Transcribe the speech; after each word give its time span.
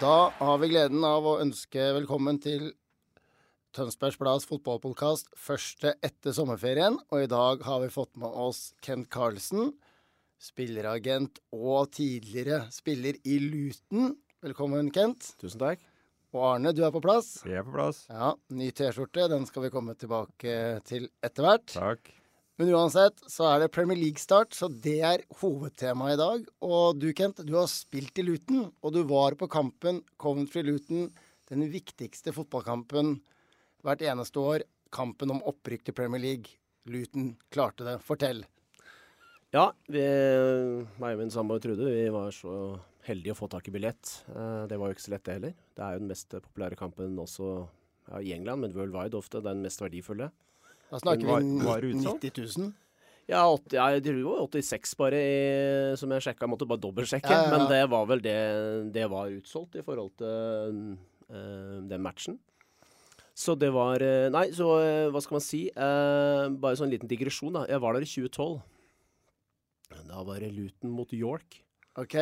Da 0.00 0.16
har 0.36 0.58
vi 0.60 0.68
gleden 0.68 1.00
av 1.06 1.24
å 1.24 1.38
ønske 1.40 1.80
velkommen 1.96 2.36
til 2.44 2.74
Tønsbergs 3.72 4.18
Blads 4.20 4.44
fotballpodkast 4.50 5.30
første 5.40 5.94
etter 6.04 6.36
sommerferien. 6.36 6.98
Og 7.08 7.24
i 7.24 7.30
dag 7.32 7.64
har 7.64 7.80
vi 7.80 7.88
fått 7.94 8.20
med 8.20 8.28
oss 8.28 8.74
Kent 8.84 9.08
Carlsen, 9.08 9.72
spilleragent 10.36 11.40
og 11.56 11.88
tidligere 11.96 12.66
spiller 12.74 13.16
i 13.24 13.40
Luton. 13.46 14.12
Velkommen, 14.44 14.92
Kent. 14.92 15.32
Tusen 15.40 15.64
takk. 15.64 15.80
Og 16.36 16.50
Arne, 16.52 16.76
du 16.76 16.84
er 16.84 16.92
på 16.92 17.00
plass. 17.00 17.38
Vi 17.48 17.56
er 17.56 17.64
på 17.64 17.72
plass. 17.78 18.04
Ja, 18.12 18.34
Ny 18.52 18.74
T-skjorte, 18.76 19.24
den 19.32 19.48
skal 19.48 19.70
vi 19.70 19.72
komme 19.72 19.96
tilbake 19.96 20.84
til 20.84 21.08
etter 21.24 21.48
hvert. 21.48 21.72
Takk. 21.72 22.12
Men 22.60 22.74
uansett 22.76 23.22
så 23.32 23.46
er 23.48 23.62
det 23.62 23.70
Premier 23.72 23.96
League-start, 23.96 24.52
så 24.52 24.66
det 24.68 24.98
er 25.00 25.22
hovedtemaet 25.40 26.12
i 26.12 26.20
dag. 26.20 26.42
Og 26.60 26.98
du, 27.00 27.06
Kent, 27.16 27.38
du 27.48 27.54
har 27.56 27.70
spilt 27.72 28.20
i 28.20 28.24
Luton, 28.26 28.66
og 28.84 28.92
du 28.92 28.98
var 29.08 29.32
på 29.40 29.48
kampen 29.48 30.02
Coventry-Luton. 30.20 31.06
Den 31.48 31.64
viktigste 31.72 32.34
fotballkampen 32.36 33.14
hvert 33.80 34.04
eneste 34.04 34.42
år. 34.44 34.66
Kampen 34.92 35.32
om 35.32 35.40
opprykk 35.48 35.86
til 35.86 35.96
Premier 35.96 36.20
League. 36.20 36.52
Luton 36.92 37.30
klarte 37.48 37.86
det. 37.88 37.96
Fortell. 38.04 38.44
Ja, 39.56 39.70
vi, 39.88 40.04
meg 41.00 41.16
og 41.16 41.24
min 41.24 41.32
samboer 41.32 41.64
Trude 41.64 41.88
vi 41.88 42.04
var 42.12 42.28
så 42.36 42.58
heldige 43.08 43.38
å 43.38 43.40
få 43.40 43.48
tak 43.56 43.72
i 43.72 43.74
billett. 43.78 44.18
Eh, 44.36 44.68
Det 44.68 44.76
var 44.76 44.92
jo 44.92 44.98
ikke 44.98 45.06
så 45.08 45.14
lett, 45.16 45.24
det 45.24 45.38
heller. 45.38 45.56
Det 45.80 45.86
er 45.86 45.96
jo 45.96 46.04
den 46.04 46.12
mest 46.12 46.36
populære 46.36 46.76
kampen 46.84 47.16
også 47.24 47.48
ja, 47.56 48.20
i 48.20 48.36
England, 48.36 48.66
men 48.66 48.76
worldwide 48.76 49.16
ofte 49.16 49.40
den 49.48 49.64
mest 49.64 49.80
verdifulle. 49.80 50.28
Da 50.90 50.98
snakker 50.98 51.26
Var- 51.26 51.40
vi 51.46 51.64
var 51.64 51.80
det 51.80 51.94
90 51.94 52.58
000. 52.58 52.72
Ja, 53.30 53.44
80, 53.46 53.76
ja, 53.78 53.84
jeg 53.94 54.02
tror 54.02 54.16
det 54.18 54.24
var 54.26 54.40
86 54.50 54.94
bare, 54.98 55.18
i, 55.22 55.96
som 55.96 56.10
jeg 56.10 56.24
sjekka. 56.24 56.42
Jeg 56.46 56.50
måtte 56.50 56.66
bare 56.66 56.82
dobbeltsjekke. 56.82 57.30
Ja, 57.30 57.42
ja, 57.44 57.50
ja. 57.50 57.50
Men 57.58 57.68
det 57.70 57.82
var 57.92 58.06
vel 58.10 58.22
det 58.24 58.92
Det 58.92 59.04
var 59.10 59.30
utsolgt 59.30 59.76
i 59.78 59.84
forhold 59.86 60.10
til 60.18 60.80
eh, 61.30 61.76
den 61.86 62.02
matchen. 62.02 62.40
Så 63.38 63.54
det 63.56 63.70
var 63.72 64.02
eh, 64.02 64.26
Nei, 64.34 64.48
så 64.52 64.66
eh, 64.82 65.06
hva 65.14 65.22
skal 65.22 65.38
man 65.38 65.44
si? 65.46 65.62
Eh, 65.70 66.48
bare 66.60 66.76
sånn 66.80 66.90
liten 66.90 67.08
digresjon, 67.08 67.54
da. 67.54 67.62
Jeg 67.70 67.80
var 67.80 67.94
der 67.94 68.02
i 68.02 68.10
2012. 68.10 68.58
Da 70.10 70.22
var 70.26 70.42
det 70.42 70.50
Luton 70.54 70.90
mot 70.90 71.12
York. 71.14 71.60
OK? 72.02 72.16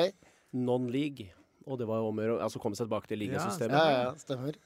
Non-league. 0.52 1.30
Og 1.68 1.78
det 1.80 1.88
var 1.88 2.04
om 2.04 2.16
å 2.20 2.24
gjøre 2.24 2.44
altså 2.44 2.60
komme 2.60 2.76
seg 2.76 2.86
tilbake 2.86 3.08
til 3.10 3.20
ligasystemet. 3.24 3.76
Ja, 3.76 4.04
ja, 4.08 4.12
stemmer. 4.20 4.56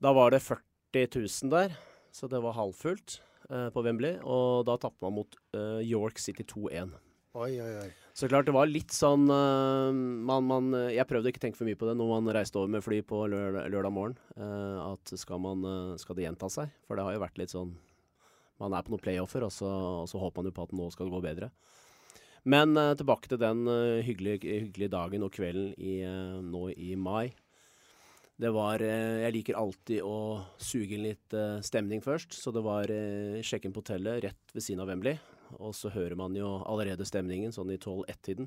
Da 0.00 0.12
var 0.16 0.32
det 0.32 0.40
40 0.44 1.08
000 1.16 1.50
der, 1.52 1.74
så 2.12 2.28
det 2.30 2.40
var 2.44 2.56
halvfullt 2.56 3.18
på 3.48 3.82
Wembley. 3.84 4.18
Og 4.22 4.66
da 4.68 4.76
tapte 4.80 5.04
man 5.04 5.16
mot 5.20 5.38
eh, 5.56 5.80
York 5.88 6.20
City 6.22 6.46
2-1. 6.48 6.92
Oi, 7.38 7.52
oi, 7.62 7.72
oi. 7.84 7.88
Så 8.16 8.26
klart 8.26 8.48
det 8.48 8.54
var 8.56 8.66
litt 8.66 8.90
sånn 8.90 9.28
uh, 9.30 9.92
man, 9.92 10.46
man, 10.48 10.72
Jeg 10.90 11.06
prøvde 11.06 11.30
ikke 11.30 11.38
å 11.38 11.44
tenke 11.44 11.58
for 11.60 11.68
mye 11.68 11.78
på 11.78 11.86
det 11.86 11.94
når 12.00 12.08
man 12.10 12.30
reiste 12.34 12.58
over 12.58 12.72
med 12.72 12.82
fly 12.82 12.98
på 13.06 13.20
lørdag, 13.30 13.68
lørdag 13.70 13.94
morgen. 13.94 14.16
Uh, 14.34 14.94
at 14.94 15.12
skal, 15.20 15.38
man, 15.44 15.62
uh, 15.62 15.92
skal 16.00 16.18
det 16.18 16.24
gjenta 16.24 16.48
seg? 16.50 16.72
For 16.88 16.98
det 16.98 17.04
har 17.06 17.14
jo 17.14 17.22
vært 17.22 17.38
litt 17.38 17.54
sånn 17.54 17.76
Man 18.58 18.74
er 18.74 18.82
på 18.82 18.90
noen 18.90 19.04
playoffer, 19.04 19.44
og 19.46 19.52
så, 19.54 19.68
og 20.02 20.08
så 20.10 20.18
håper 20.18 20.42
man 20.42 20.50
jo 20.50 20.56
på 20.56 20.64
at 20.66 20.74
nå 20.74 20.88
skal 20.90 21.06
det 21.06 21.14
gå 21.14 21.22
bedre. 21.28 21.52
Men 22.48 22.76
eh, 22.76 22.94
tilbake 22.98 23.30
til 23.30 23.40
den 23.40 23.66
eh, 23.68 24.04
hyggelige, 24.06 24.60
hyggelige 24.64 24.94
dagen 24.94 25.26
og 25.26 25.34
kvelden 25.34 25.74
i, 25.76 26.00
eh, 26.06 26.38
nå 26.44 26.68
i 26.72 26.94
mai. 26.96 27.34
Det 28.38 28.50
var 28.54 28.82
eh, 28.86 29.24
Jeg 29.24 29.34
liker 29.34 29.58
alltid 29.58 30.04
å 30.06 30.44
suge 30.62 30.94
inn 30.94 31.06
litt 31.08 31.34
eh, 31.34 31.58
stemning 31.66 32.02
først. 32.04 32.36
Så 32.38 32.52
det 32.54 32.62
var 32.62 32.90
uh, 32.90 33.40
sjekke 33.42 33.66
inn 33.66 33.74
på 33.74 33.82
hotellet 33.82 34.22
rett 34.28 34.54
ved 34.54 34.64
siden 34.64 34.84
av 34.84 34.92
Wembley. 34.92 35.18
Og 35.58 35.72
så 35.74 35.90
hører 35.90 36.14
man 36.18 36.36
jo 36.36 36.58
allerede 36.68 37.06
stemningen 37.08 37.54
sånn 37.54 37.72
i 37.74 37.78
12-1-tiden. 37.80 38.46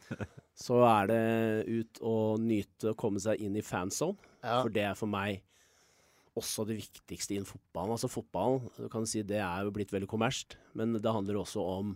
så 0.66 0.82
er 0.86 1.10
det 1.10 1.24
ut 1.66 2.00
og 2.04 2.44
nyte 2.44 2.92
å 2.92 2.98
komme 3.00 3.22
seg 3.22 3.42
inn 3.42 3.56
i 3.58 3.64
fanzone. 3.64 4.20
Ja. 4.44 4.60
For 4.60 4.70
det 4.70 4.84
er 4.90 4.98
for 4.98 5.10
meg 5.10 5.42
også 6.38 6.66
det 6.68 6.78
viktigste 6.82 7.34
innen 7.34 7.48
fotballen. 7.48 7.94
Altså 7.96 8.10
fotballen, 8.12 8.68
du 8.76 8.86
kan 8.92 9.06
si 9.08 9.22
det 9.26 9.40
er 9.40 9.66
jo 9.66 9.74
blitt 9.74 9.94
veldig 9.94 10.10
kommersielt, 10.10 10.58
men 10.78 10.94
det 10.98 11.14
handler 11.14 11.40
også 11.40 11.62
om 11.62 11.94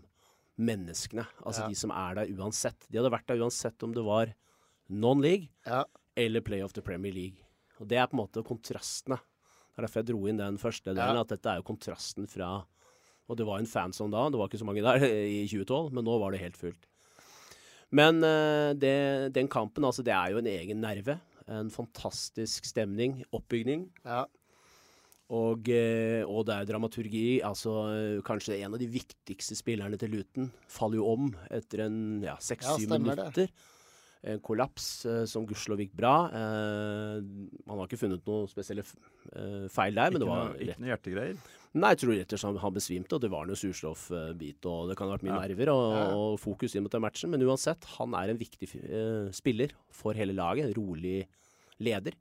menneskene. 0.59 1.27
Altså 1.45 1.67
Ja. 1.67 1.69
de 1.71 1.79
som 1.79 1.95
er 1.95 2.19
der 2.19 2.35
uansett. 2.35 2.87
De 2.89 2.99
hadde 2.99 3.15
vært 3.15 3.29
der 3.31 3.43
uansett 3.45 3.83
om 3.87 3.95
det 3.95 4.03
var 4.03 4.35
non-league 4.89 5.51
Ja. 5.67 5.85
Eller 6.19 6.43
playoff 6.45 6.75
til 6.77 6.85
Premier 6.87 7.15
League. 7.15 7.45
Og 7.79 7.87
det 7.91 7.99
er 8.01 8.09
på 8.11 8.17
en 8.19 8.23
måte 8.25 8.43
kontrastene. 8.47 9.21
Det 9.23 9.79
er 9.79 9.87
derfor 9.87 10.03
jeg 10.03 10.09
dro 10.11 10.27
inn 10.27 10.41
den 10.41 10.59
første 10.59 10.91
delen, 10.91 11.15
Ja. 11.19 11.23
at 11.23 11.31
dette 11.31 11.47
er 11.53 11.61
jo 11.61 11.67
kontrasten 11.69 12.27
fra 12.31 12.65
Og 13.29 13.37
det 13.37 13.45
var 13.47 13.59
en 13.61 13.67
fanson 13.69 14.11
da, 14.11 14.23
det 14.33 14.39
var 14.41 14.49
ikke 14.49 14.59
så 14.63 14.65
mange 14.67 14.81
der 14.83 15.03
i 15.05 15.43
2012, 15.47 15.93
men 15.93 16.05
nå 16.09 16.15
var 16.19 16.33
det 16.33 16.41
helt 16.41 16.57
fullt. 16.57 16.87
Men 17.93 18.23
eh, 18.25 18.73
det, 18.75 19.33
den 19.37 19.49
kampen, 19.53 19.85
altså, 19.85 20.03
det 20.05 20.15
er 20.17 20.33
jo 20.33 20.39
en 20.41 20.49
egen 20.49 20.81
nerve. 20.81 21.19
En 21.49 21.69
fantastisk 21.73 22.65
stemning, 22.69 23.23
oppbygning. 23.33 23.91
ja. 24.05 24.25
Og, 25.29 25.69
eh, 25.69 26.23
og 26.25 26.47
det 26.49 26.55
er 26.57 26.65
dramaturgi. 26.71 27.43
Altså 27.45 27.73
kanskje 28.25 28.63
en 28.65 28.73
av 28.73 28.81
de 28.81 28.87
viktigste 28.89 29.53
spillerne 29.59 29.99
til 30.01 30.09
Luton 30.17 30.47
faller 30.73 30.97
jo 31.03 31.05
om 31.13 31.27
etter 31.53 31.83
en 31.85 31.99
ja, 32.25 32.31
Ja, 32.31 32.37
seks-syv 32.41 32.87
stemmer 32.87 33.21
det. 33.37 33.51
En 34.25 34.41
kollaps 34.43 35.07
eh, 35.07 35.25
som 35.31 35.45
gudskjelov 35.47 35.79
gikk 35.79 35.93
bra. 35.95 36.15
Eh, 36.35 37.21
har 37.71 37.85
ikke 37.87 38.01
funnet 38.01 38.25
noe 38.27 38.49
spesielle 38.51 38.83
eh, 38.83 39.69
feil 39.71 39.95
der, 39.95 40.11
men 40.11 40.21
det 40.25 40.29
var 40.29 40.55
Ikke 40.57 40.73
rett 40.73 40.81
noe 40.83 40.91
hjertegreier? 40.91 41.37
Nei, 41.79 41.91
jeg 41.93 42.01
tror 42.03 42.15
rett 42.17 42.33
og 42.35 42.41
slett 42.43 42.61
han 42.65 42.75
besvimte, 42.75 43.15
og 43.15 43.21
det 43.23 43.31
var 43.31 43.47
noe 43.47 43.59
surstoffbit, 43.61 44.67
og 44.67 44.89
det 44.91 44.97
kan 44.99 45.07
ha 45.11 45.15
vært 45.17 45.27
mye 45.29 45.37
Ja. 45.37 45.43
nerver 45.47 45.71
og, 45.71 45.85
Ja. 45.95 46.05
og 46.17 46.39
fokus 46.41 46.75
inn 46.75 46.83
mot 46.83 46.91
den 46.91 47.05
matchen. 47.05 47.31
Men 47.31 47.43
uansett, 47.47 47.85
han 47.99 48.15
er 48.15 48.31
en 48.31 48.39
viktig 48.41 48.69
eh, 48.89 49.31
spiller 49.31 49.71
for 49.91 50.15
hele 50.15 50.33
laget. 50.35 50.65
En 50.67 50.75
rolig 50.75 51.27
leder. 51.79 52.17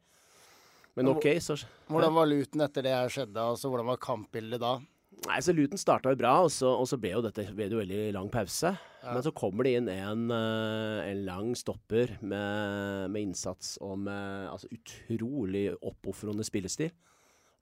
Men 0.96 1.06
Men 1.06 1.16
OK, 1.16 1.26
så 1.42 1.58
Hvordan 1.90 2.14
var 2.14 2.26
luten 2.26 2.62
etter 2.62 2.82
det 2.84 2.92
her 2.94 3.08
skjedde? 3.10 3.38
Altså, 3.38 3.70
hvordan 3.70 3.86
var 3.86 3.98
kampbildet 3.98 4.60
da? 4.60 4.80
Nei, 5.26 5.40
så 5.44 5.52
Luton 5.56 5.80
starta 5.82 6.12
jo 6.14 6.20
bra, 6.20 6.36
og 6.46 6.52
så, 6.54 6.70
og 6.78 6.86
så 6.88 6.98
ble 7.02 7.10
jo 7.16 7.24
dette 7.26 7.44
ble 7.58 7.66
det 7.72 7.80
veldig 7.80 8.02
lang 8.16 8.30
pause. 8.32 8.70
Men 9.02 9.24
så 9.26 9.32
kommer 9.36 9.66
det 9.66 9.74
inn 9.80 9.88
en, 9.92 10.28
eh, 10.32 11.00
en 11.10 11.24
lang 11.26 11.50
stopper 11.58 12.14
med, 12.22 13.10
med 13.12 13.26
innsats 13.26 13.78
og 13.84 13.98
med 14.06 14.48
altså, 14.54 14.70
utrolig 14.72 15.66
oppofrende 15.82 16.46
spillestil. 16.48 16.94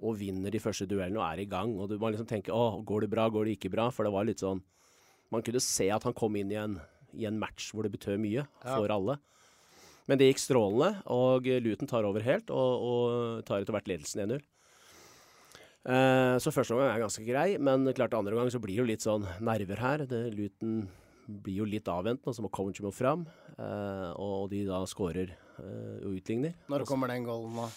Og 0.04 0.18
vinner 0.20 0.52
de 0.52 0.60
første 0.60 0.86
duellene 0.90 1.22
og 1.22 1.26
er 1.30 1.46
i 1.46 1.48
gang. 1.50 1.72
Og 1.80 1.88
du 1.90 1.96
må 2.02 2.12
liksom 2.12 2.28
tenke 2.28 2.52
å, 2.54 2.82
går 2.86 3.06
det 3.06 3.12
bra, 3.14 3.30
går 3.32 3.48
det 3.48 3.56
ikke 3.56 3.72
bra? 3.78 3.88
For 3.96 4.04
det 4.06 4.12
var 4.14 4.28
litt 4.28 4.44
sånn 4.44 4.60
Man 5.34 5.42
kunne 5.42 5.62
se 5.64 5.88
at 5.90 6.04
han 6.06 6.14
kom 6.14 6.36
inn 6.38 6.52
i 6.54 6.58
en, 6.62 6.76
i 7.18 7.26
en 7.26 7.40
match 7.42 7.72
hvor 7.74 7.88
det 7.88 7.94
betød 7.96 8.20
mye 8.22 8.44
Ja. 8.44 8.76
for 8.76 8.92
alle. 8.94 9.16
Men 10.06 10.20
det 10.22 10.28
gikk 10.30 10.44
strålende, 10.44 11.00
og 11.10 11.48
Luton 11.66 11.90
tar 11.90 12.06
over 12.06 12.22
helt 12.22 12.52
og, 12.54 12.84
og 12.86 13.46
tar 13.48 13.64
etter 13.64 13.74
hvert 13.74 13.88
ledelsen 13.90 14.22
1-0. 14.28 14.44
Eh, 15.86 16.36
så 16.42 16.50
første 16.54 16.74
omgang 16.74 16.90
er 16.96 17.04
ganske 17.04 17.26
grei, 17.28 17.50
men 17.62 17.86
klart 17.94 18.16
andre 18.18 18.34
omgang 18.34 18.50
så 18.54 18.62
blir 18.62 18.74
det 18.80 18.82
jo 18.82 18.90
litt 18.90 19.06
sånn 19.06 19.26
nerver 19.46 19.78
her. 19.84 20.06
Det, 20.10 20.22
Luton 20.34 20.88
blir 21.28 21.60
jo 21.62 21.68
litt 21.70 21.86
avventende, 21.90 22.30
og 22.32 22.38
så 22.38 22.42
må 22.46 22.50
Coventry 22.54 22.86
må 22.86 22.94
fram. 22.94 23.28
eh, 23.58 24.12
og 24.20 24.50
de 24.50 24.64
da 24.68 24.82
skårer 24.90 25.30
eh, 25.32 26.00
og 26.06 26.18
utligner. 26.18 26.56
Når 26.70 26.86
kommer 26.90 27.08
den 27.14 27.24
goalen, 27.24 27.56
da? 27.56 27.70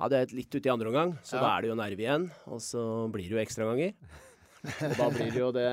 Ja, 0.00 0.08
det 0.08 0.16
er 0.22 0.34
litt 0.34 0.54
ute 0.54 0.64
i 0.66 0.72
andre 0.72 0.88
omgang, 0.88 1.12
så 1.22 1.36
Ja. 1.36 1.40
da 1.44 1.48
er 1.58 1.60
det 1.62 1.68
jo 1.68 1.74
nerve 1.76 2.00
igjen. 2.00 2.30
Og 2.48 2.60
så 2.64 2.82
blir 3.12 3.28
det 3.28 3.36
jo 3.36 3.44
ekstraganger. 3.44 3.94
Og 4.90 4.96
da 4.96 5.08
blir 5.08 5.30
det 5.32 5.40
jo 5.40 5.52
det 5.52 5.68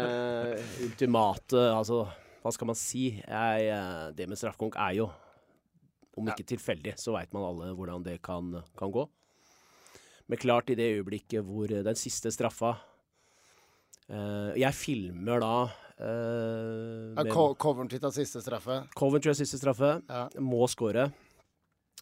ultimate 0.86 1.60
Altså, 1.76 2.06
hva 2.44 2.52
skal 2.56 2.68
man 2.70 2.76
si? 2.80 3.20
Jeg, 3.20 4.14
det 4.16 4.28
med 4.32 4.40
straffekonk 4.40 4.78
er 4.80 4.94
jo 4.96 5.10
Om 6.18 6.30
ikke 6.32 6.46
tilfeldig, 6.56 6.94
så 6.98 7.12
veit 7.12 7.34
man 7.36 7.44
alle 7.44 7.74
hvordan 7.76 8.04
det 8.06 8.22
kan, 8.24 8.64
kan 8.80 8.92
gå. 8.92 9.04
Men 10.28 10.40
klart, 10.42 10.70
i 10.70 10.76
det 10.76 10.92
øyeblikket 10.98 11.46
hvor 11.48 11.72
eh, 11.72 11.86
den 11.86 12.00
siste 12.00 12.32
straffa 12.36 12.76
Uh, 14.08 14.56
Jeg 14.56 14.72
filmer 14.72 15.42
da 15.44 15.54
uh, 15.68 17.16
Ja, 17.18 17.24
Co 17.28 17.50
Coventry 17.60 18.00
tar 18.00 18.14
siste 18.16 18.40
straffe. 18.40 18.78
Coventry 18.96 19.34
er 19.34 19.36
siste 19.36 19.60
straffe. 19.60 19.98
Ja. 20.08 20.28
Må 20.40 20.64
skåre. 20.72 21.10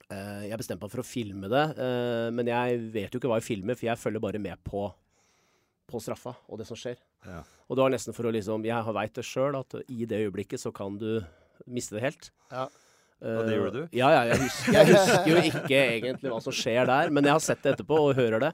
Uh, 0.06 0.44
jeg 0.46 0.60
bestemte 0.62 0.86
meg 0.86 0.94
for 0.94 1.02
å 1.02 1.08
filme 1.08 1.50
det, 1.50 1.64
uh, 1.80 2.30
men 2.36 2.52
jeg 2.52 2.84
vet 2.94 3.10
jo 3.10 3.18
ikke 3.18 3.32
hva 3.32 3.40
jeg 3.40 3.48
filmer, 3.48 3.78
for 3.80 3.88
jeg 3.88 3.98
følger 3.98 4.22
bare 4.22 4.42
med 4.44 4.62
på, 4.68 4.84
på 5.90 6.02
straffa 6.04 6.36
og 6.46 6.62
det 6.62 6.68
som 6.70 6.78
skjer. 6.78 7.02
Ja. 7.26 7.40
Og 7.66 7.80
det 7.80 7.88
var 7.88 7.96
nesten 7.96 8.14
for 8.14 8.30
å 8.30 8.34
liksom 8.36 8.68
Jeg 8.68 8.94
veit 9.00 9.18
det 9.18 9.26
sjøl, 9.26 9.58
at 9.58 9.74
i 9.90 10.06
det 10.06 10.22
øyeblikket 10.28 10.62
så 10.62 10.70
kan 10.76 11.00
du 11.02 11.10
miste 11.66 11.98
det 11.98 12.06
helt. 12.06 12.30
Ja. 12.54 12.68
Og 13.24 13.46
det 13.48 13.54
Eh, 13.54 13.58
gjorde 13.58 13.72
du? 13.72 13.84
Ja, 13.96 14.10
ja. 14.12 14.24
Jeg 14.28 14.42
husker, 14.44 14.74
jeg 14.76 14.88
husker 14.92 15.30
jo 15.30 15.36
ikke 15.50 15.78
egentlig 15.80 16.32
hva 16.34 16.40
som 16.44 16.54
skjer 16.56 16.86
der, 16.90 17.12
men 17.16 17.24
jeg 17.26 17.34
har 17.34 17.44
sett 17.44 17.62
det 17.64 17.72
etterpå 17.76 17.98
og 18.10 18.16
hører 18.18 18.44
det. 18.44 18.50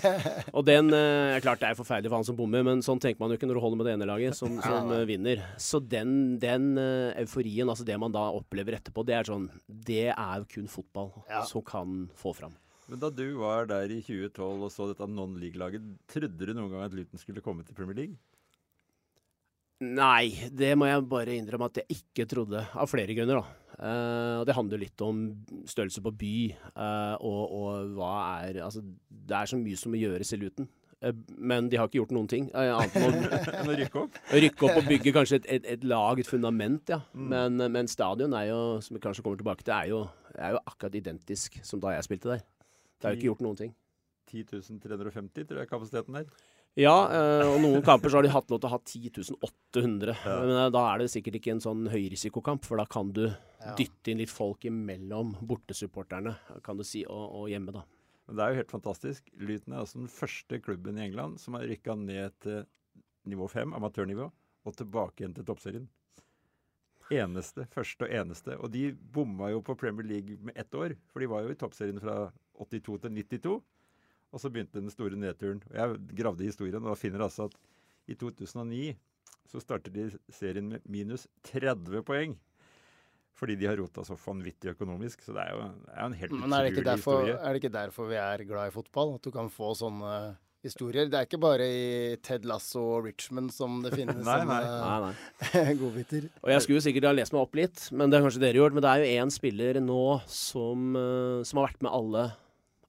Og 0.56 0.64
den 0.68 0.92
uh, 0.92 1.40
Klart 1.44 1.62
det 1.62 1.70
er 1.70 1.78
forferdelig 1.78 2.12
for 2.12 2.20
han 2.20 2.26
som 2.28 2.36
bommer, 2.38 2.62
men 2.66 2.82
sånn 2.84 3.00
tenker 3.02 3.22
man 3.22 3.32
jo 3.32 3.38
ikke 3.38 3.48
når 3.48 3.58
du 3.58 3.62
holder 3.64 3.80
med 3.80 3.88
det 3.88 3.94
ene 3.96 4.08
laget 4.10 4.36
som, 4.38 4.58
som 4.62 4.92
uh, 4.92 5.00
vinner. 5.08 5.40
Så 5.56 5.80
den, 5.80 6.36
den 6.42 6.74
uh, 6.76 7.16
euforien, 7.22 7.70
altså 7.72 7.86
det 7.88 7.96
man 8.00 8.12
da 8.14 8.26
opplever 8.36 8.76
etterpå, 8.78 9.06
det 9.08 9.16
er 9.18 9.30
sånn 9.32 9.48
Det 9.66 10.10
er 10.12 10.36
jo 10.44 10.50
kun 10.52 10.68
fotball 10.70 11.10
Ja. 11.30 11.42
som 11.48 11.64
kan 11.64 12.04
få 12.20 12.34
fram. 12.36 12.54
Men 12.92 13.00
da 13.00 13.08
du 13.08 13.24
var 13.40 13.64
der 13.70 13.88
i 13.88 14.02
2012 14.04 14.66
og 14.68 14.70
så 14.70 14.90
dette 14.90 15.06
non-league-laget, 15.08 15.84
trodde 16.12 16.36
du 16.44 16.52
noen 16.52 16.68
gang 16.74 16.84
at 16.84 16.92
Luton 16.94 17.18
skulle 17.22 17.40
komme 17.40 17.64
til 17.64 17.72
Premier 17.76 17.96
League? 17.96 18.18
Nei, 19.84 20.48
det 20.54 20.72
må 20.78 20.88
jeg 20.88 21.04
bare 21.10 21.34
innrømme 21.36 21.68
at 21.70 21.82
jeg 21.82 21.98
ikke 21.98 22.26
trodde, 22.30 22.62
av 22.72 22.88
flere 22.90 23.16
grunner, 23.16 23.42
da. 23.42 23.60
Eh, 23.74 24.44
det 24.46 24.54
handler 24.56 24.80
litt 24.80 25.02
om 25.04 25.26
størrelse 25.68 26.02
på 26.04 26.12
by, 26.20 26.36
eh, 26.54 27.14
og, 27.20 27.42
og 27.58 27.92
hva 27.98 28.14
er 28.46 28.62
Altså, 28.64 28.84
det 29.08 29.36
er 29.36 29.50
så 29.50 29.58
mye 29.60 29.78
som 29.80 29.92
må 29.94 30.00
gjøres 30.00 30.32
i 30.36 30.40
Luton. 30.40 30.68
Eh, 31.04 31.12
men 31.36 31.68
de 31.68 31.80
har 31.80 31.90
ikke 31.90 32.00
gjort 32.00 32.14
noen 32.16 32.30
ting. 32.30 32.48
eh, 32.54 32.70
annet 32.70 32.96
enn 33.00 33.72
å 33.72 33.76
rykke 33.82 34.02
opp? 34.06 34.18
rykke 34.32 34.68
opp 34.68 34.80
og 34.80 34.88
bygge 34.88 35.14
kanskje 35.18 35.40
et, 35.42 35.50
et, 35.58 35.70
et 35.76 35.86
lag, 35.90 36.22
et 36.22 36.30
fundament, 36.30 36.94
ja. 36.94 37.00
Men, 37.12 37.60
men 37.74 37.90
stadion 37.90 38.34
er 38.38 38.48
jo, 38.52 38.60
som 38.84 38.96
vi 38.96 39.04
kanskje 39.04 39.26
kommer 39.26 39.42
tilbake 39.42 39.66
til, 39.66 39.74
er 39.76 39.92
jo, 39.92 40.02
er 40.38 40.56
jo 40.56 40.64
akkurat 40.64 41.00
identisk 41.02 41.60
som 41.66 41.82
da 41.82 41.96
jeg 41.96 42.08
spilte 42.08 42.36
der. 42.36 42.44
Det 42.98 43.10
er 43.10 43.16
jo 43.16 43.20
ikke 43.20 43.32
gjort 43.32 43.44
noen 43.44 43.58
ting. 43.60 43.74
10.350 44.30 45.48
tror 45.50 45.60
jeg 45.60 45.68
kapasiteten 45.70 46.16
der. 46.16 46.30
Ja, 46.74 46.94
eh, 47.06 47.46
og 47.46 47.60
noen 47.62 47.84
kamper 47.86 48.10
så 48.10 48.18
har 48.18 48.26
de 48.26 48.32
hatt 48.34 48.48
lov 48.50 48.58
til 48.58 48.66
å 48.66 48.72
ha 48.72 48.80
10 48.82 49.36
800. 49.46 50.14
Men 50.26 50.54
eh, 50.56 50.70
da 50.74 50.84
er 50.90 51.02
det 51.02 51.10
sikkert 51.12 51.38
ikke 51.38 51.52
en 51.54 51.62
sånn 51.62 51.84
høyrisikokamp, 51.92 52.64
for 52.66 52.82
da 52.82 52.86
kan 52.90 53.12
du 53.14 53.28
dytte 53.78 54.10
inn 54.10 54.18
litt 54.20 54.32
folk 54.32 54.66
imellom 54.66 55.36
bortesupporterne, 55.46 56.34
kan 56.66 56.80
du 56.80 56.84
si, 56.86 57.04
og, 57.06 57.26
og 57.38 57.50
hjemme, 57.52 57.76
da. 57.76 57.84
Men 58.26 58.38
det 58.38 58.44
er 58.44 58.50
jo 58.50 58.60
helt 58.62 58.72
fantastisk. 58.74 59.28
Luton 59.38 59.74
er 59.74 59.82
altså 59.84 60.00
den 60.00 60.10
første 60.10 60.58
klubben 60.64 60.98
i 60.98 61.04
England 61.06 61.38
som 61.42 61.58
har 61.58 61.66
rykka 61.68 61.94
ned 62.00 62.34
til 62.42 62.64
nivå 63.30 63.46
5, 63.52 63.76
amatørnivå, 63.78 64.30
og 64.64 64.76
tilbake 64.78 65.22
igjen 65.22 65.36
til 65.36 65.46
toppserien. 65.46 65.86
Eneste, 67.12 67.66
første 67.70 68.06
og 68.06 68.14
eneste. 68.16 68.56
Og 68.64 68.72
de 68.72 68.88
bomma 69.14 69.50
jo 69.52 69.60
på 69.62 69.76
Premier 69.78 70.06
League 70.08 70.38
med 70.42 70.56
ett 70.58 70.74
år, 70.74 70.96
for 71.12 71.20
de 71.20 71.28
var 71.30 71.44
jo 71.44 71.52
i 71.52 71.58
toppserien 71.60 72.00
fra 72.00 72.32
82 72.58 72.98
til 73.04 73.14
92. 73.20 73.58
Og 74.34 74.42
så 74.42 74.50
begynte 74.50 74.80
den 74.82 74.90
store 74.92 75.18
nedturen. 75.18 75.60
Og 75.70 75.76
jeg 75.78 76.00
gravde 76.18 76.42
i 76.42 76.50
historien 76.50 76.82
og 76.90 76.98
finner 76.98 77.22
altså 77.28 77.46
at 77.50 77.54
i 78.10 78.16
2009 78.18 78.88
så 79.48 79.60
starter 79.62 79.92
de 79.94 80.08
serien 80.34 80.66
med 80.74 80.82
minus 80.90 81.28
30 81.52 82.02
poeng. 82.08 82.34
Fordi 83.34 83.56
de 83.58 83.66
har 83.66 83.78
rota 83.78 84.02
så 84.06 84.14
vanvittig 84.18 84.72
økonomisk. 84.74 85.22
Så 85.26 85.34
det 85.34 85.42
er 85.42 85.52
jo, 85.54 85.66
det 85.84 85.92
er 85.94 86.00
jo 86.00 86.06
en 86.10 86.16
helt 86.20 86.34
Men 86.38 86.52
er 86.54 86.64
det, 86.64 86.70
ikke 86.72 86.80
utrolig 86.82 86.90
derfor, 86.92 87.20
historie. 87.20 87.36
er 87.38 87.52
det 87.56 87.62
ikke 87.62 87.76
derfor 87.76 88.08
vi 88.10 88.18
er 88.22 88.44
glad 88.50 88.70
i 88.70 88.74
fotball? 88.74 89.14
At 89.18 89.26
du 89.26 89.30
kan 89.34 89.50
få 89.50 89.70
sånne 89.78 90.12
historier? 90.64 91.10
Det 91.12 91.18
er 91.18 91.26
ikke 91.28 91.40
bare 91.42 91.66
i 91.66 91.88
Ted 92.24 92.46
Lasso 92.48 92.82
og 92.96 93.08
Richmond 93.08 93.50
som 93.54 93.80
det 93.84 93.92
finnes 93.98 94.22
Nei, 94.22 94.38
sånne 94.42 94.60
Nei, 94.64 94.98
nei. 95.08 95.74
godbiter. 95.82 96.28
Og 96.46 96.54
jeg 96.54 96.66
skulle 96.66 96.84
sikkert 96.86 97.10
ha 97.10 97.14
lest 97.18 97.34
meg 97.34 97.42
opp 97.42 97.58
litt, 97.58 97.86
men 97.92 98.10
det 98.10 98.18
har 98.20 98.26
kanskje 98.28 98.44
dere 98.46 98.62
gjort. 98.62 98.78
Men 98.78 98.86
det 98.86 98.92
er 98.94 99.02
jo 99.04 99.22
én 99.24 99.34
spiller 99.34 99.80
nå 99.82 100.00
som, 100.30 100.90
eh, 100.98 101.40
som 101.46 101.60
har 101.62 101.68
vært 101.72 101.82
med 101.86 101.94
alle, 101.94 102.24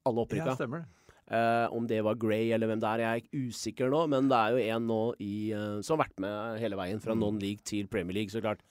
alle 0.05 0.25
opprykka. 0.27 0.53
Ja, 0.53 0.59
stemmer 0.61 0.85
det. 0.85 0.91
Eh, 1.25 1.67
om 1.73 1.87
det 1.89 2.03
var 2.05 2.19
Gray 2.21 2.51
eller 2.53 2.69
hvem 2.69 2.81
det 2.81 2.89
er, 2.89 3.01
jeg 3.01 3.23
er 3.23 3.47
usikker 3.47 3.89
nå. 3.89 4.03
Men 4.11 4.29
det 4.29 4.37
er 4.37 4.53
jo 4.53 4.75
en 4.75 4.87
nå 4.91 5.01
i, 5.23 5.35
uh, 5.57 5.81
som 5.85 5.95
har 5.95 6.05
vært 6.05 6.21
med 6.21 6.61
hele 6.61 6.77
veien, 6.79 7.01
fra 7.01 7.17
non-league 7.17 7.65
til 7.65 7.89
Premier 7.91 8.19
League. 8.19 8.33
Så 8.33 8.43
klart, 8.45 8.61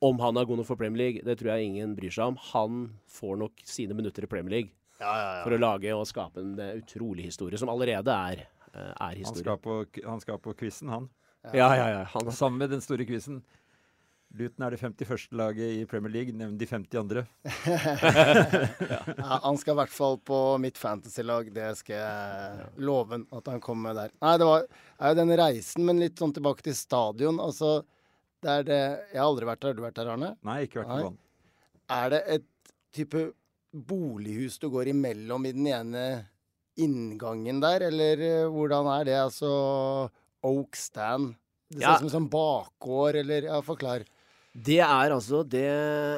om 0.00 0.20
han 0.22 0.40
er 0.40 0.48
god 0.48 0.62
nok 0.62 0.70
for 0.70 0.80
Premier 0.80 1.02
League, 1.02 1.24
det 1.26 1.36
tror 1.40 1.52
jeg 1.54 1.68
ingen 1.68 1.92
bryr 1.98 2.14
seg 2.14 2.32
om. 2.32 2.40
Han 2.54 2.82
får 3.20 3.40
nok 3.44 3.64
sine 3.68 3.96
minutter 3.96 4.24
i 4.24 4.30
Premier 4.30 4.56
League 4.56 4.72
Ja, 5.00 5.12
ja, 5.12 5.28
for 5.44 5.56
å 5.56 5.60
lage 5.60 5.92
og 5.96 6.08
skape 6.08 6.40
en 6.40 6.56
utrolig 6.80 7.28
historie, 7.28 7.60
som 7.60 7.72
allerede 7.72 8.16
er, 8.32 8.46
uh, 8.72 8.92
er 8.92 8.94
Han 8.96 9.20
historie. 9.20 9.44
skal 9.44 9.60
på, 9.60 9.82
han 10.06 10.24
skal 10.24 10.40
på 10.40 10.56
quizen, 10.56 10.92
han. 10.92 11.10
Ja, 11.52 11.72
ja, 11.72 11.86
ja. 11.88 12.04
Han, 12.12 12.32
Sammen 12.36 12.60
med 12.60 12.72
den 12.72 12.82
store 12.84 13.06
quizen. 13.08 13.40
Luton 14.38 14.62
er 14.62 14.70
det 14.70 14.78
51. 14.80 15.24
laget 15.34 15.72
i 15.74 15.84
Premier 15.90 16.12
League. 16.14 16.32
Nevn 16.38 16.56
de 16.58 16.66
50 16.70 16.98
andre. 17.00 17.24
Ja, 19.20 19.38
han 19.42 19.58
skal 19.58 19.74
i 19.74 19.78
hvert 19.80 19.92
fall 19.94 20.18
på 20.26 20.38
mitt 20.62 20.78
fantasy-lag. 20.78 21.48
Det 21.54 21.66
skal 21.80 21.96
jeg 21.98 22.68
love 22.86 23.18
at 23.36 23.50
han 23.50 23.60
kommer 23.64 23.90
med 23.90 23.98
der. 24.00 24.12
Nei, 24.22 24.34
det 24.40 24.46
var, 24.48 24.66
er 25.00 25.12
jo 25.12 25.18
den 25.20 25.34
reisen, 25.40 25.84
men 25.88 26.00
litt 26.02 26.20
sånn 26.20 26.34
tilbake 26.36 26.62
til 26.66 26.76
stadion. 26.78 27.40
Altså, 27.42 27.80
det 28.40 28.54
er 28.54 28.66
det 28.70 28.80
Jeg 29.12 29.18
har 29.20 29.26
aldri 29.28 29.48
vært 29.50 29.60
der. 29.64 29.72
Har 29.74 29.78
du 29.80 29.84
vært 29.88 29.98
der, 30.00 30.12
Arne? 30.14 30.30
Nei, 30.46 30.58
ikke 30.66 30.80
vært 30.82 30.92
på 30.94 31.00
banen. 31.08 31.18
Er 31.90 32.12
det 32.14 32.22
et 32.36 32.46
type 32.94 33.24
bolighus 33.74 34.58
du 34.62 34.68
går 34.72 34.92
imellom 34.94 35.44
i 35.46 35.52
den 35.54 35.66
ene 35.70 36.04
inngangen 36.80 37.58
der, 37.62 37.82
eller 37.90 38.22
eh, 38.24 38.46
hvordan 38.50 38.86
er 38.94 39.04
det? 39.10 39.18
Altså 39.26 39.50
Oak 40.46 40.78
Stand? 40.78 41.34
Det 41.70 41.82
ser 41.82 41.84
Ja. 41.84 41.92
ut 41.94 42.00
som 42.00 42.08
en 42.08 42.14
sånn 42.16 42.30
bakgård, 42.32 43.18
eller 43.20 43.50
Ja, 43.50 43.60
forklar. 43.62 44.06
Det 44.50 44.80
er 44.82 45.12
altså 45.14 45.44
det 45.46 45.68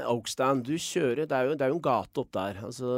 Oakstand 0.09 0.63
du 0.65 0.73
kjører 0.81 1.27
Det 1.29 1.37
er 1.37 1.51
jo, 1.51 1.57
det 1.59 1.67
er 1.67 1.69
jo 1.69 1.77
en 1.77 1.85
gate 1.85 2.23
opp 2.23 2.31
der 2.33 2.63
altså, 2.65 2.93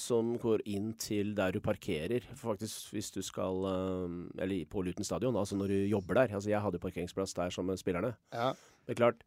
som 0.00 0.30
går 0.40 0.64
inn 0.64 0.94
til 0.96 1.34
der 1.36 1.52
du 1.52 1.60
parkerer. 1.60 2.24
Faktisk 2.40 2.94
hvis 2.96 3.12
du 3.12 3.20
skal 3.20 3.68
um, 3.68 4.22
Eller 4.40 4.64
på 4.64 4.80
Luton 4.82 5.04
stadion, 5.04 5.36
altså 5.36 5.60
når 5.60 5.74
du 5.74 5.78
jobber 5.92 6.22
der. 6.22 6.34
Altså 6.34 6.48
Jeg 6.48 6.64
hadde 6.64 6.80
parkeringsplass 6.80 7.36
der 7.36 7.52
som 7.52 7.68
spillerne. 7.76 8.14
Ja. 8.32 8.54
Det 8.86 8.96
er 8.96 9.00
klart, 9.02 9.20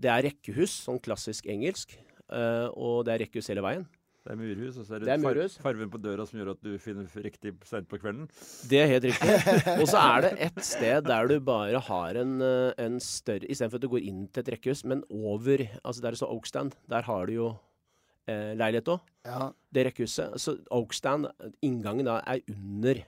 det 0.00 0.10
er 0.10 0.26
rekkehus, 0.26 0.74
sånn 0.88 0.98
klassisk 0.98 1.46
engelsk. 1.46 1.94
eh, 2.32 2.68
og 2.74 3.04
det 3.06 3.14
er 3.14 3.22
rekkehus 3.24 3.50
hele 3.52 3.62
veien. 3.62 3.86
Det 4.30 4.36
er 4.36 4.38
murhus, 4.38 4.76
og 4.78 4.84
så 4.86 4.94
er 4.94 5.00
det, 5.02 5.06
Det 5.08 5.12
er 5.16 5.22
murhus. 5.24 5.56
Farven 5.58 5.90
på 5.90 5.98
døra 5.98 6.22
som 6.28 6.38
gjør 6.38 6.52
at 6.52 6.60
du 6.62 6.74
finner 6.78 7.06
riktig 7.24 7.50
seint 7.66 7.88
på 7.90 7.98
kvelden. 7.98 8.28
Det 8.70 8.78
er 8.78 8.86
helt 8.92 9.08
riktig. 9.08 9.32
Og 9.80 9.88
så 9.90 9.98
er 10.04 10.22
det 10.22 10.30
et 10.46 10.60
sted 10.62 11.02
der 11.08 11.26
du 11.26 11.40
bare 11.42 11.80
har 11.82 12.20
en, 12.20 12.36
eh, 12.46 12.70
en 12.78 13.00
større 13.02 13.48
Istedenfor 13.50 13.80
at 13.80 13.82
du 13.82 13.90
går 13.90 14.06
inn 14.06 14.28
til 14.30 14.44
et 14.44 14.52
rekkehus, 14.54 14.84
men 14.86 15.02
over 15.10 15.66
Altså 15.82 16.04
der 16.04 16.14
det 16.14 16.20
står 16.22 16.30
Oakstand, 16.36 16.78
der 16.92 17.02
har 17.02 17.26
du 17.26 17.32
jo 17.34 17.48
eh, 18.30 18.52
leilighet 18.54 18.92
òg. 18.94 19.00
ja. 19.26 19.50
det 19.74 19.86
rekkehuset. 19.90 20.38
Så 20.38 20.56
Oakstand, 20.70 21.26
inngangen 21.66 22.06
da, 22.06 22.20
er 22.26 22.38
under 22.54 23.02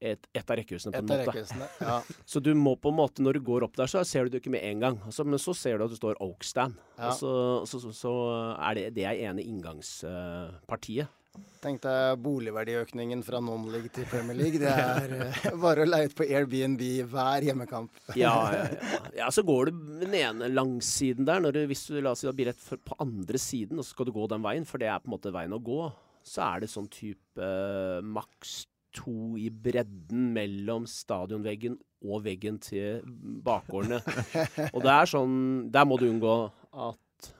et, 0.00 0.28
et 0.36 0.50
av 0.50 0.58
rekkehusene, 0.60 0.92
på 0.92 1.02
en 1.02 1.26
måte. 1.26 1.44
Ja. 1.80 2.00
Så 2.30 2.40
du 2.44 2.52
må 2.58 2.76
på 2.80 2.92
en 2.92 2.98
måte, 2.98 3.24
når 3.24 3.38
du 3.38 3.46
går 3.48 3.66
opp 3.66 3.76
der, 3.78 3.88
så 3.90 4.04
ser 4.04 4.26
du 4.26 4.34
det 4.34 4.42
ikke 4.42 4.52
med 4.52 4.64
en 4.68 4.82
gang. 4.82 4.98
Altså, 5.08 5.24
men 5.24 5.40
så 5.40 5.54
ser 5.56 5.78
du 5.78 5.86
at 5.86 5.92
det 5.92 6.00
står 6.00 6.18
Oakstand. 6.24 6.76
Ja. 6.96 7.10
Og 7.10 7.20
så, 7.20 7.32
så, 7.70 7.80
så, 7.86 7.92
så 7.96 8.16
er 8.56 8.76
det 8.76 8.88
det 8.98 9.06
er 9.08 9.22
ene 9.30 9.44
inngangspartiet. 9.44 11.12
Tenk 11.60 11.82
deg 11.82 12.20
boligverdiøkningen 12.22 13.22
fra 13.26 13.40
non-league 13.44 13.90
til 13.92 14.06
Premier 14.08 14.36
League. 14.38 14.60
Det 14.60 14.70
er 14.70 15.14
eh, 15.26 15.48
bare 15.64 15.84
å 15.84 15.88
leie 15.88 16.08
ut 16.08 16.14
på 16.16 16.26
Airbnb 16.28 16.84
hver 17.10 17.48
hjemmekamp. 17.48 17.92
ja, 18.20 18.34
ja, 18.54 18.92
ja. 19.18 19.30
så 19.34 19.44
går 19.46 19.70
du 19.70 19.82
den 20.04 20.14
ene 20.16 20.50
langsiden 20.52 21.28
der. 21.28 21.44
Du, 21.52 21.60
hvis 21.68 21.86
du 21.90 21.98
la 21.98 22.14
oss 22.14 22.22
si 22.24 22.30
har 22.30 22.36
billett 22.36 22.60
på 22.60 22.98
andre 23.02 23.40
siden, 23.40 23.80
og 23.80 23.86
så 23.86 23.96
skal 23.96 24.08
du 24.08 24.14
gå 24.16 24.28
den 24.32 24.44
veien, 24.46 24.68
for 24.68 24.82
det 24.82 24.92
er 24.92 25.02
på 25.02 25.10
en 25.10 25.16
måte 25.16 25.34
veien 25.34 25.56
å 25.56 25.62
gå, 25.62 25.82
så 26.26 26.46
er 26.46 26.64
det 26.64 26.72
sånn 26.72 26.88
type 26.92 27.42
eh, 27.42 28.00
maks 28.04 28.64
to 28.96 29.36
i 29.40 29.48
bredden 29.50 30.30
mellom 30.36 30.86
stadionveggen 30.90 31.76
og 32.06 32.24
veggen 32.26 32.58
til 32.62 33.02
bakgårdene. 33.46 34.00
og 34.74 34.82
det 34.84 34.92
er 34.92 35.10
sånn 35.10 35.36
Der 35.74 35.86
må 35.88 35.98
du 36.00 36.08
unngå 36.10 36.34
at 36.72 37.30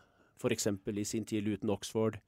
f.eks. 0.40 0.68
i 0.92 1.04
sin 1.08 1.24
tid 1.28 1.44
Luton 1.48 1.72
Oxford 1.74 2.18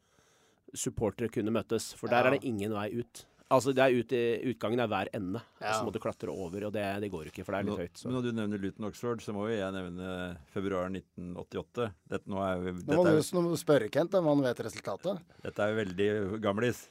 supportere 0.76 1.30
kunne 1.32 1.52
møtes, 1.54 1.92
for 1.96 2.08
der 2.12 2.24
Ja. 2.24 2.28
er 2.28 2.38
det 2.38 2.44
ingen 2.48 2.72
vei 2.76 2.90
ut. 3.00 3.24
Altså, 3.48 3.72
det 3.72 3.80
er 3.80 3.94
ut, 3.96 4.10
Utgangen 4.50 4.80
er 4.84 4.88
hver 4.92 5.08
ende, 5.16 5.40
Ja. 5.62 5.72
så 5.78 5.84
må 5.86 5.92
du 5.92 5.98
klatre 5.98 6.28
over, 6.28 6.66
og 6.66 6.72
det, 6.74 6.82
det 7.00 7.08
går 7.10 7.24
jo 7.24 7.30
ikke, 7.32 7.44
for 7.46 7.52
det 7.56 7.60
er 7.62 7.68
litt 7.70 7.80
høyt. 7.80 7.96
Så. 7.96 8.04
men 8.10 8.16
når 8.18 8.26
du 8.26 8.32
nevner 8.36 8.60
Luton 8.60 8.84
Oxford, 8.90 9.22
så 9.24 9.32
må 9.32 9.46
jo 9.48 9.56
jeg 9.56 9.72
nevne 9.72 10.36
februar 10.52 10.90
1988. 10.92 11.86
Dette, 12.12 12.28
nå 12.28 12.42
er 12.44 12.58
jo, 12.60 12.74
Nå 12.74 12.98
må, 12.98 13.04
dette, 13.06 13.14
er, 13.14 13.22
du, 13.24 13.30
nå 13.38 13.44
må 13.46 13.54
du 13.54 13.60
spørre 13.62 13.88
Kent 13.88 14.18
om 14.20 14.28
han 14.28 14.44
vet 14.44 14.60
resultatet. 14.68 15.24
dette 15.46 15.64
er 15.64 15.72
jo 15.72 15.78
veldig 15.80 16.40
gamlis. 16.44 16.82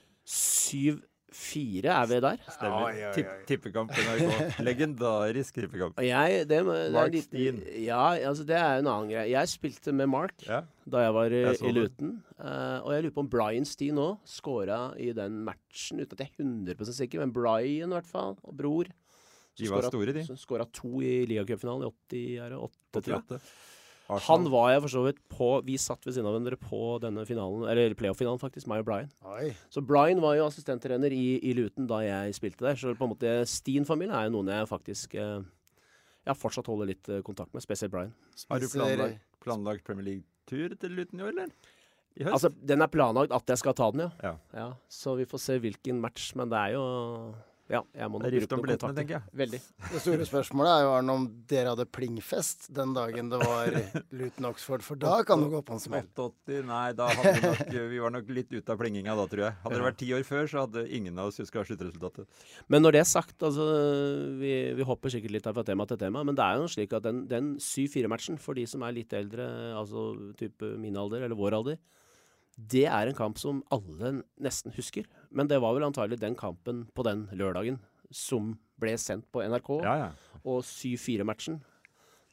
7-4 1.34 1.89
er 1.91 2.05
vi 2.10 2.19
der. 2.24 2.38
Stemmer. 2.50 2.86
Oi, 2.88 2.91
oi, 2.96 3.01
oi. 3.07 3.13
Tipp, 3.17 3.31
tippekamp 3.50 3.91
NRK. 3.91 4.46
Legendarisk 4.67 5.57
tippekamp. 5.60 6.00
Jeg, 6.05 6.46
det, 6.48 6.60
det 6.65 6.91
Mark 6.96 7.12
litt- 7.13 7.27
Steen. 7.27 7.60
Ja, 7.84 8.01
altså 8.29 8.46
det 8.48 8.55
er 8.57 8.79
en 8.81 8.88
annen 8.91 9.12
greie. 9.12 9.27
Jeg 9.34 9.51
spilte 9.51 9.93
med 9.96 10.10
Mark 10.12 10.46
Ja. 10.48 10.62
da 10.88 11.03
jeg 11.07 11.15
var 11.17 11.36
i, 11.36 11.41
Jeg 11.43 11.62
i. 11.62 11.74
Luton. 11.75 12.13
Uh, 12.39 12.79
og 12.86 12.93
jeg 12.96 13.03
lurer 13.07 13.15
på 13.17 13.25
om 13.25 13.29
Brian 13.34 13.65
Steen 13.67 14.00
òg 14.01 14.17
scora 14.29 14.79
i 15.01 15.12
den 15.17 15.41
matchen, 15.48 16.00
uten 16.03 16.15
at 16.15 16.24
jeg 16.25 16.31
er 16.38 16.43
100% 16.46 16.98
sikker, 17.01 17.24
men 17.25 17.34
Brian 17.36 17.91
i 17.91 17.98
hvert 17.98 18.07
fall, 18.10 18.38
og 18.43 18.55
bror. 18.57 18.89
De 19.57 19.72
var 19.74 19.88
store, 19.89 20.13
de. 20.13 20.22
Skåra 20.38 20.67
to 20.69 21.00
i 21.01 21.25
ligacupfinalen 21.25 21.88
i 21.88 21.91
80, 22.13 22.38
er 22.46 22.53
det 22.53 22.60
8, 22.62 23.01
tror 23.01 23.15
jeg. 23.15 23.24
88. 23.25 23.41
Arsenal. 24.07 24.23
Han 24.27 24.47
var 24.53 24.69
jeg 24.71 24.81
for 24.85 24.93
så 24.93 25.01
vidt 25.03 25.17
på 25.33 25.47
Vi 25.67 25.75
satt 25.81 26.05
ved 26.07 26.15
siden 26.15 26.27
av 26.29 26.33
hverandre 26.35 26.57
på 26.61 26.81
denne 27.03 27.25
finalen, 27.27 27.65
eller 27.67 27.95
playoff-finalen, 27.99 28.39
faktisk, 28.39 28.69
meg 28.71 28.83
og 28.83 28.87
Brian. 28.87 29.11
Oi. 29.27 29.51
Så 29.73 29.83
Brian 29.83 30.21
var 30.23 30.37
jo 30.39 30.47
assistenttrener 30.47 31.11
i, 31.11 31.25
i 31.43 31.53
Luton 31.57 31.89
da 31.89 31.99
jeg 32.05 32.37
spilte 32.37 32.63
der. 32.63 32.79
Så 32.79 32.95
på 32.95 33.07
en 33.07 33.11
måte 33.11 33.33
Steen-familien 33.51 34.15
er 34.15 34.29
jo 34.29 34.37
noen 34.37 34.53
jeg 34.53 34.69
faktisk 34.69 35.17
eh, 35.19 35.41
Jeg 36.27 36.39
fortsatt 36.39 36.69
holder 36.71 36.93
litt 36.93 37.11
eh, 37.11 37.23
kontakt 37.27 37.51
med, 37.55 37.65
spesielt 37.65 37.91
Brian. 37.91 38.13
Har 38.47 38.63
du 38.63 38.69
planlagt, 38.71 39.27
planlagt 39.43 39.83
Premier 39.87 40.07
League-tur 40.13 40.77
til 40.79 40.95
Luton 40.95 41.19
i 41.19 41.27
år, 41.27 41.35
eller? 41.35 41.75
I 42.17 42.25
høst? 42.25 42.33
Altså, 42.33 42.53
den 42.71 42.81
er 42.81 42.89
planlagt 42.89 43.35
at 43.35 43.51
jeg 43.51 43.61
skal 43.61 43.75
ta 43.77 43.91
den, 43.93 44.07
ja. 44.23 44.33
Ja. 44.55 44.69
Så 44.89 45.17
vi 45.19 45.27
får 45.29 45.43
se 45.43 45.59
hvilken 45.61 45.99
match, 46.01 46.31
men 46.39 46.49
det 46.49 46.63
er 46.63 46.77
jo 46.79 46.85
Ja, 47.67 47.81
jeg 47.91 48.07
må 48.07 48.19
Det 48.21 48.29
nok 48.29 48.33
er 48.33 48.39
bruke 48.39 48.55
om 48.55 48.59
noen 48.62 48.63
billettene, 48.63 48.79
kontakter. 48.79 48.95
tenker 48.95 49.15
jeg. 49.17 49.38
Veldig. 49.41 49.59
Det 49.91 50.00
store 50.03 50.25
spørsmålet 50.29 50.69
er 50.71 50.83
jo 50.86 50.91
Arne, 50.95 51.15
om 51.19 51.25
dere 51.51 51.74
hadde 51.74 51.86
plingfest 51.97 52.67
den 52.77 52.93
dagen 52.95 53.31
det 53.33 53.39
var 53.41 53.75
Luton-Oxford, 54.15 54.86
for 54.88 54.95
da 55.01 55.17
kan 55.27 55.43
det 55.43 55.50
gå 55.51 55.59
på 55.67 55.75
en 55.75 55.81
smell. 55.83 56.05
88, 56.15 56.62
nei, 56.69 56.86
da 56.95 57.09
hadde 57.12 57.33
vi 57.36 57.41
nok 57.50 57.91
Vi 57.91 58.00
var 58.05 58.15
nok 58.15 58.31
litt 58.38 58.55
ute 58.55 58.71
av 58.71 58.79
plinginga 58.79 59.17
da, 59.19 59.25
tror 59.33 59.43
jeg. 59.50 59.57
Hadde 59.65 59.81
det 59.81 59.88
vært 59.89 60.00
ti 60.00 60.09
år 60.15 60.24
før, 60.29 60.47
så 60.47 60.63
hadde 60.63 60.86
ingen 60.95 61.19
av 61.19 61.33
oss 61.33 61.41
huska 61.43 61.65
sluttresultatet. 61.67 62.39
Men 62.71 62.86
når 62.88 62.97
det 62.97 63.03
er 63.03 63.09
sagt, 63.12 63.36
altså 63.43 63.67
Vi, 64.39 64.53
vi 64.79 64.88
hopper 64.88 65.12
sikkert 65.13 65.36
litt 65.36 65.51
her 65.51 65.55
fra 65.59 65.67
tema 65.67 65.86
til 65.91 66.00
tema, 66.01 66.24
men 66.24 66.39
det 66.39 66.47
er 66.47 66.62
jo 66.63 66.71
slik 66.71 66.95
at 66.95 67.03
den, 67.03 67.25
den 67.27 67.51
7-4-matchen, 67.59 68.39
for 68.39 68.55
de 68.57 68.63
som 68.69 68.83
er 68.88 68.95
litt 68.95 69.12
eldre, 69.17 69.43
altså 69.75 70.07
type 70.39 70.71
min 70.79 70.95
alder 71.00 71.27
eller 71.27 71.36
vår 71.36 71.59
alder, 71.59 71.77
det 72.57 72.85
er 72.89 73.07
en 73.11 73.17
kamp 73.17 73.37
som 73.37 73.59
alle 73.71 74.23
nesten 74.41 74.73
husker. 74.73 75.05
Men 75.29 75.47
det 75.47 75.59
var 75.61 75.75
vel 75.77 75.85
antagelig 75.85 76.17
den 76.19 76.35
kampen 76.35 76.85
på 76.97 77.05
den 77.05 77.27
lørdagen 77.37 77.77
som 78.09 78.55
ble 78.81 78.95
sendt 78.97 79.27
på 79.31 79.43
NRK. 79.45 79.69
Ja, 79.85 79.95
ja. 80.07 80.39
Og 80.47 80.63
7-4-matchen, 80.65 81.59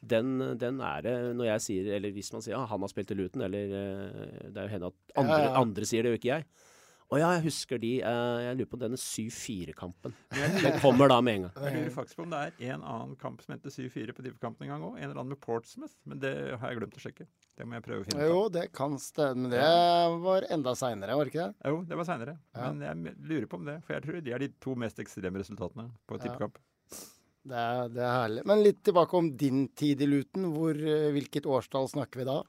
den, 0.05 0.37
den 0.61 0.79
er 0.85 1.01
det 1.05 1.13
når 1.33 1.47
jeg 1.47 1.61
sier 1.65 1.87
Eller 1.95 2.11
hvis 2.13 2.27
man 2.35 2.43
sier 2.45 2.53
ja, 2.53 2.65
han 2.69 2.83
har 2.83 2.91
spilt 2.91 3.09
i 3.09 3.15
Luton, 3.17 3.41
eller 3.41 3.71
eh, 3.73 4.49
Det 4.53 4.59
er 4.61 4.67
jo 4.67 4.73
hende 4.75 4.89
at 4.91 5.15
andre, 5.17 5.37
Ja, 5.39 5.47
ja. 5.47 5.53
andre 5.63 5.87
sier 5.89 6.05
det, 6.05 6.11
jo 6.13 6.19
ikke 6.19 6.29
jeg. 6.29 6.45
Å 7.13 7.19
ja, 7.21 7.27
jeg 7.35 7.43
husker 7.45 7.77
de. 7.77 7.91
eh, 8.01 8.37
jeg 8.47 8.57
lurer 8.57 8.69
på 8.71 8.79
denne 8.81 8.97
7-4-kampen. 8.97 10.13
Den 10.33 10.79
kommer 10.81 11.11
da 11.11 11.19
med 11.21 11.35
en 11.37 11.43
gang. 11.45 11.53
Jeg 11.67 11.75
lurer 11.77 11.91
faktisk 11.93 12.17
på 12.17 12.23
om 12.25 12.31
det 12.33 12.39
er 12.41 12.71
en 12.73 12.81
annen 12.81 13.13
kamp 13.21 13.43
som 13.45 13.53
heter 13.53 13.69
7-4 13.69 14.15
på 14.17 14.25
Differkampen 14.25 14.65
en 14.65 14.71
gang 14.73 14.85
òg. 14.87 14.95
En 14.97 15.05
eller 15.11 15.19
annen 15.21 15.35
med 15.35 15.41
Portsmouth. 15.43 15.93
Men 16.09 16.23
det 16.23 16.31
har 16.57 16.73
jeg 16.73 16.79
glemt 16.81 16.97
å 16.97 17.03
sjekke. 17.03 17.27
Det 17.55 17.67
må 17.69 17.77
jeg 17.77 17.85
prøve 17.85 18.01
å 18.01 18.07
finne 18.09 18.25
ut. 18.25 18.31
Jo, 18.33 18.39
det 18.57 18.65
kan 18.75 18.97
stemme. 18.99 19.51
Det 19.53 19.69
var 20.25 20.47
enda 20.57 20.73
seinere, 20.75 21.15
var 21.19 21.29
det 21.29 21.35
ikke 21.35 21.45
det? 21.45 21.69
Jo, 21.71 21.83
det 21.91 21.99
var 22.01 22.09
seinere. 22.09 22.37
Ja. 22.57 22.71
Men 22.73 22.87
jeg 22.89 23.15
lurer 23.29 23.47
på 23.53 23.61
om 23.61 23.69
det. 23.69 23.77
For 23.85 23.97
jeg 23.99 24.05
tror 24.07 24.21
de 24.25 24.35
er 24.35 24.45
de 24.47 24.51
to 24.65 24.75
mest 24.85 25.03
ekstreme 25.05 25.43
resultatene 25.43 25.91
på 26.09 26.19
Ja. 26.25 26.49
Det 27.45 27.53
er, 27.61 27.89
det 27.93 28.01
er 28.01 28.15
herlig. 28.23 28.41
Men 28.49 28.63
litt 28.65 28.79
tilbake 28.81 29.13
om 29.19 29.27
din 29.37 29.67
tid 29.77 30.01
i 30.01 30.07
Luton. 30.09 30.47
Hvor, 30.55 30.73
eh, 30.73 31.11
hvilket 31.13 31.45
årstall 31.45 31.85
snakker 31.91 32.23
vi 32.23 32.25
da? 32.25 32.39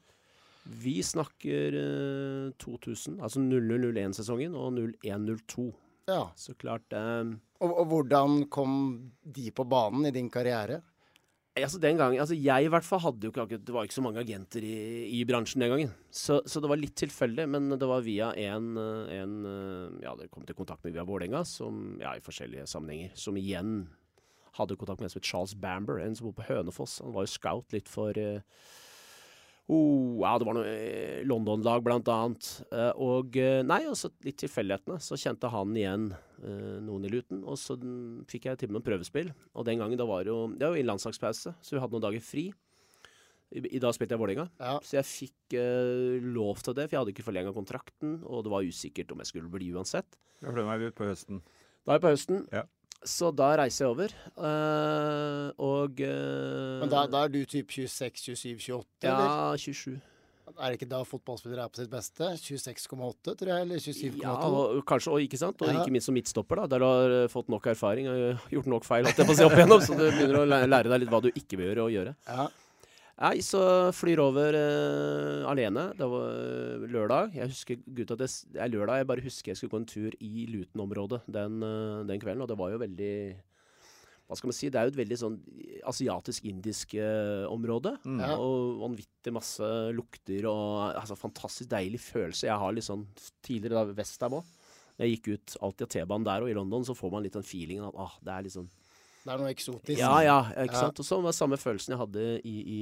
Vi 0.67 0.99
snakker 1.07 1.77
eh, 1.81 2.51
2000, 2.63 3.21
altså 3.23 3.43
0001-sesongen 3.43 4.57
og 4.59 4.81
0102. 5.05 5.71
Ja. 6.11 6.29
Så 6.39 6.55
klart 6.55 6.93
um, 6.95 7.41
Og, 7.59 7.73
og 7.83 7.87
hvordan 7.91 8.45
kom 8.53 8.75
de 9.23 9.51
på 9.51 9.65
banen 9.67 10.07
i 10.07 10.15
din 10.15 10.31
karriere? 10.31 10.81
Altså 11.57 11.81
den 11.81 11.97
gangen, 11.97 12.21
altså 12.21 12.37
Jeg 12.37 12.67
i 12.67 12.71
hvert 12.71 12.85
fall 12.85 13.01
hadde 13.01 13.27
jo 13.27 13.33
ikke 13.33 13.57
Det 13.57 13.73
var 13.73 13.87
ikke 13.87 13.97
så 13.97 14.05
mange 14.05 14.21
agenter 14.21 14.65
i, 14.67 15.09
i 15.19 15.25
bransjen 15.25 15.65
den 15.65 15.73
gangen. 15.73 15.93
Så, 16.11 16.43
så 16.47 16.61
det 16.61 16.69
var 16.71 16.79
litt 16.81 16.97
tilfeldig, 17.01 17.47
men 17.49 17.71
det 17.81 17.89
var 17.89 18.05
via 18.05 18.33
en, 18.37 18.75
eh, 18.77 19.15
en 19.17 19.37
eh, 19.51 20.03
Ja, 20.05 20.15
det 20.19 20.31
kom 20.31 20.45
til 20.47 20.59
kontakt 20.59 20.85
med 20.85 20.95
via 20.95 21.07
Vålerenga, 21.09 21.45
som 21.49 21.97
Ja, 22.03 22.15
i 22.15 22.25
forskjellige 22.25 22.69
sammenhenger. 22.71 23.17
Som 23.17 23.41
igjen 23.41 23.87
hadde 24.57 24.77
kontakt 24.77 25.01
med 25.01 25.09
en 25.09 25.15
som 25.15 25.21
het 25.21 25.31
Charles 25.31 25.55
Bamber, 25.55 26.01
en 26.01 26.17
som 26.17 26.29
bor 26.29 26.37
på 26.39 26.47
Hønefoss. 26.51 27.01
Han 27.05 27.17
var 27.17 27.27
jo 27.27 27.35
scout 27.35 27.73
litt 27.75 27.89
for 27.91 28.17
eh, 28.21 28.45
Oh, 29.69 30.21
ja, 30.23 30.37
det 30.39 30.47
var 30.47 30.55
noe 30.55 30.67
eh, 30.71 31.23
London-lag, 31.27 31.81
blant 31.83 32.07
annet. 32.13 32.49
Eh, 32.71 32.93
og 33.03 33.35
eh, 33.41 33.65
Nei, 33.67 33.81
og 33.91 33.97
så 33.99 34.13
litt 34.23 34.39
tilfeldighetene. 34.45 35.01
Så 35.03 35.19
kjente 35.19 35.51
han 35.51 35.73
igjen 35.75 36.05
eh, 36.15 36.77
noen 36.87 37.09
i 37.09 37.11
Luton, 37.11 37.41
og 37.43 37.59
så 37.59 37.75
fikk 38.31 38.47
jeg 38.47 38.61
til 38.61 38.71
med 38.71 38.79
noen 38.79 38.87
prøvespill. 38.87 39.33
Og 39.59 39.67
den 39.67 39.83
gangen 39.83 39.99
da 39.99 40.07
var 40.07 40.23
det 40.23 40.31
jo 40.31 40.45
Det 40.55 40.69
var 40.69 40.77
jo 40.79 40.85
i 40.85 40.87
landslagspause, 40.87 41.57
så 41.59 41.75
vi 41.75 41.83
hadde 41.83 41.97
noen 41.99 42.07
dager 42.07 42.23
fri. 42.23 42.47
I, 43.55 43.61
i 43.79 43.83
dag 43.83 43.95
spilte 43.95 44.15
jeg 44.15 44.23
Vålerenga, 44.23 44.49
Ja. 44.59 44.77
så 44.83 44.97
jeg 45.01 45.07
fikk 45.07 45.55
eh, 45.59 46.23
lov 46.35 46.63
til 46.67 46.75
det, 46.75 46.87
for 46.89 46.97
jeg 46.97 47.03
hadde 47.03 47.13
ikke 47.15 47.27
forlenga 47.27 47.53
kontrakten, 47.55 48.17
og 48.27 48.43
det 48.47 48.51
var 48.55 48.67
usikkert 48.67 49.13
om 49.15 49.23
jeg 49.23 49.31
skulle 49.31 49.51
bli 49.51 49.69
uansett. 49.75 50.17
Da 50.43 50.51
er 50.55 50.79
vi 50.83 50.89
ute 50.91 50.99
på 50.99 51.07
høsten. 51.11 51.43
Da 51.87 51.95
er 51.95 51.99
jeg 52.01 52.07
på 52.07 52.15
høsten, 52.15 52.47
Ja. 52.55 52.65
Så 53.05 53.29
da 53.37 53.53
reiser 53.61 53.85
jeg 53.85 53.93
over, 53.93 54.13
eh, 54.39 55.49
og 55.63 56.01
eh, 56.01 56.81
Men 56.83 56.93
da, 56.93 57.07
da 57.11 57.25
er 57.27 57.33
du 57.35 57.41
typ 57.45 57.71
26, 57.71 58.37
27, 58.37 58.73
28, 58.73 59.09
eller? 59.11 59.33
Ja, 59.33 59.57
27. 59.57 59.97
Er 60.57 60.71
det 60.73 60.79
ikke 60.79 60.89
da 60.89 61.01
fotballspillere 61.05 61.65
er 61.67 61.69
på 61.75 61.81
sitt 61.83 61.91
beste? 61.93 62.29
26,8, 62.41 63.35
tror 63.37 63.51
jeg, 63.51 63.65
eller 63.67 63.81
27,8? 63.83 64.21
Ja, 64.23 64.35
og, 64.47 64.79
kanskje, 64.89 65.13
og 65.13 65.21
ikke 65.27 65.41
sant? 65.41 65.61
Og 65.61 65.69
Ja. 65.69 65.81
ikke 65.83 65.93
minst 65.93 66.07
som 66.09 66.15
midtstopper, 66.17 66.63
da. 66.63 66.67
Der 66.73 66.79
du 66.81 66.87
har 66.87 67.17
eh, 67.25 67.29
fått 67.29 67.51
nok 67.53 67.67
erfaring 67.75 68.09
og 68.09 68.47
gjort 68.55 68.71
nok 68.73 68.87
feil 68.89 69.05
holdt 69.05 69.19
jeg 69.21 69.27
på 69.29 69.35
å 69.35 69.37
si 69.37 69.45
opp 69.45 69.57
igjennom, 69.59 69.83
så 69.85 69.99
du 69.99 70.07
begynner 70.07 70.39
å 70.45 70.47
lære 70.71 70.89
deg 70.89 71.03
litt 71.03 71.13
hva 71.13 71.21
du 71.27 71.29
ikke 71.35 71.59
bør 71.61 71.69
gjøre 71.73 71.85
og 71.89 71.93
gjøre. 71.99 72.15
Ja. 72.31 72.47
Nei, 73.17 73.39
så 73.41 73.61
flyr 73.97 74.21
over 74.21 74.53
uh, 74.61 75.49
alene. 75.49 75.87
Det 75.97 76.05
var 76.13 76.27
eh, 76.37 76.83
lørdag. 76.93 77.31
Jeg 77.39 77.49
husker 77.49 77.79
gutt, 77.97 78.11
at 78.13 78.21
det 78.21 78.29
er 78.61 78.69
lørdag. 78.75 78.99
Jeg 79.01 79.09
bare 79.09 79.25
husker 79.25 79.53
jeg 79.55 79.57
skulle 79.57 79.73
gå 79.73 79.81
en 79.81 79.89
tur 79.89 80.17
i 80.21 80.45
Luton-området 80.53 81.23
den, 81.33 81.63
uh, 81.65 82.03
den 82.05 82.21
kvelden, 82.21 82.45
og 82.45 82.51
det 82.51 82.59
var 82.61 82.75
jo 82.75 82.83
veldig 82.83 83.13
hva 84.27 84.35
skal 84.35 84.51
man 84.51 84.57
si, 84.59 84.67
Det 84.75 84.79
er 84.81 84.89
jo 84.89 84.91
et 84.91 84.99
veldig 84.99 85.17
sånn 85.21 85.35
asiatisk-indisk 85.87 86.97
uh, 86.99 87.47
område. 87.49 87.93
Ja. 88.19 88.35
Og 88.43 88.81
vanvittig 88.83 89.33
masse 89.33 89.69
lukter 89.95 90.49
og 90.51 90.97
altså, 90.99 91.17
fantastisk 91.21 91.71
deilig 91.71 92.01
følelse. 92.03 92.49
Jeg 92.51 92.59
har 92.59 92.75
litt 92.75 92.89
sånn 92.89 93.07
tidligere 93.47 93.87
da 93.87 93.97
Westham 93.97 94.41
òg. 94.41 94.51
Jeg 94.99 95.13
gikk 95.15 95.29
ut 95.37 95.57
alltid 95.63 95.87
av 95.87 95.93
T-banen 95.95 96.27
der, 96.27 96.43
og 96.45 96.51
i 96.51 96.57
London 96.57 96.85
så 96.89 96.95
får 96.97 97.13
man 97.13 97.25
litt 97.25 97.37
den 97.39 97.47
feelingen 97.47 97.87
at 97.87 97.97
ah, 98.01 98.15
det 98.25 98.33
er 98.35 98.45
litt 98.49 98.55
sånn 98.57 98.69
Det 99.27 99.33
er 99.35 99.41
noe 99.43 99.51
eksotisk. 99.53 99.99
ja, 100.01 100.13
ja, 100.25 100.37
ikke 100.65 100.75
Ja. 100.75 100.85
sant. 100.89 101.01
Og 101.01 101.07
så 101.07 101.19
var 101.21 101.31
det 101.31 101.39
samme 101.39 101.59
følelsen 101.61 101.95
jeg 101.95 102.01
hadde 102.03 102.27
i, 102.43 102.57
i, 102.77 102.81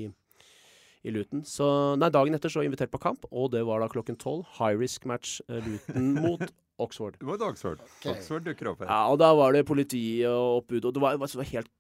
i 1.05 1.13
Luton. 1.13 1.43
Så 1.45 1.67
nei, 2.01 2.09
dagen 2.15 2.35
etter 2.35 2.49
så 2.53 2.63
invitert 2.65 2.91
på 2.93 3.01
kamp, 3.03 3.27
og 3.31 3.51
det 3.53 3.61
var 3.69 3.81
da 3.85 3.89
klokken 3.93 4.17
tolv. 4.21 4.47
High 4.59 4.79
risk 4.81 5.05
match 5.11 5.41
eh, 5.49 5.61
Luton 5.67 6.15
mot 6.25 6.45
Oxford. 6.81 7.19
Det 7.21 7.27
var 7.29 7.39
det 7.39 7.47
Oxford. 7.53 7.83
Okay. 8.01 8.15
Oxford 8.15 8.47
dukker 8.49 8.71
opp 8.73 8.81
her. 8.83 8.89
Ja, 8.91 9.03
og 9.13 9.19
da 9.21 9.29
var 9.37 9.53
det 9.55 9.67
politiet 9.69 10.27
og 10.31 10.63
oppbud, 10.63 10.89
og 10.89 10.95
det 10.97 11.03
var, 11.05 11.19
det 11.21 11.39
var 11.43 11.51
helt 11.53 11.71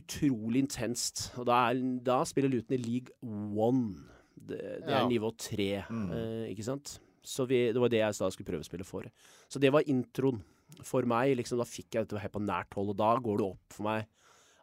utrolig 0.00 0.64
intenst. 0.64 1.28
Og 1.38 1.46
da, 1.48 1.60
er, 1.70 1.82
da 2.06 2.20
spiller 2.26 2.50
Luton 2.52 2.74
i 2.78 2.80
league 2.82 3.14
one. 3.22 4.06
Det, 4.40 4.58
det 4.82 4.88
er 4.90 5.02
Ja. 5.04 5.06
nivå 5.08 5.30
tre, 5.38 5.84
Mm. 5.90 6.08
eh, 6.16 6.46
ikke 6.54 6.64
sant. 6.66 6.96
Så 7.22 7.44
vi, 7.46 7.66
det 7.72 7.78
var 7.80 7.88
det 7.92 8.00
jeg 8.00 8.16
da 8.16 8.30
skulle 8.32 8.48
prøvespille 8.48 8.84
for. 8.88 9.04
Så 9.48 9.60
det 9.60 9.70
var 9.72 9.84
introen 9.86 10.40
for 10.82 11.02
meg. 11.04 11.36
liksom 11.36 11.58
Da 11.60 11.64
fikk 11.68 11.92
jeg 11.94 12.08
dette 12.08 12.18
helt 12.22 12.32
på 12.32 12.40
nært 12.42 12.72
hold, 12.74 12.90
og 12.94 12.96
da 12.96 13.12
går 13.20 13.36
det 13.38 13.46
opp 13.46 13.76
for 13.76 13.82
meg 13.84 14.06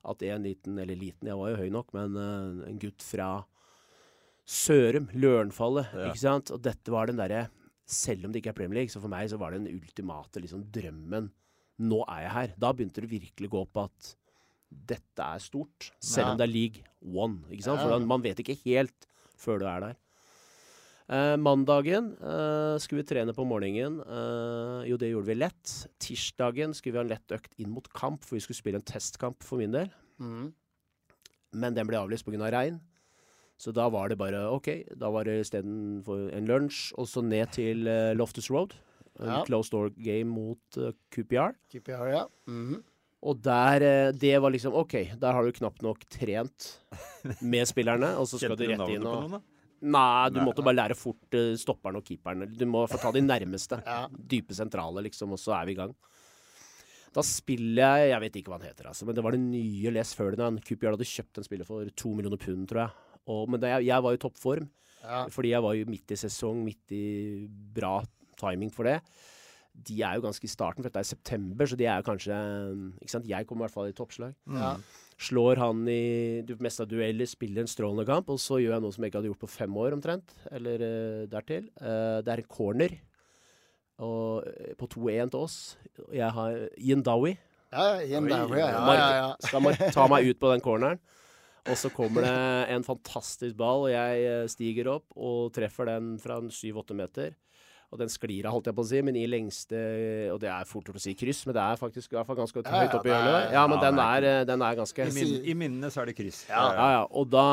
at 0.08 0.22
en 0.24 0.44
liten, 0.44 0.78
eller 0.80 0.96
liten, 0.96 1.28
jeg 1.28 1.36
var 1.38 1.50
jo 1.52 1.58
høy 1.62 1.70
nok, 1.70 1.94
men 1.94 2.16
uh, 2.16 2.68
en 2.68 2.80
gutt 2.80 3.04
fra 3.04 3.44
Sørum, 4.48 5.10
Lørenfallet, 5.14 5.90
Ja. 5.94 6.08
ikke 6.12 6.22
sant. 6.24 6.52
Og 6.56 6.62
dette 6.64 6.92
var 6.94 7.08
den 7.10 7.18
derre 7.20 7.50
Selv 7.90 8.26
om 8.26 8.32
det 8.34 8.42
ikke 8.44 8.50
er 8.50 8.58
Premier 8.58 8.76
League, 8.82 8.90
så 8.92 9.00
for 9.00 9.08
meg 9.08 9.30
så 9.32 9.38
var 9.40 9.52
det 9.52 9.62
den 9.64 9.74
ultimate 9.80 10.42
liksom 10.44 10.66
drømmen. 10.76 11.30
Nå 11.80 12.02
er 12.10 12.24
jeg 12.26 12.32
her. 12.34 12.48
Da 12.60 12.74
begynte 12.74 13.00
det 13.00 13.08
virkelig 13.10 13.48
å 13.48 13.54
gå 13.54 13.62
opp 13.62 13.78
at 13.86 14.16
dette 14.70 15.24
er 15.24 15.40
stort. 15.40 15.92
Selv 16.02 16.26
Ja. 16.26 16.32
om 16.34 16.38
det 16.38 16.50
er 16.50 16.52
league 16.52 16.84
one. 17.02 17.46
Ikke 17.50 17.64
sant? 17.64 17.80
For 17.80 17.98
man 18.00 18.22
vet 18.22 18.36
ikke 18.44 18.58
helt 18.66 19.08
før 19.38 19.60
du 19.60 19.66
er 19.66 19.80
der. 19.80 19.96
Eh, 21.10 21.38
mandagen 21.38 22.12
eh, 22.20 22.76
skulle 22.84 23.04
vi 23.06 23.08
trene 23.16 23.32
på 23.34 23.48
morgenen. 23.48 24.02
Eh, 24.04 24.90
jo, 24.90 24.98
det 24.98 25.14
gjorde 25.14 25.28
vi 25.28 25.36
lett. 25.36 25.88
Tirsdagen 26.04 26.74
skulle 26.76 26.92
vi 26.92 26.98
ha 27.00 27.04
en 27.06 27.14
lett 27.16 27.28
økt 27.32 27.54
inn 27.58 27.70
mot 27.72 27.88
kamp, 27.94 28.22
for 28.26 28.36
vi 28.36 28.42
skulle 28.42 28.60
spille 28.60 28.76
en 28.76 28.82
testkamp 28.82 29.42
for 29.42 29.58
min 29.60 29.72
del. 29.72 29.90
Mm. 30.20 30.52
Men 31.54 31.74
den 31.74 31.88
ble 31.88 31.96
avlyst 31.96 32.26
pga. 32.26 32.42
Av 32.44 32.52
regn. 32.52 32.82
Så 33.58 33.74
da 33.74 33.88
var 33.90 34.10
det 34.12 34.18
bare 34.22 34.44
OK. 34.54 34.68
Da 34.96 35.10
var 35.10 35.26
det 35.26 35.40
istedenfor 35.42 36.28
en 36.38 36.46
lunsj, 36.50 36.92
og 36.98 37.08
så 37.10 37.24
ned 37.26 37.50
til 37.56 37.88
uh, 37.90 38.14
Loftus 38.18 38.52
Road. 38.54 38.76
En 39.20 39.32
Ja. 39.32 39.40
closed 39.48 39.72
door 39.74 39.90
game 39.98 40.30
mot 40.30 40.78
uh, 40.78 40.92
QPR. 41.10 41.56
QPR, 41.74 42.08
ja. 42.14 42.26
Mhm. 42.48 42.84
Og 43.28 43.40
der 43.42 43.82
eh, 43.82 44.12
Det 44.14 44.36
var 44.40 44.52
liksom 44.54 44.76
OK, 44.78 44.94
der 45.18 45.34
har 45.34 45.44
du 45.44 45.52
knapt 45.52 45.82
nok 45.82 46.04
trent 46.06 46.68
med 47.42 47.66
spillerne, 47.66 48.12
og 48.16 48.28
så 48.30 48.38
skal 48.38 48.54
Kjente 48.54 48.68
du 48.68 48.70
rett 48.76 48.94
inn 48.94 49.08
og 49.10 49.24
noen. 49.32 49.42
Nei, 49.82 50.30
du 50.30 50.38
Nei. 50.38 50.46
måtte 50.46 50.62
bare 50.66 50.78
lære 50.78 50.96
fort 50.98 51.34
uh, 51.34 51.56
stopperen 51.58 51.98
og 51.98 52.06
keeperen. 52.06 52.46
Du 52.54 52.64
må 52.70 52.84
få 52.88 53.00
ta 53.02 53.10
de 53.12 53.24
nærmeste. 53.26 53.82
Ja. 53.86 54.04
Dype 54.14 54.54
sentrale, 54.54 55.02
liksom, 55.10 55.34
og 55.34 55.42
så 55.42 55.56
er 55.58 55.66
vi 55.66 55.74
i 55.74 55.80
gang. 55.82 55.96
Da 57.18 57.24
spiller 57.26 57.98
jeg 57.98 58.10
Jeg 58.12 58.22
vet 58.22 58.36
ikke 58.38 58.52
hva 58.54 58.60
han 58.62 58.68
heter, 58.70 58.88
altså, 58.92 59.06
men 59.10 59.18
det 59.18 59.24
var 59.26 59.34
det 59.34 59.42
nye 59.42 59.92
Les 59.98 60.14
Ferdinand. 60.14 60.62
QPR 60.62 60.94
hadde 60.94 61.10
kjøpt 61.10 61.42
en 61.42 61.48
spiller 61.50 61.66
for 61.66 61.90
to 61.98 62.14
millioner 62.14 62.38
pund, 62.38 62.68
tror 62.70 62.84
jeg. 62.86 62.92
Og, 63.28 63.48
men 63.52 63.64
jeg, 63.68 63.88
jeg 63.90 64.04
var 64.06 64.16
i 64.16 64.22
toppform, 64.22 64.70
Ja. 65.04 65.26
fordi 65.32 65.52
jeg 65.54 65.64
var 65.64 65.74
jo 65.78 65.88
midt 65.92 66.12
i 66.12 66.20
sesong, 66.20 66.64
midt 66.66 66.92
i 66.96 67.06
bra 67.48 68.00
timing 68.40 68.72
for 68.74 68.88
det. 68.88 69.02
De 69.88 70.00
er 70.02 70.16
jo 70.18 70.24
ganske 70.26 70.48
i 70.48 70.50
starten, 70.50 70.82
for 70.82 70.90
dette 70.90 71.04
er 71.04 71.06
september, 71.06 71.68
så 71.70 71.78
de 71.78 71.86
er 71.86 72.00
jo 72.02 72.06
kanskje 72.08 72.38
Ikke 73.04 73.14
sant, 73.14 73.28
jeg 73.30 73.46
kommer 73.46 73.66
i 73.66 73.68
hvert 73.68 73.76
fall 73.76 73.92
i 73.92 73.94
toppslag. 73.94 74.34
Ja. 74.50 74.72
Slår 75.22 75.60
han 75.62 75.84
i 75.90 76.42
du 76.46 76.56
meste 76.62 76.82
av 76.86 76.90
dueller, 76.90 77.30
spiller 77.30 77.62
en 77.62 77.70
strålende 77.70 78.06
kamp, 78.10 78.30
og 78.34 78.40
så 78.42 78.58
gjør 78.62 78.74
jeg 78.78 78.84
noe 78.86 78.96
som 78.96 79.04
jeg 79.06 79.12
ikke 79.12 79.20
hadde 79.22 79.30
gjort 79.32 79.44
på 79.46 79.52
fem 79.54 79.78
år 79.78 79.96
omtrent, 79.98 80.34
eller 80.52 80.82
uh, 80.82 81.22
dertil. 81.30 81.70
Uh, 81.82 82.20
det 82.26 82.34
er 82.34 82.42
en 82.44 82.50
corner 82.58 82.96
og, 83.98 84.46
uh, 84.46 84.74
på 84.78 84.90
2-1 84.94 85.32
til 85.34 85.40
oss. 85.42 85.58
Jeg 86.14 86.30
har 86.38 86.58
Ian 86.78 87.04
Dowie. 87.06 87.38
Ja, 87.74 88.00
Ian 88.02 88.30
Dowie, 88.30 88.62
ja, 88.62 88.70
ja, 88.72 89.08
ja. 89.18 89.32
Skal 89.44 89.62
man 89.66 89.78
ta 89.94 90.06
meg 90.10 90.30
ut 90.30 90.40
på 90.42 90.52
den 90.54 90.62
corneren. 90.64 91.02
Og 91.68 91.76
så 91.80 91.92
kommer 91.94 92.24
det 92.24 92.36
en 92.76 92.86
fantastisk 92.88 93.58
ball, 93.60 93.88
og 93.88 93.92
jeg 93.92 94.48
stiger 94.54 94.94
opp 94.98 95.12
og 95.16 95.52
treffer 95.56 95.90
den 95.90 96.16
fra 96.22 96.40
7-8 96.42 96.96
meter. 96.98 97.36
Og 97.88 98.02
den 98.02 98.10
sklir 98.12 98.44
av, 98.44 98.52
holdt 98.52 98.68
jeg 98.68 98.76
på 98.76 98.84
å 98.84 98.88
si, 98.90 99.00
men 99.06 99.16
i 99.16 99.22
lengste 99.32 99.78
Og 100.34 100.42
det 100.44 100.50
er 100.52 100.66
fort 100.68 100.90
gjort 100.90 100.98
å 101.00 101.04
si 101.06 101.14
kryss, 101.16 101.46
men 101.48 101.56
det 101.56 101.62
er 101.64 101.78
faktisk 101.80 102.12
i 102.12 102.18
hvert 102.18 102.28
fall 102.28 102.36
ganske 102.42 102.64
høyt 102.66 102.96
oppe 102.98 103.08
i 103.08 103.14
hjørnet 103.14 103.54
Ja, 103.56 103.62
men 103.72 103.80
den 103.80 104.02
er 104.04 104.26
er, 104.28 104.44
den 104.50 104.66
er 104.66 104.76
ganske 104.76 105.06
I, 105.08 105.14
min, 105.16 105.32
I 105.40 105.56
minnene 105.56 105.92
så 105.94 106.02
er 106.02 106.10
det 106.12 106.18
kryss. 106.18 106.42
Ja. 106.50 106.66
ja, 106.76 106.88
ja. 106.98 107.06
Og 107.16 107.30
da, 107.32 107.46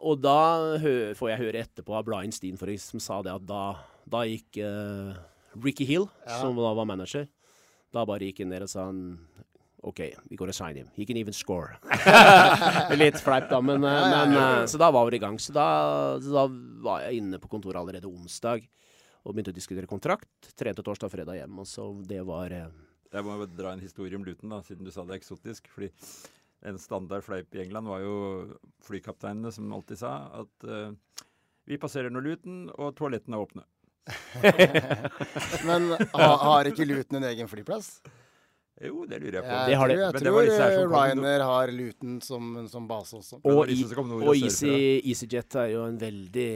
og 0.00 0.22
da 0.24 0.38
hø 0.80 0.94
får 1.18 1.32
jeg 1.34 1.42
høre 1.42 1.64
etterpå 1.66 1.98
av 2.00 2.06
Brian 2.08 2.32
Steen 2.32 2.56
for 2.56 2.72
eksempel, 2.72 3.02
som 3.02 3.04
sa 3.04 3.20
det 3.26 3.34
at 3.34 3.44
da, 3.44 3.62
da 4.08 4.22
gikk 4.24 4.56
uh, 4.64 5.12
Ricky 5.60 5.84
Hill, 5.90 6.08
Ja. 6.24 6.40
som 6.40 6.56
da 6.56 6.72
var 6.72 6.88
manager, 6.88 7.28
da 7.92 8.06
bare 8.08 8.24
gikk 8.30 8.40
han 8.46 8.54
ned 8.54 8.64
og 8.64 8.72
sa 8.72 8.88
han 8.88 9.02
OK, 9.86 10.00
vi 10.30 10.36
går 10.38 10.50
og 10.50 10.56
signer 10.56 10.82
him. 10.82 10.88
He 10.96 11.06
can 11.06 11.18
even 11.20 11.36
score. 11.36 11.76
Litt 12.98 13.20
fleip, 13.22 13.46
da, 13.50 13.60
men, 13.62 13.84
eh, 13.86 14.08
men 14.10 14.34
eh, 14.34 14.64
Så 14.70 14.80
da 14.80 14.90
var 14.94 15.06
vi 15.06 15.20
i 15.20 15.22
gang. 15.22 15.38
Så 15.38 15.54
da, 15.54 15.68
så 16.22 16.34
da 16.34 16.46
var 16.84 17.04
jeg 17.06 17.22
inne 17.22 17.38
på 17.38 17.50
kontoret 17.52 17.78
allerede 17.80 18.10
onsdag 18.10 18.66
og 19.24 19.34
begynte 19.34 19.52
å 19.52 19.56
diskutere 19.56 19.90
kontrakt. 19.90 20.50
Trente 20.58 20.82
torsdag, 20.84 21.10
og 21.10 21.14
fredag 21.14 21.38
hjem, 21.40 21.60
og 21.62 21.68
så 21.68 21.90
det 22.08 22.20
var 22.26 22.54
eh, 22.54 22.66
Jeg 23.12 23.26
må 23.26 23.38
jo 23.38 23.48
dra 23.50 23.74
en 23.74 23.84
historie 23.84 24.18
om 24.18 24.26
Luton, 24.26 24.50
da, 24.54 24.62
siden 24.66 24.86
du 24.86 24.92
sa 24.94 25.04
det 25.06 25.16
er 25.16 25.22
eksotisk. 25.22 25.70
fordi 25.74 25.92
en 26.66 26.78
standard 26.82 27.22
fleip 27.22 27.54
i 27.54 27.62
England 27.62 27.86
var 27.86 28.02
jo 28.02 28.14
flykapteinene 28.82 29.52
som 29.54 29.70
alltid 29.72 30.00
sa 30.00 30.14
at 30.40 30.66
eh, 30.66 31.24
vi 31.68 31.78
passerer 31.78 32.10
nå 32.10 32.22
Luton, 32.24 32.66
og 32.74 32.96
toalettene 32.98 33.36
er 33.36 33.44
åpne. 33.44 33.66
Men 35.68 35.90
ha, 36.16 36.28
har 36.40 36.70
ikke 36.70 36.86
Luton 36.88 37.20
en 37.20 37.28
egen 37.28 37.50
flyplass? 37.50 37.98
Jo, 38.78 39.02
det 39.10 39.18
lurer 39.22 39.40
jeg 39.40 39.42
på. 39.42 39.50
Jeg 39.50 39.66
Det 39.68 39.76
har 39.80 39.88
tror, 39.88 39.96
de. 39.96 40.54
jeg 40.54 40.74
tror 40.78 40.84
eh. 40.86 40.94
Ryanair 40.94 41.44
har 41.48 41.72
Luton 41.74 42.18
som, 42.22 42.50
som 42.70 42.86
base 42.86 43.18
også. 43.18 43.40
Og, 43.42 43.70
i, 43.70 43.82
og 43.84 44.12
og 44.20 44.34
Easy. 44.36 44.70
EasyJet 45.02 45.56
er 45.64 45.72
jo 45.74 45.84
en 45.88 45.98
veldig 45.98 46.50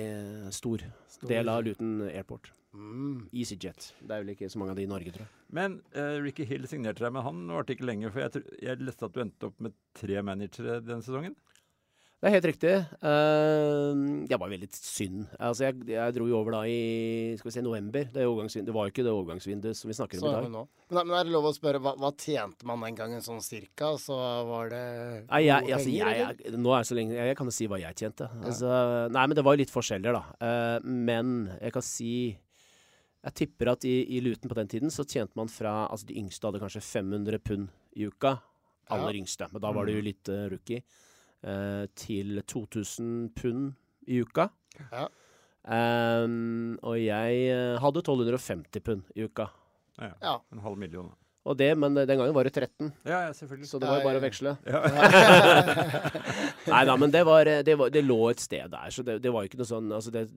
stor, 0.55 0.85
stor, 1.11 1.29
del 1.33 1.50
av 1.50 1.64
Luton 1.67 1.97
Airport. 2.12 2.52
Mm. 2.73 3.26
EasyJet. 3.35 3.91
Det 4.00 4.14
er 4.14 4.23
vel 4.23 4.33
ikke 4.37 4.49
så 4.52 4.61
mange 4.61 4.73
av 4.73 4.79
de 4.79 4.87
i 4.87 4.91
Norge, 4.91 5.12
tror 5.12 5.26
jeg. 5.26 5.33
Men 5.52 5.81
uh, 5.97 6.17
Ricky 6.25 6.47
Hill 6.49 6.64
signerte 6.71 7.05
deg, 7.05 7.12
men 7.12 7.26
han 7.26 7.43
varte 7.52 7.75
ikke 7.75 7.88
lenge. 7.88 8.12
For 8.14 8.25
jeg, 8.25 8.45
jeg 8.62 8.81
leste 8.87 9.09
at 9.09 9.17
du 9.17 9.25
endte 9.25 9.50
opp 9.50 9.59
med 9.64 9.75
tre 9.99 10.23
managere 10.25 10.79
denne 10.81 11.05
sesongen. 11.05 11.35
Det 12.23 12.29
er 12.29 12.37
helt 12.37 12.45
riktig. 12.47 12.73
Uh, 13.02 14.23
det 14.31 14.37
var 14.38 14.50
veldig 14.52 14.69
synd. 14.71 15.25
Altså, 15.43 15.64
jeg, 15.67 15.88
jeg 15.91 16.14
dro 16.14 16.29
jo 16.31 16.37
over 16.38 16.55
da 16.55 16.61
i 16.71 17.35
skal 17.35 17.49
vi 17.49 17.55
se, 17.57 17.64
november. 17.67 18.05
Det, 18.14 18.23
det 18.62 18.75
var 18.76 18.87
jo 18.87 18.93
ikke 18.93 19.02
det 19.02 19.11
overgangsvinduet 19.11 19.75
som 19.75 19.91
vi 19.91 19.97
snakker 19.99 20.23
Så 20.23 20.29
om 20.29 20.31
i 20.31 20.52
dag. 20.55 20.69
Men, 20.95 21.00
men 21.00 21.17
er 21.19 21.26
det 21.26 21.35
lov 21.35 21.49
å 21.50 21.52
spørre, 21.57 21.81
hva, 21.83 21.97
hva 21.99 22.12
tjente 22.14 22.69
man 22.71 22.87
den 22.87 23.00
gangen 23.00 23.26
sånn 23.26 23.43
cirka? 23.43 23.91
Så 23.99 24.14
var 24.47 24.71
det 24.71 24.85
Nei, 25.33 25.43
jeg, 25.49 25.67
jeg, 25.67 25.75
altså, 25.81 25.97
jeg, 25.99 26.55
nå 26.62 26.71
er 26.71 26.87
det 26.87 26.91
så 26.93 27.00
lenge 27.00 27.19
Jeg 27.19 27.43
kan 27.43 27.50
jo 27.50 27.59
si 27.59 27.71
hva 27.75 27.83
jeg 27.83 28.00
tjente. 28.05 28.31
Altså, 28.38 28.73
nei, 29.19 29.26
men 29.26 29.38
det 29.41 29.49
var 29.50 29.59
jo 29.59 29.64
litt 29.64 29.75
forskjeller, 29.75 30.23
da. 30.23 30.25
Eh, 30.47 30.88
men 31.11 31.37
jeg 31.59 31.75
kan 31.75 31.91
si 31.91 32.14
Jeg 32.31 33.38
tipper 33.43 33.75
at 33.75 33.91
i, 33.91 33.99
i 34.14 34.23
Luten 34.23 34.47
på 34.47 34.62
den 34.62 34.71
tiden 34.71 34.95
så 34.95 35.02
tjente 35.02 35.35
man 35.43 35.50
fra 35.50 35.88
Altså, 35.88 36.07
de 36.07 36.23
yngste 36.23 36.47
hadde 36.47 36.62
kanskje 36.62 36.87
500 36.87 37.43
pund 37.43 37.67
i 37.99 38.07
uka. 38.07 38.38
Aller 38.95 39.19
yngste. 39.19 39.50
Men 39.50 39.67
da 39.67 39.75
var 39.75 39.91
det 39.91 39.99
jo 39.99 40.07
litt 40.07 40.31
uh, 40.31 40.47
rookie. 40.52 40.87
Eh, 41.44 41.87
til 41.99 42.42
2000 42.46 43.32
pund 43.38 43.72
i 44.08 44.20
uka. 44.22 44.49
Ja. 44.92 45.08
Um, 45.62 46.75
og 46.82 46.96
jeg 46.99 47.42
eh, 47.52 47.78
hadde 47.78 48.02
1250 48.02 48.82
pund 48.82 49.02
i 49.14 49.26
uka. 49.28 49.50
Ja, 50.00 50.14
Ja. 50.22 50.38
En 50.52 50.62
halv 50.64 50.78
million. 50.78 51.11
da. 51.11 51.14
Og 51.44 51.56
det, 51.58 51.72
men 51.78 51.96
eh, 51.99 52.06
den 52.06 52.18
gangen 52.18 52.34
var 52.34 52.46
det 52.46 52.52
13, 52.54 52.92
Ja, 53.04 53.26
ja, 53.26 53.32
selvfølgelig. 53.32 53.68
så 53.68 53.78
det 53.78 53.88
var 53.88 53.99
jo 53.99 54.06
bare 54.06 54.20
å 54.20 54.22
veksle. 54.22 54.56
Ja. 54.66 54.80
Nei 56.73 56.82
da, 56.86 56.97
men 56.97 57.10
det, 57.10 57.25
var, 57.26 57.45
det, 57.67 57.75
var, 57.78 57.90
det 57.90 58.04
lå 58.04 58.19
et 58.30 58.43
sted 58.43 58.71
der, 58.71 58.90
så 58.95 59.02
det, 59.06 59.19
det 59.23 59.32
var 59.34 59.43
jo 59.43 59.50
ikke 59.50 59.58
noe 59.58 59.71
sånn 59.71 59.90
altså 59.90 60.12
det, 60.14 60.28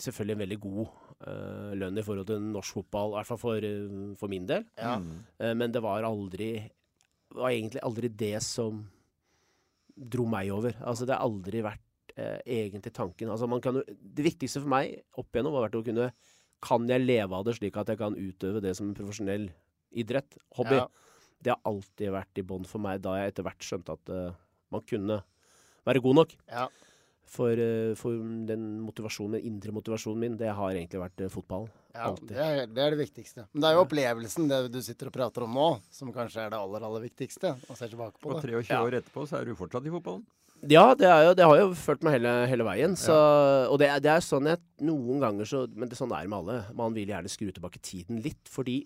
Selvfølgelig 0.00 0.36
en 0.36 0.44
veldig 0.44 0.60
god 0.64 0.86
uh, 1.28 1.72
lønn 1.76 2.00
i 2.00 2.04
forhold 2.06 2.30
til 2.30 2.40
norsk 2.40 2.80
fotball, 2.80 3.12
i 3.12 3.18
hvert 3.18 3.28
fall 3.28 3.42
for, 3.42 3.66
for 4.22 4.32
min 4.32 4.48
del. 4.48 4.64
Ja. 4.80 4.96
Uh, 4.96 5.52
men 5.60 5.72
det 5.76 5.84
var 5.84 6.08
aldri 6.08 6.54
var 7.36 7.52
egentlig 7.52 7.84
aldri 7.86 8.08
det 8.08 8.40
som 8.42 8.80
dro 9.96 10.26
meg 10.30 10.50
over. 10.54 10.76
Altså, 10.80 11.06
det 11.08 11.16
har 11.16 11.26
aldri 11.26 11.62
vært 11.64 12.14
eh, 12.16 12.38
egentlig 12.44 12.92
tanken. 12.96 13.30
Altså, 13.32 13.48
man 13.50 13.62
kan 13.64 13.80
Det 13.80 14.26
viktigste 14.26 14.62
for 14.62 14.72
meg 14.72 15.00
opp 15.20 15.30
igjennom 15.32 15.56
har 15.58 15.68
vært 15.68 15.80
å 15.80 15.86
kunne 15.86 16.10
Kan 16.60 16.88
jeg 16.90 17.06
leve 17.06 17.36
av 17.36 17.46
det 17.46 17.56
slik 17.56 17.78
at 17.80 17.88
jeg 17.88 18.00
kan 18.00 18.16
utøve 18.18 18.60
det 18.60 18.74
som 18.76 18.90
en 18.90 18.96
profesjonell 18.96 19.48
idrett? 19.90 20.36
Hobby. 20.58 20.76
Ja. 20.76 20.88
Det 21.40 21.54
har 21.54 21.62
alltid 21.64 22.12
vært 22.12 22.40
i 22.40 22.44
bånn 22.44 22.66
for 22.68 22.84
meg, 22.84 23.00
da 23.00 23.14
jeg 23.16 23.32
etter 23.32 23.46
hvert 23.46 23.64
skjønte 23.64 23.94
at 23.96 24.10
uh, 24.12 24.34
man 24.68 24.84
kunne 24.84 25.22
være 25.88 26.02
god 26.04 26.18
nok. 26.18 26.34
Ja. 26.52 26.66
For, 27.30 27.54
eh, 27.54 27.92
for 27.94 28.16
den 28.48 28.64
motivasjonen, 28.82 29.36
den 29.38 29.44
indre 29.52 29.70
motivasjonen 29.76 30.18
min, 30.18 30.36
det 30.40 30.48
har 30.50 30.72
egentlig 30.74 30.98
vært 30.98 31.20
fotball. 31.30 31.68
fotballen. 31.68 31.94
Ja, 31.94 32.08
det 32.26 32.36
er, 32.42 32.66
det 32.66 32.82
er 32.82 32.90
det 32.96 32.98
viktigste. 33.04 33.44
Men 33.52 33.62
det 33.62 33.68
er 33.68 33.76
jo 33.76 33.84
opplevelsen, 33.84 34.48
det 34.50 34.58
du 34.74 34.80
sitter 34.82 35.06
og 35.10 35.14
prater 35.14 35.46
om 35.46 35.54
nå, 35.54 35.68
som 35.94 36.10
kanskje 36.14 36.42
er 36.42 36.50
det 36.50 36.58
aller, 36.58 36.82
aller 36.88 37.04
viktigste. 37.06 37.52
Og 37.70 37.78
ser 37.78 37.92
tilbake 37.92 38.18
på 38.18 38.32
det. 38.34 38.36
Og 38.36 38.42
det. 38.42 38.66
23 38.66 38.74
Ja. 38.74 38.82
år 38.82 38.98
etterpå 38.98 39.28
så 39.30 39.38
er 39.38 39.44
du 39.46 39.54
fortsatt 39.54 39.86
i 39.86 39.94
fotballen. 39.94 40.26
Ja, 40.68 40.90
det, 40.98 41.06
er 41.08 41.22
jo, 41.24 41.32
det 41.38 41.46
har 41.46 41.56
jo 41.62 41.70
fulgt 41.72 42.02
meg 42.04 42.18
hele, 42.18 42.32
hele 42.50 42.66
veien. 42.66 42.92
Så, 42.98 43.14
Og 43.70 43.78
det 43.80 43.88
er, 43.88 44.02
det 44.04 44.10
er 44.12 44.20
sånn 44.26 44.44
jeg 44.50 44.58
noen 44.84 45.22
ganger 45.22 45.46
så 45.48 45.62
Men 45.72 45.88
det, 45.88 45.96
sånn 45.96 46.10
er 46.12 46.26
det 46.26 46.28
med 46.34 46.42
alle. 46.42 46.58
Man 46.76 46.92
vil 46.98 47.08
gjerne 47.08 47.30
skru 47.32 47.48
tilbake 47.54 47.80
tiden 47.80 48.20
litt. 48.20 48.42
Fordi 48.50 48.82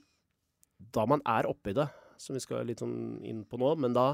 da 0.95 1.07
man 1.09 1.25
er 1.27 1.49
oppi 1.51 1.73
det, 1.75 1.89
som 2.21 2.37
vi 2.37 2.45
skal 2.45 2.63
litt 2.69 2.79
sånn 2.85 3.25
inn 3.27 3.43
på 3.49 3.59
nå, 3.59 3.73
men 3.81 3.97
da 3.97 4.13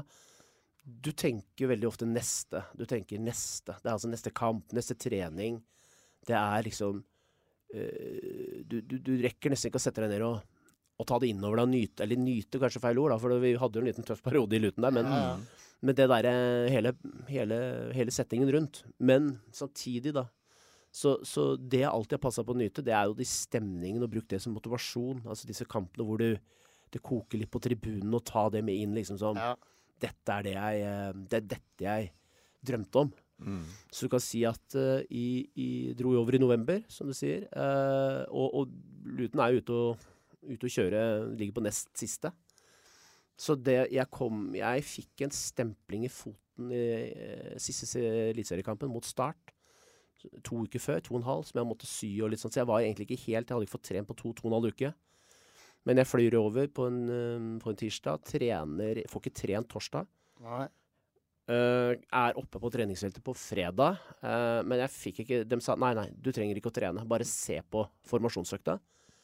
Du 0.83 1.11
tenker 1.13 1.69
veldig 1.69 1.87
ofte 1.87 2.07
neste. 2.09 2.63
Du 2.77 2.85
tenker 2.89 3.21
neste. 3.21 3.75
Det 3.81 3.89
er 3.89 3.93
altså 3.95 4.09
neste 4.09 4.31
kamp, 4.33 4.71
neste 4.73 4.95
trening. 4.97 5.59
Det 6.25 6.35
er 6.37 6.63
liksom 6.65 7.03
øh, 7.75 8.63
du, 8.65 8.79
du, 8.81 8.97
du 8.99 9.11
rekker 9.21 9.53
nesten 9.53 9.69
ikke 9.71 9.81
å 9.81 9.83
sette 9.83 10.03
deg 10.03 10.11
ned 10.15 10.25
og, 10.25 10.41
og 11.01 11.07
ta 11.09 11.19
det 11.21 11.31
innover 11.31 11.61
deg 11.63 11.71
nyte. 11.73 12.05
Eller 12.05 12.19
nyte, 12.21 12.61
kanskje 12.61 12.81
feil 12.83 12.99
ord, 13.01 13.13
da, 13.13 13.19
for 13.21 13.37
vi 13.43 13.53
hadde 13.61 13.77
jo 13.79 13.83
en 13.85 13.89
liten 13.91 14.07
tøff 14.07 14.23
periode 14.25 14.57
i 14.57 14.61
Luton 14.63 14.85
der. 14.87 14.95
Men, 14.97 15.09
Ja, 15.09 15.21
ja. 15.31 15.65
men 15.81 15.97
det 15.97 16.09
derre 16.11 16.35
hele, 16.73 16.93
hele, 17.29 17.57
hele 17.97 18.13
settingen 18.13 18.51
rundt. 18.53 18.83
Men 18.99 19.35
samtidig, 19.55 20.15
da. 20.17 20.27
Så, 20.91 21.19
så 21.23 21.53
det 21.55 21.85
jeg 21.85 21.91
alltid 21.93 22.17
har 22.17 22.25
passa 22.25 22.43
på 22.43 22.51
å 22.51 22.59
nyte, 22.59 22.83
det 22.83 22.91
er 22.97 23.05
jo 23.07 23.15
de 23.15 23.25
stemningene, 23.29 24.03
og 24.03 24.11
bruke 24.11 24.33
det 24.33 24.41
som 24.43 24.57
motivasjon. 24.57 25.21
Altså 25.29 25.47
disse 25.47 25.65
kampene 25.69 26.03
hvor 26.09 26.19
du 26.19 26.33
det 26.91 26.99
koker 26.99 27.39
litt 27.39 27.51
på 27.53 27.61
tribunen, 27.63 28.11
og 28.17 28.25
ta 28.27 28.49
det 28.51 28.59
med 28.67 28.75
inn 28.75 28.97
liksom 28.97 29.15
som 29.21 29.37
Ja. 29.39 29.53
Dette 30.01 30.37
er 30.37 30.47
det 30.47 30.55
jeg 30.55 30.85
eh, 30.87 31.11
Det 31.29 31.39
er 31.39 31.49
dette 31.55 31.85
jeg 31.85 32.11
drømte 32.71 33.03
om. 33.05 33.11
Mm. 33.41 33.63
Så 33.89 34.05
du 34.05 34.11
kan 34.13 34.21
si 34.21 34.43
at 34.45 34.75
uh, 34.77 35.01
i, 35.09 35.49
i, 35.57 35.67
dro 35.97 36.11
jo 36.13 36.21
over 36.21 36.37
i 36.37 36.41
november, 36.41 36.83
som 36.93 37.09
du 37.09 37.15
sier. 37.17 37.47
Uh, 37.55 38.21
og, 38.29 38.53
og 38.59 39.15
Luton 39.17 39.41
er 39.41 39.55
jo 39.55 39.63
ute 39.63 39.79
og, 39.79 40.03
ute 40.45 40.67
og 40.69 40.75
kjøre, 40.75 41.01
ligger 41.39 41.55
på 41.57 41.63
nest 41.65 41.89
siste. 41.97 42.29
Så 43.41 43.55
det 43.57 43.87
jeg 43.89 44.05
kom 44.13 44.51
Jeg 44.53 44.83
fikk 44.85 45.23
en 45.25 45.33
stempling 45.33 46.05
i 46.05 46.11
foten 46.13 46.69
i 46.69 46.83
uh, 47.09 47.57
siste 47.57 47.89
se- 47.89 48.05
eliteseriekampen 48.29 48.91
mot 48.93 49.07
Start. 49.09 49.55
To 50.45 50.61
uker 50.67 50.77
før, 50.83 50.99
to 51.01 51.15
og 51.15 51.23
en 51.23 51.29
halv, 51.31 51.47
som 51.49 51.57
jeg 51.57 51.65
måtte 51.71 51.89
sy 51.89 52.11
og 52.21 52.29
litt 52.29 52.43
sånn. 52.43 52.53
Så 52.53 52.61
jeg 52.61 52.69
var 52.69 52.83
egentlig 52.85 53.09
ikke 53.09 53.23
helt 53.23 53.49
Jeg 53.49 53.55
hadde 53.57 53.65
ikke 53.65 53.79
fått 53.79 53.89
trent 53.89 54.09
på 54.11 54.19
to, 54.21 54.35
to 54.37 54.45
og 54.45 54.51
en 54.51 54.59
halv 54.59 54.69
uke. 54.75 54.93
Men 55.87 56.01
jeg 56.01 56.09
flyr 56.11 56.37
over 56.37 56.69
på 56.69 56.85
en, 56.89 57.01
eh, 57.09 57.47
på 57.61 57.71
en 57.71 57.79
tirsdag, 57.79 58.21
trener 58.27 59.01
Får 59.09 59.23
ikke 59.23 59.39
trent 59.41 59.69
torsdag. 59.71 60.07
Nei. 60.45 60.67
Uh, 61.51 61.97
er 62.13 62.37
oppe 62.39 62.59
på 62.61 62.69
treningsfeltet 62.71 63.23
på 63.25 63.33
fredag, 63.35 63.97
uh, 64.21 64.61
men 64.63 64.77
jeg 64.83 64.93
fikk 64.93 65.17
ikke 65.23 65.39
De 65.49 65.57
sa 65.59 65.73
nei, 65.75 65.89
nei, 65.97 66.05
du 66.13 66.29
trenger 66.31 66.55
ikke 66.55 66.69
å 66.69 66.75
trene, 66.75 67.03
bare 67.09 67.25
se 67.27 67.57
på 67.65 67.81
formasjonsøkta. 68.07 68.77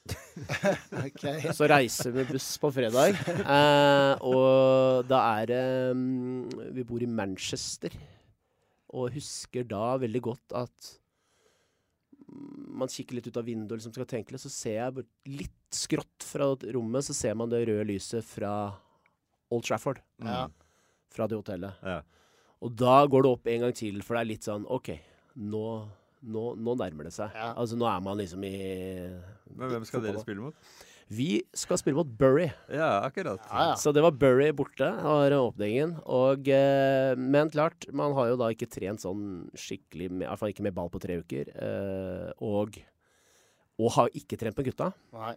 Ok. 1.06 1.24
Så 1.56 1.68
reiser 1.70 2.14
vi 2.16 2.26
buss 2.28 2.48
på 2.64 2.72
fredag, 2.74 3.16
uh, 3.44 4.18
og 4.26 5.08
da 5.08 5.22
er 5.38 5.50
det 5.52 5.64
um, 5.94 6.48
Vi 6.76 6.86
bor 6.88 7.04
i 7.04 7.10
Manchester, 7.12 7.94
og 8.98 9.14
husker 9.16 9.68
da 9.68 9.96
veldig 10.02 10.24
godt 10.28 10.58
at 10.58 10.92
man 12.78 12.88
kikker 12.92 13.18
litt 13.18 13.28
ut 13.32 13.38
av 13.40 13.46
vinduet 13.48 13.72
og 13.74 13.80
liksom 13.80 13.94
skal 13.96 14.06
tenke 14.10 14.32
litt, 14.36 14.44
så 14.44 14.52
ser 14.54 14.76
jeg 14.78 15.06
litt 15.40 15.54
skrått 15.74 16.26
fra 16.28 16.52
rommet, 16.76 17.06
så 17.08 17.16
ser 17.18 17.34
man 17.40 17.50
det 17.50 17.64
røde 17.68 17.88
lyset 17.90 18.26
fra 18.28 18.52
Old 19.52 19.64
Trafford 19.66 20.02
Ja. 20.24 20.48
fra 21.10 21.28
det 21.28 21.40
hotellet. 21.40 21.74
Ja. 21.84 22.02
Og 22.62 22.74
da 22.76 23.00
går 23.06 23.24
det 23.24 23.32
opp 23.32 23.48
en 23.48 23.62
gang 23.68 23.74
til, 23.78 24.02
for 24.02 24.16
det 24.18 24.22
er 24.22 24.30
litt 24.34 24.46
sånn 24.48 24.66
OK, 24.70 24.92
nå, 25.38 25.64
nå, 26.24 26.44
nå 26.58 26.76
nærmer 26.78 27.08
det 27.10 27.14
seg. 27.14 27.34
Ja. 27.34 27.54
Altså 27.54 27.78
nå 27.78 27.86
er 27.90 28.02
man 28.02 28.18
liksom 28.18 28.44
i 28.44 28.54
Men 29.56 29.70
hvem 29.74 29.86
skal 29.88 30.02
dere 30.06 30.22
spille 30.22 30.42
mot? 30.42 30.56
Vi 31.10 31.42
skal 31.56 31.78
spille 31.80 31.96
mot 31.96 32.10
Bury. 32.20 32.50
Ja, 32.68 33.00
akkurat. 33.08 33.40
Ja, 33.48 33.70
ja. 33.70 33.76
Så 33.80 33.94
det 33.96 34.02
var 34.04 34.12
Bury 34.12 34.50
borte, 34.52 34.90
var 35.04 35.32
åpningen. 35.32 35.94
Og, 36.04 36.48
eh, 36.52 37.16
men 37.16 37.50
klart, 37.54 37.88
man 37.96 38.12
har 38.18 38.28
jo 38.34 38.36
da 38.42 38.50
ikke 38.52 38.68
trent 38.68 39.00
sånn 39.06 39.50
skikkelig, 39.56 40.10
med, 40.12 40.26
i 40.26 40.30
hvert 40.30 40.40
fall 40.42 40.52
ikke 40.52 40.66
med 40.68 40.76
ball 40.76 40.90
på 40.92 41.00
tre 41.00 41.20
uker. 41.22 41.54
Eh, 41.56 42.32
og, 42.44 42.76
og 43.80 43.92
har 43.96 44.10
ikke 44.20 44.38
trent 44.42 44.58
med 44.60 44.68
gutta. 44.68 44.92
Nei. 45.16 45.36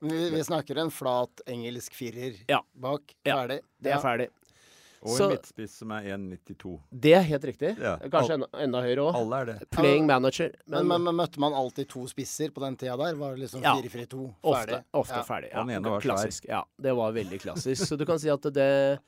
Vi, 0.00 0.30
vi 0.32 0.40
snakker 0.46 0.78
en 0.80 0.88
flat 0.94 1.42
engelsk 1.50 1.92
firer 1.98 2.38
Ja. 2.48 2.62
bak. 2.72 3.02
Ja, 3.26 3.42
Det 3.46 3.60
er 3.82 3.96
Ja. 3.96 4.00
ferdig. 4.00 4.28
Og 5.02 5.14
Så- 5.16 5.24
en 5.24 5.30
midtspiss 5.32 5.78
som 5.80 5.90
er 5.96 6.02
1,92. 6.12 6.74
Det 6.92 7.14
er 7.16 7.22
helt 7.24 7.44
riktig. 7.48 7.70
Ja. 7.80 7.94
Kanskje 8.12 8.34
enda, 8.36 8.48
enda 8.60 8.82
høyere 8.84 9.06
òg. 9.06 9.14
Alle 9.16 9.38
er 9.40 9.44
det. 9.48 9.54
Playing 9.72 10.04
manager. 10.06 10.50
Men, 10.66 10.86
men, 10.90 11.02
men 11.06 11.16
møtte 11.16 11.40
man 11.40 11.54
alltid 11.56 11.88
to 11.88 12.02
spisser 12.10 12.52
på 12.52 12.60
den 12.60 12.76
tida 12.76 12.98
der? 13.00 13.14
Var 13.16 13.32
det 13.34 13.46
liksom 13.46 13.62
4-4-2? 13.64 14.26
Ofte, 14.42 14.66
Ferdig? 14.66 14.80
ofte 14.92 15.16
Ja. 15.16 15.22
ferdig. 15.24 15.50
Ja, 15.54 15.64
Den 15.64 15.70
ene 15.78 15.90
var 15.94 16.00
svær. 16.00 16.10
klassisk. 16.10 16.44
Ja, 16.52 16.62
det 16.78 16.92
var 16.94 17.12
veldig 17.16 17.40
klassisk. 17.40 17.86
Så 17.88 17.96
du 17.96 18.04
kan 18.04 18.18
si 18.20 18.28
at 18.28 18.42
det 18.52 19.00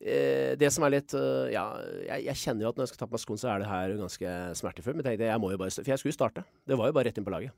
eh, 0.00 0.56
Det 0.56 0.72
som 0.72 0.84
er 0.84 0.90
litt 0.96 1.12
eh, 1.12 1.50
Ja, 1.52 1.66
jeg, 2.06 2.24
jeg 2.30 2.34
kjenner 2.40 2.62
jo 2.64 2.68
at 2.72 2.76
når 2.80 2.86
jeg 2.86 2.92
skal 2.94 3.02
ta 3.04 3.10
på 3.10 3.16
meg 3.18 3.20
skoene, 3.26 3.42
så 3.44 3.50
er 3.52 3.58
det 3.60 3.68
her 3.68 3.96
ganske 4.00 4.32
smertefullt. 4.56 4.96
Men 4.96 5.04
jeg 5.04 5.18
tenkte, 5.18 5.28
jeg 5.34 5.40
må 5.44 5.50
jo 5.52 5.58
bare 5.60 5.70
For 5.76 5.92
jeg 5.92 5.98
skulle 6.00 6.16
starte. 6.16 6.44
Det 6.66 6.78
var 6.80 6.88
jo 6.88 6.96
bare 6.96 7.10
rett 7.10 7.20
inn 7.20 7.28
på 7.28 7.34
laget. 7.36 7.52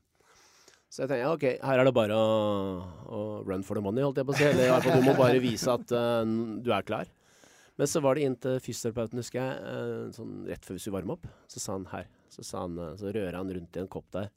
Så 0.93 1.07
jeg 1.07 1.09
tenkte 1.09 1.23
ja, 1.23 1.31
OK, 1.33 1.47
her 1.63 1.79
er 1.79 1.87
det 1.87 1.93
bare 1.95 2.13
å, 2.13 2.83
å 3.07 3.19
run 3.47 3.63
for 3.63 3.79
the 3.79 3.81
money, 3.81 4.03
holdt 4.03 4.19
jeg 4.19 4.27
på 4.27 4.33
å 4.35 4.37
si. 4.37 4.43
Eller 4.51 4.67
i 4.67 4.71
hvert 4.75 4.83
fall 4.85 4.99
du 4.99 5.07
må 5.07 5.15
bare 5.17 5.39
vise 5.41 5.71
at 5.73 5.93
uh, 5.95 6.21
du 6.61 6.69
er 6.75 6.83
klar. 6.85 7.07
Men 7.77 7.89
så 7.89 8.01
var 8.05 8.15
det 8.15 8.23
inn 8.27 8.35
til 8.37 8.59
fysioterapeuten, 8.61 9.17
husker 9.17 9.39
jeg, 9.41 9.63
eh, 9.73 10.11
sånn 10.13 10.33
rett 10.49 10.65
før 10.67 10.77
vi 10.77 10.91
varme 10.93 11.15
opp. 11.17 11.25
Så 11.49 11.59
sa 11.63 11.73
han 11.73 11.87
her. 11.93 12.05
Så, 12.29 12.43
sa 12.45 12.61
han, 12.67 12.77
eh, 12.77 12.93
så 12.99 13.09
rører 13.15 13.33
han 13.39 13.49
rundt 13.53 13.77
i 13.77 13.81
en 13.81 13.87
kopp 13.89 14.09
der. 14.13 14.29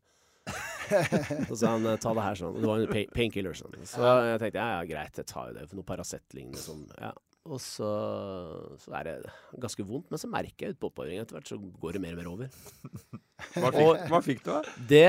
Så 1.48 1.56
sa 1.58 1.72
han 1.74 1.86
ta 1.98 2.12
det 2.14 2.22
her 2.22 2.36
sånn. 2.38 2.60
Det 2.62 2.68
var 2.70 2.78
en 2.84 2.86
pa- 2.92 3.10
painkiller 3.12 3.56
sånn. 3.58 3.72
Så 3.88 3.98
jeg 4.06 4.38
tenkte 4.38 4.60
ja, 4.62 4.68
ja, 4.78 4.84
greit, 4.86 5.16
jeg 5.18 5.26
tar 5.26 5.48
jo 5.50 5.56
det 5.56 5.64
for 5.68 5.80
noe 5.80 5.88
Paracet-lignende 5.88 6.60
sånn. 6.62 6.84
Ja. 7.02 7.10
Og 7.46 7.60
så, 7.62 7.88
så 8.82 8.92
er 8.98 9.06
det 9.06 9.14
ganske 9.62 9.84
vondt, 9.86 10.08
men 10.10 10.20
så 10.20 10.30
merker 10.30 10.66
jeg 10.66 10.74
ut 10.74 10.80
på 10.82 10.90
oppvarmingen 10.90 11.22
etter 11.22 11.38
hvert, 11.38 11.48
så 11.50 11.58
går 11.58 11.96
det 11.96 12.02
mer 12.02 12.16
og 12.16 12.20
mer 12.20 12.30
over. 12.32 12.50
Hva 13.56 13.68
fikk, 13.72 14.06
hva 14.08 14.20
fikk 14.24 14.38
du, 14.44 14.48
da? 14.48 14.74
Det 14.88 15.08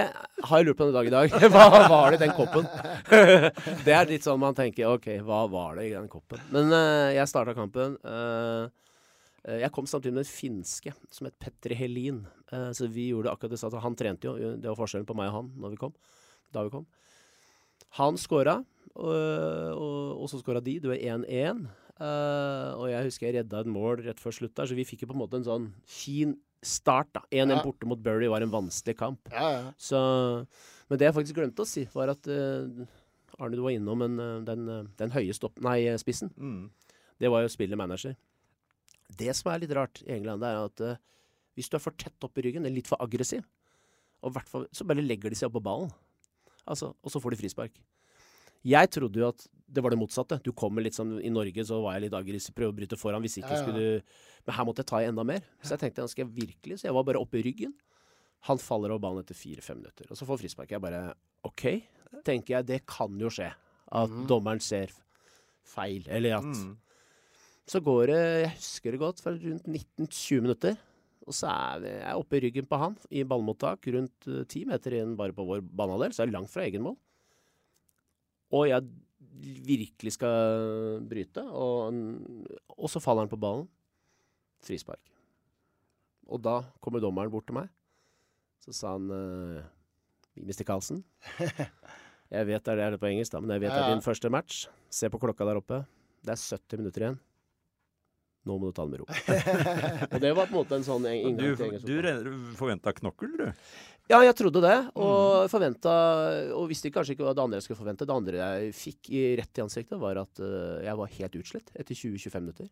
har 0.49 0.59
jeg 0.59 0.67
lurt 0.67 0.79
på 0.79 0.87
den 0.89 0.95
dag 0.97 1.07
i 1.07 1.13
dag. 1.13 1.35
Hva 1.53 1.67
var 1.87 2.11
det 2.11 2.17
i 2.19 2.23
den 2.25 2.33
koppen? 2.35 2.67
det 3.87 3.95
er 3.95 4.09
litt 4.09 4.27
sånn 4.27 4.41
man 4.41 4.57
tenker 4.57 4.91
OK, 4.91 5.07
hva 5.23 5.45
var 5.51 5.79
det 5.79 5.87
i 5.87 5.93
den 5.93 6.09
koppen? 6.11 6.41
Men 6.51 6.73
uh, 6.75 7.07
jeg 7.15 7.31
starta 7.31 7.55
kampen. 7.55 7.95
eh, 8.03 9.57
jeg 9.63 9.71
kom 9.75 9.87
samtidig 9.87 10.17
med 10.17 10.25
en 10.25 10.29
finske 10.29 10.91
som 11.07 11.29
het 11.29 11.37
Petri 11.39 11.77
Helin. 11.79 12.25
Uh, 12.51 12.69
så 12.75 12.91
vi 12.91 13.09
gjorde 13.13 13.31
akkurat 13.31 13.55
det 13.55 13.61
samme. 13.63 13.83
Han 13.83 13.95
trente 13.95 14.27
jo. 14.27 14.35
Det 14.59 14.67
var 14.67 14.79
forskjellen 14.79 15.07
på 15.07 15.15
meg 15.17 15.31
og 15.31 15.39
han 15.39 15.51
når 15.63 15.75
vi 15.77 15.81
kom, 15.87 15.95
da 16.51 16.67
vi 16.67 16.75
kom. 16.75 16.87
Han 17.95 18.19
skåra, 18.19 18.59
og, 18.97 19.15
og, 19.71 19.99
og 20.19 20.29
så 20.29 20.43
skåra 20.43 20.61
de. 20.63 20.77
Du 20.83 20.91
er 20.91 20.99
1-1. 21.15 21.63
Eh, 21.97 22.71
og 22.77 22.89
jeg 22.91 23.07
husker 23.07 23.27
jeg 23.27 23.39
redda 23.39 23.63
et 23.63 23.69
mål 23.73 24.03
rett 24.05 24.19
før 24.21 24.35
slutt 24.35 24.53
der, 24.57 24.69
så 24.69 24.77
vi 24.77 24.85
fikk 24.85 25.03
jo 25.03 25.09
på 25.11 25.15
en 25.17 25.21
måte 25.23 25.39
en 25.39 25.47
sånn 25.47 25.67
fin 25.89 26.35
start. 26.61 27.09
da 27.15 27.23
1-1 27.31 27.55
Ja. 27.55 27.63
borte 27.63 27.89
mot 27.89 28.01
Bury 28.01 28.29
var 28.29 28.41
en 28.41 28.53
vanskelig 28.53 28.97
kamp. 28.97 29.29
Ja, 29.31 29.49
ja. 29.55 29.73
Så, 29.77 29.97
men 30.89 30.99
det 30.99 31.09
jeg 31.09 31.17
faktisk 31.17 31.39
glemte 31.39 31.65
å 31.65 31.69
si, 31.69 31.87
var 31.93 32.13
at 32.13 32.29
uh, 32.29 32.85
Arne, 33.37 33.55
du 33.55 33.61
var 33.61 33.73
innom 33.73 34.01
en, 34.01 34.19
eh, 34.19 34.39
den, 34.45 34.69
den 34.97 35.13
høye 35.13 35.33
stopp... 35.33 35.59
Nei, 35.61 35.85
spissen. 36.01 36.31
Mm. 36.37 36.69
Det 37.21 37.29
var 37.29 37.43
jo 37.43 37.51
spillet 37.53 37.77
manager. 37.77 38.15
Det 39.17 39.33
som 39.37 39.51
er 39.51 39.61
litt 39.61 39.73
rart 39.77 40.01
i 40.05 40.13
England, 40.13 40.45
er 40.45 40.63
at 40.65 40.81
uh, 40.81 40.97
hvis 41.57 41.69
du 41.69 41.77
er 41.77 41.81
for 41.81 41.97
tett 41.97 42.25
opp 42.25 42.37
i 42.37 42.45
ryggen, 42.45 42.65
eller 42.65 42.77
litt 42.77 42.89
for 42.89 43.01
aggressiv, 43.01 43.45
og 44.21 44.33
hvert 44.33 44.69
så 44.73 44.85
bare 44.85 45.05
legger 45.05 45.33
de 45.33 45.37
seg 45.37 45.49
opp 45.49 45.57
på 45.57 45.65
ballen. 45.65 45.93
Altså, 46.67 46.91
og 47.01 47.13
så 47.13 47.21
får 47.21 47.33
de 47.33 47.39
frispark. 47.41 47.77
Jeg 48.67 48.89
trodde 48.91 49.21
jo 49.21 49.29
at 49.31 49.45
det 49.67 49.83
var 49.83 49.91
det 49.91 49.99
motsatte. 49.99 50.37
Du 50.43 50.53
kommer 50.55 50.83
litt 50.83 50.95
sånn 50.95 51.17
I 51.19 51.29
Norge 51.31 51.63
så 51.67 51.81
var 51.83 51.97
jeg 51.97 52.05
litt 52.07 52.15
aggressiv, 52.15 52.53
prøvde 52.55 52.71
å 52.73 52.77
bryte 52.79 52.99
foran. 52.99 53.23
Hvis 53.23 53.37
ikke 53.41 53.51
Ja, 53.51 53.57
ja. 53.59 53.63
skulle 53.63 53.83
du 53.83 54.01
Men 54.47 54.55
her 54.55 54.65
måtte 54.67 54.83
jeg 54.83 54.87
ta 54.91 55.01
i 55.03 55.07
enda 55.09 55.23
mer. 55.27 55.43
Så 55.61 55.75
jeg 55.75 55.81
tenkte, 55.85 56.07
skal 56.07 56.23
jeg 56.25 56.35
virkelig? 56.47 56.79
Så 56.79 56.87
jeg 56.87 56.95
var 56.95 57.03
bare 57.03 57.19
oppe 57.19 57.39
i 57.39 57.43
ryggen. 57.43 57.73
Han 58.47 58.57
faller 58.63 58.93
av 58.95 59.01
banen 59.03 59.19
etter 59.25 59.35
fire-fem 59.35 59.81
minutter. 59.81 60.07
Og 60.09 60.15
så 60.15 60.27
får 60.27 60.39
frispark. 60.39 60.71
Jeg 60.71 60.79
bare 60.83 61.13
OK, 61.43 61.65
tenker 62.23 62.55
jeg. 62.55 62.65
Det 62.69 62.85
kan 62.87 63.11
jo 63.19 63.27
skje. 63.33 63.49
At 63.91 64.13
dommeren 64.29 64.61
ser 64.63 64.93
feil. 65.67 66.07
Eller 66.07 66.37
at 66.39 66.43
Mm. 66.47 66.77
Så 67.67 67.81
går 67.83 68.07
det, 68.07 68.19
jeg 68.47 68.51
husker 68.55 68.91
det 68.91 68.99
godt, 69.01 69.19
for 69.19 69.35
rundt 69.35 69.65
19-20 69.67 70.41
minutter. 70.41 70.77
Og 71.27 71.33
så 71.35 71.49
er 71.51 71.81
jeg 71.83 71.99
er 72.07 72.15
oppe 72.15 72.37
i 72.37 72.39
ryggen 72.45 72.65
på 72.65 72.77
han 72.79 72.95
i 73.11 73.23
ballmottak, 73.27 73.83
rundt 73.91 74.27
eh, 74.31 74.45
ti 74.47 74.63
meter 74.63 74.95
inn 74.95 75.17
bare 75.19 75.35
på 75.35 75.43
vår 75.43 75.59
banehalvdel, 75.75 76.13
så 76.15 76.23
er 76.23 76.29
det 76.29 76.37
langt 76.37 76.49
fra 76.53 76.63
egen 76.63 76.85
mål. 76.85 76.95
Og 78.55 78.67
jeg 78.69 78.85
virkelig 79.67 80.15
skal 80.15 81.03
bryte, 81.07 81.43
og, 81.43 81.93
og 82.73 82.89
så 82.91 83.01
faller 83.03 83.25
han 83.25 83.31
på 83.31 83.39
ballen. 83.39 83.67
Frispark. 84.65 85.01
Og 86.27 86.41
da 86.43 86.61
kommer 86.83 87.03
dommeren 87.03 87.31
bort 87.31 87.47
til 87.47 87.59
meg. 87.59 87.69
Så 88.63 88.73
sa 88.75 88.95
han 88.95 89.11
uh, 89.11 89.61
Mr. 90.39 90.65
Carlsen. 90.67 91.03
Jeg 92.27 92.43
vet 92.49 92.65
det 92.67 92.73
er 92.83 92.91
det 92.91 92.99
på 92.99 93.07
engelsk, 93.07 93.31
da, 93.31 93.39
men 93.39 93.53
jeg 93.53 93.61
vet 93.63 93.71
det 93.71 93.83
er 93.85 93.93
din 93.93 94.03
første 94.03 94.27
match. 94.27 94.65
Se 94.91 95.07
på 95.07 95.19
klokka 95.21 95.45
der 95.47 95.61
oppe. 95.61 95.77
Det 96.27 96.33
er 96.33 96.41
70 96.41 96.81
minutter 96.81 97.05
igjen. 97.05 97.19
Nå 98.47 98.57
må 98.61 98.69
du 98.71 98.75
ta 98.77 98.85
det 98.87 98.95
med 98.95 99.03
ro. 99.03 99.07
og 100.13 100.17
det 100.23 100.31
var 100.31 100.47
på 100.47 100.55
en 100.55 100.57
måte 100.57 100.79
en 100.79 100.87
sånn 100.87 101.07
inngang 101.11 101.37
Du, 101.43 101.59
til 101.59 101.67
engelsk 101.67 102.25
du 102.27 102.33
forventa 102.59 102.93
knokkel, 102.95 103.35
du? 103.37 103.45
Ja, 104.07 104.21
jeg 104.23 104.37
trodde 104.39 104.61
det, 104.63 104.75
og 104.95 105.49
forventa 105.51 105.93
Og 106.55 106.69
visste 106.71 106.91
kanskje 106.95 107.17
ikke 107.17 107.25
hva 107.27 107.33
det 107.35 107.43
andre 107.43 107.59
jeg 107.59 107.67
skulle 107.67 107.81
forvente. 107.81 108.07
Det 108.07 108.15
andre 108.15 108.39
jeg 108.39 108.73
fikk 108.77 109.11
i, 109.11 109.23
rett 109.39 109.59
i 109.59 109.63
ansiktet, 109.65 109.99
var 109.99 110.21
at 110.23 110.39
uh, 110.39 110.79
jeg 110.85 110.99
var 111.01 111.15
helt 111.17 111.39
utslett 111.41 111.71
etter 111.75 111.99
20-25 111.99 112.45
minutter. 112.45 112.69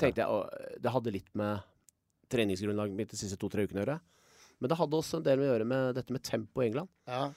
Tenkte 0.00 0.24
jeg, 0.24 0.28
og 0.28 0.80
Det 0.84 0.94
hadde 0.96 1.14
litt 1.16 1.30
med 1.36 1.64
treningsgrunnlaget 2.30 2.98
mitt 2.98 3.12
de 3.12 3.18
siste 3.18 3.38
to-tre 3.40 3.64
ukene 3.64 3.80
å 3.80 3.86
gjøre. 3.86 4.00
Men 4.60 4.72
det 4.72 4.76
hadde 4.76 4.98
også 5.00 5.18
en 5.18 5.24
del 5.24 5.40
med 5.40 5.48
å 5.48 5.54
gjøre 5.54 5.70
med 5.72 5.96
dette 5.96 6.14
med 6.14 6.26
tempo 6.26 6.62
i 6.62 6.68
England. 6.68 6.92
ja. 7.08 7.30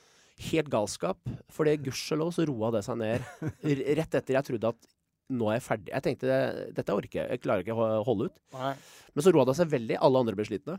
Helt 0.49 0.69
galskap. 0.73 1.19
For 1.53 1.69
det 1.69 1.83
gudskjelov 1.85 2.31
så 2.33 2.43
roa 2.49 2.71
det 2.73 2.79
seg 2.87 2.97
ned 2.97 3.21
rett 3.99 4.15
etter 4.17 4.33
jeg 4.33 4.47
trodde 4.47 4.71
at 4.73 4.87
nå 5.31 5.47
er 5.49 5.59
jeg 5.59 5.65
ferdig. 5.67 5.93
Jeg 5.93 6.05
tenkte 6.07 6.41
dette 6.75 6.97
orker 6.97 7.21
jeg, 7.21 7.29
jeg 7.37 7.43
klarer 7.43 7.63
ikke 7.63 7.77
å 7.77 8.03
holde 8.07 8.27
ut. 8.29 8.35
Nei. 8.57 8.73
Men 9.13 9.25
så 9.25 9.33
roa 9.33 9.47
det 9.47 9.55
seg 9.59 9.71
veldig. 9.71 9.97
Alle 10.03 10.23
andre 10.23 10.35
ble 10.37 10.47
slitne. 10.47 10.77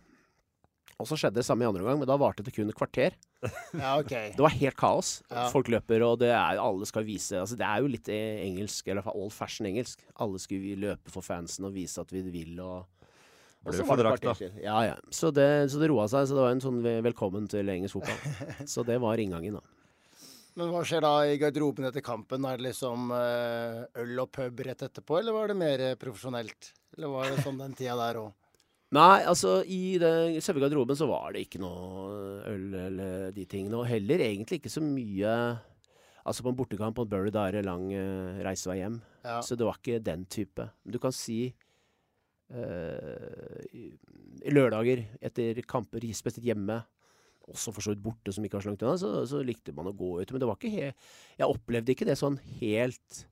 Og 1.00 1.08
så 1.10 1.16
skjedde 1.18 1.40
det 1.40 1.46
samme 1.46 1.64
i 1.64 1.66
andre 1.66 1.82
omgang, 1.82 1.98
men 1.98 2.06
da 2.06 2.14
varte 2.20 2.44
det 2.46 2.52
kun 2.54 2.70
et 2.70 2.76
kvarter. 2.78 3.16
ja, 3.82 3.96
okay. 3.98 4.30
Det 4.36 4.44
var 4.44 4.54
helt 4.54 4.76
kaos. 4.78 5.16
Ja. 5.26 5.48
Folk 5.50 5.70
løper, 5.72 6.04
og 6.06 6.20
det 6.22 6.30
er, 6.30 6.60
alle 6.62 6.86
skal 6.86 7.06
vise 7.06 7.40
altså 7.40 7.58
Det 7.58 7.66
er 7.66 7.82
jo 7.82 7.90
litt 7.90 8.10
eh, 8.12 8.44
engelsk, 8.44 8.86
eller 8.92 9.08
old 9.10 9.34
fashion 9.34 9.66
engelsk. 9.70 10.04
Alle 10.22 10.38
skulle 10.42 10.78
løpe 10.84 11.10
for 11.14 11.26
fansen 11.26 11.66
og 11.66 11.74
vise 11.74 11.98
at 12.02 12.14
vi 12.14 12.22
vil. 12.28 12.60
og 12.62 12.86
Ble 13.64 13.80
jo 13.80 13.88
fordrakt, 13.88 14.22
kvarter. 14.22 14.54
Ja, 14.62 14.76
ja. 14.86 14.96
Så 15.10 15.32
det, 15.34 15.48
så 15.72 15.80
det 15.82 15.90
roa 15.90 16.06
seg. 16.12 16.28
Så 16.28 16.36
det 16.36 16.44
var 16.44 16.54
en 16.54 16.62
sånn 16.62 16.82
velkommen 16.84 17.48
til 17.50 17.74
engelsk 17.74 17.98
fotball. 17.98 18.66
Så 18.76 18.84
det 18.86 19.00
var 19.02 19.18
inngangen, 19.18 19.58
da. 19.58 19.83
Men 20.54 20.70
hva 20.70 20.84
skjer 20.86 21.02
da 21.02 21.12
i 21.26 21.38
garderoben 21.40 21.88
etter 21.88 22.04
kampen? 22.04 22.46
Er 22.46 22.60
det 22.60 22.68
liksom 22.68 23.10
eh, 23.16 23.82
øl 24.04 24.22
og 24.22 24.30
pub 24.34 24.62
rett 24.66 24.86
etterpå, 24.86 25.18
eller 25.18 25.34
var 25.34 25.50
det 25.50 25.58
mer 25.58 25.82
eh, 25.82 25.98
profesjonelt? 25.98 26.70
Eller 26.94 27.10
var 27.10 27.30
det 27.30 27.42
sånn 27.42 27.58
den 27.58 27.74
tida 27.74 27.96
der 27.98 28.20
òg? 28.22 28.32
Nei, 28.94 29.24
altså 29.26 29.56
i 29.66 29.96
den 29.98 30.36
selve 30.44 30.62
garderoben 30.62 30.94
så 30.94 31.08
var 31.10 31.34
det 31.34 31.48
ikke 31.48 31.58
noe 31.62 32.44
øl 32.46 32.66
eller 32.78 33.32
de 33.34 33.46
tingene. 33.50 33.80
Og 33.80 33.88
heller 33.90 34.22
egentlig 34.22 34.60
ikke 34.60 34.72
så 34.72 34.84
mye 34.84 35.32
Altså 36.24 36.40
på 36.40 36.48
en 36.48 36.56
bortekamp 36.56 36.96
på 36.96 37.04
Burry, 37.04 37.28
da 37.28 37.42
er 37.44 37.58
det 37.58 37.66
lang 37.66 37.82
uh, 37.92 38.38
reisevei 38.46 38.78
hjem. 38.78 38.94
Ja. 39.26 39.42
Så 39.44 39.58
det 39.60 39.66
var 39.68 39.76
ikke 39.76 39.98
den 40.00 40.22
type. 40.24 40.64
Men 40.80 40.94
du 40.94 40.96
kan 40.96 41.12
si 41.12 41.50
uh, 42.48 43.58
i, 43.68 43.90
i 44.40 44.54
lørdager 44.54 45.02
etter 45.20 45.60
kamper, 45.68 46.06
spesielt 46.16 46.48
hjemme, 46.48 46.78
også 47.50 47.72
for 47.76 47.84
så 47.84 47.92
vidt 47.92 48.02
borte, 48.04 48.32
som 48.32 48.44
ikke 48.46 48.56
var 48.58 48.64
så 48.64 48.72
langt 48.72 48.84
unna, 48.86 48.96
så, 49.00 49.10
så 49.28 49.42
likte 49.44 49.74
man 49.76 49.90
å 49.90 49.94
gå 49.96 50.10
ut. 50.22 50.30
Men 50.32 50.42
det 50.42 50.48
var 50.48 50.56
ikke 50.58 50.72
helt 50.72 51.08
Jeg 51.40 51.50
opplevde 51.50 51.92
ikke 51.94 52.08
det 52.08 52.16
sånn 52.20 52.38
helt 52.60 53.24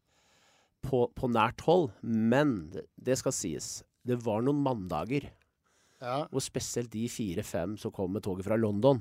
på, 0.84 1.06
på 1.14 1.30
nært 1.32 1.62
hold. 1.68 1.90
Men 2.02 2.56
det, 2.74 2.86
det 2.96 3.16
skal 3.20 3.34
sies. 3.36 3.70
Det 4.04 4.18
var 4.24 4.42
noen 4.44 4.60
mandager 4.64 5.28
ja. 6.02 6.24
hvor 6.32 6.42
spesielt 6.42 6.90
de 6.92 7.06
fire-fem 7.10 7.76
som 7.78 7.92
kom 7.94 8.10
med 8.12 8.24
toget 8.26 8.46
fra 8.48 8.58
London, 8.58 8.98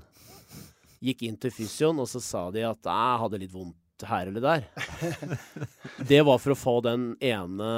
gikk 1.01 1.23
inn 1.25 1.37
til 1.41 1.49
fysioen, 1.55 1.97
og 1.97 2.05
så 2.11 2.21
sa 2.21 2.43
de 2.53 2.61
at 2.67 2.85
jeg 2.85 3.21
hadde 3.23 3.39
litt 3.41 3.53
vondt 3.55 4.05
her 4.05 4.29
eller 4.29 4.41
der. 4.41 4.67
Det 6.09 6.19
var 6.25 6.37
for 6.41 6.53
å 6.53 6.57
få 6.57 6.75
den 6.85 7.11
ene 7.21 7.71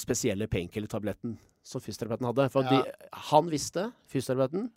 spesielle 0.00 0.48
painkiller-tabletten 0.48 1.34
som 1.68 1.82
fysioterapeuten 1.84 2.28
hadde. 2.30 2.46
For 2.52 2.64
Ja. 2.68 2.82
de, 2.84 3.08
han 3.32 3.48
visste, 3.52 3.88
fysioterapeuten, 4.12 4.68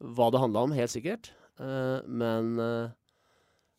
hva 0.00 0.30
det 0.30 0.40
handla 0.42 0.66
om, 0.68 0.72
helt 0.76 0.92
sikkert. 0.92 1.32
Uh, 1.58 1.98
men 2.06 2.54
uh, 2.62 2.90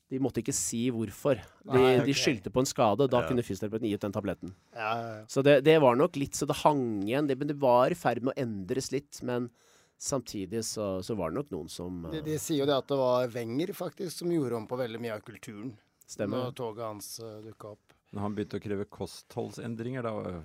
de 0.10 0.20
måtte 0.20 0.42
ikke 0.42 0.56
si 0.56 0.88
hvorfor. 0.92 1.38
De, 1.64 1.78
Nei, 1.78 1.92
de 2.04 2.16
skyldte 2.18 2.52
på 2.52 2.64
en 2.64 2.68
skade. 2.70 3.06
Da 3.08 3.22
Ja. 3.22 3.28
kunne 3.30 3.46
fysioterapeuten 3.46 3.94
ut 3.94 4.02
den 4.02 4.16
tabletten. 4.16 4.56
Ja, 4.74 4.94
ja, 4.98 5.10
ja. 5.20 5.26
Så 5.30 5.44
det, 5.46 5.60
det 5.64 5.78
var 5.84 5.96
nok 5.96 6.18
litt 6.18 6.34
så 6.36 6.48
det 6.50 6.58
hang 6.64 7.04
igjen. 7.06 7.28
Det, 7.30 7.38
men 7.38 7.48
det 7.52 7.60
var 7.62 7.94
i 7.94 7.98
ferd 8.00 8.24
med 8.26 8.34
å 8.34 8.42
endres 8.42 8.92
litt. 8.92 9.22
Men 9.24 9.52
samtidig 10.00 10.64
så, 10.66 11.04
så 11.06 11.16
var 11.16 11.30
det 11.30 11.40
nok 11.42 11.52
noen 11.54 11.70
som 11.70 12.02
De, 12.10 12.18
eh, 12.18 12.26
de 12.26 12.40
sier 12.42 12.64
jo 12.64 12.68
det 12.70 12.78
at 12.82 12.88
det 12.90 12.98
var 13.00 13.28
Wenger 13.36 13.74
faktisk 13.76 14.24
som 14.24 14.32
gjorde 14.34 14.56
om 14.56 14.68
på 14.68 14.80
veldig 14.80 15.00
mye 15.04 15.16
av 15.20 15.22
kulturen 15.28 15.74
Stemmer. 16.10 16.48
når 16.50 16.56
toget 16.58 16.86
hans 16.88 17.10
uh, 17.22 17.38
dukka 17.46 17.76
opp. 17.76 17.89
Når 18.10 18.24
han 18.24 18.34
begynte 18.34 18.58
å 18.58 18.62
kreve 18.64 18.86
kostholdsendringer, 18.90 20.02
da 20.02 20.40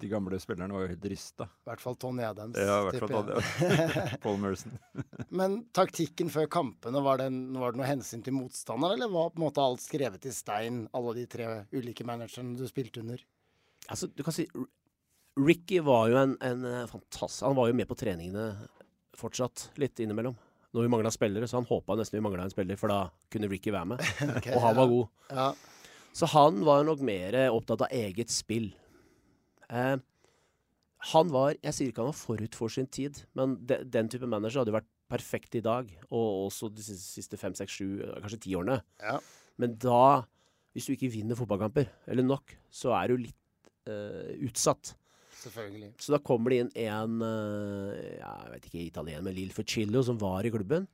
de 0.00 0.08
gamle 0.08 0.38
spillerne 0.40 0.72
var 0.72 0.86
jo 0.86 0.92
helt 0.94 1.08
rista. 1.12 1.44
I 1.44 1.68
hvert 1.68 1.82
fall 1.84 1.98
Tony 2.00 2.24
Adams. 2.24 2.56
Ja, 2.56 2.78
i 2.80 2.86
hvert 2.86 3.12
fall 3.12 3.32
jeg. 3.34 4.14
Paul 4.24 4.38
Merson. 4.40 4.78
Men 5.42 5.58
taktikken 5.76 6.32
før 6.32 6.48
kampene, 6.52 7.02
var 7.04 7.20
det, 7.20 7.28
var 7.60 7.74
det 7.74 7.82
noe 7.82 7.90
hensyn 7.90 8.24
til 8.24 8.36
motstander, 8.38 8.96
eller 8.96 9.12
var 9.12 9.34
på 9.34 9.42
en 9.42 9.44
måte 9.44 9.64
alt 9.64 9.84
skrevet 9.84 10.24
i 10.24 10.32
stein, 10.32 10.86
alle 10.96 11.12
de 11.20 11.26
tre 11.34 11.50
ulike 11.76 12.06
managerne 12.08 12.56
du 12.56 12.64
spilte 12.70 13.04
under? 13.04 13.20
Altså, 13.90 14.08
du 14.08 14.24
kan 14.24 14.32
si 14.32 14.46
Ricky 15.36 15.82
var 15.84 16.08
jo 16.12 16.16
en, 16.20 16.36
en 16.44 16.64
eh, 16.68 16.86
fantastisk 16.86 17.44
Han 17.46 17.56
var 17.56 17.70
jo 17.70 17.76
med 17.76 17.88
på 17.88 17.96
treningene 17.98 18.52
fortsatt, 19.16 19.70
litt 19.80 20.00
innimellom. 20.00 20.36
Når 20.72 20.86
vi 20.86 20.90
mangla 20.92 21.10
spillere, 21.12 21.44
så 21.48 21.58
han 21.58 21.68
håpa 21.68 21.96
nesten 21.98 22.16
vi 22.16 22.24
mangla 22.24 22.46
en 22.46 22.52
spiller, 22.52 22.80
for 22.80 22.88
da 22.88 23.02
kunne 23.32 23.50
Ricky 23.52 23.72
være 23.74 23.90
med. 23.92 24.00
okay, 24.38 24.54
Og 24.56 24.64
han 24.64 24.78
var 24.78 24.88
ja. 24.88 24.92
god. 24.94 25.08
Ja. 25.28 25.48
Så 26.12 26.28
han 26.34 26.60
var 26.66 26.84
nok 26.84 27.00
mer 27.04 27.36
opptatt 27.48 27.86
av 27.86 27.92
eget 27.94 28.32
spill. 28.32 28.70
Eh, 29.72 29.96
han 31.12 31.32
var 31.32 31.56
Jeg 31.56 31.74
sier 31.74 31.90
ikke 31.90 32.04
han 32.04 32.12
var 32.12 32.18
forut 32.18 32.56
for 32.58 32.72
sin 32.72 32.86
tid, 32.86 33.24
men 33.38 33.56
de, 33.66 33.80
den 33.88 34.10
type 34.12 34.28
manager 34.28 34.62
hadde 34.62 34.74
jo 34.74 34.78
vært 34.78 34.90
perfekt 35.12 35.56
i 35.58 35.64
dag. 35.64 35.88
Og 36.10 36.48
også 36.48 36.70
de 36.72 36.84
siste, 36.84 37.38
fem, 37.40 37.56
seks, 37.58 37.78
sju, 37.80 37.88
kanskje 38.22 38.42
ti 38.46 38.56
årene. 38.58 38.80
Ja. 39.02 39.18
Men 39.60 39.76
da, 39.82 40.22
hvis 40.72 40.88
du 40.88 40.94
ikke 40.94 41.12
vinner 41.12 41.38
fotballkamper, 41.38 41.90
eller 42.08 42.26
nok, 42.26 42.54
så 42.72 42.94
er 42.96 43.12
du 43.12 43.24
litt 43.26 43.72
eh, 43.90 44.34
utsatt. 44.46 44.94
Selvfølgelig. 45.42 45.90
Så 45.98 46.14
da 46.14 46.20
kommer 46.22 46.52
det 46.52 46.60
inn 46.62 46.72
en 46.84 47.22
eh, 47.26 48.18
jeg 48.20 48.52
vet 48.54 48.68
ikke 48.68 48.84
italiener, 48.86 49.24
men 49.26 49.36
Lil 49.36 49.52
Fucillo, 49.54 50.04
som 50.06 50.20
var 50.20 50.46
i 50.46 50.52
klubben. 50.54 50.86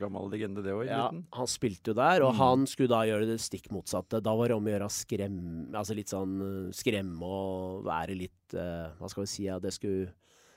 Gammel 0.00 0.30
legende, 0.32 0.62
det 0.64 0.72
òg, 0.74 0.86
Ja, 0.88 1.04
han 1.36 1.46
spilte 1.46 1.92
jo 1.92 1.94
der, 1.94 2.22
og 2.26 2.32
Mm. 2.34 2.38
han 2.38 2.66
skulle 2.66 2.88
da 2.88 3.02
gjøre 3.06 3.26
det 3.28 3.36
stikk 3.40 3.68
motsatte. 3.70 4.20
Da 4.22 4.34
var 4.34 4.48
det 4.48 4.56
om 4.56 4.64
å 4.66 4.72
gjøre 4.72 4.88
å 4.88 4.90
skremme 4.90 5.74
Altså 5.76 5.94
litt 5.94 6.08
sånn 6.10 6.40
eh, 6.68 6.72
skremme 6.72 7.22
og 7.22 7.84
være 7.84 8.16
litt 8.18 8.54
uh, 8.54 8.90
Hva 8.98 9.08
skal 9.12 9.22
vi 9.24 9.26
si? 9.30 9.44
Ja, 9.44 9.58
det 9.60 9.72
skulle 9.76 10.12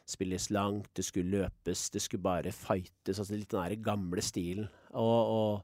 spilles 0.06 0.50
langt, 0.52 0.90
det 0.96 1.06
skulle 1.06 1.32
løpes, 1.44 1.90
det 1.94 2.02
skulle 2.02 2.24
bare 2.24 2.52
fightes. 2.52 3.20
Altså 3.20 3.38
litt 3.38 3.50
den 3.54 3.62
der 3.64 3.76
gamle 3.80 4.22
stilen. 4.22 4.68
Og, 4.92 5.30
og 5.38 5.64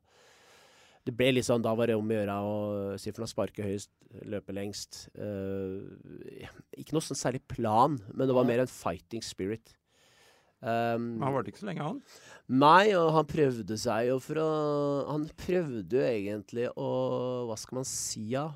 det 1.05 1.15
ble 1.17 1.31
litt 1.33 1.45
sånn 1.47 1.61
Da 1.65 1.73
var 1.75 1.87
det 1.87 1.95
om 1.97 2.07
å 2.07 2.13
gjøre 2.15 2.37
å 2.45 2.99
si 3.01 3.11
for 3.11 3.23
noe 3.25 3.31
sparke 3.33 3.65
høyest, 3.65 3.89
løpe 4.29 4.53
lengst. 4.55 5.09
Uh, 5.17 5.89
ikke 6.77 6.93
noe 6.95 7.01
sånn 7.03 7.17
særlig 7.19 7.41
plan, 7.49 7.97
men 8.13 8.27
det 8.29 8.35
var 8.37 8.45
mer 8.47 8.59
en 8.63 8.67
fighting 8.71 9.21
spirit. 9.25 9.73
Um, 10.59 11.21
han 11.23 11.31
varte 11.31 11.53
ikke 11.53 11.61
så 11.61 11.69
lenge, 11.69 11.85
han. 11.85 11.99
Nei, 12.51 12.91
og 12.97 13.13
han 13.15 13.27
prøvde 13.29 13.77
seg 13.79 14.09
jo 14.09 14.17
for 14.19 14.41
å 14.41 14.47
Han 15.07 15.29
prøvde 15.39 15.95
jo 15.95 16.01
egentlig 16.03 16.65
å 16.75 16.87
Hva 17.47 17.55
skal 17.61 17.79
man 17.79 17.87
si, 17.87 18.25
ja? 18.33 18.49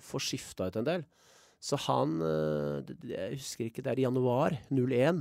Få 0.00 0.20
skifta 0.22 0.70
ut 0.70 0.78
en 0.80 0.86
del. 0.86 1.04
Så 1.62 1.76
han 1.84 2.16
eh, 2.24 2.94
Jeg 3.10 3.36
husker 3.36 3.68
ikke, 3.68 3.84
det 3.84 3.92
er 3.92 4.00
i 4.00 4.06
januar 4.06 4.56
01. 4.72 5.20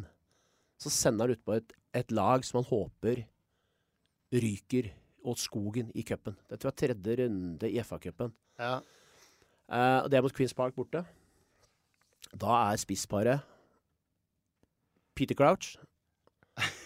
Så 0.81 0.93
sender 0.93 1.27
han 1.27 1.35
utpå 1.35 1.57
et, 1.59 1.75
et 1.99 2.15
lag 2.15 2.47
som 2.47 2.61
han 2.61 2.69
håper 2.71 3.25
ryker 4.31 4.87
åt 5.27 5.43
skogen 5.43 5.91
i 5.93 6.05
cupen. 6.07 6.37
Dette 6.49 6.65
var 6.65 6.77
tredje 6.79 7.17
runde 7.19 7.69
i 7.69 7.77
FA-cupen. 7.83 8.31
Ja. 8.57 8.79
Uh, 9.67 9.99
og 10.05 10.09
det 10.09 10.17
er 10.17 10.25
mot 10.25 10.33
Queens 10.33 10.55
Park 10.55 10.79
borte. 10.79 11.03
Da 12.31 12.55
er 12.71 12.79
spissparet 12.79 13.43
Peter 15.15 15.35
Crouch 15.35 15.75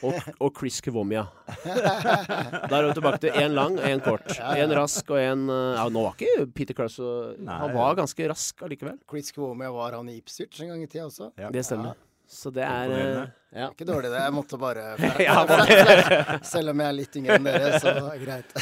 og, 0.06 0.32
og 0.40 0.52
Chris 0.60 0.82
Kvomia. 0.86 1.26
Da 1.66 2.80
er 2.80 2.88
vi 2.88 2.96
tilbake 2.98 3.22
til 3.26 3.38
én 3.42 3.56
lang 3.58 3.78
og 3.80 3.86
én 3.90 4.04
kort. 4.06 4.28
Én 4.56 4.74
rask 4.78 5.14
og 5.14 5.22
én 5.22 5.46
ja, 5.50 5.86
Nå 5.92 6.08
var 6.08 6.18
ikke 6.18 6.48
Peter 6.56 6.78
Cross. 6.78 7.00
Han 7.46 7.76
var 7.76 8.02
ganske 8.02 8.32
rask 8.32 8.66
allikevel. 8.66 9.00
Chris 9.10 9.32
Kvomia 9.36 9.72
var 9.76 10.00
han 10.00 10.10
i 10.12 10.20
Ipswich 10.20 10.62
en 10.64 10.74
gang 10.74 10.84
i 10.84 10.90
tida 10.90 11.08
også. 11.08 11.32
Ja. 11.40 11.54
Det 11.54 11.66
stemmer. 11.68 11.96
Så 12.26 12.50
det 12.50 12.64
er 12.66 12.92
eh, 12.92 13.28
ja. 13.56 13.68
Ikke 13.70 13.86
dårlig, 13.88 14.10
det. 14.10 14.20
Jeg 14.20 14.34
måtte 14.34 14.58
bare 14.66 16.40
Selv 16.46 16.74
om 16.74 16.82
jeg 16.82 16.88
er 16.88 16.98
litt 16.98 17.18
yngre 17.20 17.38
enn 17.38 17.48
dere, 17.48 17.82
så 17.82 17.94
greit. 18.22 18.56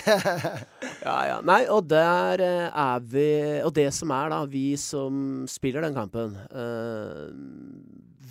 Ja, 1.04 1.16
ja. 1.28 1.38
Nei, 1.44 1.64
og 1.72 1.88
der 1.92 2.44
eh, 2.44 2.68
er 2.70 3.08
vi 3.08 3.30
Og 3.64 3.74
det 3.76 3.90
som 3.96 4.12
er, 4.16 4.30
da, 4.32 4.44
vi 4.48 4.74
som 4.80 5.44
spiller 5.52 5.84
den 5.84 5.96
kampen 5.98 6.38
uh, 6.54 7.28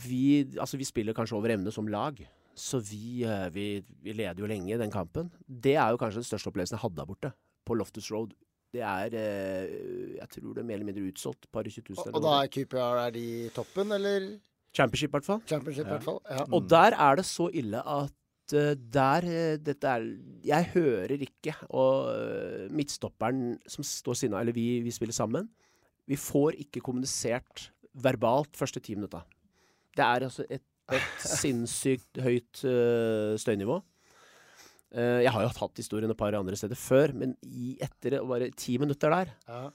Vi 0.06 0.44
Altså, 0.56 0.78
vi 0.80 0.88
spiller 0.88 1.16
kanskje 1.16 1.36
over 1.36 1.52
evne 1.56 1.72
som 1.74 1.88
lag. 1.90 2.20
Så 2.58 2.80
vi, 2.84 3.22
eh, 3.24 3.48
vi, 3.52 3.66
vi 4.04 4.14
leder 4.16 4.42
jo 4.42 4.48
lenge 4.48 4.78
den 4.80 4.92
kampen. 4.92 5.30
Det 5.46 5.74
er 5.76 5.92
jo 5.92 6.00
kanskje 6.00 6.20
den 6.20 6.28
største 6.28 6.50
opplevelsen 6.50 6.76
jeg 6.76 6.84
hadde 6.84 6.98
der 7.00 7.08
borte, 7.08 7.32
på 7.66 7.76
Loftus 7.78 8.10
Road. 8.12 8.34
Det 8.72 8.80
er 8.84 9.12
eh, 9.16 10.16
Jeg 10.18 10.28
tror 10.36 10.54
det 10.54 10.62
er 10.62 10.68
mer 10.68 10.78
eller 10.78 10.88
mindre 10.88 11.04
utsolgt. 11.08 11.48
Par 11.52 11.64
og 11.64 11.72
20 11.72 11.94
000. 11.96 12.08
Og, 12.08 12.16
og 12.16 12.24
da 12.24 12.34
er 12.40 12.50
QPR 12.52 13.04
er 13.06 13.14
de 13.16 13.26
toppen, 13.56 13.92
eller 13.98 14.32
Championship, 14.72 15.10
i 15.10 15.16
hvert 15.18 15.28
fall. 15.28 15.40
championship, 15.44 15.84
ja. 15.84 15.96
hvert 15.98 16.04
fall? 16.06 16.20
Ja. 16.30 16.44
Og 16.48 16.68
der 16.68 16.96
er 16.96 17.18
det 17.20 17.26
så 17.28 17.50
ille 17.52 17.82
at 17.84 18.54
eh, 18.56 18.72
der 18.94 19.28
Dette 19.60 19.88
er 19.88 20.06
Jeg 20.44 20.70
hører 20.76 21.16
ikke. 21.28 21.56
Og 21.68 22.70
midtstopperen 22.72 23.58
som 23.68 23.84
står 23.84 24.20
sinna, 24.22 24.40
eller 24.40 24.56
vi, 24.56 24.80
vi 24.84 24.92
spiller 24.92 25.16
sammen, 25.16 25.48
vi 26.08 26.16
får 26.16 26.56
ikke 26.64 26.80
kommunisert 26.84 27.70
verbalt 27.92 28.56
første 28.56 28.80
ti 28.80 28.96
minutta. 28.96 29.22
Det 29.92 30.04
er 30.04 30.24
altså 30.24 30.44
et, 30.48 30.64
et 30.90 31.22
sinnssykt 31.22 32.18
høyt 32.24 32.62
uh, 32.66 33.38
støynivå. 33.40 33.78
Uh, 34.92 35.20
jeg 35.24 35.32
har 35.32 35.44
jo 35.46 35.52
hatt 35.56 35.80
historien 35.80 36.10
et 36.10 36.18
par 36.18 36.34
andre 36.36 36.58
steder 36.58 36.76
før, 36.76 37.14
men 37.16 37.36
i 37.46 37.76
etter 37.80 38.18
bare 38.28 38.50
ti 38.58 38.76
minutter 38.82 39.14
der, 39.14 39.30
Ja. 39.48 39.70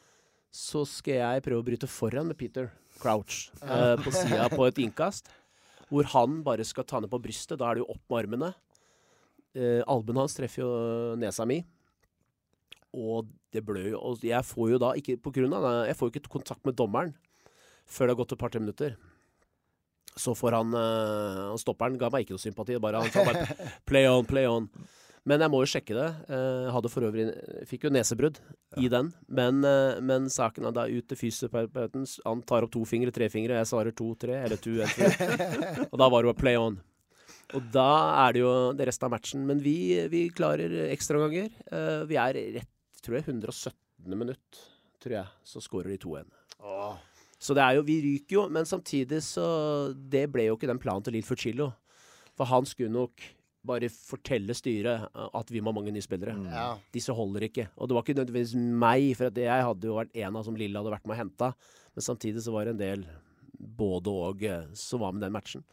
så 0.52 0.84
skal 0.86 1.22
jeg 1.22 1.44
prøve 1.48 1.64
å 1.64 1.66
bryte 1.66 1.88
foran 1.90 2.28
med 2.28 2.38
Peter 2.38 2.72
Crouch 2.98 3.52
eh, 3.62 3.96
på 4.02 4.10
sida 4.14 4.48
på 4.50 4.66
et 4.68 4.80
innkast. 4.82 5.30
Hvor 5.88 6.04
han 6.16 6.42
bare 6.44 6.66
skal 6.66 6.84
ta 6.84 7.00
ned 7.00 7.12
på 7.12 7.20
brystet. 7.22 7.60
Da 7.60 7.70
er 7.70 7.78
det 7.78 7.84
jo 7.86 7.92
opp 7.94 8.02
med 8.10 8.24
armene. 8.24 8.50
Uh, 9.56 9.82
albuen 9.88 10.18
hans 10.20 10.34
treffer 10.36 10.64
jo 10.64 10.72
nesa 11.16 11.46
mi. 11.46 11.62
Og 12.98 13.30
det 13.54 13.62
blør 13.66 13.92
jo. 13.94 14.00
Og 14.02 14.26
jeg 14.26 14.44
får 14.50 14.72
jo 14.74 14.80
da 14.82 14.94
ikke 14.98 15.18
på 15.22 15.32
grunn 15.36 15.54
av 15.54 15.64
det, 15.64 15.76
Jeg 15.92 15.98
får 16.00 16.10
jo 16.10 16.14
ikke 16.16 16.34
kontakt 16.40 16.66
med 16.66 16.76
dommeren 16.76 17.14
før 17.88 18.08
det 18.08 18.16
har 18.16 18.20
gått 18.20 18.34
et 18.36 18.42
par-tre 18.42 18.60
minutter. 18.60 18.98
Så 20.18 20.34
får 20.38 20.58
han 20.58 20.74
uh, 20.76 21.58
Stopperen 21.62 21.98
ga 22.00 22.12
meg 22.14 22.26
ikke 22.26 22.38
noe 22.38 22.44
sympati. 22.44 22.78
Bare, 22.82 23.04
han 23.04 23.14
sa 23.14 23.26
bare 23.28 23.46
'play 23.88 24.10
on, 24.10 24.26
play 24.26 24.50
on'. 24.50 24.70
Men 25.28 25.44
jeg 25.44 25.52
må 25.52 25.60
jo 25.60 25.68
sjekke 25.68 25.96
det. 25.96 26.08
Uh, 26.32 26.70
hadde 26.72 26.92
for 26.92 27.04
øvrig 27.04 27.26
Fikk 27.68 27.88
jo 27.88 27.92
nesebrudd 27.92 28.40
i 28.80 28.88
den. 28.92 29.12
Men, 29.28 29.60
uh, 29.66 30.00
men 30.00 30.30
saken 30.32 30.70
er 30.70 30.76
da 30.76 30.86
ut 30.88 31.08
til 31.10 31.20
fysioterapeuten. 31.20 32.06
Han 32.24 32.44
tar 32.48 32.68
opp 32.68 32.72
to 32.72 32.86
fingre, 32.88 33.12
tre 33.16 33.28
fingre. 33.32 33.58
Jeg 33.60 33.70
svarer 33.70 33.96
to, 33.96 34.14
tre, 34.20 34.40
eller 34.46 34.62
to, 34.62 34.78
and 34.84 34.94
tre. 34.96 35.12
Og 35.92 35.98
da 36.00 36.08
var 36.14 36.24
det 36.24 36.32
jo 36.32 36.38
'play 36.40 36.56
on'. 36.62 36.80
Og 37.56 37.68
da 37.72 37.92
er 38.28 38.36
det 38.36 38.42
jo 38.44 38.54
det 38.76 38.88
resten 38.90 39.08
av 39.08 39.14
matchen. 39.16 39.44
Men 39.48 39.60
vi, 39.64 39.78
vi 40.12 40.28
klarer 40.36 40.74
ekstraomganger. 40.94 41.52
Uh, 41.72 42.08
vi 42.08 42.20
er 42.20 42.42
rett, 42.60 42.74
tror 43.04 43.20
jeg, 43.20 43.28
117. 43.28 43.76
minutt, 44.16 44.64
tror 45.04 45.20
jeg, 45.20 45.36
så 45.44 45.64
skårer 45.64 45.96
de 45.96 46.02
2-1. 46.08 46.28
Så 47.40 47.54
det 47.54 47.62
er 47.62 47.78
jo, 47.78 47.84
vi 47.86 48.00
ryker 48.02 48.34
jo, 48.40 48.44
men 48.50 48.66
samtidig 48.66 49.20
så 49.22 49.44
Det 49.94 50.24
ble 50.34 50.48
jo 50.48 50.56
ikke 50.58 50.70
den 50.72 50.80
planen 50.82 51.04
til 51.06 51.14
Lill 51.14 51.26
Fucillo. 51.28 51.72
For 52.38 52.50
han 52.50 52.66
skulle 52.66 52.94
nok 52.94 53.22
bare 53.68 53.90
fortelle 53.92 54.56
styret 54.56 55.08
eh, 55.12 55.30
at 55.36 55.50
vi 55.52 55.60
må 55.62 55.74
ha 55.74 55.78
mange 55.80 55.92
nye 55.94 56.02
spillere. 56.06 56.34
Ja. 56.50 56.68
Disse 56.96 57.14
holder 57.14 57.48
ikke. 57.50 57.68
Og 57.78 57.90
det 57.90 57.98
var 57.98 58.06
ikke 58.06 58.18
nødvendigvis 58.20 58.56
meg, 58.58 59.10
for 59.20 59.30
at 59.30 59.38
jeg 59.42 59.66
hadde 59.70 59.90
jo 59.90 59.98
vært 60.00 60.16
en 60.18 60.38
av 60.40 60.46
som 60.48 60.58
Lille 60.58 60.80
hadde 60.80 60.94
vært 60.94 61.06
med 61.10 61.18
og 61.18 61.22
henta. 61.26 61.50
Men 61.98 62.06
samtidig 62.06 62.44
så 62.46 62.54
var 62.56 62.66
det 62.70 62.76
en 62.78 62.84
del 62.84 63.08
både 63.58 64.14
og 64.14 64.44
eh, 64.48 64.68
som 64.78 65.02
var 65.04 65.14
med 65.14 65.26
den 65.26 65.36
matchen. 65.36 65.66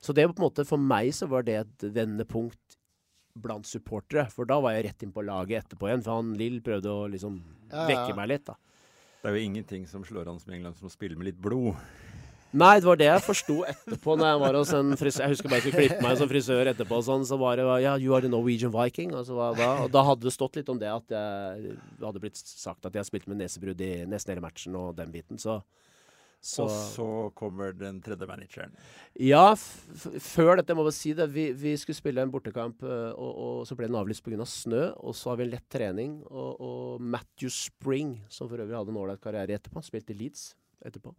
Så 0.00 0.14
det 0.14 0.28
var 0.28 0.36
på 0.36 0.44
en 0.44 0.48
måte, 0.52 0.64
for 0.68 0.78
meg 0.78 1.10
så 1.16 1.26
var 1.26 1.42
det 1.46 1.56
et 1.64 1.88
vendepunkt 1.96 2.76
blant 3.38 3.66
supportere. 3.66 4.28
For 4.30 4.46
da 4.48 4.60
var 4.62 4.76
jeg 4.76 4.86
rett 4.88 5.04
inn 5.06 5.14
på 5.14 5.24
laget 5.26 5.64
etterpå 5.64 5.88
igjen, 5.90 6.04
for 6.06 6.20
han 6.20 6.36
Lill 6.38 6.60
prøvde 6.64 6.92
å 6.92 7.08
liksom 7.10 7.40
Ja, 7.72 7.82
ja. 7.82 7.86
vekke 7.90 8.14
meg 8.18 8.30
litt, 8.30 8.46
da. 8.46 8.54
Det 9.18 9.30
er 9.30 9.34
jo 9.34 9.46
ingenting 9.48 9.86
som 9.90 10.04
slår 10.06 10.30
an 10.30 10.38
som 10.38 10.52
England 10.54 10.78
som 10.78 10.86
å 10.86 10.92
spille 10.92 11.18
med 11.18 11.32
litt 11.32 11.40
blod. 11.42 11.74
Nei, 12.48 12.78
det 12.80 12.86
var 12.88 12.96
det 12.96 13.08
jeg 13.10 13.24
forsto 13.26 13.54
etterpå 13.68 14.14
når 14.16 14.30
jeg 14.30 14.38
var 14.40 14.56
hos 14.56 14.70
en 14.72 14.94
frisør. 14.96 15.24
Jeg 15.26 15.34
husker 15.34 15.50
bare 15.50 15.58
jeg 15.58 15.64
skulle 15.66 15.82
klippe 15.82 16.04
meg 16.06 16.14
som 16.16 16.30
frisør 16.30 16.70
etterpå 16.70 16.96
og 16.96 17.04
sånn, 17.04 17.26
så 17.28 17.36
var 17.40 17.60
det 17.60 17.66
ja, 17.84 17.96
you 18.00 18.14
are 18.16 18.24
the 18.24 18.30
Norwegian 18.32 18.72
Viking. 18.72 19.12
Og, 19.12 19.26
så 19.28 19.36
var 19.36 19.58
da, 19.58 19.66
og 19.84 19.90
da 19.92 20.04
hadde 20.06 20.24
det 20.24 20.32
stått 20.32 20.56
litt 20.56 20.70
om 20.72 20.80
det 20.80 20.88
at 20.88 21.12
jeg 21.12 21.74
hadde 22.00 22.22
blitt 22.22 22.40
sagt 22.40 22.88
at 22.88 22.96
jeg 22.96 23.10
spilte 23.10 23.28
med 23.28 23.42
nesebrudd 23.42 23.82
i 23.84 23.90
nesten 24.08 24.32
hele 24.32 24.46
matchen 24.46 24.78
og 24.80 24.94
den 24.96 25.12
biten, 25.12 25.40
så, 25.42 25.58
så 26.40 26.64
Og 26.64 26.70
så 26.70 27.06
kommer 27.34 27.72
den 27.74 27.98
tredje 28.02 28.26
manageren. 28.28 28.74
Ja, 29.18 29.56
før 29.58 30.60
dette, 30.60 30.76
må 30.78 30.84
vi 30.86 30.94
si 30.94 31.12
det. 31.18 31.26
Vi, 31.34 31.48
vi 31.58 31.74
skulle 31.80 31.98
spille 31.98 32.22
en 32.22 32.30
bortekamp, 32.30 32.84
øh, 32.86 33.10
og, 33.10 33.32
og 33.42 33.66
så 33.66 33.74
ble 33.78 33.88
den 33.88 33.98
avlyst 33.98 34.22
pga. 34.22 34.38
Av 34.38 34.50
snø. 34.50 34.84
Og 35.02 35.16
så 35.18 35.32
har 35.32 35.40
vi 35.40 35.48
en 35.48 35.52
lett 35.56 35.66
trening. 35.72 36.20
Og, 36.30 36.62
og 36.62 37.02
Matthew 37.02 37.50
Spring, 37.50 38.14
som 38.30 38.50
for 38.50 38.62
øvrig 38.62 38.78
hadde 38.78 38.94
en 38.94 39.00
ålreit 39.02 39.22
karriere 39.24 39.58
etterpå, 39.58 39.82
spilte 39.82 40.14
i 40.14 40.20
Leeds 40.20 40.52
etterpå, 40.86 41.10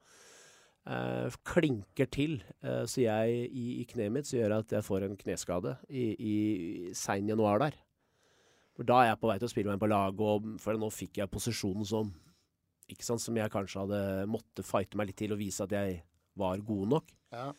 eh, 0.87 1.37
klinker 1.51 2.07
til. 2.15 2.39
Eh, 2.63 2.85
så 2.87 3.03
jeg 3.03 3.51
i, 3.51 3.67
i 3.81 3.85
kneet 3.91 4.15
mitt 4.15 4.29
så 4.29 4.39
gjør 4.39 4.61
at 4.61 4.71
jeg 4.77 4.87
får 4.87 5.09
en 5.09 5.19
kneskade 5.19 5.75
i, 5.91 6.07
i 6.15 6.95
sein 6.95 7.27
januar 7.27 7.59
der. 7.65 7.75
For 8.79 8.87
da 8.87 9.03
er 9.03 9.11
jeg 9.11 9.19
på 9.19 9.27
vei 9.27 9.37
til 9.41 9.49
å 9.49 9.51
spille 9.51 9.67
meg 9.67 9.75
inn 9.75 9.83
på 9.83 9.91
laget, 9.91 10.51
for 10.63 10.79
nå 10.79 10.87
fikk 10.95 11.19
jeg 11.19 11.31
posisjonen 11.33 11.83
som 11.83 12.15
ikke 12.89 13.05
sant, 13.05 13.21
Som 13.23 13.37
jeg 13.39 13.51
kanskje 13.53 13.83
hadde 13.85 14.27
måtte 14.29 14.65
fighte 14.65 14.97
meg 14.99 15.11
litt 15.11 15.17
til 15.21 15.33
og 15.35 15.39
vise 15.41 15.63
at 15.65 15.71
jeg 15.75 16.01
var 16.39 16.61
god 16.65 16.87
nok. 16.95 17.11
Ja. 17.33 17.51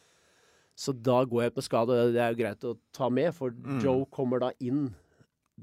Så 0.81 0.95
da 0.97 1.19
går 1.29 1.43
jeg 1.49 1.55
på 1.55 1.65
skade, 1.67 1.93
og 1.93 2.15
det 2.15 2.21
er 2.25 2.33
jo 2.33 2.39
greit 2.41 2.65
å 2.65 2.77
ta 2.97 3.11
med, 3.13 3.35
for 3.37 3.51
Mm. 3.53 3.81
Joe 3.85 4.07
kommer 4.11 4.41
da 4.41 4.51
inn. 4.61 4.95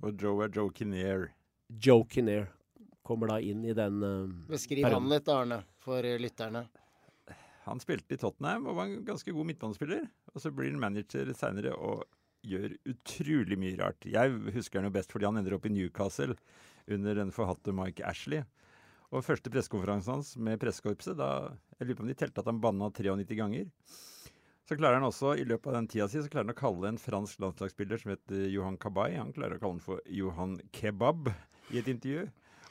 Og 0.04 0.22
Joe 0.22 0.46
er 0.46 0.52
Joe 0.54 0.70
Kinnear. 0.72 1.30
Joe 1.74 2.06
Kinnear 2.06 2.52
kommer 3.04 3.32
da 3.32 3.40
inn 3.42 3.64
i 3.66 3.74
den 3.74 4.04
uh, 4.04 4.28
Beskriv 4.52 4.84
perioden. 4.84 5.08
han 5.08 5.10
litt, 5.10 5.28
Arne, 5.32 5.62
for 5.82 6.06
eh, 6.06 6.20
lytterne. 6.22 6.68
Han 7.66 7.80
spilte 7.84 8.14
i 8.16 8.20
Tottenham 8.22 8.68
og 8.70 8.78
var 8.78 8.86
en 8.92 9.02
ganske 9.08 9.32
god 9.34 9.48
midtbanespiller. 9.50 10.06
Og 10.36 10.40
så 10.44 10.52
blir 10.56 10.70
han 10.72 10.80
manager 10.80 11.34
seinere 11.36 11.74
og 11.76 12.06
gjør 12.48 12.78
utrolig 12.88 13.58
mye 13.60 13.76
rart. 13.82 14.06
Jeg 14.08 14.32
husker 14.56 14.80
han 14.80 14.88
jo 14.88 14.94
best 14.96 15.12
fordi 15.12 15.26
han 15.28 15.40
ender 15.42 15.58
opp 15.58 15.66
i 15.68 15.74
Newcastle 15.74 16.38
under 16.88 17.18
den 17.18 17.34
forhatte 17.36 17.74
Mike 17.76 18.06
Ashley. 18.08 18.46
Og 19.16 19.24
første 19.24 19.52
pressekonferansen 19.52 20.18
hans 20.18 20.34
med 20.36 20.60
pressekorpset, 20.60 21.16
da 21.16 21.56
jeg 21.78 21.88
lurer 21.88 22.00
på 22.00 22.04
om 22.04 22.10
de 22.12 22.18
telte 22.20 22.44
at 22.44 22.50
han 22.50 22.60
banna 22.64 22.90
93 22.92 23.38
ganger. 23.40 23.70
Så 24.68 24.76
klarer 24.76 25.00
han 25.00 25.08
også, 25.08 25.38
i 25.40 25.46
løpet 25.48 25.70
av 25.72 25.78
den 25.78 25.88
tida 25.88 26.10
si, 26.12 26.20
så 26.20 26.28
klarer 26.28 26.50
han 26.50 26.56
å 26.56 26.60
kalle 26.60 26.90
en 26.90 27.00
fransk 27.00 27.40
landslagsspiller 27.40 28.02
som 28.02 28.12
heter 28.12 28.50
Johan 28.52 28.76
Kabay, 28.82 29.16
han 29.16 29.32
klarer 29.36 29.56
å 29.56 29.62
kalle 29.62 29.78
han 29.78 29.86
for 29.86 30.02
Johan 30.12 30.58
Kebab 30.76 31.32
i 31.72 31.80
et 31.80 31.88
intervju. 31.88 32.26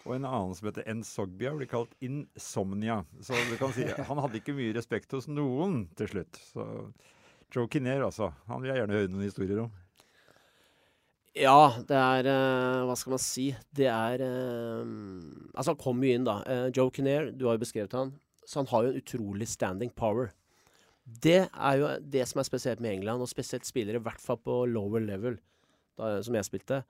Og 0.07 0.13
en 0.15 0.29
annen 0.29 0.53
som 0.55 0.69
heter 0.69 0.85
N. 0.93 1.01
Sogbia, 1.03 1.55
blir 1.57 1.71
kalt 1.71 1.97
Insomnia. 2.05 3.01
Så 3.25 3.35
du 3.49 3.57
kan 3.59 3.73
si, 3.75 3.89
han 3.89 4.21
hadde 4.23 4.39
ikke 4.39 4.55
mye 4.55 4.77
respekt 4.77 5.17
hos 5.17 5.27
noen 5.27 5.87
til 5.99 6.13
slutt. 6.13 6.39
Så 6.53 6.69
Joe 7.51 7.67
Kinnear, 7.73 8.05
altså. 8.07 8.29
Han 8.51 8.61
vil 8.63 8.75
jeg 8.75 8.83
gjerne 8.83 9.01
høre 9.01 9.11
noen 9.11 9.27
historier 9.27 9.65
om. 9.65 9.73
Ja, 11.37 11.77
det 11.85 11.97
er 11.97 12.29
eh, 12.31 12.85
Hva 12.89 12.95
skal 12.97 13.13
man 13.13 13.21
si? 13.21 13.51
Det 13.77 13.89
er 13.93 14.23
eh, 14.25 14.89
Altså, 15.53 15.73
han 15.75 15.81
kom 15.81 16.01
jo 16.05 16.15
inn, 16.15 16.25
da. 16.25 16.39
Eh, 16.49 16.69
Joe 16.73 16.93
Kinnear, 16.95 17.31
du 17.33 17.47
har 17.49 17.59
jo 17.59 17.65
beskrevet 17.67 17.97
han. 17.97 18.15
Så 18.47 18.63
han 18.63 18.71
har 18.71 18.87
jo 18.87 18.93
en 18.93 19.01
utrolig 19.03 19.49
standing 19.51 19.93
power. 19.93 20.31
Det 21.07 21.47
er 21.47 21.81
jo 21.81 21.91
det 22.03 22.25
som 22.31 22.41
er 22.41 22.49
spesielt 22.49 22.81
med 22.83 22.97
England, 22.97 23.23
og 23.23 23.31
spesielt 23.31 23.67
spillere, 23.69 24.01
i 24.01 24.07
hvert 24.07 24.23
fall 24.23 24.39
på 24.43 24.63
lower 24.71 25.03
level, 25.03 25.37
da, 25.99 26.17
som 26.25 26.35
jeg 26.35 26.47
spilte. 26.49 26.81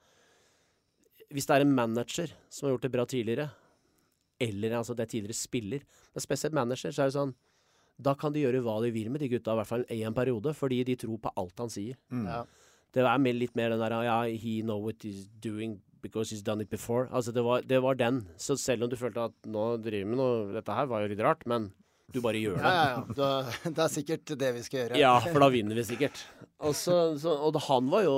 Hvis 1.32 1.48
det 1.48 1.56
er 1.56 1.64
en 1.66 1.74
manager 1.76 2.32
som 2.48 2.66
har 2.66 2.76
gjort 2.76 2.87
det 2.87 2.92
bra 2.94 3.04
tidligere, 3.09 3.48
eller 4.40 4.78
altså 4.78 4.94
det 4.96 5.04
er 5.04 5.12
tidligere 5.12 5.37
spiller, 5.37 5.85
men 6.14 6.24
spesielt 6.24 6.56
manager, 6.56 6.92
så 6.92 7.04
er 7.04 7.11
det 7.11 7.16
sånn 7.16 7.35
Da 7.96 8.12
kan 8.20 8.32
de 8.32 8.42
gjøre 8.42 8.61
hva 8.61 8.74
de 8.85 8.90
vil 8.92 9.09
med 9.09 9.22
de 9.24 9.30
gutta, 9.32 9.54
i 9.54 9.61
hvert 9.61 9.70
fall 9.72 9.85
i 9.92 10.02
en 10.04 10.16
periode, 10.16 10.52
fordi 10.52 10.82
de 10.85 10.96
tror 11.00 11.16
på 11.20 11.32
alt 11.40 11.64
han 11.64 11.72
sier. 11.72 11.96
Ja. 12.12 12.42
Det 12.96 13.04
er 13.04 13.37
litt 13.37 13.56
mer 13.59 13.74
den 13.74 13.82
der 13.82 13.92
Ja, 14.06 14.22
he 14.24 14.62
know 14.64 14.80
what 14.80 15.04
he's 15.04 15.26
doing 15.44 15.80
because 16.00 16.32
he's 16.32 16.42
done 16.42 16.62
it 16.62 16.70
before. 16.70 17.09
Altså, 17.12 17.32
det 17.32 17.44
var, 17.44 17.61
det 17.61 17.82
var 17.82 17.94
den. 17.94 18.26
Så 18.38 18.56
selv 18.56 18.87
om 18.87 18.90
du 18.90 18.96
følte 18.96 19.28
at 19.28 19.35
nå 19.44 19.76
driver 19.82 20.04
vi 20.04 20.12
med 20.12 20.20
noe 20.20 20.54
Dette 20.54 20.72
her 20.72 20.88
var 20.88 21.04
jo 21.04 21.11
litt 21.12 21.20
rart, 21.24 21.44
men 21.50 21.70
du 22.14 22.20
bare 22.22 22.38
gjør 22.38 22.56
det. 22.56 22.62
ja, 22.62 22.85
ja. 22.94 22.98
ja. 23.18 23.70
det 23.76 23.82
er 23.85 23.92
sikkert 23.92 24.32
det 24.40 24.50
vi 24.56 24.64
skal 24.64 24.80
gjøre. 24.80 25.00
Ja, 25.02 25.12
for 25.26 25.42
da 25.42 25.50
vinner 25.52 25.76
vi 25.76 25.85
sikkert. 25.88 26.22
Og, 26.62 26.72
så, 26.78 26.96
så, 27.20 27.35
og 27.44 27.59
han 27.66 27.90
var 27.92 28.06
jo 28.06 28.14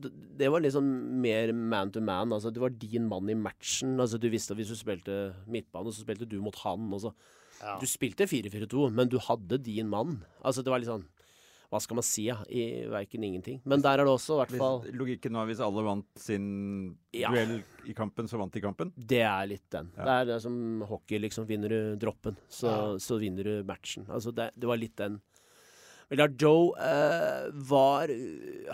Det 0.00 0.48
var 0.50 0.64
liksom 0.64 0.86
mer 1.22 1.52
man 1.54 1.92
to 1.94 2.02
man. 2.02 2.32
Altså, 2.34 2.50
det 2.50 2.62
var 2.62 2.74
din 2.74 3.06
mann 3.10 3.30
i 3.30 3.38
matchen. 3.38 3.98
Altså, 4.00 4.18
du 4.18 4.30
visste 4.32 4.56
at 4.56 4.60
hvis 4.60 4.72
du 4.72 4.78
spilte 4.78 5.20
midtbane, 5.46 5.92
så 5.92 6.02
spilte 6.02 6.26
du 6.26 6.40
mot 6.42 6.56
han. 6.64 6.88
Ja. 7.60 7.76
Du 7.80 7.86
spilte 7.88 8.26
4-4-2, 8.28 8.88
men 8.92 9.12
du 9.12 9.20
hadde 9.22 9.60
din 9.62 9.92
mann. 9.92 10.18
Altså, 10.42 10.64
det 10.64 10.72
var 10.72 10.82
litt 10.82 10.90
sånn 10.90 11.06
Hva 11.70 11.80
skal 11.82 11.98
man 11.98 12.06
si, 12.06 12.24
ja? 12.28 12.36
I 12.48 12.86
verken 12.92 13.24
ingenting. 13.26 13.60
Men 13.66 13.82
der 13.82 13.98
er 13.98 14.06
det 14.06 14.12
også, 14.14 14.36
i 14.36 14.40
hvert 14.44 14.56
fall 14.60 14.80
Hvis, 14.84 14.94
logikken 15.00 15.38
var 15.38 15.48
hvis 15.50 15.62
alle 15.66 15.82
vant 15.86 16.06
sin 16.22 16.48
Ja. 17.16 17.30
duell 17.34 17.56
i 17.90 17.94
kampen, 17.96 18.28
så 18.30 18.38
vant 18.38 18.52
de 18.54 18.60
kampen. 18.62 18.92
Det 18.96 19.22
er 19.26 19.46
litt 19.50 19.66
den. 19.74 19.90
Ja. 19.96 20.04
Det 20.04 20.14
er 20.20 20.28
det 20.34 20.40
som 20.42 20.82
hockey, 20.86 21.18
liksom. 21.22 21.46
Vinner 21.48 21.68
du 21.68 21.96
droppen, 21.96 22.36
så, 22.48 22.96
så 23.02 23.18
vinner 23.18 23.44
du 23.44 23.64
matchen. 23.66 24.06
Altså, 24.08 24.30
det, 24.34 24.52
det 24.56 24.68
var 24.70 24.78
litt 24.78 24.96
den. 24.96 25.18
Men 26.06 26.20
da 26.20 26.26
Joe 26.38 26.68
eh, 26.78 27.48
var 27.66 28.06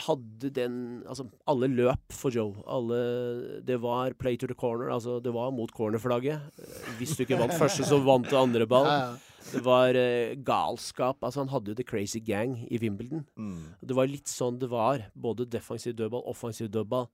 Hadde 0.05 0.51
den 0.53 0.75
Altså, 1.09 1.25
alle 1.49 1.71
løp 1.73 2.13
for 2.13 2.29
Joe. 2.35 2.53
Alle 2.69 3.63
Det 3.65 3.79
var 3.81 4.13
play 4.21 4.37
to 4.37 4.47
the 4.51 4.55
corner. 4.59 4.91
Altså, 4.93 5.17
det 5.25 5.33
var 5.33 5.49
mot 5.51 5.73
cornerflagget. 5.73 6.45
Hvis 6.99 7.17
du 7.17 7.25
ikke 7.25 7.39
vant 7.41 7.57
første, 7.63 7.87
så 7.89 8.03
vant 8.05 8.29
du 8.29 8.37
andre 8.37 8.67
ball. 8.69 8.85
Ja, 8.85 8.99
ja. 9.15 9.29
Det 9.51 9.63
var 9.67 9.99
uh, 9.99 10.35
galskap. 10.47 11.23
Altså, 11.23 11.43
han 11.43 11.53
hadde 11.53 11.73
jo 11.73 11.79
The 11.79 11.87
Crazy 11.89 12.23
Gang 12.25 12.57
i 12.69 12.81
Wimbledon. 12.83 13.27
Mm. 13.37 13.75
Det 13.83 13.99
var 13.99 14.11
litt 14.11 14.31
sånn 14.31 14.61
det 14.63 14.71
var. 14.73 15.09
Både 15.15 15.49
defensiv 15.49 15.97
dødball, 15.99 16.25
offensiv 16.31 16.71
dødball. 16.73 17.09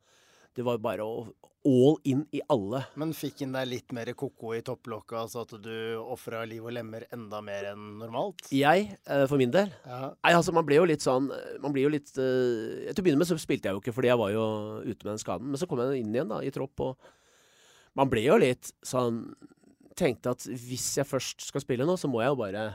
Det 0.57 0.65
var 0.67 0.81
bare 0.83 1.07
å 1.07 1.29
all 1.69 1.97
in 2.05 2.23
i 2.33 2.41
alle. 2.51 2.81
Men 2.99 3.13
fikk 3.17 3.43
han 3.43 3.55
deg 3.57 3.69
litt 3.69 3.95
mer 3.97 4.11
koko 4.19 4.55
i 4.57 4.63
topplokka, 4.65 5.25
så 5.31 5.43
at 5.45 5.55
du 5.63 5.75
ofra 6.01 6.45
liv 6.49 6.65
og 6.65 6.75
lemmer 6.75 7.05
enda 7.15 7.41
mer 7.45 7.71
enn 7.73 7.99
normalt? 8.01 8.47
Jeg, 8.55 8.89
eh, 9.05 9.25
for 9.27 9.41
min 9.41 9.53
del 9.55 9.71
Ja. 9.85 10.15
Nei, 10.25 10.33
altså, 10.33 10.55
man 10.55 10.67
ble 10.69 10.79
jo 10.79 10.87
litt 10.89 11.05
sånn 11.05 11.29
Man 11.61 11.75
blir 11.75 11.89
jo 11.89 11.93
litt 11.93 12.11
uh, 12.17 12.89
Til 12.89 13.03
å 13.03 13.05
begynne 13.05 13.21
med 13.21 13.29
så 13.29 13.37
spilte 13.41 13.69
jeg 13.69 13.77
jo 13.77 13.83
ikke, 13.83 13.95
fordi 13.97 14.13
jeg 14.13 14.21
var 14.21 14.33
jo 14.33 14.47
ute 14.85 15.03
med 15.03 15.13
den 15.13 15.23
skaden. 15.23 15.51
Men 15.51 15.61
så 15.61 15.69
kom 15.69 15.83
jeg 15.83 16.03
inn 16.03 16.15
igjen, 16.15 16.31
da, 16.31 16.41
i 16.43 16.55
tropp, 16.55 16.85
og 16.85 17.15
man 17.99 18.11
ble 18.11 18.23
jo 18.23 18.39
litt 18.39 18.71
sånn 18.87 19.25
Tenkte 19.99 20.35
at 20.37 20.45
hvis 20.47 20.93
jeg 21.01 21.09
først 21.09 21.49
skal 21.49 21.65
spille 21.65 21.87
nå, 21.89 21.97
så 21.99 22.11
må 22.11 22.23
jeg 22.23 22.33
jo 22.33 22.39
bare 22.43 22.69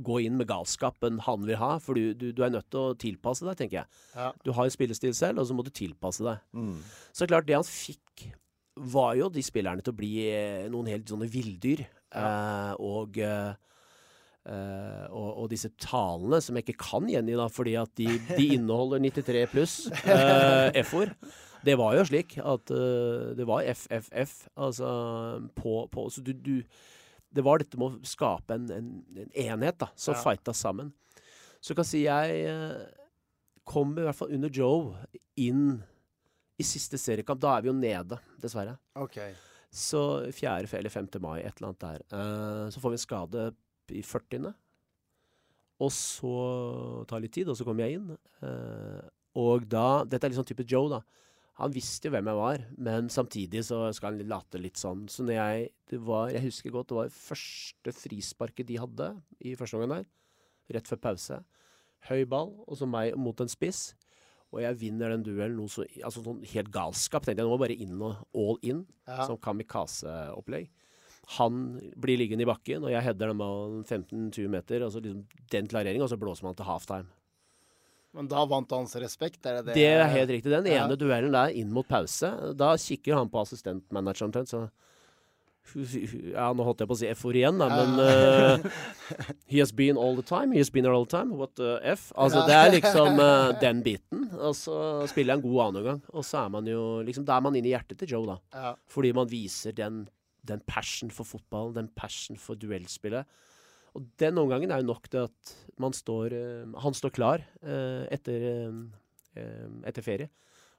gå 0.00 0.22
inn 0.24 0.38
med 0.38 0.48
galskapen 0.48 1.20
han 1.26 1.42
vil 1.48 1.58
ha. 1.60 1.74
For 1.82 1.98
du, 1.98 2.12
du, 2.16 2.30
du 2.32 2.44
er 2.44 2.52
nødt 2.54 2.68
til 2.72 2.80
å 2.80 2.98
tilpasse 2.98 3.46
deg, 3.46 3.58
tenker 3.58 3.82
jeg. 3.82 3.98
Ja. 4.16 4.30
Du 4.44 4.52
har 4.56 4.68
en 4.68 4.74
spillestil 4.74 5.14
selv, 5.16 5.42
og 5.42 5.48
så 5.48 5.56
må 5.56 5.64
du 5.66 5.72
tilpasse 5.74 6.24
deg. 6.26 6.40
Mm. 6.56 6.78
Så 7.12 7.28
klart, 7.28 7.48
det 7.48 7.58
han 7.58 7.68
fikk, 7.68 8.30
var 8.92 9.18
jo 9.18 9.28
de 9.28 9.42
spillerne 9.44 9.84
til 9.84 9.92
å 9.92 9.98
bli 9.98 10.14
eh, 10.30 10.70
noen 10.72 10.88
helt 10.88 11.12
sånne 11.12 11.28
villdyr. 11.28 11.84
Eh, 11.84 12.72
og, 12.80 13.18
eh, 13.20 13.52
eh, 14.48 15.04
og, 15.10 15.30
og 15.44 15.50
disse 15.52 15.68
talene, 15.76 16.40
som 16.40 16.56
jeg 16.56 16.66
ikke 16.66 16.88
kan 16.88 17.10
gjengi, 17.12 17.36
da, 17.36 17.50
fordi 17.52 17.76
at 17.80 17.92
de, 18.00 18.08
de 18.32 18.48
inneholder 18.56 19.02
93 19.04 19.46
pluss 19.52 19.76
eh, 20.06 20.80
F-ord. 20.86 21.12
Det 21.64 21.76
var 21.78 21.94
jo 21.94 22.06
slik 22.08 22.36
at 22.42 22.72
uh, 22.74 23.32
det 23.38 23.46
var 23.46 23.66
FFF, 23.70 24.48
altså 24.58 24.88
på, 25.58 25.76
på 25.92 26.08
Så 26.10 26.24
du, 26.24 26.32
du 26.32 26.62
Det 27.32 27.44
var 27.46 27.62
dette 27.62 27.78
med 27.80 27.86
å 28.00 28.08
skape 28.08 28.56
en, 28.56 28.66
en, 28.74 28.88
en 29.16 29.30
enhet, 29.46 29.78
da, 29.80 29.88
som 29.94 30.16
Ja. 30.16 30.20
fighta 30.24 30.52
sammen. 30.52 30.92
Så 31.62 31.76
kan 31.78 31.86
si 31.86 32.02
jeg 32.04 32.42
uh, 32.50 32.82
kom 33.64 33.94
i 33.96 34.02
hvert 34.02 34.18
fall 34.18 34.34
under 34.34 34.50
Joe 34.50 34.96
inn 35.38 35.78
i 36.58 36.66
siste 36.66 36.98
seriekamp. 37.00 37.40
Da 37.40 37.56
er 37.56 37.64
vi 37.64 37.70
jo 37.70 37.76
nede, 37.78 38.18
dessverre. 38.42 38.76
Okay. 38.98 39.32
Så 39.72 40.28
4. 40.34 40.66
eller 40.76 40.92
5. 40.92 41.08
mai, 41.22 41.40
et 41.40 41.54
eller 41.56 41.70
annet 41.70 41.86
der. 41.86 42.02
Uh, 42.12 42.66
så 42.74 42.82
får 42.82 42.92
vi 42.92 42.98
en 42.98 43.06
skade 43.06 43.46
i 43.96 44.02
40. 44.04 44.52
Og 45.82 45.90
så 45.94 46.34
tar 47.08 47.18
det 47.18 47.26
litt 47.26 47.36
tid, 47.38 47.48
og 47.48 47.56
så 47.58 47.64
kommer 47.66 47.86
jeg 47.86 47.98
inn. 47.98 48.12
Uh, 48.42 49.00
og 49.40 49.64
da 49.70 50.02
Dette 50.04 50.26
er 50.26 50.34
litt 50.34 50.38
sånn 50.42 50.50
type 50.50 50.66
Joe, 50.68 50.90
da. 50.92 51.00
Han 51.62 51.70
visste 51.74 52.08
jo 52.08 52.16
hvem 52.16 52.26
jeg 52.26 52.38
var, 52.40 52.62
men 52.82 53.08
samtidig 53.12 53.60
så 53.68 53.84
skal 53.94 54.16
han 54.16 54.30
late 54.30 54.58
litt 54.58 54.80
sånn. 54.80 55.04
Så 55.06 55.22
når 55.22 55.36
jeg 55.36 55.68
det 55.92 56.00
var, 56.02 56.32
Jeg 56.34 56.46
husker 56.48 56.74
godt 56.74 56.90
det 56.90 56.96
var 56.96 57.14
første 57.14 57.92
frisparket 57.94 58.66
de 58.66 58.80
hadde 58.82 59.08
i 59.44 59.54
første 59.58 59.78
omgang 59.78 60.00
der. 60.00 60.08
Rett 60.74 60.88
før 60.90 61.02
pause. 61.06 61.38
Høy 62.08 62.24
ball, 62.26 62.50
og 62.66 62.80
så 62.80 62.88
meg 62.88 63.14
mot 63.14 63.38
en 63.44 63.52
spiss. 63.52 63.92
Og 64.52 64.60
jeg 64.64 64.80
vinner 64.80 65.14
den 65.14 65.22
duellen 65.24 65.56
noe 65.56 65.70
så 65.70 65.86
altså 66.02 66.24
sånn 66.24 66.42
helt 66.50 66.72
galskap. 66.74 67.24
Tenkte 67.24 67.40
jeg 67.40 67.48
nå 67.48 67.54
må 67.54 67.60
bare 67.62 67.78
inn 67.78 67.94
og 68.02 68.20
all 68.34 68.58
in. 68.66 68.82
Ja. 69.06 69.22
Sånn 69.28 69.40
kamikaze-opplegg. 69.40 70.68
Han 71.38 71.78
blir 72.02 72.18
liggende 72.18 72.44
i 72.44 72.50
bakken, 72.50 72.82
og 72.82 72.90
jeg 72.92 73.06
header 73.06 73.30
den 73.30 73.40
ballen 73.40 73.84
15-20 73.86 74.50
meter. 74.52 74.82
Altså 74.84 75.00
liksom 75.00 75.22
den 75.54 75.70
klareringen, 75.70 76.04
og 76.04 76.10
så 76.10 76.18
blåser 76.20 76.48
man 76.48 76.58
til 76.58 76.66
halftime. 76.68 77.08
Men 78.12 78.26
da 78.28 78.42
vant 78.44 78.70
hans 78.76 78.92
respekt, 79.00 79.40
er 79.48 79.60
det 79.60 79.70
det? 79.70 79.74
Det 79.80 79.86
er 79.88 80.08
helt 80.12 80.30
riktig. 80.34 80.50
Den 80.52 80.66
Ja. 80.68 80.84
ene 80.84 80.96
duellen 81.00 81.32
der 81.32 81.48
inn 81.56 81.70
mot 81.72 81.86
pause, 81.88 82.28
da 82.54 82.74
kikker 82.76 83.14
han 83.16 83.30
på 83.32 83.40
assistentmanageren 83.40 84.28
omtrent, 84.30 84.48
så 84.52 84.66
Ja, 86.34 86.48
nå 86.52 86.64
holdt 86.66 86.80
jeg 86.82 86.88
på 86.90 86.94
å 86.96 86.98
si 86.98 87.06
F-ord 87.14 87.36
igjen, 87.38 87.60
da, 87.60 87.68
men 87.70 87.92
uh, 88.02 88.72
He 89.46 89.60
has 89.62 89.70
been 89.72 89.96
all 89.96 90.16
the 90.18 90.24
time. 90.26 90.50
He 90.52 90.58
has 90.58 90.70
been 90.74 90.84
all 90.90 91.06
the 91.06 91.12
time. 91.14 91.36
What 91.38 91.54
the 91.54 91.76
F? 91.86 92.08
Altså, 92.18 92.42
det 92.48 92.56
er 92.56 92.72
liksom 92.74 93.20
uh, 93.22 93.52
den 93.62 93.80
biten. 93.86 94.24
Og 94.42 94.56
så 94.58 94.74
spiller 95.08 95.36
jeg 95.36 95.40
en 95.40 95.46
god 95.46 95.60
annen 95.68 95.86
gang. 95.86 96.00
Og 96.12 96.26
så 96.26 96.42
er 96.42 96.50
man 96.56 96.66
jo 96.66 96.82
liksom 97.06 97.24
Da 97.28 97.36
er 97.38 97.46
man 97.46 97.54
inne 97.56 97.70
i 97.70 97.76
hjertet 97.76 98.02
til 98.02 98.10
Joe, 98.16 98.26
da. 98.34 98.36
Ja. 98.58 98.74
Fordi 98.90 99.14
man 99.16 99.30
viser 99.30 99.72
den, 99.78 100.02
den 100.50 100.60
passion 100.66 101.14
for 101.14 101.24
fotballen, 101.30 101.78
den 101.78 101.88
passion 101.94 102.36
for 102.42 102.58
duellspillet. 102.58 103.24
Og 103.92 104.06
den 104.20 104.38
omgangen 104.40 104.72
er 104.72 104.80
jo 104.80 104.88
nok 104.88 105.08
til 105.12 105.26
at 105.26 105.52
man 105.80 105.92
står 105.96 106.36
eh, 106.36 106.78
Han 106.84 106.96
står 106.96 107.12
klar 107.12 107.42
eh, 107.60 108.06
etter, 108.12 108.46
eh, 109.36 109.66
etter 109.88 110.06
ferie. 110.06 110.30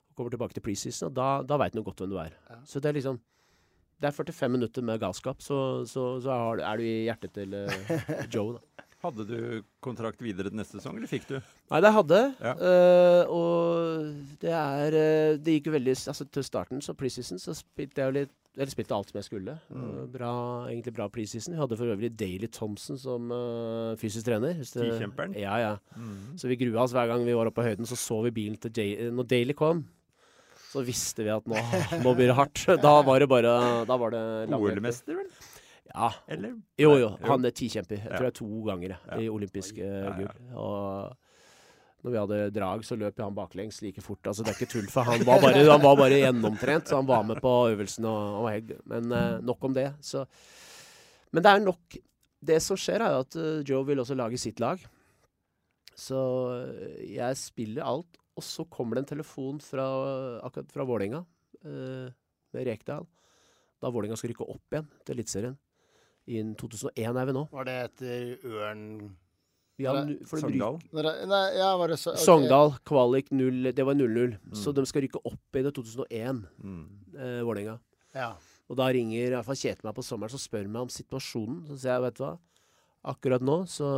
Og 0.09 0.17
kommer 0.17 0.33
tilbake 0.33 0.57
til 0.57 0.65
preseason, 0.65 1.11
og 1.11 1.17
da, 1.17 1.27
da 1.45 1.59
veit 1.61 1.77
han 1.77 1.85
godt 1.85 2.03
hvem 2.03 2.13
du 2.13 2.19
er. 2.21 2.35
Ja. 2.49 2.59
Så 2.69 2.81
det 2.81 2.91
er 2.91 2.99
liksom 2.99 3.21
Det 4.01 4.09
er 4.09 4.17
45 4.17 4.49
minutter 4.51 4.83
med 4.83 4.99
galskap, 4.99 5.41
så, 5.41 5.85
så, 5.87 6.19
så 6.19 6.33
er 6.59 6.77
du 6.77 6.83
i 6.83 7.05
hjertet 7.05 7.33
til 7.37 7.53
Joe, 8.33 8.57
da. 8.57 8.72
Hadde 9.03 9.25
du 9.27 9.39
kontrakt 9.83 10.21
videre 10.23 10.47
til 10.47 10.55
neste 10.55 10.77
sesong, 10.77 10.95
eller 10.95 11.09
fikk 11.11 11.25
du? 11.27 11.35
Nei, 11.73 11.79
det 11.83 11.89
hadde. 11.91 12.19
Ja. 12.39 12.53
Uh, 12.55 13.33
og 13.35 14.37
det 14.39 14.53
er 14.55 14.95
uh, 14.95 15.41
Det 15.43 15.57
gikk 15.57 15.67
jo 15.67 15.73
veldig 15.75 15.95
Altså 16.13 16.27
til 16.31 16.45
starten, 16.47 16.79
så 16.83 16.95
preseason, 16.95 17.41
så 17.41 17.55
spilte 17.57 17.99
jeg 17.99 18.07
jo 18.07 18.15
litt 18.21 18.31
Eller 18.55 18.71
spilte 18.71 18.95
alt 18.95 19.11
som 19.11 19.19
jeg 19.19 19.27
skulle. 19.27 19.57
Mm. 19.73 19.83
Eh, 19.83 20.05
bra, 20.13 20.31
egentlig 20.69 20.93
bra 20.95 21.07
preseason. 21.11 21.55
Vi 21.55 21.59
hadde 21.59 21.79
for 21.79 21.89
øvrig 21.89 22.11
Daily 22.15 22.47
Thompson 22.53 22.99
som 23.01 23.31
fysisk 23.97 24.27
trener. 24.27 24.61
Tikjemperen? 24.61 25.33
Ja, 25.41 25.55
ja. 25.57 25.73
Mm. 25.97 26.37
Så 26.37 26.51
vi 26.51 26.59
grua 26.61 26.83
oss 26.83 26.93
hver 26.93 27.09
gang 27.09 27.25
vi 27.25 27.33
var 27.33 27.49
oppe 27.49 27.63
på 27.63 27.65
høyden. 27.65 27.89
Så 27.89 27.97
så 27.97 28.19
vi 28.27 28.35
bilen 28.35 28.59
til 28.61 28.71
Jay 28.77 29.09
Når 29.09 29.25
Daily 29.31 29.57
kom, 29.57 29.81
så 30.69 30.85
visste 30.85 31.25
vi 31.25 31.33
at 31.33 31.49
nå, 31.49 31.57
nå 32.05 32.13
blir 32.13 32.29
det 32.29 32.37
hardt. 32.37 32.63
Da 32.85 32.93
var 33.05 33.25
det 33.25 33.31
bare 33.33 33.57
Da 33.89 33.97
var 33.97 34.13
det. 34.13 34.23
OL-mester, 34.61 35.17
vel? 35.17 35.33
Ja. 35.93 36.09
Eller? 36.27 36.55
Jo, 36.81 36.95
jo. 36.97 37.11
Han 37.27 37.45
er 37.45 37.53
tikjemper. 37.53 37.99
Jeg 38.01 38.15
tror 38.15 38.25
det 38.25 38.31
er 38.31 38.39
to 38.39 38.63
ganger 38.65 38.95
i 39.21 39.27
olympiske 39.29 39.83
uh, 39.85 40.15
gull. 40.17 40.31
Og 40.57 42.03
når 42.03 42.15
vi 42.15 42.19
hadde 42.19 42.39
drag, 42.55 42.85
så 42.87 42.97
løp 42.99 43.21
han 43.21 43.35
baklengs 43.37 43.77
like 43.85 44.01
fort. 44.03 44.25
Altså, 44.25 44.43
det 44.43 44.51
er 44.51 44.57
ikke 44.57 44.71
tull, 44.73 44.89
for 44.91 45.07
han 45.07 45.21
var 45.29 45.43
bare, 45.43 45.61
han 45.61 45.83
var 45.83 45.99
bare 45.99 46.17
gjennomtrent. 46.17 46.89
Så 46.89 46.97
han 46.97 47.09
var 47.09 47.21
med 47.27 47.39
på 47.43 47.51
øvelsen 47.75 48.09
og, 48.09 48.39
og 48.41 48.49
helt 48.49 48.73
Men 48.89 49.13
uh, 49.13 49.37
nok 49.45 49.69
om 49.69 49.77
det. 49.77 49.91
Så. 50.01 50.25
Men 51.31 51.45
det 51.45 51.53
er 51.53 51.63
nok 51.63 52.01
Det 52.43 52.59
som 52.59 52.75
skjer, 52.75 53.05
er 53.05 53.21
at 53.21 53.37
uh, 53.39 53.61
Joe 53.63 53.85
vil 53.87 54.01
også 54.01 54.17
lage 54.19 54.41
sitt 54.41 54.59
lag. 54.59 54.81
Så 55.93 56.17
jeg 57.05 57.37
spiller 57.37 57.85
alt. 57.85 58.17
Og 58.33 58.41
så 58.41 58.65
kommer 58.65 58.97
det 58.97 59.03
en 59.03 59.11
telefon 59.13 59.59
fra, 59.61 59.85
akkurat 60.41 60.71
fra 60.73 60.85
Vålerenga, 60.89 61.21
uh, 61.69 62.09
ved 62.49 62.65
Rekdal. 62.65 63.05
Da 63.77 63.91
Vålerenga 63.93 64.17
skal 64.17 64.33
rykke 64.33 64.49
opp 64.49 64.73
igjen 64.73 64.89
til 65.05 65.15
Eliteserien. 65.19 65.55
I 66.27 66.39
2001 66.55 67.17
er 67.19 67.25
vi 67.27 67.33
nå. 67.35 67.43
Var 67.51 67.65
det 67.67 67.73
etter 67.89 68.47
Ørn 68.47 68.83
ja, 69.81 69.91
Sogndal? 70.29 70.77
Nei, 70.93 71.41
ja, 71.57 71.71
var 71.81 71.91
det 71.91 71.97
så, 71.99 72.13
ok. 72.13 72.21
Sogndal, 72.23 72.75
kvalik 72.87 73.31
0, 73.33 73.71
det 73.75 73.83
var 73.87 73.97
0-0. 73.97 74.37
Så 74.55 74.71
de 74.77 74.85
skal 74.87 75.03
rykke 75.07 75.19
opp 75.27 75.59
i 75.59 75.63
det 75.65 75.73
2001, 75.75 76.43
Mm. 76.63 76.83
eh, 77.17 77.41
Vålerenga. 77.43 77.79
Ja. 78.15 78.29
Og 78.69 78.77
da 78.79 78.87
ringer 78.95 79.25
i 79.25 79.33
hvert 79.33 79.45
fall 79.45 79.57
Kjetil 79.59 79.83
meg 79.89 79.95
på 79.97 80.05
sommeren 80.05 80.33
og 80.37 80.39
spør 80.39 80.69
meg 80.69 80.81
om 80.85 80.91
situasjonen. 80.93 81.63
Så 81.67 81.75
sier 81.81 81.97
jeg, 81.97 82.03
vet 82.05 82.15
du 82.19 82.23
hva, 82.23 82.33
akkurat 83.11 83.43
nå 83.43 83.57
så, 83.67 83.89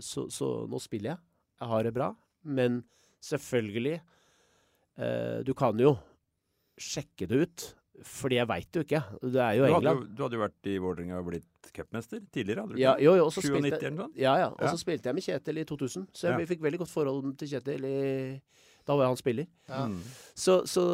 så, 0.00 0.24
så 0.32 0.48
Nå 0.70 0.80
spiller 0.80 1.12
jeg. 1.12 1.18
Jeg 1.60 1.68
har 1.74 1.82
det 1.84 1.92
bra. 1.98 2.08
Men 2.44 2.80
selvfølgelig 3.20 3.98
eh, 4.96 5.42
Du 5.44 5.52
kan 5.58 5.76
jo 5.82 5.96
sjekke 6.78 7.26
det 7.28 7.42
ut. 7.44 7.66
Fordi 8.04 8.36
jeg 8.38 8.46
veit 8.46 8.72
jo 8.78 8.82
ikke. 8.84 9.00
Det 9.20 9.40
er 9.42 9.52
Du 9.54 9.58
jo 9.58 9.64
hadde, 9.64 9.76
England. 9.76 10.00
jo, 10.00 10.14
du 10.14 10.22
hadde 10.22 10.36
jo 10.38 10.42
vært 10.44 10.66
i 10.70 10.76
Vålerenga 10.78 11.18
og 11.18 11.26
blitt 11.32 11.72
cupmester 11.74 12.20
tidligere, 12.32 12.62
hadde 12.62 12.74
du 12.76 12.80
Ja, 12.80 12.92
jo, 13.02 13.14
jo, 13.18 13.24
og 13.26 13.32
så 13.32 13.42
97 13.42 13.58
spilte, 13.58 13.78
eller 13.82 13.90
noe 13.96 14.06
sånt? 14.06 14.16
ja, 14.16 14.34
ja. 14.38 14.48
Og 14.48 14.62
Ja. 14.62 14.72
spilte 14.76 15.04
jeg 15.10 15.14
med 15.14 15.24
Kjetil 15.24 15.58
i 15.58 15.64
2000. 15.64 16.06
Så 16.14 16.22
jeg 16.30 16.38
Ja. 16.40 16.46
fikk 16.46 16.60
veldig 16.62 16.78
godt 16.78 16.88
forhold 16.94 17.36
til 17.38 17.48
Kjetil. 17.48 17.84
I, 17.84 18.40
da 18.86 18.94
var 18.96 19.02
jeg 19.04 19.08
hans 19.10 19.18
spiller. 19.18 19.46
Ja. 19.68 19.86
Mm. 19.88 20.00
Så, 20.34 20.62
så 20.66 20.84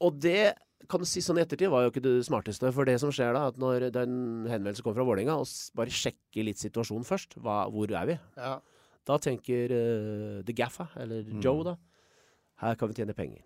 Og 0.00 0.18
det 0.20 0.54
kan 0.88 1.00
du 1.00 1.06
si 1.08 1.20
sånn 1.24 1.38
i 1.38 1.42
ettertid 1.42 1.70
var 1.72 1.82
jo 1.86 1.90
ikke 1.90 2.02
det 2.04 2.24
smarteste. 2.26 2.68
For 2.74 2.84
det 2.84 2.98
som 3.00 3.10
skjer 3.10 3.32
da, 3.34 3.46
at 3.48 3.56
når 3.56 3.90
den 3.94 4.44
henvendelsen 4.46 4.82
kommer 4.84 5.00
fra 5.00 5.06
Vålerenga, 5.08 5.34
og 5.40 5.46
bare 5.74 5.88
sjekker 5.90 6.44
litt 6.44 6.58
situasjonen 6.60 7.04
først, 7.06 7.34
hva, 7.40 7.64
hvor 7.72 7.90
er 7.90 8.06
vi? 8.06 8.18
ja. 8.36 8.58
Da 9.06 9.18
tenker 9.18 9.70
uh, 9.70 10.42
The 10.42 10.52
Gaffa, 10.52 10.88
eller 10.98 11.22
Mm. 11.22 11.40
Joe, 11.40 11.62
da, 11.62 11.76
her 12.58 12.74
kan 12.74 12.88
vi 12.88 12.94
tjene 12.94 13.14
penger. 13.14 13.40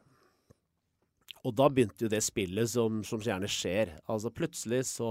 Og 1.47 1.55
da 1.57 1.69
begynte 1.73 2.05
jo 2.05 2.11
det 2.13 2.21
spillet 2.25 2.69
som, 2.69 3.01
som 3.07 3.23
gjerne 3.25 3.49
skjer. 3.49 3.95
Altså 4.13 4.29
plutselig 4.35 4.83
så 4.91 5.11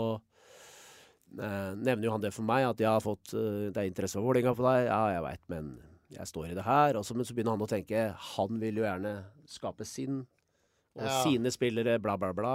eh, 1.40 1.72
nevner 1.80 2.06
jo 2.08 2.14
han 2.16 2.24
det 2.24 2.34
for 2.36 2.46
meg, 2.46 2.68
at 2.70 2.82
jeg 2.84 2.90
har 2.90 3.04
fått 3.04 3.34
eh, 3.38 3.70
Det 3.74 3.82
er 3.82 3.90
interesse 3.90 4.20
for 4.20 4.28
Vålerenga 4.30 4.54
på 4.58 4.66
deg. 4.68 4.88
Ja, 4.90 5.00
jeg 5.16 5.24
veit, 5.26 5.44
men 5.52 5.72
jeg 6.14 6.30
står 6.30 6.52
i 6.52 6.58
det 6.58 6.66
her. 6.68 6.98
Og 7.00 7.06
så, 7.08 7.16
men 7.18 7.26
så 7.28 7.36
begynner 7.38 7.58
han 7.58 7.66
å 7.66 7.70
tenke 7.70 8.04
Han 8.36 8.60
vil 8.62 8.82
jo 8.82 8.86
gjerne 8.88 9.16
skape 9.50 9.88
sin 9.88 10.24
og 11.00 11.06
Ja. 11.06 11.18
sine 11.24 11.52
spillere, 11.54 12.00
bla, 12.02 12.16
bla, 12.20 12.34
bla. 12.36 12.54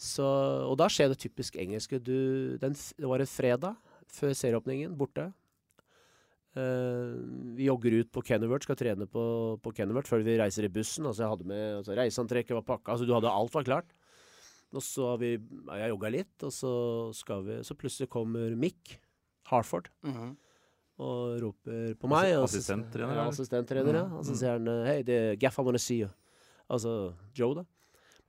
Så, 0.00 0.24
og 0.68 0.76
da 0.80 0.86
skjer 0.92 1.08
det 1.10 1.18
typisk 1.20 1.56
engelske. 1.60 1.98
Du, 2.00 2.56
den, 2.60 2.72
det 2.76 3.08
var 3.08 3.20
en 3.20 3.28
fredag 3.28 3.76
før 4.12 4.32
serieåpningen, 4.36 4.92
borte. 4.96 5.30
Eh, 6.58 7.10
vi 7.54 7.68
jogger 7.68 7.94
ut 8.00 8.08
på 8.10 8.22
Kenneworth, 8.26 8.64
skal 8.66 8.76
trene 8.80 9.06
på, 9.06 9.22
på 9.62 9.72
Kenneworth 9.76 10.10
før 10.10 10.24
vi 10.26 10.34
reiser 10.40 10.66
i 10.66 10.72
bussen. 10.74 11.06
Altså 11.06 11.22
jeg 11.22 11.30
hadde 11.30 11.46
med 11.46 11.76
altså 11.78 11.94
Reiseantrekket 11.98 12.56
var 12.58 12.66
pakka, 12.66 12.92
altså 12.96 13.06
du 13.06 13.14
hadde 13.14 13.30
alt 13.30 13.54
var 13.54 13.66
klart. 13.68 13.92
Og 14.74 14.82
så 14.86 15.06
har 15.12 15.18
vi 15.18 15.32
ja, 15.36 15.76
Jeg 15.84 15.90
jogga 15.94 16.10
litt, 16.14 16.34
og 16.46 16.52
så 16.54 16.70
skal 17.14 17.40
vi 17.42 17.56
Så 17.66 17.74
plutselig 17.74 18.06
kommer 18.12 18.52
Mick 18.58 18.98
Harford 19.50 19.88
Mhm. 20.06 20.36
og 21.00 21.40
roper 21.42 21.94
på 21.98 22.08
meg. 22.10 22.34
og 22.36 22.44
Assistenttrener, 22.46 23.14
Ja, 23.16 23.28
assistenttrener, 23.30 23.94
ja. 23.94 24.04
Og 24.18 24.24
så 24.26 24.36
sier 24.36 24.58
han 24.58 24.68
eh, 24.68 24.84
Hei, 24.86 25.02
det 25.02 25.16
er 25.32 25.36
Gaff 25.36 25.58
I 25.58 25.62
wanna 25.62 25.78
see 25.78 26.00
you. 26.02 26.10
Altså 26.70 27.14
Joe, 27.34 27.54
da. 27.54 27.64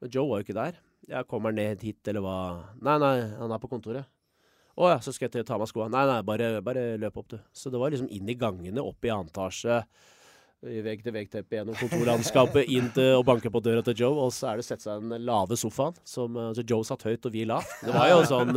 Men 0.02 0.10
Joe 0.10 0.28
var 0.30 0.42
jo 0.42 0.46
ikke 0.48 0.58
der. 0.58 0.80
Jeg 1.10 1.28
kommer 1.28 1.52
ned 1.54 1.82
hit, 1.82 2.08
eller 2.08 2.22
hva 2.22 2.38
Nei, 2.82 2.98
nei, 2.98 3.16
han 3.38 3.52
er 3.52 3.60
på 3.62 3.70
kontoret. 3.70 4.06
Å 4.80 4.94
ja, 4.94 4.98
så 5.04 5.14
skal 5.14 5.30
jeg 5.30 5.46
ta 5.46 5.58
av 5.58 5.62
meg 5.64 5.70
skoa. 5.72 5.90
Nei, 5.92 6.06
nei, 6.08 6.22
bare, 6.26 6.54
bare 6.64 6.88
løp 7.02 7.22
opp, 7.22 7.30
du. 7.34 7.38
Så 7.52 7.72
det 7.74 7.82
var 7.82 7.94
liksom 7.94 8.10
inn 8.14 8.30
i 8.32 8.38
gangene, 8.40 8.84
opp 8.84 9.04
i 9.06 9.12
annen 9.14 9.32
etasje. 9.32 9.82
i 10.62 10.82
Vegg 10.86 11.02
til 11.04 11.16
vegg-teppe 11.16 11.58
gjennom 11.58 11.78
kontorlandskapet, 11.80 12.70
inn 12.70 12.92
til 12.96 13.18
å 13.18 13.24
banke 13.26 13.50
på 13.52 13.64
døra 13.66 13.82
til 13.86 13.98
Joe. 14.04 14.28
Og 14.28 14.36
så 14.36 14.52
er 14.52 14.62
det 14.62 14.68
sette 14.68 14.86
seg 14.86 15.02
i 15.02 15.10
den 15.10 15.26
lave 15.28 15.58
sofaen. 15.60 15.98
Som, 16.08 16.38
eh, 16.38 16.54
så 16.58 16.64
Joe 16.64 16.88
satt 16.88 17.08
høyt, 17.08 17.26
og 17.26 17.34
vi 17.34 17.48
lavt. 17.50 17.80
Det 17.82 17.96
var 17.96 18.12
jo 18.14 18.22
en 18.22 18.30
sånn 18.30 18.54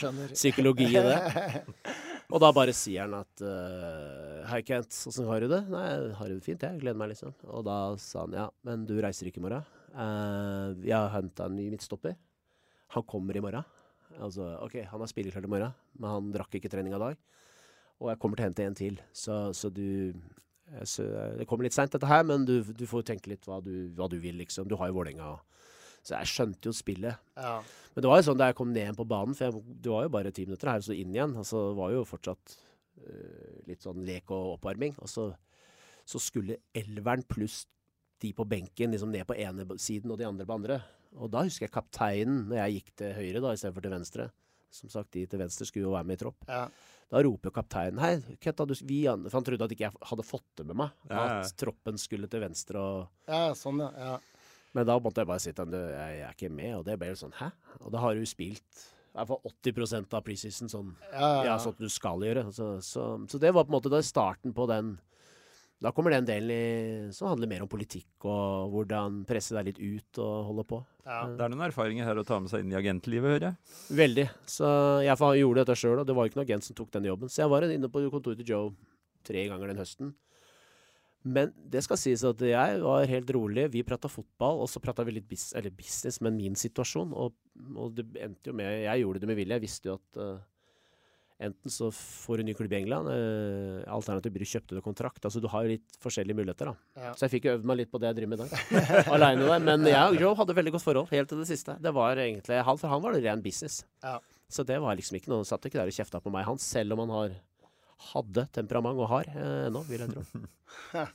skjønner. 0.00 0.32
psykologi 0.34 0.88
i 0.90 1.04
det. 1.10 1.20
Og 2.32 2.40
da 2.40 2.48
bare 2.56 2.72
sier 2.72 3.04
han 3.04 3.18
at 3.18 3.42
uh, 3.44 4.40
Hei, 4.48 4.62
Kent, 4.64 4.88
åssen 5.10 5.28
har 5.28 5.44
du 5.44 5.50
det? 5.52 5.60
Nei, 5.68 5.84
jeg 5.90 6.16
har 6.16 6.30
det 6.30 6.44
fint, 6.46 6.64
jeg. 6.64 6.80
Gleder 6.80 6.98
meg, 6.98 7.12
liksom. 7.12 7.34
Og 7.52 7.64
da 7.66 7.76
sa 8.00 8.24
han 8.24 8.36
ja, 8.38 8.46
men 8.66 8.86
du 8.88 8.94
reiser 9.04 9.28
ikke 9.28 9.42
i 9.42 9.44
morgen. 9.44 9.66
Uh, 9.92 10.72
jeg 10.80 10.96
har 10.96 11.12
henta 11.12 11.50
en 11.50 11.58
ny 11.58 11.68
midtstopper. 11.74 12.16
Han 12.96 13.04
kommer 13.08 13.36
i 13.36 13.44
morgen. 13.44 13.68
Altså, 14.20 14.48
OK, 14.64 14.80
han 14.90 15.04
er 15.04 15.10
spilleklar 15.10 15.46
i 15.46 15.50
morgen, 15.50 15.74
men 15.98 16.10
han 16.10 16.32
drakk 16.34 16.58
ikke 16.58 16.70
trening 16.72 16.94
av 16.96 17.04
dag. 17.06 17.20
Og 18.02 18.10
jeg 18.10 18.20
kommer 18.22 18.38
til 18.38 18.44
å 18.44 18.50
hente 18.50 18.66
en 18.66 18.78
til. 18.78 18.98
Så, 19.14 19.36
så 19.56 19.70
du 19.72 19.86
eh, 20.10 20.84
så, 20.88 21.06
eh, 21.06 21.36
Det 21.38 21.46
kommer 21.48 21.68
litt 21.68 21.76
seint, 21.76 21.92
dette 21.92 22.08
her, 22.08 22.24
men 22.26 22.46
du, 22.48 22.58
du 22.66 22.84
får 22.88 23.06
tenke 23.12 23.30
litt 23.30 23.46
hva 23.48 23.60
du, 23.64 23.92
hva 23.96 24.08
du 24.10 24.18
vil, 24.22 24.40
liksom. 24.42 24.68
Du 24.68 24.76
har 24.80 24.90
jo 24.90 24.98
Vålerenga. 24.98 25.36
Så 26.02 26.16
jeg 26.16 26.30
skjønte 26.32 26.66
jo 26.66 26.74
spillet. 26.74 27.32
Ja. 27.38 27.60
Men 27.94 28.04
det 28.04 28.10
var 28.10 28.18
jo 28.18 28.26
sånn 28.26 28.40
da 28.40 28.48
jeg 28.50 28.58
kom 28.58 28.72
ned 28.74 28.96
på 28.98 29.06
banen, 29.06 29.36
for 29.38 29.46
jeg, 29.46 29.76
det 29.84 29.92
var 29.92 30.06
jo 30.06 30.14
bare 30.16 30.32
ti 30.34 30.46
minutter 30.48 30.72
her, 30.72 30.82
og 30.82 30.88
så 30.88 30.96
inn 30.98 31.14
igjen. 31.14 31.36
Altså, 31.38 31.68
det 31.70 31.78
var 31.78 31.92
jo 31.94 32.06
fortsatt 32.08 32.56
uh, 33.04 33.60
litt 33.68 33.86
sånn 33.86 34.02
lek 34.08 34.32
og 34.34 34.56
oppvarming. 34.56 34.96
Og 34.98 35.12
så, 35.12 35.28
så 36.02 36.22
skulle 36.22 36.58
elveren 36.74 37.22
pluss 37.30 37.62
de 38.22 38.32
på 38.34 38.46
benken 38.50 38.94
liksom 38.94 39.14
ned 39.14 39.26
på 39.28 39.38
ene 39.38 39.66
siden 39.82 40.10
og 40.10 40.18
de 40.18 40.26
andre 40.26 40.48
på 40.48 40.58
andre. 40.58 40.80
Og 41.18 41.30
da 41.32 41.44
husker 41.46 41.66
jeg 41.66 41.74
kapteinen, 41.74 42.46
når 42.48 42.62
jeg 42.62 42.78
gikk 42.78 42.94
til 43.00 43.12
høyre 43.18 43.42
da, 43.44 43.52
istedenfor 43.56 43.84
til 43.84 43.94
venstre. 43.94 44.28
Som 44.72 44.88
sagt, 44.92 45.12
de 45.12 45.26
til 45.28 45.42
venstre 45.42 45.66
skulle 45.68 45.90
jo 45.90 45.92
være 45.94 46.08
med 46.08 46.16
i 46.16 46.22
tropp. 46.22 46.46
Ja. 46.48 46.64
Da 47.12 47.20
roper 47.20 47.52
kapteinen 47.52 48.00
Hei, 48.00 48.14
Ketta, 48.40 48.64
du, 48.64 48.72
vi, 48.88 49.02
for 49.04 49.36
han 49.36 49.44
trodde 49.44 49.66
at 49.68 49.74
ikke 49.74 49.84
jeg 49.84 50.06
hadde 50.08 50.24
fått 50.24 50.48
det 50.56 50.64
med 50.70 50.78
meg. 50.80 50.94
Ja, 51.10 51.18
ja. 51.18 51.34
At 51.42 51.52
troppen 51.60 52.00
skulle 52.00 52.30
til 52.32 52.40
venstre 52.40 52.80
og 52.80 53.28
ja, 53.28 53.50
sånn, 53.58 53.82
ja. 53.84 53.90
ja. 54.00 54.54
men 54.72 54.88
da 54.88 54.96
måtte 54.96 55.20
jeg 55.20 55.28
bare 55.28 55.44
si 55.44 55.52
til 55.52 55.66
ham 55.66 55.76
jeg, 55.76 55.92
jeg 55.92 56.24
er 56.24 56.38
ikke 56.38 56.52
med, 56.56 56.72
og 56.78 56.86
det 56.88 56.96
ble 57.00 57.10
jo 57.12 57.20
sånn 57.20 57.36
hæ? 57.36 57.50
Og 57.82 57.92
da 57.92 58.00
har 58.00 58.16
du 58.16 58.24
spilt 58.28 58.86
i 59.12 59.18
hvert 59.18 59.28
fall 59.28 59.52
80% 59.52 60.16
av 60.16 60.24
preseason 60.24 60.72
sånn, 60.72 60.92
Ja, 61.10 61.18
ja, 61.20 61.28
ja, 61.28 61.46
ja. 61.50 61.56
sånn 61.60 61.74
at 61.76 61.84
du 61.84 61.92
skal 61.92 62.24
gjøre. 62.24 62.46
Så, 62.56 62.68
så, 62.80 63.02
så 63.28 63.40
det 63.42 63.50
var 63.52 63.66
på 63.66 63.74
en 63.74 63.76
måte 63.76 63.92
da 63.92 64.00
starten 64.00 64.56
på 64.56 64.64
den 64.70 64.94
Da 65.82 65.90
kommer 65.94 66.14
den 66.14 66.26
delen 66.28 66.52
i, 66.54 67.12
som 67.14 67.32
handler 67.32 67.50
mer 67.50 67.64
om 67.64 67.70
politikk 67.70 68.26
og 68.30 68.70
hvordan 68.70 69.22
presse 69.26 69.56
deg 69.56 69.72
litt 69.72 69.80
ut 69.82 70.20
og 70.22 70.48
holde 70.50 70.64
på. 70.70 70.78
Ja. 71.02 71.24
Det 71.26 71.42
er 71.42 71.50
noen 71.50 71.66
erfaringer 71.66 72.06
her 72.06 72.20
å 72.20 72.26
ta 72.26 72.38
med 72.38 72.52
seg 72.52 72.62
inn 72.62 72.70
i 72.74 72.78
agentlivet, 72.78 73.34
hører 73.34 73.48
jeg. 73.48 73.78
Veldig. 73.98 74.26
Så 74.46 74.68
jeg 75.02 75.18
gjorde 75.40 75.64
dette 75.64 75.78
sjøl, 75.80 75.98
og 76.02 76.06
det 76.06 76.14
var 76.14 76.26
jo 76.26 76.32
ikke 76.32 76.38
noen 76.38 76.50
agent 76.50 76.68
som 76.68 76.78
tok 76.78 76.92
den 76.94 77.08
jobben. 77.10 77.32
Så 77.32 77.42
jeg 77.42 77.50
var 77.50 77.66
inne 77.66 77.90
på 77.90 78.04
kontoret 78.12 78.38
til 78.38 78.54
Joe 78.54 78.70
tre 79.26 79.46
ganger 79.50 79.72
den 79.72 79.82
høsten. 79.82 80.14
Men 81.22 81.52
det 81.54 81.84
skal 81.86 81.98
sies 82.00 82.22
at 82.26 82.40
jeg 82.42 82.78
var 82.82 83.06
helt 83.06 83.28
rolig. 83.34 83.68
Vi 83.70 83.84
prata 83.86 84.10
fotball, 84.10 84.62
og 84.64 84.70
så 84.70 84.82
prata 84.82 85.04
vi 85.06 85.14
litt 85.18 85.28
bis 85.30 85.52
eller 85.58 85.74
business, 85.74 86.18
men 86.22 86.38
min 86.38 86.58
situasjon. 86.58 87.12
Og, 87.14 87.36
og 87.78 87.94
det 87.94 88.08
endte 88.22 88.50
jo 88.50 88.56
med 88.58 88.82
Jeg 88.82 89.04
gjorde 89.04 89.22
det 89.22 89.30
med 89.30 89.38
vilje. 89.38 89.58
Jeg 89.58 89.66
visste 89.66 89.90
jo 89.90 89.98
at 90.00 90.18
eh, 90.22 90.40
enten 91.42 91.72
så 91.74 91.88
får 91.94 92.38
du 92.40 92.42
ny 92.48 92.54
klubb 92.58 92.72
i 92.72 92.78
England, 92.78 93.10
eh, 93.12 93.82
alternativt 93.92 94.32
blir 94.34 94.44
du 94.46 94.50
kjøpt 94.52 94.72
under 94.74 94.84
kontrakt. 94.86 95.24
Altså 95.28 95.40
du 95.42 95.48
har 95.52 95.66
jo 95.66 95.72
litt 95.74 95.98
forskjellige 96.02 96.38
muligheter, 96.38 96.70
da. 96.72 97.02
Ja. 97.02 97.12
Så 97.18 97.26
jeg 97.26 97.34
fikk 97.36 97.48
jo 97.50 97.54
øvd 97.58 97.66
meg 97.70 97.80
litt 97.82 97.90
på 97.92 98.00
det 98.02 98.10
jeg 98.12 98.18
driver 98.20 98.32
med 98.32 98.40
i 98.40 98.48
dag. 98.48 99.06
Aleine 99.16 99.48
der. 99.50 99.64
Men 99.66 99.86
jeg 99.90 100.02
og 100.14 100.20
Joe 100.22 100.34
hadde 100.40 100.56
veldig 100.60 100.74
godt 100.78 100.86
forhold 100.86 101.10
helt 101.12 101.28
til 101.32 101.42
det 101.42 101.48
siste. 101.50 101.76
Det 101.82 101.92
var 101.96 102.16
egentlig 102.22 102.62
han, 102.66 102.78
For 102.80 102.88
han 102.94 103.02
var 103.04 103.16
det 103.18 103.24
ren 103.26 103.42
business. 103.44 103.82
Ja. 104.04 104.16
Så 104.52 104.64
det 104.68 104.76
var 104.84 104.94
liksom 104.98 105.16
ikke 105.16 105.30
noe 105.32 105.40
Han 105.40 105.48
satt 105.48 105.64
ikke 105.64 105.78
der 105.80 105.88
og 105.88 105.96
kjefta 105.96 106.20
på 106.20 106.30
meg, 106.34 106.44
han, 106.44 106.58
selv 106.60 106.92
om 106.96 107.04
han 107.06 107.14
har 107.18 107.38
hadde 108.12 108.42
temperament 108.52 108.98
og 108.98 109.06
har 109.12 109.28
eh, 109.30 109.66
ennå, 109.68 109.84
vil 109.86 110.02
jeg 110.02 110.10
tro. 110.16 110.24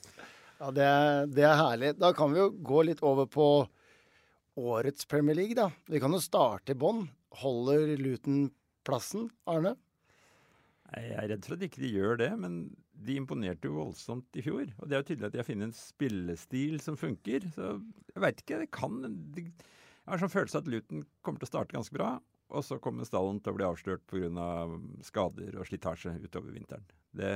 Ja, 0.57 0.71
det, 0.73 0.85
er- 0.89 1.27
det 1.29 1.43
er 1.45 1.57
herlig. 1.59 1.89
Da 2.01 2.09
kan 2.17 2.31
vi 2.33 2.39
jo 2.39 2.47
gå 2.65 2.79
litt 2.87 3.01
over 3.05 3.27
på 3.29 3.45
årets 4.57 5.05
Premier 5.05 5.35
League, 5.37 5.53
da. 5.53 5.67
Vi 5.85 5.99
kan 6.01 6.13
jo 6.15 6.21
starte 6.23 6.73
i 6.73 6.77
bånn. 6.79 7.03
Holder 7.43 7.91
Luton 8.01 8.47
plassen, 8.87 9.27
Arne? 9.45 9.75
Jeg 10.87 11.15
er 11.19 11.27
redd 11.33 11.43
for 11.43 11.57
at 11.57 11.63
ikke 11.67 11.81
de 11.83 11.89
gjør 11.91 12.19
det, 12.21 12.29
men 12.39 12.59
de 13.07 13.17
imponerte 13.19 13.67
jo 13.67 13.75
voldsomt 13.75 14.39
i 14.39 14.43
fjor. 14.45 14.69
Og 14.79 14.87
det 14.87 14.95
er 14.95 15.01
jo 15.01 15.07
tydelig 15.09 15.27
at 15.27 15.35
de 15.35 15.41
har 15.41 15.47
funnet 15.47 15.67
en 15.67 15.75
spillestil 15.75 16.79
som 16.83 16.97
funker. 16.99 17.47
Så 17.53 17.73
jeg 18.13 18.23
veit 18.23 18.39
ikke. 18.43 18.61
Det 18.63 18.69
kan 18.73 19.01
Jeg 19.35 19.51
har 20.07 20.21
sånn 20.21 20.31
følelse 20.31 20.61
at 20.63 20.71
Luton 20.71 21.03
kommer 21.25 21.43
til 21.43 21.49
å 21.49 21.51
starte 21.51 21.75
ganske 21.75 21.97
bra. 21.97 22.15
Og 22.55 22.63
så 22.63 22.77
kommer 22.79 23.07
stallen 23.07 23.41
til 23.43 23.51
å 23.51 23.57
bli 23.57 23.67
avslørt 23.67 24.05
pga. 24.07 24.47
skader 25.03 25.59
og 25.59 25.67
slitasje 25.67 26.15
utover 26.23 26.55
vinteren. 26.55 26.87
Det, 27.11 27.33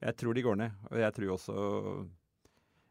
jeg 0.00 0.16
tror 0.16 0.34
de 0.34 0.46
går 0.46 0.56
ned. 0.62 0.80
Og 0.88 0.98
jeg 1.02 1.16
tror 1.18 1.34
også 1.36 1.54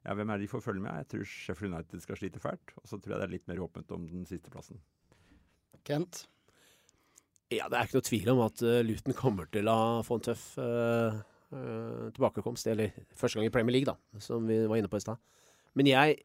ja, 0.05 0.13
Hvem 0.13 0.29
er 0.29 0.37
det 0.37 0.45
de 0.45 0.53
får 0.53 0.61
følge 0.63 0.85
med? 0.85 1.01
Jeg 1.01 1.09
tror 1.11 1.25
Sheffield 1.33 1.73
United 1.73 2.05
skal 2.05 2.21
slite 2.21 2.39
fælt. 2.39 2.77
Og 2.77 2.85
så 2.87 3.01
tror 3.01 3.15
jeg 3.15 3.23
det 3.23 3.27
er 3.27 3.35
litt 3.39 3.49
mer 3.49 3.65
åpent 3.65 3.91
om 3.97 4.05
den 4.07 4.29
siste 4.29 4.53
plassen. 4.53 4.77
Kent? 5.87 6.27
Ja, 7.53 7.69
det 7.71 7.77
er 7.77 7.87
ikke 7.87 8.01
noe 8.01 8.07
tvil 8.09 8.29
om 8.33 8.41
at 8.43 8.61
uh, 8.65 8.79
Luton 8.83 9.15
kommer 9.15 9.47
til 9.51 9.69
å 9.71 10.03
få 10.03 10.17
en 10.17 10.25
tøff 10.25 10.47
uh, 10.59 11.15
uh, 11.55 12.07
tilbakekomst. 12.15 12.67
Eller 12.73 12.95
første 13.15 13.39
gang 13.39 13.47
i 13.47 13.53
Premier 13.53 13.77
League, 13.77 13.87
da, 13.87 14.19
som 14.23 14.47
vi 14.49 14.59
var 14.67 14.79
inne 14.79 14.91
på 14.91 14.99
i 14.99 15.05
stad. 15.05 15.21
Men 15.77 15.91
jeg 15.91 16.17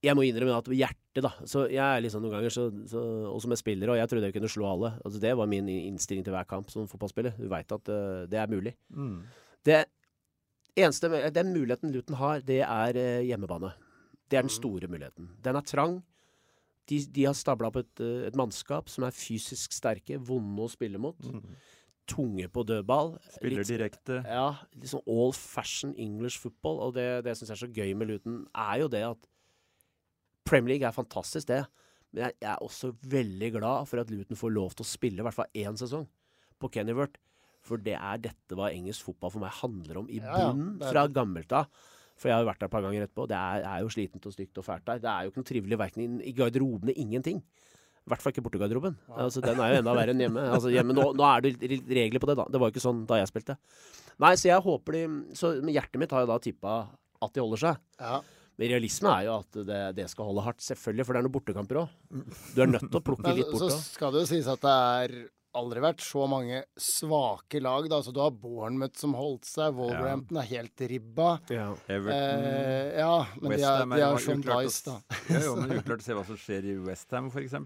jeg 0.00 0.16
må 0.16 0.24
innrømme 0.24 0.56
at 0.56 0.68
hjertet, 0.72 1.20
da 1.20 1.30
så 1.44 1.66
Jeg 1.68 1.84
er 1.84 2.00
liksom 2.00 2.22
noen 2.24 2.38
ganger 2.38 2.52
så, 2.54 2.62
så, 2.88 3.00
Også 3.28 3.50
med 3.52 3.58
spillere, 3.60 3.92
og 3.92 3.98
jeg 3.98 4.08
trodde 4.08 4.30
jeg 4.30 4.36
kunne 4.38 4.48
slå 4.48 4.70
alle. 4.70 4.94
Altså 5.04 5.20
Det 5.20 5.34
var 5.36 5.50
min 5.50 5.68
innstilling 5.68 6.24
til 6.24 6.32
hver 6.32 6.48
kamp 6.48 6.72
som 6.72 6.88
fotballspiller. 6.88 7.36
Du 7.36 7.50
veit 7.52 7.74
at 7.76 7.92
uh, 7.92 8.24
det 8.30 8.40
er 8.40 8.50
mulig. 8.50 8.74
Mm. 8.88 9.20
Det 9.68 9.84
eneste 10.80 11.10
Den 11.36 11.52
muligheten 11.52 11.92
Luton 11.92 12.16
har, 12.16 12.40
det 12.40 12.62
er 12.64 13.20
hjemmebane. 13.28 13.74
Det 14.30 14.38
er 14.38 14.46
den 14.46 14.54
store 14.54 14.88
muligheten. 14.88 15.28
Den 15.44 15.58
er 15.58 15.66
trang. 15.68 16.00
De, 16.90 17.00
de 17.14 17.26
har 17.28 17.36
stabla 17.38 17.70
opp 17.70 17.78
et, 17.80 17.92
uh, 18.02 18.24
et, 18.26 18.38
mannskap 18.38 18.90
som 18.90 19.06
er 19.06 19.14
fysisk 19.14 19.74
sterke, 19.76 20.18
vonde 20.18 20.66
å 20.66 20.70
spille 20.72 21.00
mot. 21.00 21.18
Mm. 21.22 21.54
Tunge 22.10 22.48
på 22.50 22.64
dødball. 22.66 23.14
Spiller 23.36 23.62
litt, 23.62 23.70
direkte. 23.70 24.20
Ja. 24.26 24.48
Litt 24.74 24.90
sånn 24.92 25.04
all 25.06 25.34
fashion 25.36 25.94
English 26.00 26.42
football. 26.42 26.80
Og 26.88 26.96
det, 26.96 27.06
det 27.26 27.36
syns 27.38 27.52
jeg 27.52 27.58
er 27.58 27.62
så 27.62 27.70
gøy 27.70 27.94
med 27.98 28.10
Luton, 28.10 28.42
er 28.58 28.80
jo 28.82 28.90
det 28.90 29.04
at 29.12 29.30
Premier 30.48 30.74
League 30.74 30.88
er 30.88 30.96
fantastisk, 30.96 31.46
det. 31.52 31.62
Men 32.10 32.26
jeg, 32.26 32.38
jeg, 32.40 32.50
er 32.50 32.66
også 32.66 32.92
veldig 33.12 33.52
glad 33.60 33.86
for 33.86 34.02
at 34.02 34.10
Luton 34.10 34.38
får 34.38 34.54
lov 34.56 34.74
til 34.74 34.86
å 34.86 34.90
spille 34.90 35.22
i 35.22 35.26
hvert 35.26 35.36
fall 35.36 35.62
én 35.62 35.78
sesong 35.78 36.08
på 36.60 36.72
Kennyworth. 36.74 37.20
For 37.66 37.80
det 37.82 37.94
er 37.98 38.20
dette 38.24 38.56
hva 38.56 38.70
engelsk 38.72 39.10
fotball 39.10 39.34
for 39.34 39.44
meg 39.44 39.52
handler 39.60 40.00
om 40.02 40.08
i 40.08 40.18
bunnen 40.22 40.78
ja, 40.80 40.86
ja, 40.86 40.92
fra 40.94 41.04
gammelt 41.12 41.52
av. 41.54 41.68
For 42.20 42.28
jeg 42.28 42.36
har 42.36 42.44
jo 42.44 42.50
vært 42.50 42.60
der 42.60 42.68
et 42.68 42.74
par 42.74 42.84
ganger 42.84 43.06
etterpå. 43.06 43.26
Det 43.30 43.38
er, 43.38 43.64
er 43.64 43.84
jo 43.84 43.92
slitent 43.94 44.28
og 44.28 44.34
stygt 44.34 44.60
og 44.60 44.66
fælt 44.66 44.86
der. 44.90 45.00
Det 45.00 45.10
er 45.10 45.24
jo 45.24 45.32
ikke 45.32 45.40
noe 45.40 45.50
trivelig 45.50 45.78
verken 45.80 46.18
i 46.20 46.34
garderobene, 46.36 46.94
ingenting. 47.00 47.40
I 47.40 48.12
hvert 48.12 48.24
fall 48.24 48.34
ikke 48.34 48.44
bortegarderoben. 48.44 48.96
Altså, 49.22 49.42
den 49.44 49.60
er 49.60 49.72
jo 49.72 49.80
enda 49.80 49.94
verre 49.96 50.14
enn 50.14 50.22
hjemme. 50.24 50.44
Altså, 50.56 50.72
hjemme 50.72 50.96
nå, 50.96 51.06
nå, 51.16 51.24
er 51.30 51.44
det 51.46 51.80
regler 51.96 52.22
på 52.22 52.28
det, 52.30 52.36
da. 52.40 52.46
Det 52.50 52.60
var 52.60 52.68
jo 52.68 52.74
ikke 52.74 52.84
sånn 52.84 53.02
da 53.08 53.20
jeg 53.20 53.30
spilte. 53.30 53.56
Nei, 54.20 54.34
så 54.36 54.50
jeg 54.50 54.64
håper 54.64 54.96
de 54.96 55.02
Så 55.38 55.54
hjertet 55.64 56.00
mitt 56.02 56.12
har 56.12 56.26
jo 56.26 56.28
da 56.28 56.36
tippa 56.44 56.74
at 57.20 57.34
de 57.36 57.42
holder 57.44 57.62
seg. 57.64 57.82
Ja. 58.00 58.20
Men 58.60 58.72
realisme 58.74 59.12
er 59.14 59.26
jo 59.28 59.34
at 59.40 59.58
det, 59.68 59.80
det, 59.96 60.06
skal 60.12 60.28
holde 60.28 60.44
hardt. 60.44 60.64
Selvfølgelig, 60.64 61.06
for 61.06 61.16
det 61.16 61.20
er 61.20 61.24
noen 61.24 61.36
bortekamper 61.36 61.82
òg. 61.84 61.92
Du 62.52 62.60
er 62.60 62.68
nødt 62.68 62.88
til 62.88 63.00
å 63.00 63.04
plukke 63.04 63.36
litt 63.36 63.48
bort. 63.48 63.70
Så 63.72 63.96
skal 63.96 64.12
det 64.12 64.24
jo 64.24 64.30
sies 64.34 64.48
at 64.52 64.64
det 64.64 64.74
er 64.74 65.14
aldri 65.58 65.82
vært 65.82 66.02
så 66.04 66.26
mange 66.30 66.62
svake 66.78 67.60
lag. 67.62 67.86
Da. 67.90 68.00
Altså, 68.00 68.12
du 68.14 68.20
har 68.22 68.34
Bournemouth 68.34 69.00
som 69.00 69.14
holdt 69.18 69.48
seg, 69.48 69.74
Wolverhampton 69.78 70.38
ja. 70.38 70.44
er 70.44 70.50
helt 70.54 70.84
ribba. 70.92 71.30
Ja, 71.52 71.70
Everton, 71.90 72.44
eh, 72.50 73.00
ja 73.00 73.14
men 73.40 73.56
de 73.56 73.64
er, 73.64 73.88
de 73.94 74.04
har 74.04 74.22
Sean 74.22 74.44
Dice, 74.44 74.84
da. 74.86 75.18
Ja, 75.30 75.42
jo, 75.48 75.56
men 75.60 75.80
uklart 75.80 76.04
å 76.04 76.06
se 76.06 76.16
hva 76.18 76.26
som 76.28 76.38
skjer 76.40 76.70
i 76.70 76.76
Westham, 76.86 77.30
f.eks. 77.32 77.58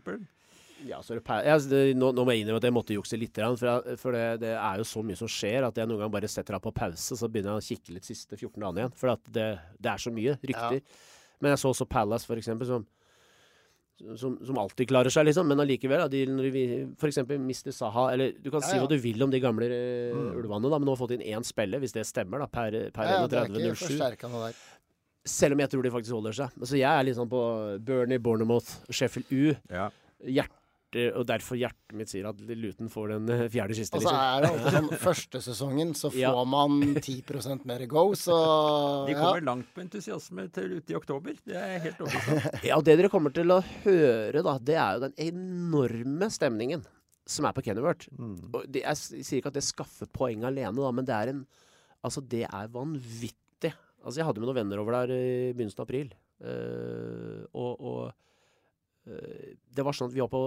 Ja, 0.84 0.98
så 1.02 1.16
det, 1.16 1.22
ja, 1.46 1.54
det, 1.70 1.80
nå, 1.96 2.10
nå, 2.12 2.24
må 2.26 2.34
jeg 2.34 2.44
innrømme 2.44 2.60
at 2.60 2.66
jeg 2.68 2.74
måtte 2.76 2.96
jukse 2.96 3.18
litt. 3.20 3.38
For, 3.60 3.94
for 4.00 4.16
det, 4.16 4.24
det, 4.42 4.52
er 4.58 4.80
jo 4.82 4.88
så 4.88 5.00
mye 5.06 5.16
som 5.16 5.30
skjer 5.30 5.64
at 5.68 5.78
jeg 5.80 5.88
noen 5.88 6.04
gang 6.04 6.12
bare 6.12 6.28
setter 6.28 6.58
av 6.58 6.64
på 6.64 6.74
pause, 6.76 7.16
så 7.16 7.30
begynner 7.30 7.54
jeg 7.54 7.62
å 7.62 7.68
kikke 7.70 7.96
litt 7.96 8.08
siste 8.08 8.36
14 8.36 8.58
dagene 8.58 8.82
igjen. 8.82 8.96
For 9.00 9.14
det, 9.28 9.46
det, 9.78 9.94
er 9.94 10.02
så 10.02 10.12
mye 10.12 10.36
rykter. 10.42 10.82
Ja. 10.82 11.22
Men 11.40 11.54
jeg 11.54 11.62
så 11.62 11.72
også 11.72 11.88
Palace, 11.88 12.28
for 12.28 12.40
eksempel, 12.40 12.68
som, 12.68 12.84
som, 14.16 14.38
som 14.46 14.58
alltid 14.58 14.88
klarer 14.90 15.12
seg, 15.12 15.26
liksom. 15.28 15.46
Men 15.48 15.62
allikevel, 15.62 16.04
de, 16.10 16.24
når 16.30 16.48
de 16.54 16.64
eksempel 17.08 17.38
mister 17.42 17.74
Saha 17.74 18.08
Eller 18.14 18.34
du 18.36 18.50
kan 18.50 18.62
ja, 18.64 18.72
si 18.72 18.80
hva 18.80 18.88
du 18.90 18.96
vil 19.00 19.22
om 19.24 19.32
de 19.32 19.40
gamle 19.42 19.68
uh, 19.70 20.16
mm. 20.18 20.30
ulvene, 20.40 20.70
da, 20.70 20.80
men 20.80 20.88
nå 20.88 20.96
har 20.96 21.00
fått 21.00 21.14
inn 21.16 21.26
én 21.34 21.46
spiller, 21.46 21.82
hvis 21.82 21.94
det 21.96 22.06
stemmer, 22.08 22.42
da, 22.42 22.48
per, 22.50 22.78
per 22.94 23.14
31.07. 23.28 24.00
Selv 25.24 25.56
om 25.56 25.62
jeg 25.62 25.72
tror 25.72 25.86
de 25.86 25.94
faktisk 25.94 26.18
holder 26.18 26.36
seg. 26.36 26.58
Altså, 26.60 26.76
jeg 26.76 26.90
er 26.90 27.06
litt 27.06 27.16
sånn 27.16 27.30
på 27.32 27.44
Bernie, 27.86 28.20
Bournemouth, 28.20 28.82
Sheffield 28.92 29.30
U. 29.32 29.54
Ja. 29.72 29.88
Hjerte 30.24 30.63
og 30.94 31.26
derfor 31.28 31.58
hjertet 31.58 31.94
mitt 31.98 32.10
sier 32.10 32.26
at 32.28 32.40
Luton 32.40 32.90
får 32.92 33.14
den 33.14 33.30
eh, 33.34 33.44
fjerde 33.52 33.76
siste. 33.78 33.98
Og 33.98 34.04
så 34.04 34.10
liksom. 34.10 34.24
er 34.24 34.42
det 34.44 34.50
alltid 34.50 34.76
sånn 34.76 35.02
første 35.06 35.40
sesongen 35.44 35.92
så 35.98 36.10
får 36.14 36.20
ja. 36.20 36.32
man 36.54 36.80
10 37.00 37.64
mer 37.68 37.84
go, 37.90 38.04
så 38.18 38.36
De 39.08 39.16
kommer 39.16 39.40
ja. 39.40 39.46
langt 39.50 39.70
på 39.74 39.84
entusiasme 39.84 40.46
til 40.54 40.76
ute 40.78 40.94
i 40.94 40.98
oktober. 40.98 41.38
Det 41.44 41.58
er 41.58 41.78
helt 41.84 42.02
overbevist 42.04 42.66
Ja, 42.68 42.78
og 42.78 42.86
det 42.86 42.98
dere 43.00 43.12
kommer 43.12 43.34
til 43.34 43.50
å 43.54 43.60
høre, 43.84 44.44
da, 44.46 44.56
det 44.62 44.78
er 44.78 44.98
jo 44.98 45.04
den 45.06 45.16
enorme 45.28 46.30
stemningen 46.32 46.84
som 47.24 47.46
er 47.48 47.54
på 47.56 47.64
Kennyworth. 47.64 48.10
Mm. 48.20 48.36
Det, 48.68 48.82
jeg 48.84 49.24
sier 49.24 49.40
ikke 49.40 49.54
at 49.54 49.56
det 49.56 49.64
skaffer 49.64 50.10
poeng 50.12 50.44
alene, 50.44 50.76
da, 50.76 50.90
men 50.94 51.08
det 51.08 51.20
er 51.20 51.34
en 51.34 51.46
Altså, 52.04 52.20
det 52.20 52.42
er 52.44 52.66
vanvittig. 52.68 53.70
Altså, 54.04 54.18
jeg 54.18 54.26
hadde 54.28 54.42
med 54.42 54.50
noen 54.50 54.58
venner 54.58 54.80
over 54.82 54.92
der 54.92 55.12
i 55.14 55.52
begynnelsen 55.56 55.78
av 55.80 55.86
april, 55.86 56.10
uh, 56.44 57.38
og, 57.56 57.80
og 57.80 58.02
det 59.04 59.84
var 59.84 59.96
sånn 59.96 60.10
at 60.10 60.14
vi 60.16 60.20
var 60.20 60.28
på 60.32 60.42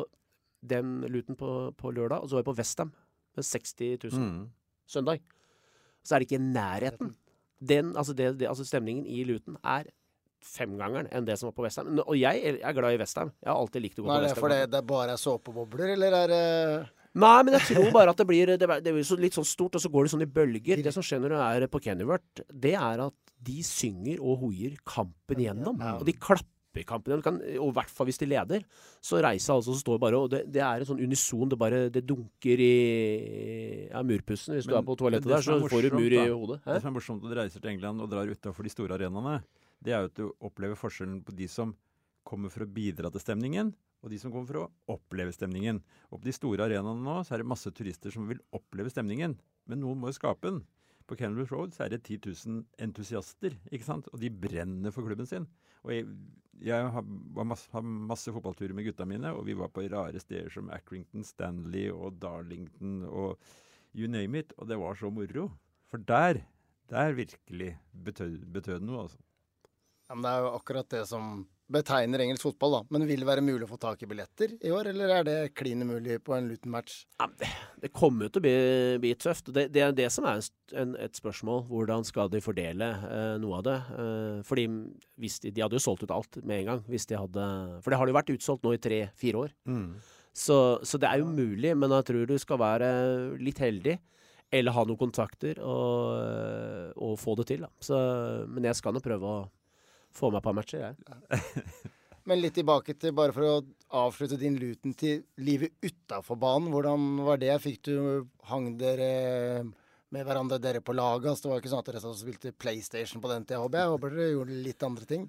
den 0.62 1.02
Luton 1.12 1.38
på, 1.38 1.52
på, 1.78 1.92
lørdag, 1.92 2.24
og 2.24 2.30
så 2.30 2.38
var 2.38 2.44
jeg 2.44 2.50
på 2.50 2.58
Westham 2.58 2.94
med 3.38 3.46
60 3.46 3.74
000 4.04 4.24
mm. 4.24 4.42
søndag. 4.90 5.22
Så 6.04 6.16
er 6.16 6.24
det 6.24 6.30
ikke 6.32 6.44
nærheten. 6.44 7.14
Den, 7.60 7.96
altså, 7.98 8.14
det, 8.14 8.40
det, 8.40 8.50
altså 8.50 8.66
stemningen 8.66 9.06
i 9.06 9.24
Luton 9.28 9.58
er 9.64 9.90
femgangeren 10.48 11.10
enn 11.12 11.26
det 11.28 11.36
som 11.40 11.50
var 11.50 11.56
på 11.58 11.66
Westham. 11.66 11.98
Og 12.06 12.16
jeg 12.20 12.58
er 12.62 12.76
glad 12.78 12.96
i 12.96 13.02
Westham. 13.02 13.34
Jeg 13.42 13.52
har 13.52 13.58
alltid 13.58 13.84
likt 13.84 14.00
å 14.00 14.06
gå 14.06 14.12
Nei, 14.12 14.20
på 14.20 14.28
Westham. 14.28 14.46
Er 14.46 14.54
det 14.54 14.60
fordi 14.60 14.76
det 14.76 14.84
bare 14.92 15.16
er 15.16 15.22
såpebobler, 15.22 15.94
eller 15.98 16.20
er 16.24 16.34
det 16.34 16.44
Nei, 17.18 17.38
men 17.48 17.56
jeg 17.58 17.66
tror 17.72 17.88
bare 17.96 18.14
at 18.14 18.20
det 18.20 18.28
blir 18.30 18.52
Det, 18.52 18.68
det 18.86 18.92
blir 18.94 19.22
litt 19.24 19.38
sånn 19.38 19.48
stort, 19.48 19.78
og 19.78 19.82
så 19.82 19.90
går 19.90 20.06
det 20.06 20.14
sånn 20.14 20.26
i 20.26 20.30
bølger. 20.30 20.84
Det 20.86 20.94
som 20.94 21.06
skjer 21.06 21.24
når 21.24 21.34
du 21.34 21.40
er 21.40 21.72
på 21.72 21.82
Kennyworth, 21.82 22.44
det 22.54 22.76
er 22.78 23.08
at 23.08 23.16
de 23.48 23.58
synger 23.66 24.22
og 24.22 24.44
hoier 24.44 24.78
kampen 24.88 25.42
gjennom. 25.42 25.82
Og 25.98 26.06
de 26.08 26.14
klapper 26.14 26.57
kampen 26.88 27.24
kan, 27.26 27.40
og 27.58 27.72
i 27.72 27.76
hvert 27.78 27.94
fall 27.94 28.10
hvis 28.10 28.20
de 28.22 28.30
leder, 28.30 28.66
så 29.02 29.22
reiser 29.24 29.56
altså 29.56 29.74
og 29.74 29.80
står 29.82 30.02
bare 30.02 30.20
Og 30.20 30.30
det, 30.32 30.44
det 30.54 30.62
er 30.62 30.84
en 30.84 30.90
sånn 30.90 31.02
unison, 31.02 31.50
det 31.50 31.60
bare 31.60 31.88
det 31.94 32.04
dunker 32.06 32.64
i 32.64 33.88
ja, 33.90 34.04
murpussen. 34.04 34.58
Hvis 34.58 34.68
men, 34.68 34.76
du 34.76 34.80
er 34.80 34.86
på 34.86 34.98
toalettet 35.00 35.32
der, 35.32 35.46
så 35.46 35.58
får 35.64 35.90
du 35.90 35.98
mur 35.98 36.14
i 36.14 36.24
hodet. 36.28 36.62
Hæ? 36.66 36.78
Det 36.78 36.84
som 36.84 36.92
er 36.92 36.98
morsomt 37.00 37.26
når 37.26 37.34
du 37.34 37.40
reiser 37.42 37.64
til 37.64 37.74
England 37.74 38.06
og 38.06 38.12
drar 38.12 38.30
utafor 38.30 38.68
de 38.68 38.74
store 38.74 38.98
arenaene, 39.00 39.42
det 39.84 39.94
er 39.94 40.06
jo 40.06 40.12
at 40.12 40.18
du 40.20 40.48
opplever 40.50 40.80
forskjellen 40.80 41.20
på 41.26 41.36
de 41.38 41.50
som 41.52 41.76
kommer 42.28 42.52
for 42.52 42.66
å 42.66 42.72
bidra 42.72 43.12
til 43.14 43.24
stemningen, 43.24 43.72
og 44.04 44.12
de 44.12 44.20
som 44.22 44.32
kommer 44.34 44.50
for 44.50 44.62
å 44.62 44.98
oppleve 44.98 45.34
stemningen. 45.36 45.80
Og 46.12 46.22
på 46.22 46.28
de 46.28 46.36
store 46.36 46.68
arenaene 46.68 47.04
nå 47.04 47.20
så 47.26 47.36
er 47.36 47.44
det 47.44 47.52
masse 47.52 47.72
turister 47.76 48.14
som 48.14 48.28
vil 48.30 48.42
oppleve 48.56 48.92
stemningen, 48.94 49.38
men 49.68 49.82
noen 49.82 50.02
må 50.02 50.12
jo 50.12 50.20
skape 50.20 50.50
den. 50.50 50.66
På 51.08 51.16
Kenilworth 51.16 51.56
Road 51.56 51.76
så 51.76 51.86
er 51.86 51.94
det 51.94 52.02
10 52.04 52.20
000 52.28 52.64
entusiaster, 52.84 53.56
ikke 53.72 53.88
sant? 53.88 54.10
og 54.12 54.20
de 54.20 54.32
brenner 54.32 54.92
for 54.92 55.08
klubben 55.08 55.30
sin. 55.30 55.48
Og 55.86 55.94
jeg, 55.94 56.08
jeg 56.64 56.90
har, 56.94 57.06
masse, 57.46 57.70
har, 57.74 57.84
masse, 57.86 58.32
fotballturer 58.34 58.74
med 58.78 58.88
gutta 58.88 59.06
mine, 59.08 59.32
og 59.36 59.46
vi 59.48 59.56
var 59.58 59.70
på 59.74 59.86
rare 59.92 60.20
steder 60.22 60.50
som 60.54 60.72
Accrington, 60.74 61.26
Stanley 61.28 61.90
og 61.94 62.18
Darlington 62.22 63.04
og 63.06 63.38
you 63.94 64.10
name 64.10 64.42
it. 64.42 64.54
Og 64.58 64.70
det 64.70 64.80
var 64.80 64.98
så 64.98 65.12
moro. 65.14 65.50
For 65.88 66.02
der, 66.02 66.42
der 66.90 67.14
virkelig 67.18 67.76
betød, 67.92 68.46
det 68.54 68.82
noe, 68.82 69.06
altså. 69.06 69.22
Ja, 70.08 70.16
men 70.16 70.24
det 70.24 70.32
er 70.32 70.46
jo 70.46 70.56
akkurat 70.56 70.90
det 70.92 71.04
som 71.10 71.42
betegner 71.72 72.24
engelsk 72.24 72.46
fotball, 72.46 72.78
da. 72.78 72.82
Men 72.94 73.06
vil 73.10 73.24
det 73.24 73.28
være 73.28 73.44
mulig 73.44 73.66
å 73.68 73.70
få 73.70 73.80
tak 73.82 74.04
i 74.04 74.10
billetter 74.10 74.54
i 74.66 74.72
år, 74.74 74.90
eller 74.94 75.14
er 75.18 75.28
det 75.28 75.36
klin 75.58 75.84
umulig 75.84 76.20
på 76.26 76.36
en 76.38 76.48
Luton-match? 76.50 77.00
Ja, 77.20 77.28
det, 77.40 77.50
det, 77.84 77.92
kommer 77.96 78.28
jo 78.28 78.34
til 78.34 78.42
å 78.42 78.46
bli, 78.46 78.56
bli 79.04 79.14
tøft. 79.20 79.52
Det, 79.54 79.68
det, 79.76 79.84
er 79.84 79.96
det 79.98 80.10
som 80.14 80.28
er 80.30 80.44
en, 80.80 80.96
et 81.04 81.20
spørsmål. 81.20 81.66
Hvordan 81.72 82.08
skal 82.08 82.32
de 82.34 82.44
fordele 82.44 82.92
eh, 83.10 83.34
noe 83.44 83.60
av 83.60 83.66
det? 83.68 83.78
Eh, 84.00 84.38
fordi 84.48 84.68
hvis 85.20 85.42
de, 85.44 85.52
de, 85.52 85.66
hadde 85.66 85.80
jo 85.80 85.84
solgt 85.84 86.08
ut 86.08 86.16
alt 86.16 86.40
med 86.44 86.62
en 86.62 86.72
gang. 86.72 86.86
Hvis 86.88 87.10
de 87.10 87.20
hadde, 87.20 87.48
for 87.84 87.92
det 87.92 88.02
har 88.02 88.12
jo 88.12 88.20
vært 88.20 88.36
utsolgt 88.38 88.68
nå 88.68 88.76
i 88.78 88.84
tre-fire 88.88 89.44
år. 89.48 89.56
Mm. 89.68 89.90
Så, 90.38 90.58
så, 90.86 91.02
det 91.02 91.10
er 91.10 91.24
jo 91.24 91.32
mulig, 91.34 91.74
men 91.76 91.92
jeg 91.98 92.12
tror 92.12 92.30
du 92.30 92.38
skal 92.40 92.62
være 92.62 92.92
litt 93.42 93.60
heldig. 93.64 93.98
Eller 94.56 94.72
ha 94.72 94.84
noen 94.88 95.00
kontakter 95.00 95.58
og, 95.60 96.94
og 97.04 97.18
få 97.20 97.34
det 97.42 97.50
til. 97.50 97.66
Da. 97.66 97.72
Så, 97.84 97.98
men 98.48 98.70
jeg 98.70 98.80
skal 98.80 98.96
nå 98.96 99.02
prøve 99.04 99.28
å 99.28 99.40
få 100.18 100.32
meg 100.34 100.42
et 100.42 100.48
par 100.48 100.58
matcher, 100.58 100.88
jeg. 100.88 101.42
Men 102.28 102.42
litt 102.42 102.58
tilbake 102.58 102.98
til, 103.00 103.14
bare 103.16 103.32
for 103.36 103.48
å 103.48 103.58
avslutte 104.04 104.40
din 104.42 104.58
luten 104.60 104.92
til 105.00 105.22
livet 105.40 105.78
utafor 105.80 106.36
banen. 106.40 106.74
Hvordan 106.74 107.22
var 107.24 107.40
det? 107.40 107.54
Fikk 107.64 107.86
du 107.88 107.94
Hang 108.50 108.74
dere 108.80 109.64
med 110.12 110.28
hverandre 110.28 110.60
dere 110.60 110.82
på 110.84 110.96
laget? 110.96 111.30
Altså, 111.32 111.46
det 111.46 111.54
var 111.54 111.62
ikke 111.62 111.72
sånn 111.72 111.86
at 111.86 111.92
dere 111.94 112.18
spilte 112.20 112.52
PlayStation 112.52 113.24
på 113.24 113.32
den 113.32 113.48
tida, 113.48 113.62
håper 113.64 113.80
jeg? 113.80 113.94
Håper 113.94 114.18
dere 114.18 114.34
gjorde 114.34 114.60
litt 114.66 114.84
andre 114.88 115.08
ting? 115.08 115.24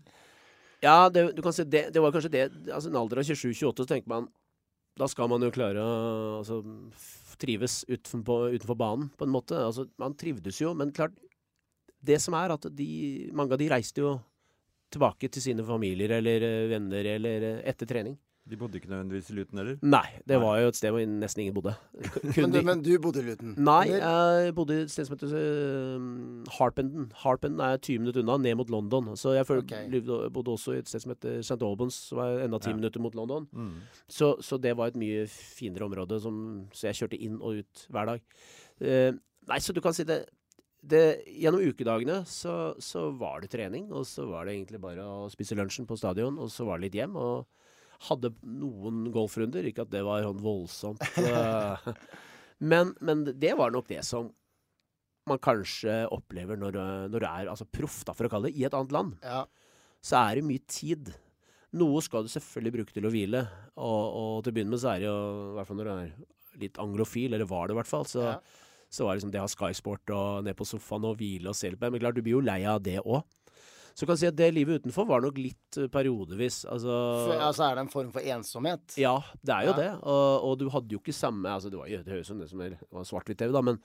Ja, 0.82 1.07
det, 1.11 1.24
du 1.39 1.43
kan 1.43 1.55
si 1.55 1.66
det, 1.66 1.89
det 1.95 2.03
var 2.03 2.12
kanskje 2.14 2.30
det 2.30 2.43
Altså 2.70 2.86
en 2.86 2.99
alder 3.01 3.18
av 3.18 3.26
27-28 3.26 3.82
så 3.82 3.86
tenker 3.91 4.11
man 4.12 4.28
da 4.99 5.07
skal 5.07 5.30
man 5.30 5.43
jo 5.43 5.53
klare 5.55 5.78
å 5.78 5.91
altså, 6.41 6.57
trives 7.39 7.84
utenfor, 7.86 8.49
utenfor 8.51 8.78
banen, 8.78 9.11
på 9.14 9.28
en 9.28 9.30
måte. 9.30 9.55
Altså, 9.55 9.84
man 10.01 10.16
trivdes 10.18 10.59
jo, 10.59 10.72
men 10.74 10.91
klart 10.95 11.14
Det 12.03 12.18
som 12.22 12.34
er 12.39 12.51
at 12.55 12.66
de, 12.74 12.89
mange 13.34 13.55
av 13.55 13.59
de 13.62 13.70
reiste 13.70 14.03
jo 14.03 14.16
tilbake 14.95 15.28
til 15.32 15.43
sine 15.51 15.64
familier 15.66 16.18
eller 16.18 16.49
eh, 16.49 16.68
venner 16.70 17.12
eller 17.16 17.51
eh, 17.53 17.61
etter 17.68 17.89
trening. 17.91 18.16
De 18.49 18.57
bodde 18.57 18.78
ikke 18.78 18.89
nødvendigvis 18.89 19.26
i 19.28 19.34
Luton 19.36 19.59
heller? 19.61 19.74
Nei, 19.84 20.07
det 20.24 20.39
Nei. 20.39 20.41
var 20.41 20.61
jo 20.62 20.68
et 20.70 20.76
sted 20.78 20.93
hvor 20.95 21.03
nesten 21.05 21.43
ingen 21.43 21.53
bodde. 21.59 21.74
Men 22.39 22.55
du, 22.55 22.62
men 22.64 22.80
du 22.80 22.95
bodde 23.05 23.20
i 23.20 23.26
Luton? 23.26 23.51
Nei, 23.61 23.91
jeg 23.93 24.55
bodde 24.57 24.78
i 24.78 24.84
et 24.86 24.93
sted 24.95 25.05
som 25.05 25.18
heter 25.18 25.34
uh, 25.36 26.55
Harpenden. 26.57 27.11
Harpenden 27.26 27.61
er 27.61 27.76
20 27.76 28.01
minutter 28.01 28.24
unna, 28.24 28.39
ned 28.41 28.57
mot 28.57 28.72
London. 28.72 29.11
Så 29.20 29.34
jeg 29.36 29.45
følte, 29.51 29.82
okay. 29.82 30.30
bodde 30.32 30.55
også 30.55 30.78
i 30.78 30.80
et 30.80 30.89
sted 30.89 31.05
som 31.05 31.12
heter 31.12 31.43
St. 31.45 31.61
Albans, 31.61 32.01
som 32.09 32.22
er 32.24 32.47
enda 32.47 32.57
10 32.62 32.70
Ja. 32.72 32.78
minutter 32.80 33.05
mot 33.05 33.14
London. 33.20 33.51
Mm. 33.53 33.74
Så, 34.09 34.32
så 34.41 34.57
det 34.57 34.72
var 34.80 34.95
et 34.95 34.97
mye 34.97 35.26
finere 35.28 35.84
område, 35.91 36.16
som, 36.24 36.41
så 36.72 36.89
jeg 36.89 37.03
kjørte 37.03 37.20
inn 37.20 37.36
og 37.43 37.61
ut 37.61 37.86
hver 37.93 38.14
dag. 38.14 38.24
Uh, 38.80 39.12
nei, 39.53 39.61
så 39.61 39.76
du 39.76 39.82
kan 39.84 39.93
si 39.93 40.09
det, 40.09 40.22
det 40.83 41.24
Gjennom 41.26 41.61
ukedagene 41.66 42.20
så, 42.29 42.74
så 42.79 43.09
var 43.18 43.41
det 43.43 43.51
trening, 43.51 43.89
og 43.93 44.05
så 44.07 44.26
var 44.31 44.47
det 44.47 44.55
egentlig 44.57 44.81
bare 44.81 45.03
å 45.05 45.29
spise 45.33 45.57
lunsjen 45.59 45.87
på 45.89 45.97
stadion, 45.99 46.39
og 46.39 46.51
så 46.55 46.64
var 46.68 46.79
det 46.79 46.89
litt 46.89 46.99
hjem. 47.01 47.16
og 47.18 47.47
hadde 48.09 48.31
noen 48.47 49.09
golfrunder, 49.11 49.66
ikke 49.66 49.83
at 49.83 49.91
det 49.91 50.05
var 50.07 50.22
sånn 50.22 50.39
voldsomt. 50.39 51.03
eh, 51.18 51.89
men, 52.62 52.93
men 53.03 53.24
det 53.26 53.57
var 53.59 53.72
nok 53.74 53.89
det 53.91 54.05
som 54.07 54.29
man 55.29 55.41
kanskje 55.43 56.05
opplever 56.14 56.57
når, 56.57 56.76
du- 56.79 57.09
når 57.12 57.20
du 57.20 57.26
er 57.26 57.51
altså 57.51 57.66
proff, 57.66 58.05
da, 58.07 58.14
for 58.14 58.29
å 58.29 58.31
kalle 58.33 58.49
det, 58.49 58.55
i 58.57 58.62
et 58.68 58.72
annet 58.79 58.95
land 58.95 59.16
Ja. 59.26 59.43
så 60.01 60.20
er 60.22 60.39
det 60.39 60.47
mye 60.47 60.62
tid. 60.70 61.11
Noe 61.76 62.01
skal 62.07 62.22
du 62.24 62.31
selvfølgelig 62.33 62.76
bruke 62.79 62.95
til 62.95 63.05
å 63.05 63.12
hvile, 63.12 63.43
og, 63.76 64.05
og 64.22 64.39
til 64.47 64.55
å 64.55 64.57
begynne 64.57 64.72
med 64.76 64.81
så 64.81 64.95
er 64.95 65.03
det 65.03 65.11
jo, 65.11 65.18
i 65.51 65.59
hvert 65.59 65.68
fall 65.68 65.81
når 65.83 65.91
du 65.91 65.93
er 65.97 66.62
litt 66.62 66.79
anglofil, 66.87 67.35
eller 67.35 67.51
var 67.51 67.66
det 67.68 67.74
i 67.76 67.81
hvert 67.83 67.91
fall, 67.91 68.07
så, 68.09 68.24
Ja. 68.31 68.39
Så 68.91 69.05
var 69.05 69.14
det 69.14 69.20
liksom 69.22 69.32
det 69.34 69.41
å 69.43 69.47
ha 69.47 69.53
Skysport 69.53 70.11
og 70.16 70.45
ned 70.47 70.57
på 70.57 70.64
sofaen 70.68 71.05
og 71.05 71.18
hvile 71.20 71.51
og 71.53 71.57
se 71.59 71.70
litt 71.70 71.80
på. 71.80 71.91
Men 71.93 72.01
klart, 72.01 72.16
du 72.16 72.22
blir 72.24 72.39
jo 72.39 72.45
lei 72.45 72.62
av 72.64 72.80
det 72.82 72.99
òg. 73.05 73.22
Så 73.99 74.07
du 74.07 74.11
kan 74.12 74.18
si 74.20 74.28
at 74.30 74.36
det 74.39 74.53
livet 74.55 74.78
utenfor 74.84 75.09
var 75.09 75.20
nok 75.24 75.39
litt 75.43 75.76
eh, 75.82 75.89
periodevis. 75.91 76.61
Altså, 76.70 76.93
For, 77.26 77.41
altså 77.43 77.64
er 77.66 77.74
det 77.74 77.82
en 77.82 77.89
form 77.91 78.12
for 78.14 78.22
ensomhet? 78.22 78.95
ja, 78.97 79.16
det 79.43 79.55
er 79.57 79.64
jo 79.66 79.72
Ja. 79.74 79.76
det. 79.80 79.89
Og, 80.07 80.45
og 80.51 80.59
du 80.61 80.68
hadde 80.70 80.95
jo 80.95 81.01
ikke 81.03 81.12
samme 81.16 81.51
altså 81.51 81.68
Det, 81.72 81.78
var, 81.80 81.89
jo- 81.91 82.03
det 82.07 82.12
høres 82.14 82.30
ut 82.30 82.49
som 82.49 82.62
svart-hvitt-TV, 83.11 83.51
da, 83.53 83.61
men 83.66 83.80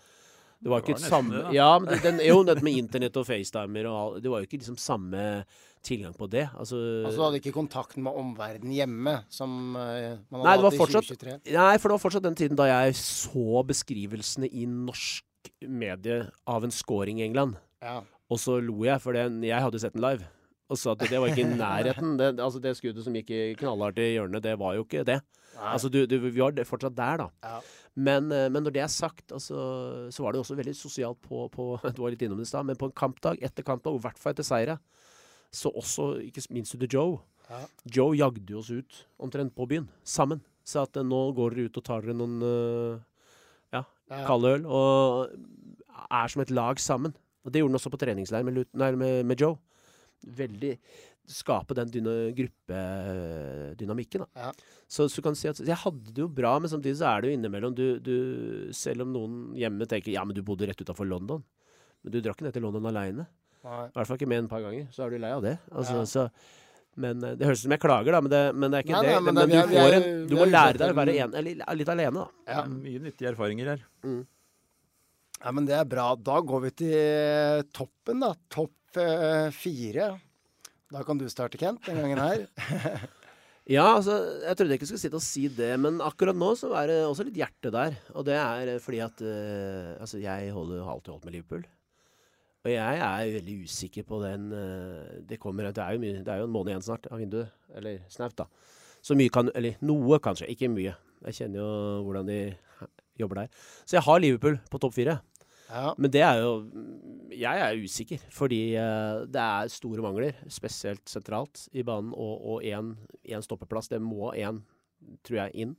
det 0.63 0.71
var 0.71 0.79
Det 0.79 0.85
ikke 0.85 0.93
var 0.93 0.97
et 0.97 1.03
nesten 1.03 1.11
samme 1.11 1.35
det. 1.35 1.53
Ja, 1.57 1.69
men 1.79 1.91
det, 1.91 1.99
den, 2.05 2.21
jo, 2.23 2.39
dette 2.47 2.63
med 2.63 2.79
internett 2.79 3.17
og 3.19 3.25
FaceTimer 3.27 3.89
og 3.91 4.17
Det 4.23 4.31
var 4.31 4.41
jo 4.41 4.47
ikke 4.47 4.61
liksom 4.61 4.77
samme 4.79 5.23
tilgang 5.83 6.13
på 6.15 6.29
det. 6.31 6.45
Altså, 6.55 6.79
Altså 7.03 7.19
du 7.19 7.23
hadde 7.25 7.41
ikke 7.41 7.51
kontakten 7.55 8.05
med 8.05 8.15
omverdenen 8.15 8.71
hjemme, 8.71 9.17
som 9.27 9.75
eh, 9.75 10.15
man 10.31 10.39
hadde 10.39 10.47
Nei, 10.47 10.55
det 10.55 10.63
var 10.63 10.71
hatt 10.71 10.79
i 10.79 10.95
2023? 10.95 11.35
Nei, 11.57 11.73
for 11.75 11.89
det 11.91 11.97
var 11.97 12.03
fortsatt 12.05 12.27
den 12.29 12.39
tiden 12.39 12.59
da 12.59 12.69
jeg 12.69 12.95
så 13.01 13.63
beskrivelsene 13.67 14.47
i 14.47 14.63
norsk 14.69 15.51
medie 15.67 16.21
av 16.47 16.63
en 16.63 16.71
scoring 16.71 17.19
i 17.19 17.27
England. 17.27 17.59
Ja. 17.83 17.99
Og 18.31 18.39
så 18.39 18.55
lo 18.63 18.85
jeg, 18.87 19.01
for 19.03 19.15
den, 19.17 19.41
jeg 19.43 19.59
hadde 19.59 19.83
sett 19.83 19.97
den 19.97 20.05
live. 20.05 20.23
Og 20.71 20.79
sa 20.79 20.93
at 20.95 21.03
det 21.11 21.19
var 21.19 21.29
ikke 21.29 21.43
i 21.43 21.55
nærheten. 21.59 22.15
Det, 22.17 22.29
altså 22.41 22.61
det 22.63 22.75
skuddet 22.79 23.03
som 23.05 23.15
gikk 23.17 23.31
i 23.35 23.41
knallhardt 23.59 23.99
i 23.99 24.13
hjørnet, 24.15 24.43
det 24.45 24.53
var 24.61 24.77
jo 24.77 24.85
ikke 24.85 25.03
det. 25.07 25.19
Nei. 25.53 25.71
Altså 25.75 25.89
du, 25.91 25.99
du, 26.09 26.15
vi 26.23 26.31
var 26.39 26.55
fortsatt 26.65 26.95
der, 26.97 27.25
da. 27.25 27.27
Ja. 27.43 27.59
Men, 27.93 28.31
eh, 28.33 28.47
men 28.49 28.63
når 28.65 28.73
det 28.73 28.81
er 28.81 28.89
sagt, 28.89 29.27
altså, 29.35 29.57
så 30.09 30.23
var 30.23 30.33
det 30.33 30.41
også 30.41 30.55
veldig 30.57 30.73
sosialt 30.77 31.19
på, 31.21 31.45
på 31.53 31.67
Du 31.95 32.01
var 32.01 32.13
litt 32.13 32.23
innom 32.25 32.39
det 32.41 32.47
i 32.47 32.49
stad, 32.49 32.65
men 32.65 32.79
på 32.79 32.89
en 32.89 32.95
kampdag, 32.97 33.37
etter 33.43 33.65
kampdag, 33.67 33.93
og 33.93 34.01
i 34.01 34.05
hvert 34.07 34.21
fall 34.21 34.33
etter 34.33 34.47
seire, 34.47 34.79
så 35.53 35.69
også, 35.69 36.07
ikke 36.25 36.41
minst 36.55 36.79
du 36.81 36.87
Joe. 36.89 37.19
Ja. 37.51 37.59
Joe 37.99 38.15
jagde 38.17 38.55
oss 38.57 38.71
ut 38.73 39.03
omtrent 39.21 39.53
på 39.53 39.67
byen, 39.69 39.89
sammen. 40.07 40.41
Sa 40.65 40.87
at 40.87 40.97
eh, 40.97 41.05
nå 41.05 41.25
går 41.37 41.57
dere 41.57 41.67
ut 41.69 41.81
og 41.81 41.85
tar 41.85 42.07
dere 42.07 42.17
noen 42.17 42.39
eh, 42.47 43.03
ja, 43.75 43.83
Ja. 44.09 44.23
kalde 44.25 44.55
øl, 44.57 44.65
og 44.65 45.35
er 46.09 46.33
som 46.33 46.41
et 46.41 46.55
lag 46.55 46.81
sammen. 46.81 47.13
Og 47.43 47.51
det 47.51 47.59
gjorde 47.61 47.75
han 47.75 47.81
også 47.81 47.91
på 47.93 47.99
treningsleir 47.99 48.47
med, 48.47 48.63
med, 48.73 49.21
med 49.27 49.41
Joe. 49.43 49.59
Veldig 50.27 50.77
Skape 51.23 51.71
den 51.77 51.87
dyna, 51.87 52.11
gruppedynamikken, 52.35 54.25
da. 54.25 54.27
Ja. 54.35 54.49
Så, 54.91 55.05
så 55.09 55.21
du 55.21 55.25
kan 55.29 55.37
si 55.39 55.47
at 55.47 55.61
jeg 55.63 55.77
hadde 55.79 56.11
det 56.11 56.19
jo 56.19 56.27
bra, 56.27 56.57
men 56.59 56.67
samtidig 56.71 56.97
så 56.99 57.07
er 57.13 57.21
det 57.23 57.29
jo 57.31 57.37
innimellom 57.37 57.75
du, 57.77 57.85
du 58.03 58.15
Selv 58.75 59.05
om 59.05 59.13
noen 59.15 59.37
hjemme 59.55 59.87
tenker 59.87 60.11
ja, 60.11 60.25
men 60.27 60.35
du 60.35 60.41
bodde 60.43 60.67
rett 60.67 60.81
utafor 60.83 61.07
London. 61.07 61.39
Men 62.03 62.11
du 62.11 62.19
drar 62.19 62.35
ikke 62.35 62.43
ned 62.49 62.57
til 62.57 62.65
London 62.67 62.89
aleine. 62.91 63.23
I 63.63 63.87
hvert 63.95 64.09
fall 64.09 64.19
ikke 64.19 64.27
med 64.27 64.41
en 64.43 64.51
par 64.51 64.65
ganger. 64.65 64.89
Så 64.91 65.05
er 65.05 65.15
du 65.15 65.21
lei 65.23 65.31
av 65.31 65.45
det. 65.47 65.55
Altså, 65.71 66.01
Ja. 66.01 66.03
så, 66.11 66.25
men 66.99 67.23
eh, 67.23 67.37
Det 67.39 67.47
høres 67.47 67.63
ut 67.63 67.69
som 67.69 67.71
jeg 67.77 67.83
klager, 67.87 68.11
da, 68.11 68.19
men 68.27 68.31
det, 68.35 68.41
men 68.59 68.69
det 68.75 68.77
er 68.81 68.83
ikke 68.83 68.97
Nei, 68.99 69.05
det. 69.07 69.13
nei, 69.15 69.21
men 69.23 69.33
men 69.39 69.47
det- 69.49 69.55
er- 69.63 69.67
du, 69.71 69.73
får 69.79 69.87
er- 69.87 69.95
en, 70.01 70.27
du 70.27 70.35
må 70.35 70.45
lære 70.51 70.77
deg 70.83 70.91
å 70.91 70.99
være 70.99 71.15
en- 71.23 71.77
litt 71.79 71.89
alene, 71.95 72.13
da. 72.19 72.27
Ja. 72.51 72.65
Mye 72.67 72.99
nyttige 73.07 73.31
erfaringer 73.31 73.71
her. 73.77 73.87
ja, 75.39 75.51
men 75.55 75.65
det 75.71 75.79
er 75.79 75.85
bra. 75.87 76.11
Da 76.19 76.41
går 76.43 76.61
vi 76.67 76.71
til 76.83 77.63
toppen, 77.71 78.19
da. 78.27 78.33
Topp 78.51 78.75
fire. 79.55 80.13
Da 80.93 81.01
kan 81.07 81.17
du 81.17 81.25
starte, 81.31 81.57
Kent, 81.57 81.85
den 81.87 82.01
gangen 82.03 82.21
her. 82.21 82.47
Ja, 83.63 83.93
altså, 83.95 84.17
jeg 84.43 84.57
trodde 84.59 84.73
jeg 84.73 84.81
ikke 84.81 84.87
skulle 84.89 85.01
sitte 85.05 85.19
og 85.19 85.23
si 85.23 85.45
det, 85.55 85.69
men 85.79 86.01
akkurat 86.03 86.35
nå 86.35 86.49
så 86.59 86.73
er 86.81 86.89
det 86.91 86.97
også 87.07 87.23
litt 87.29 87.37
hjerte 87.39 87.71
der. 87.71 87.95
Og 88.11 88.25
det 88.27 88.35
er 88.35 88.73
eh, 88.73 88.81
fordi 88.83 88.99
at 89.05 89.23
uh, 89.23 89.93
Altså, 90.03 90.19
jeg 90.19 90.51
holder, 90.51 90.81
har 90.83 90.91
alltid 90.91 91.13
holdt 91.13 91.27
med 91.29 91.35
Liverpool. 91.37 91.63
Og 92.63 92.71
jeg 92.71 92.99
er 93.05 93.31
veldig 93.37 93.55
usikker 93.63 94.05
på 94.07 94.19
den 94.23 94.51
uh, 94.55 95.15
Det 95.27 95.39
kommer 95.39 95.71
Det 95.71 95.83
er 95.83 95.99
mye, 95.99 96.19
det 96.23 96.31
er 96.31 96.41
jo 96.41 96.49
en 96.49 96.53
måned 96.55 96.73
igjen 96.73 96.83
snart 96.83 97.07
av 97.07 97.23
vinduet. 97.23 97.55
Eller 97.71 98.03
snaut, 98.11 98.35
da. 98.35 98.49
Så 98.99 99.15
mye 99.15 99.31
kan 99.31 99.51
Eller 99.55 99.79
noe, 99.79 100.19
kanskje. 100.19 100.51
Ikke 100.51 100.67
mye. 100.67 100.97
Jeg 101.29 101.39
kjenner 101.39 101.63
jo 101.63 101.71
hvordan 102.03 102.27
de 102.27 102.41
jobber 103.15 103.45
der. 103.45 103.63
Så 103.87 103.95
jeg 103.95 104.03
har 104.03 104.19
Liverpool 104.19 104.59
på 104.67 104.83
topp 104.83 104.97
fire. 104.99 105.21
Ja. 105.73 105.93
Men 105.97 106.13
det 106.13 106.21
er 106.21 106.39
jo 106.43 106.51
Jeg 107.33 107.61
er 107.65 107.79
usikker, 107.81 108.21
fordi 108.29 108.75
eh, 108.77 109.23
det 109.25 109.41
er 109.41 109.71
store 109.73 110.05
mangler, 110.05 110.37
spesielt 110.53 111.01
sentralt 111.09 111.65
i 111.73 111.81
banen, 111.85 112.13
og 112.13 112.61
én 112.61 112.93
stoppeplass. 113.41 113.89
Det 113.89 113.97
må 114.01 114.29
én, 114.37 114.61
tror 115.25 115.39
jeg, 115.41 115.55
inn. 115.65 115.75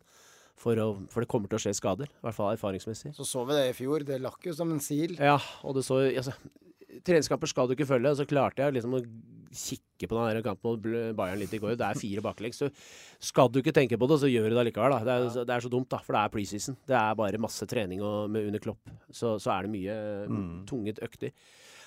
For, 0.59 0.79
å, 0.79 0.91
for 1.11 1.23
det 1.23 1.31
kommer 1.31 1.51
til 1.51 1.59
å 1.59 1.63
skje 1.65 1.75
skader, 1.79 2.11
i 2.11 2.27
hvert 2.27 2.37
fall 2.37 2.53
erfaringsmessig. 2.55 3.15
Så 3.17 3.27
så 3.27 3.43
vi 3.47 3.57
det 3.57 3.69
i 3.71 3.75
fjor. 3.75 4.05
Det 4.07 4.21
lakk 4.23 4.47
jo 4.47 4.55
som 4.55 4.71
en 4.71 4.83
sil. 4.83 5.17
Ja, 5.19 5.39
og 5.67 5.79
det 5.79 5.83
så 5.87 6.03
altså, 6.07 6.35
Treningskamper 7.07 7.51
skal 7.51 7.67
du 7.67 7.75
ikke 7.75 7.89
følge, 7.89 8.13
og 8.13 8.21
så 8.21 8.27
klarte 8.29 8.63
jeg 8.63 8.77
liksom 8.77 8.95
å 8.95 9.03
kikke 9.55 10.09
på 10.11 10.19
den 10.19 10.45
kampen 10.45 10.71
mot 10.75 11.17
Bayern 11.17 11.41
litt 11.41 11.55
i 11.55 11.61
går. 11.63 11.77
Det 11.81 11.87
er 11.87 12.01
fire 12.01 12.25
baklengs. 12.25 12.61
Så 12.61 12.71
skal 13.33 13.51
du 13.53 13.61
ikke 13.61 13.75
tenke 13.77 13.99
på 14.01 14.09
det, 14.11 14.21
så 14.21 14.31
gjør 14.31 14.51
du 14.51 14.59
det 14.59 14.67
likevel. 14.71 14.97
Da. 14.97 15.03
Det, 15.07 15.15
er, 15.15 15.29
så- 15.37 15.47
det 15.49 15.57
er 15.57 15.67
så 15.67 15.73
dumt, 15.73 15.89
da, 15.93 16.03
for 16.05 16.17
det 16.17 16.23
er 16.23 16.35
preseason. 16.35 16.79
Det 16.91 16.99
er 16.99 17.21
bare 17.21 17.43
masse 17.43 17.69
trening 17.71 18.03
og, 18.05 18.31
med 18.35 18.51
under 18.51 18.65
klopp. 18.65 18.91
Så, 19.11 19.37
så 19.43 19.55
er 19.55 19.67
det 19.67 19.75
mye 19.77 19.99
mm. 20.29 20.49
tunget 20.71 21.03
økter. 21.05 21.35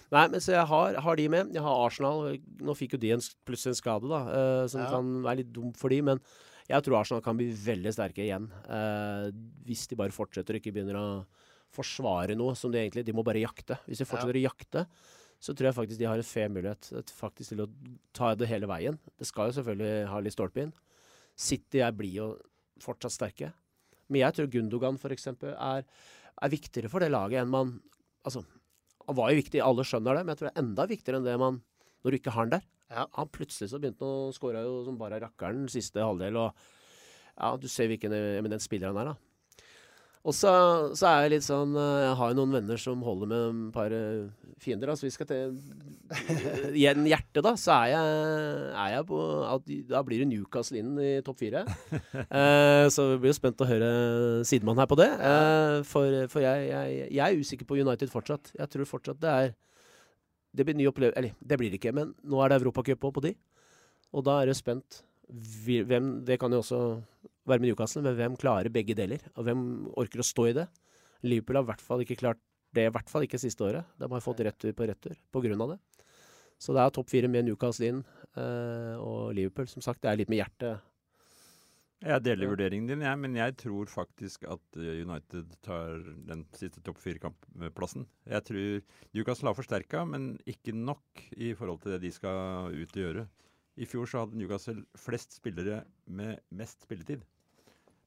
Nei, 0.07 0.23
men 0.31 0.39
så 0.39 0.53
jeg 0.53 0.67
har, 0.69 0.97
har 1.03 1.17
de 1.19 1.25
med. 1.31 1.49
Jeg 1.55 1.63
har 1.65 1.85
Arsenal. 1.85 2.37
Nå 2.63 2.75
fikk 2.79 2.95
jo 2.95 3.01
de 3.01 3.11
en, 3.17 3.23
plutselig 3.47 3.75
en 3.75 3.81
skade, 3.81 4.07
da, 4.07 4.21
uh, 4.27 4.67
som 4.71 4.85
Ja. 4.85 4.91
kan 4.93 5.09
være 5.25 5.41
litt 5.41 5.51
dumt 5.55 5.79
for 5.79 5.91
de, 5.91 5.99
men 6.01 6.21
jeg 6.67 6.83
tror 6.83 6.99
Arsenal 7.01 7.23
kan 7.23 7.35
bli 7.39 7.49
veldig 7.51 7.91
sterke 7.95 8.23
igjen. 8.23 8.47
Uh, 8.67 9.27
hvis 9.67 9.85
de 9.91 9.99
bare 9.99 10.15
fortsetter 10.15 10.55
og 10.55 10.61
ikke 10.61 10.75
begynner 10.75 10.99
å 10.99 11.07
forsvare 11.75 12.35
noe 12.39 12.55
som 12.55 12.71
de 12.71 12.79
egentlig 12.79 13.03
De 13.05 13.15
må 13.15 13.23
bare 13.27 13.43
jakte. 13.43 13.75
Hvis 13.87 13.99
de 13.99 14.07
fortsetter 14.07 14.39
å 14.39 14.45
jakte, 14.47 14.85
så 15.39 15.53
tror 15.53 15.69
jeg 15.69 15.77
faktisk 15.77 15.99
de 16.01 16.07
har 16.09 16.19
en 16.19 16.25
fair 16.25 16.49
mulighet 16.49 17.11
faktisk 17.13 17.53
til 17.53 17.63
å 17.63 17.69
ta 18.15 18.33
det 18.35 18.49
hele 18.49 18.69
veien. 18.69 18.97
Det 19.19 19.27
skal 19.29 19.49
jo 19.49 19.57
selvfølgelig 19.59 20.09
ha 20.09 20.21
litt 20.23 20.35
stolpe 20.35 20.63
inn. 20.63 20.73
City 21.37 21.83
er 21.85 21.93
blir 21.93 22.15
jo 22.15 22.29
fortsatt 22.81 23.13
sterke. 23.13 23.51
Men 24.09 24.23
jeg 24.23 24.37
tror 24.37 24.49
Gundogan 24.51 24.97
eksempel 25.13 25.53
er, 25.53 25.85
er 26.41 26.53
viktigere 26.53 26.89
for 26.89 27.03
det 27.03 27.11
laget 27.13 27.43
enn 27.43 27.53
man 27.53 27.77
Altså, 28.27 28.41
han 29.07 29.15
var 29.15 29.29
jo 29.31 29.37
viktig, 29.39 29.61
alle 29.63 29.85
skjønner 29.87 30.17
det, 30.17 30.23
men 30.25 30.33
jeg 30.33 30.39
tror 30.39 30.49
det 30.49 30.51
er 30.51 30.63
enda 30.65 30.85
viktigere 30.89 31.19
enn 31.21 31.27
det 31.29 31.35
man 31.39 31.61
Når 32.03 32.11
du 32.11 32.17
ikke 32.17 32.33
har 32.35 32.43
han 32.43 32.51
der. 32.57 32.65
Ja. 32.91 33.05
Han 33.15 33.29
plutselig 33.31 33.69
så 33.71 33.79
begynte 33.79 34.03
han 34.03 34.27
å 34.27 34.33
skåre 34.35 34.63
som 34.83 34.97
bare 34.99 35.21
rakkeren 35.23 35.69
siste 35.71 36.03
halvdel, 36.03 36.39
og 36.39 36.67
ja, 37.37 37.53
du 37.59 37.67
ser 37.71 37.89
hvilken 37.91 38.13
eminent 38.15 38.63
spiller 38.63 38.91
han 38.91 38.99
er, 39.01 39.11
da. 39.11 39.26
Og 40.27 40.35
så, 40.35 40.51
så 40.97 41.07
er 41.07 41.21
jeg 41.23 41.37
litt 41.37 41.45
sånn 41.45 41.71
eh, 41.79 42.01
Jeg 42.03 42.15
har 42.19 42.31
jo 42.31 42.37
noen 42.41 42.55
venner 42.57 42.79
som 42.81 43.03
holder 43.05 43.29
med 43.31 43.45
et 43.69 43.75
par 43.75 43.93
eh, 43.95 44.49
fiender. 44.59 44.89
Da, 44.91 44.95
så 44.99 45.07
vi 45.07 45.13
skal 45.15 45.29
til 45.29 45.55
Igjen 46.77 47.07
hjertet, 47.07 47.39
da, 47.45 47.53
så 47.59 47.77
er 47.77 47.93
jeg, 47.93 48.17
er 48.83 48.91
jeg 48.97 49.07
på 49.07 49.21
at, 49.47 49.71
Da 49.93 50.03
blir 50.07 50.23
det 50.23 50.29
Newcastle 50.33 50.81
inn 50.81 50.93
i 50.99 51.13
topp 51.25 51.39
fire. 51.45 51.63
Eh, 52.27 52.85
så 52.91 53.07
vi 53.13 53.21
blir 53.23 53.31
jo 53.31 53.37
spent 53.37 53.63
å 53.63 53.67
høre 53.69 53.89
sidemann 54.47 54.79
her 54.81 54.87
på 54.89 54.97
det. 54.99 55.07
Eh, 55.15 55.77
for 55.87 56.27
for 56.31 56.43
jeg, 56.43 56.67
jeg, 56.73 56.99
jeg 57.15 57.23
er 57.23 57.39
usikker 57.39 57.69
på 57.69 57.79
United 57.79 58.11
fortsatt. 58.11 58.51
Jeg 58.57 58.71
tror 58.73 58.89
fortsatt 58.89 59.23
det 59.23 59.31
er 59.31 59.53
Det 60.57 60.65
blir 60.65 60.75
ny 60.75 60.87
opplevelse 60.89 61.19
Eller, 61.19 61.35
det 61.39 61.59
blir 61.59 61.71
det 61.71 61.79
ikke, 61.79 61.95
men 61.95 62.15
nå 62.23 62.41
er 62.43 62.51
det 62.51 62.59
Europacup 62.59 63.07
òg 63.09 63.15
på 63.15 63.27
de. 63.29 63.35
Og 64.11 64.27
da 64.27 64.41
er 64.41 64.51
jeg 64.51 64.59
spent 64.59 65.03
hvem 65.27 66.21
Det 66.27 66.37
kan 66.39 66.51
jo 66.51 66.61
også 66.63 66.81
være 67.47 67.63
med 67.63 67.71
Newcastle, 67.71 68.03
men 68.05 68.17
hvem 68.17 68.35
klarer 68.39 68.73
begge 68.73 68.95
deler? 68.97 69.23
Og 69.35 69.47
hvem 69.47 69.61
orker 69.99 70.23
å 70.23 70.27
stå 70.27 70.49
i 70.49 70.57
det? 70.57 70.67
Liverpool 71.25 71.59
har 71.59 71.65
i 71.65 71.71
hvert 71.71 71.83
fall 71.83 72.03
ikke 72.03 72.19
klart 72.19 72.41
det, 72.75 72.87
i 72.87 72.93
hvert 72.93 73.09
fall 73.09 73.25
ikke 73.25 73.39
siste 73.41 73.63
året. 73.65 73.87
De 73.97 74.09
har 74.11 74.23
fått 74.23 74.43
retur 74.45 74.73
på 74.75 74.87
retur 74.89 75.15
på 75.33 75.43
grunn 75.45 75.63
av 75.63 75.73
det. 75.75 75.79
Så 76.61 76.73
det 76.73 76.83
er 76.83 76.93
topp 76.93 77.09
fire 77.11 77.29
med 77.29 77.45
Newcastle 77.47 77.89
inn, 77.91 78.03
eh, 78.35 78.93
og 78.97 79.33
Liverpool. 79.37 79.69
Som 79.69 79.83
sagt, 79.85 80.01
det 80.03 80.11
er 80.11 80.19
litt 80.21 80.31
med 80.33 80.41
hjertet 80.41 80.81
Jeg 82.03 82.21
deler 82.25 82.51
vurderingen 82.51 82.89
din, 82.89 83.05
jeg, 83.05 83.17
men 83.21 83.37
jeg 83.37 83.55
tror 83.61 83.89
faktisk 83.89 84.45
at 84.49 84.79
eh, 84.81 85.01
United 85.05 85.53
tar 85.65 86.01
den 86.29 86.43
siste 86.57 86.81
topp 86.85 86.99
fire-kampplassen. 87.01 88.07
Jeg 88.25 88.45
tror 88.49 88.83
Newcastle 89.13 89.51
har 89.53 89.57
forsterka, 89.57 90.03
men 90.05 90.35
ikke 90.49 90.75
nok 90.75 91.25
i 91.37 91.53
forhold 91.57 91.81
til 91.85 91.95
det 91.95 92.03
de 92.05 92.13
skal 92.13 92.73
ut 92.73 92.97
og 92.97 93.03
gjøre. 93.05 93.27
I 93.77 93.85
fjor 93.85 94.09
så 94.09 94.23
hadde 94.23 94.37
Newcastle 94.37 94.81
flest 94.97 95.37
spillere 95.37 95.83
med 96.09 96.41
mest 96.57 96.81
spilletid. 96.85 97.21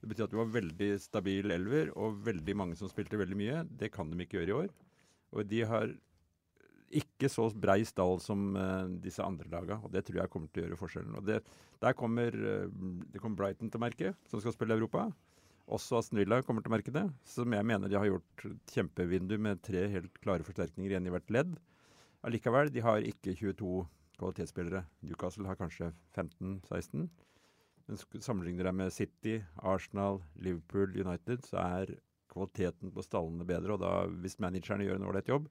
Det 0.01 0.09
betyr 0.09 0.27
at 0.27 0.33
du 0.33 0.39
var 0.41 0.53
veldig 0.55 0.91
stabil 1.03 1.53
elver 1.53 1.91
og 1.93 2.23
veldig 2.25 2.55
mange 2.57 2.79
som 2.79 2.89
spilte 2.89 3.21
veldig 3.21 3.37
mye. 3.37 3.65
Det 3.69 3.91
kan 3.93 4.09
de 4.11 4.21
ikke 4.25 4.41
gjøre 4.41 4.53
i 4.53 4.59
år. 4.63 4.71
Og 5.37 5.51
de 5.51 5.61
har 5.69 5.93
ikke 7.01 7.29
så 7.31 7.47
brei 7.55 7.85
stall 7.87 8.19
som 8.23 8.57
uh, 8.59 8.89
disse 9.03 9.23
andre 9.23 9.47
laga, 9.53 9.79
og 9.85 9.93
det 9.95 10.03
tror 10.07 10.23
jeg 10.23 10.33
kommer 10.33 10.51
til 10.51 10.65
å 10.65 10.67
gjøre 10.67 10.79
forskjellen. 10.81 11.19
Og 11.21 11.27
det, 11.29 11.39
der 11.83 11.95
kommer, 11.95 12.35
uh, 12.35 12.67
det 13.13 13.23
kommer 13.23 13.39
Brighton 13.39 13.71
til 13.71 13.79
å 13.79 13.85
merke, 13.85 14.15
som 14.31 14.43
skal 14.43 14.57
spille 14.57 14.75
Europa. 14.75 15.07
Også 15.71 16.01
Aston 16.01 16.19
Villa 16.19 16.41
kommer 16.43 16.65
til 16.65 16.73
å 16.73 16.75
merke 16.75 16.95
det, 16.95 17.05
som 17.31 17.55
jeg 17.55 17.67
mener 17.67 17.91
de 17.91 17.99
har 18.01 18.09
gjort 18.09 18.47
kjempevindu 18.73 19.37
med 19.39 19.63
tre 19.63 19.85
helt 19.93 20.17
klare 20.25 20.47
forsterkninger 20.47 20.97
igjen 20.97 21.07
i 21.07 21.15
hvert 21.15 21.31
ledd. 21.31 21.55
Allikevel, 22.27 22.73
de 22.75 22.83
har 22.83 23.07
ikke 23.07 23.37
22 23.39 23.85
kvalitetsspillere. 24.19 24.83
Newcastle 25.07 25.47
har 25.47 25.59
kanskje 25.61 25.93
15-16. 26.17 27.07
Men 27.91 28.22
sammenligner 28.22 28.68
deg 28.68 28.76
med 28.78 28.93
City, 28.95 29.41
Arsenal, 29.66 30.20
Liverpool, 30.38 30.93
United, 30.95 31.43
så 31.49 31.59
er 31.59 31.97
kvaliteten 32.30 32.93
på 32.95 33.03
stallene 33.03 33.47
bedre. 33.49 33.74
Og 33.74 33.82
da, 33.82 33.95
hvis 34.22 34.38
managerne 34.43 34.86
gjør 34.86 35.01
en 35.01 35.09
ålreit 35.11 35.30
jobb, 35.32 35.49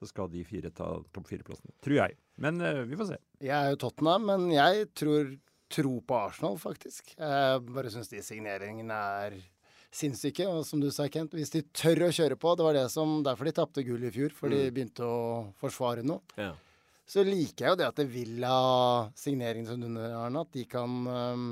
så 0.00 0.08
skal 0.08 0.30
de 0.32 0.40
fire 0.48 0.72
ta 0.72 0.88
topp 1.12 1.28
fire-plassene. 1.28 1.74
Tror 1.84 1.98
jeg. 1.98 2.16
Men 2.40 2.64
uh, 2.64 2.80
vi 2.88 2.96
får 2.96 3.12
se. 3.12 3.18
Jeg 3.44 3.54
er 3.58 3.74
jo 3.74 3.82
Tottenham, 3.84 4.24
men 4.30 4.48
jeg 4.54 4.88
tror 4.96 5.34
tro 5.72 5.92
på 6.08 6.16
Arsenal, 6.16 6.56
faktisk. 6.60 7.12
Jeg 7.18 7.60
bare 7.68 7.92
syns 7.92 8.10
de 8.10 8.24
signeringene 8.24 8.96
er 9.20 9.36
sinnssyke. 9.92 10.48
Og 10.48 10.64
som 10.68 10.80
du 10.80 10.88
sa, 10.94 11.10
Kent, 11.12 11.36
hvis 11.36 11.52
de 11.52 11.62
tør 11.76 12.08
å 12.08 12.12
kjøre 12.12 12.40
på 12.40 12.56
Det 12.56 12.66
var 12.66 12.76
det 12.76 12.88
som, 12.92 13.20
derfor 13.24 13.48
de 13.48 13.54
tapte 13.60 13.84
gull 13.86 14.08
i 14.08 14.12
fjor, 14.14 14.32
for 14.36 14.52
de 14.52 14.64
begynte 14.72 15.04
å 15.04 15.20
forsvare 15.60 16.04
noe. 16.08 16.24
Ja. 16.40 16.54
Så 17.08 17.24
liker 17.26 17.66
jeg 17.66 17.74
jo 17.74 17.78
det 17.82 17.88
at 17.90 18.00
det 18.00 18.08
Villa-signeringen 18.08 19.68
som 19.68 19.80
du 19.80 19.90
nevner, 19.90 20.16
Arne, 20.16 20.44
at 20.46 20.56
de 20.56 20.64
kan 20.70 20.98
eh, 21.12 21.46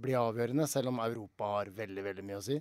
bli 0.00 0.12
avgjørende, 0.18 0.66
selv 0.68 0.88
om 0.90 0.98
Europa 1.04 1.44
har 1.58 1.70
veldig, 1.76 2.02
veldig 2.04 2.24
mye 2.26 2.38
å 2.40 2.44
si. 2.44 2.58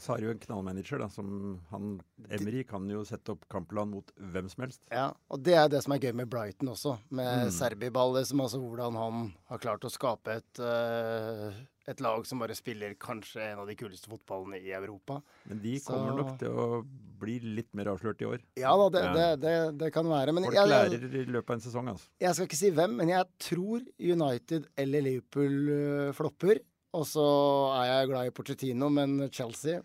Så 0.00 0.12
har 0.12 0.18
du 0.22 0.28
jo 0.28 0.34
en 0.34 0.40
knallmanager, 0.42 0.98
da, 1.02 1.08
som 1.12 1.60
han 1.70 2.00
Emery 2.32 2.64
kan 2.68 2.88
jo 2.90 3.04
sette 3.04 3.34
opp 3.34 3.44
kampplan 3.52 3.90
mot 3.92 4.10
hvem 4.16 4.48
som 4.52 4.64
helst. 4.66 4.80
Ja, 4.90 5.10
og 5.30 5.42
det 5.44 5.54
er 5.58 5.68
det 5.72 5.82
som 5.84 5.92
er 5.96 6.02
gøy 6.06 6.12
med 6.22 6.30
Brighton 6.32 6.72
også, 6.72 6.96
med 7.10 7.50
Serbi-baller, 7.56 8.24
som 8.28 8.40
altså 8.44 8.60
hvordan 8.62 8.96
han 8.96 9.32
har 9.50 9.58
klart 9.62 9.84
å 9.84 9.92
skape 9.92 10.38
et, 10.40 10.60
uh, 10.62 11.50
et 11.86 12.00
lag 12.02 12.24
som 12.26 12.40
bare 12.42 12.54
spiller 12.58 12.96
kanskje 12.98 13.44
en 13.52 13.60
av 13.62 13.68
de 13.68 13.76
kuleste 13.78 14.08
fotballene 14.10 14.58
i 14.58 14.72
Europa. 14.74 15.20
Men 15.46 15.60
de 15.62 15.76
Så- 15.78 15.92
kommer 15.92 16.16
nok 16.18 16.38
til 16.40 16.48
å 16.50 16.84
bli 17.16 17.38
litt 17.40 17.70
mer 17.72 17.86
avslørt 17.88 18.20
i 18.20 18.26
år. 18.28 18.40
Ja 18.60 18.74
da, 18.76 18.88
det, 18.92 19.02
Ja. 19.04 19.12
Det, 19.14 19.40
det, 19.40 19.78
det 19.78 19.92
kan 19.94 20.04
være. 20.04 20.34
Men 20.36 20.44
Folk 20.44 20.54
jeg, 20.58 20.68
lærer 20.68 21.14
i 21.16 21.24
løpet 21.24 21.48
av 21.48 21.54
en 21.54 21.60
sesong, 21.64 21.88
altså. 21.88 22.08
jeg 22.20 22.34
skal 22.34 22.46
ikke 22.46 22.58
si 22.58 22.70
hvem, 22.76 22.96
men 22.98 23.08
jeg 23.08 23.24
tror 23.38 23.86
United 23.98 24.66
eller 24.76 25.00
Liverpool 25.06 25.70
uh, 25.70 26.12
flopper. 26.12 26.35
Og 26.96 27.04
så 27.08 27.24
er 27.76 27.86
jeg 27.90 28.08
glad 28.10 28.26
i 28.28 28.30
Porcetino, 28.34 28.88
men 28.92 29.28
Chelsea 29.32 29.80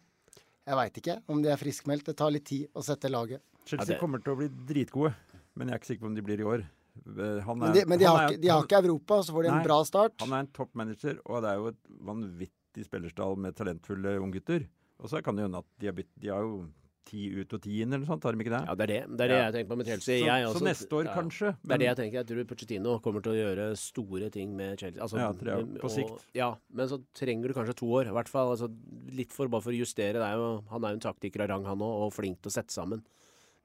Jeg 0.68 0.78
veit 0.78 0.98
ikke 1.02 1.16
om 1.28 1.42
de 1.42 1.50
er 1.50 1.58
friskmeldt. 1.58 2.06
Det 2.06 2.16
tar 2.20 2.32
litt 2.32 2.46
tid 2.46 2.68
å 2.78 2.84
sette 2.86 3.10
laget. 3.10 3.42
Chelsea 3.66 3.98
kommer 4.00 4.22
til 4.24 4.34
å 4.34 4.38
bli 4.38 4.48
dritgode, 4.70 5.14
men 5.56 5.68
jeg 5.68 5.74
er 5.76 5.80
ikke 5.82 5.90
sikker 5.90 6.06
på 6.06 6.10
om 6.12 6.16
de 6.16 6.22
blir 6.22 6.40
i 6.40 6.48
år. 6.48 6.64
Eh, 7.08 7.40
Han 7.46 7.58
Men 7.60 7.74
de, 7.74 7.86
men 7.86 8.00
de, 8.00 8.06
han 8.06 8.16
har, 8.16 8.24
er- 8.28 8.32
ikke, 8.36 8.42
de 8.42 8.48
har 8.52 8.58
han- 8.60 8.68
ikke 8.68 8.84
Europa, 8.86 9.22
så 9.24 9.32
får 9.34 9.44
de 9.44 9.50
en 9.50 9.64
bra 9.64 9.84
start. 9.84 10.14
Han 10.22 10.34
er 10.34 10.40
en 10.46 10.48
toppmanager, 10.48 11.20
og 11.26 11.42
det 11.42 11.50
er 11.50 11.56
jo 11.58 11.68
et 11.68 11.82
vanvittig 12.12 12.86
spillerstall 12.86 13.38
med 13.38 13.56
talentfulle 13.56 14.20
unggutter. 14.22 14.68
Og 15.00 15.10
så 15.10 15.24
kan 15.24 15.36
det 15.36 15.44
hende 15.48 15.58
at 15.58 15.66
de 15.80 15.88
har, 15.88 15.94
bytt, 15.94 16.10
de 16.20 16.28
har 16.30 16.42
jo 16.46 16.68
ti 17.06 17.30
ut 17.42 17.54
og 17.54 17.62
ti 17.62 17.82
inn, 17.82 17.90
eller 17.94 18.06
noe 18.06 18.12
sånt, 18.14 18.24
har 18.24 18.32
de 18.34 18.44
ikke 18.44 18.54
det? 18.54 18.62
ja, 18.68 18.76
det 18.76 18.84
er 18.84 18.92
det. 18.92 19.18
Det 19.18 19.24
er 19.26 19.28
det 19.28 19.38
Ja. 19.38 19.44
jeg 19.50 19.54
tenker 19.56 19.70
på 19.72 19.78
med 19.78 19.86
Chelsea. 19.88 20.20
så, 20.22 20.26
jeg 20.26 20.48
så 20.56 20.62
neste 20.64 20.92
år 21.00 21.06
ja. 21.06 21.14
kanskje. 21.16 21.50
Det 21.66 21.72
er 21.74 21.78
det 21.82 21.88
jeg 21.88 21.98
tenker. 21.98 22.18
Jeg 22.22 22.28
tror 22.28 22.46
Pochettino 22.52 23.00
kommer 23.02 23.22
til 23.26 23.32
å 23.34 23.40
gjøre 23.42 23.66
store 23.78 24.30
ting 24.32 24.56
med 24.56 24.80
Chelsea. 24.80 25.02
Altså, 25.02 25.18
Ja, 25.18 25.32
tror 25.34 25.50
jeg, 25.58 25.80
på 25.82 25.84
og- 25.86 25.92
sikt. 25.92 26.26
Ja, 26.34 26.56
men 26.72 26.88
så 26.88 27.02
trenger 27.14 27.48
du 27.48 27.54
kanskje 27.54 27.76
to 27.76 27.86
år. 27.88 28.08
I 28.08 28.12
hvert 28.16 28.30
fall 28.30 28.52
altså, 28.56 28.70
litt 29.12 29.32
for 29.34 29.48
bare 29.48 29.62
for 29.62 29.72
å 29.72 29.78
justere. 29.80 30.16
Er 30.22 30.36
jo, 30.36 30.64
han 30.70 30.84
er 30.86 30.90
jo 30.90 30.94
en 30.94 31.00
taktiker 31.14 31.42
av 31.42 31.50
rang, 31.50 31.66
han 31.66 31.80
òg, 31.80 32.06
og 32.08 32.14
flink 32.14 32.42
til 32.42 32.50
å 32.50 32.54
sette 32.54 32.72
sammen. 32.72 33.02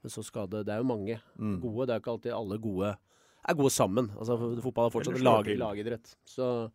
Men 0.02 0.10
så 0.10 0.24
skal 0.24 0.46
det 0.48 0.64
Det 0.66 0.72
er 0.74 0.78
jo 0.78 0.84
mange 0.84 1.20
Mm. 1.38 1.60
gode. 1.60 1.86
Det 1.86 1.94
er 1.94 2.00
jo 2.00 2.02
ikke 2.02 2.14
alltid 2.18 2.32
alle 2.32 2.58
gode 2.58 2.96
er 3.48 3.54
gode 3.54 3.70
sammen. 3.70 4.08
Altså, 4.18 4.60
fotball 4.62 4.86
er 4.86 4.90
fortsatt 4.90 5.22
lag, 5.22 5.44
lagidrett. 5.46 6.16
Så, 6.26 6.70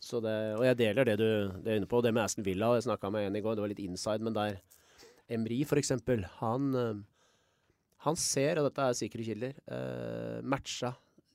så 0.00 0.22
det, 0.22 0.56
og 0.58 0.62
jeg 0.64 0.76
deler 0.78 1.04
det 1.04 1.18
du 1.18 1.48
det 1.62 1.66
er 1.66 1.76
inne 1.80 1.86
på. 1.88 2.00
Det 2.02 2.14
med 2.14 2.24
Aston 2.24 2.44
Villa, 2.44 2.74
jeg 2.78 2.84
snakka 2.86 3.10
med 3.12 3.26
en 3.26 3.36
i 3.36 3.40
går, 3.42 3.56
det 3.56 3.60
var 3.60 3.68
litt 3.68 3.80
inside, 3.80 4.20
men 4.22 4.32
der 4.32 4.60
Emry, 5.28 5.60
for 5.68 5.80
eksempel, 5.80 6.24
han 6.38 6.74
eh, 6.78 7.04
han 8.06 8.18
ser, 8.18 8.60
og 8.60 8.68
dette 8.68 8.84
er 8.84 8.96
sikre 8.96 9.26
kilder, 9.26 9.54
uh, 9.66 10.38
matcha 10.46 10.92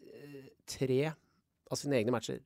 eh, 0.08 0.52
tre 0.70 1.02
av 1.12 1.80
sine 1.80 1.98
egne 2.00 2.14
matcher 2.16 2.40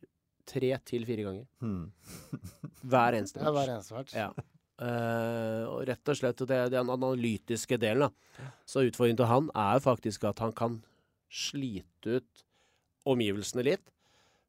tre 0.48 0.72
til 0.88 1.06
fire 1.06 1.26
ganger. 1.28 1.46
Hmm. 1.62 1.90
Hver 2.90 3.16
eneste 3.20 3.42
match. 3.42 3.46
Ja, 3.46 3.54
hver 3.54 3.74
eneste 3.76 3.98
match. 3.98 4.16
Ja. 4.18 4.30
Uh, 4.78 5.64
og 5.74 5.86
rett 5.90 6.12
og 6.14 6.18
slett, 6.18 6.42
det 6.50 6.58
er 6.58 6.74
den 6.74 6.90
analytiske 6.94 7.80
delen, 7.82 8.08
da. 8.08 8.50
Så 8.70 8.86
utfordringen 8.86 9.20
til 9.22 9.30
han 9.30 9.52
er 9.58 9.82
faktisk 9.82 10.28
at 10.30 10.42
han 10.42 10.54
kan 10.58 10.80
slite 11.34 12.20
ut 12.20 12.44
omgivelsene 13.08 13.66
litt. 13.66 13.94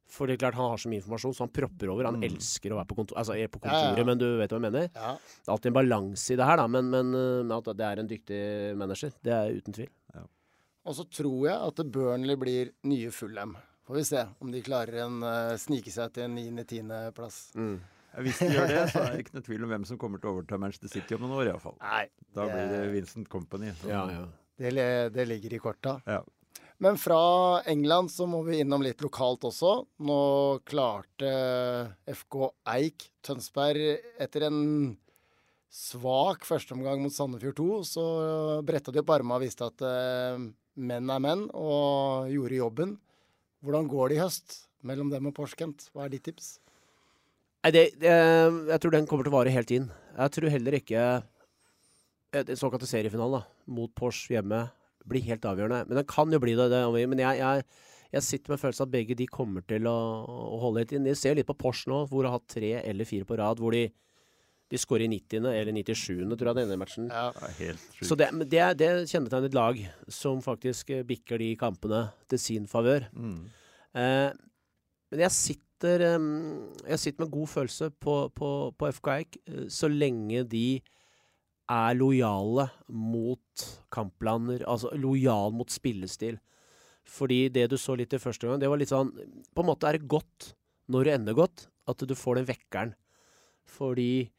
For 0.09 0.25
det 0.25 0.35
er 0.35 0.41
klart 0.41 0.55
han 0.57 0.71
har 0.71 0.77
så 0.81 0.89
mye 0.89 0.99
informasjon, 1.03 1.35
så 1.37 1.43
han 1.45 1.51
propper 1.53 1.89
over. 1.93 2.05
Han 2.09 2.15
Mm. 2.17 2.23
elsker 2.31 2.73
å 2.73 2.79
være 2.79 2.87
på, 2.89 2.95
kontor, 2.97 3.17
altså, 3.21 3.35
er 3.37 3.47
på 3.47 3.59
kontoret, 3.61 3.93
ja, 3.93 4.01
ja. 4.01 4.03
men 4.09 4.17
du 4.17 4.25
vet 4.39 4.49
hva 4.49 4.57
jeg 4.57 4.65
mener? 4.71 4.89
Ja. 4.95 5.11
Det 5.21 5.47
er 5.47 5.53
alltid 5.53 5.69
en 5.69 5.77
balanse 5.77 6.33
i 6.33 6.35
det 6.39 6.45
her, 6.49 6.57
da, 6.57 6.65
men, 6.67 6.89
men 6.89 7.13
eh, 7.13 7.55
at 7.57 7.69
det 7.77 7.85
er 7.85 7.99
en 8.01 8.09
dyktig 8.09 8.41
manager. 8.75 9.11
Det 9.21 9.31
er 9.35 9.53
uten 9.61 9.73
tvil. 9.77 9.89
Og 10.89 10.95
så 10.95 11.03
tror 11.11 11.43
jeg 11.45 11.53
at 11.59 11.81
Burnley 11.93 12.35
blir 12.39 12.71
nye 12.89 13.11
Fulham. 13.13 13.55
Får 13.85 13.95
vi 13.99 14.03
se 14.07 14.21
om 14.41 14.49
de 14.51 14.61
klarer 14.65 15.03
en 15.03 15.21
uh, 15.21 15.53
snike 15.59 15.91
seg 15.93 16.11
til 16.15 16.23
en 16.25 16.35
9.-10.-plass. 16.37 17.37
Ja, 17.57 18.21
Hvis 18.25 18.39
de 18.41 18.47
gjør 18.55 18.67
det, 18.71 18.79
så 18.93 19.03
er 19.03 19.11
det 19.13 19.19
ikke 19.25 19.35
noe 19.37 19.45
tvil 19.45 19.63
om 19.67 19.69
hvem 19.75 19.85
som 19.85 19.99
kommer 20.01 20.21
til 20.21 20.29
å 20.31 20.33
overta 20.39 20.57
Manchester 20.61 20.89
City 20.89 21.13
om 21.17 21.21
noen 21.27 21.35
år, 21.37 21.51
iallfall. 21.51 21.75
Nei, 21.83 22.07
Da 22.33 22.47
blir 22.49 22.71
det 22.73 22.81
Vincent 22.95 23.29
Company. 23.29 23.71
som- 23.81 23.89
Ja, 23.91 24.03
ja. 24.09 24.25
det, 24.57 25.13
det 25.13 25.27
ligger 25.29 25.53
i 25.53 25.59
korta. 25.61 26.01
Ja. 26.07 26.23
Men 26.79 26.95
fra 26.95 27.59
England 27.67 28.11
så 28.11 28.23
må 28.29 28.39
vi 28.47 28.61
innom 28.63 28.83
litt 28.85 29.01
lokalt 29.03 29.43
også. 29.49 29.73
Nå 30.07 30.19
klarte 30.67 31.31
FK 32.07 32.37
Eik 32.71 33.09
Tønsberg 33.25 33.97
etter 34.23 34.45
en 34.47 34.61
svak 35.69 36.47
førsteomgang 36.47 37.03
mot 37.03 37.13
Sandefjord 37.13 37.59
2, 37.59 37.67
så 37.85 38.05
bretta 38.65 38.95
de 38.95 39.03
opp 39.03 39.11
armene 39.13 39.35
og 39.37 39.43
viste 39.43 39.67
at 39.67 39.83
eh, 39.85 40.39
menn 40.79 41.11
er 41.11 41.21
menn, 41.21 41.45
og 41.51 42.31
gjorde 42.31 42.61
jobben. 42.61 42.95
Hvordan 43.59 43.91
går 43.91 44.09
det 44.09 44.17
i 44.17 44.23
høst 44.23 44.57
mellom 44.87 45.11
dem 45.11 45.27
og 45.29 45.35
Porskent? 45.35 45.89
Hva 45.91 46.07
er 46.07 46.15
ditt 46.15 46.25
tips? 46.31 46.55
Nei, 47.59 47.75
det, 47.75 47.85
det, 47.99 48.15
jeg 48.71 48.79
tror 48.79 48.95
den 48.95 49.07
kommer 49.09 49.27
til 49.27 49.35
å 49.35 49.37
vare 49.41 49.51
helt 49.51 49.75
inn. 49.75 49.91
Jeg 50.15 50.35
tror 50.37 50.55
heller 50.55 50.79
ikke 50.79 51.05
såkalte 52.55 52.87
seriefinalen 52.87 53.43
mot 53.67 53.91
Porsche 53.99 54.37
hjemme 54.37 54.69
blir 55.09 55.25
helt 55.27 55.45
avgjørende. 55.45 55.85
Men 55.89 56.01
den 56.01 56.09
kan 56.09 56.33
jo 56.33 56.41
bli 56.41 56.55
det. 56.57 56.69
det 56.73 56.83
men 57.11 57.21
jeg, 57.21 57.39
jeg, 57.41 57.63
jeg 58.15 58.25
sitter 58.25 58.53
med 58.53 58.61
følelsen 58.61 58.87
at 58.87 58.93
begge 58.93 59.17
de 59.17 59.27
kommer 59.29 59.65
til 59.69 59.87
å, 59.89 59.97
å 60.25 60.59
holde 60.63 60.83
litt 60.83 60.93
inn. 60.97 61.07
Jeg 61.09 61.19
ser 61.19 61.37
litt 61.37 61.49
på 61.49 61.57
Porsche 61.59 61.91
nå, 61.91 62.03
hvor 62.09 62.23
de 62.23 62.31
har 62.31 62.39
hatt 62.39 62.51
tre 62.55 62.71
eller 62.81 63.09
fire 63.09 63.27
på 63.29 63.37
rad, 63.39 63.61
hvor 63.61 63.75
de, 63.75 63.85
de 64.69 64.81
skårer 64.81 65.05
i 65.05 65.11
90. 65.13 65.49
eller 65.51 65.77
97. 65.77 66.11
tror 66.33 66.51
jeg 66.51 66.59
denne 66.61 66.79
matchen. 66.81 67.09
Ja. 67.13 67.29
Det 67.37 67.53
helt 67.59 67.87
sjukt. 67.93 68.09
Så 68.09 68.19
det, 68.19 68.29
det, 68.49 68.65
det 68.81 68.91
kjennetegner 69.11 69.49
et 69.49 69.57
lag 69.57 69.81
som 70.19 70.43
faktisk 70.45 70.93
eh, 70.95 71.05
bikker 71.07 71.41
de 71.41 71.53
kampene 71.59 72.07
til 72.29 72.41
sin 72.41 72.69
favør. 72.69 73.09
Mm. 73.13 73.41
Eh, 73.97 74.29
men 75.09 75.25
jeg 75.25 75.33
sitter, 75.33 76.05
jeg 76.85 77.01
sitter 77.01 77.23
med 77.23 77.33
god 77.33 77.49
følelse 77.49 77.89
på, 77.97 78.15
på, 78.35 78.49
på 78.77 78.89
FK 78.97 79.11
Eik, 79.15 79.39
eh, 79.49 79.67
så 79.73 79.89
lenge 79.89 80.43
de 80.49 80.81
er 81.69 81.97
lojale 81.97 82.69
mot 82.89 83.65
kampplaner, 83.93 84.63
altså 84.65 84.93
lojal 84.97 85.53
mot 85.55 85.69
spillestil. 85.71 86.39
Fordi 87.09 87.47
det 87.53 87.67
du 87.71 87.77
så 87.81 87.95
litt 87.97 88.13
i 88.13 88.21
første 88.21 88.47
gang, 88.47 88.59
det 88.61 88.69
var 88.69 88.77
litt 88.77 88.91
sånn 88.91 89.09
På 89.57 89.63
en 89.63 89.69
måte 89.71 89.87
er 89.89 89.97
det 89.97 90.09
godt 90.11 90.51
når 90.89 91.05
det 91.05 91.13
ender 91.15 91.37
godt, 91.37 91.63
at 91.89 92.01
du 92.05 92.13
får 92.17 92.39
den 92.39 92.49
vekkeren. 92.49 92.93
Fordi 93.69 94.29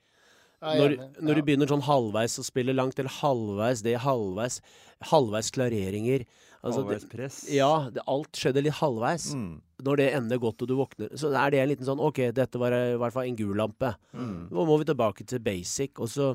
når, 0.61 0.97
når 1.24 1.39
du 1.39 1.43
begynner 1.47 1.70
sånn 1.70 1.87
halvveis 1.87 2.37
å 2.41 2.45
spille 2.45 2.74
langt, 2.76 2.99
eller 3.01 3.12
halvveis 3.22 3.85
det, 3.87 3.97
halvveis 4.05 4.61
Halvveis 5.09 5.49
klareringer 5.55 6.26
altså 6.61 6.83
Halvveis 6.83 7.07
press. 7.09 7.37
Ja, 7.49 7.89
det, 7.89 8.03
alt 8.11 8.37
skjedde 8.37 8.66
litt 8.66 8.76
halvveis. 8.83 9.31
Mm. 9.33 9.55
Når 9.87 10.01
det 10.03 10.09
ender 10.18 10.43
godt 10.43 10.61
og 10.61 10.68
du 10.68 10.74
våkner, 10.76 11.14
så 11.16 11.31
er 11.33 11.55
det 11.55 11.62
en 11.62 11.70
liten 11.70 11.89
sånn 11.89 12.03
OK, 12.05 12.20
dette 12.37 12.61
var 12.61 12.76
i 12.76 12.99
hvert 13.01 13.14
fall 13.14 13.31
en 13.31 13.39
gul 13.39 13.55
lampe. 13.57 13.95
Mm. 14.12 14.51
Nå 14.53 14.66
må 14.68 14.76
vi 14.83 14.91
tilbake 14.91 15.24
til 15.24 15.41
basic. 15.45 15.97
Og 16.03 16.12
så, 16.12 16.35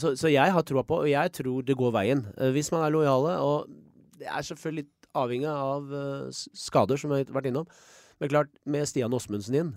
så, 0.00 0.12
så 0.18 0.28
jeg 0.28 0.52
har 0.52 0.64
troa 0.68 0.84
på, 0.84 1.02
og 1.04 1.10
jeg 1.10 1.32
tror 1.38 1.64
det 1.64 1.76
går 1.78 1.92
veien. 1.96 2.24
Eh, 2.36 2.52
hvis 2.52 2.70
man 2.74 2.84
er 2.84 2.94
lojale. 2.94 3.36
Og 3.40 3.68
det 4.20 4.28
er 4.28 4.44
selvfølgelig 4.44 4.84
litt 4.84 5.10
avhengig 5.18 5.50
av 5.50 5.92
eh, 5.94 6.40
skader, 6.66 7.00
som 7.00 7.14
vi 7.14 7.22
har 7.22 7.34
vært 7.34 7.50
innom. 7.52 7.68
Men 8.18 8.32
klart, 8.32 8.50
med 8.66 8.88
Stian 8.90 9.14
Åsmundsen 9.14 9.56
inn, 9.56 9.74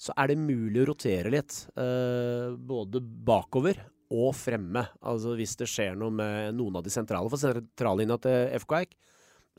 så 0.00 0.14
er 0.16 0.30
det 0.30 0.38
mulig 0.40 0.82
å 0.84 0.90
rotere 0.92 1.32
litt. 1.32 1.66
eh, 1.76 2.54
både 2.56 3.02
bakover 3.02 3.82
og 4.10 4.32
fremme. 4.34 4.86
Altså 5.06 5.34
hvis 5.38 5.56
det 5.60 5.68
skjer 5.70 5.98
noe 5.98 6.14
med 6.14 6.56
noen 6.58 6.80
av 6.80 6.86
de 6.86 6.92
sentrale. 6.92 7.30
For 7.30 7.40
sentrallinja 7.40 8.16
til 8.24 8.56
FK 8.62 8.74
Eik, 8.80 8.96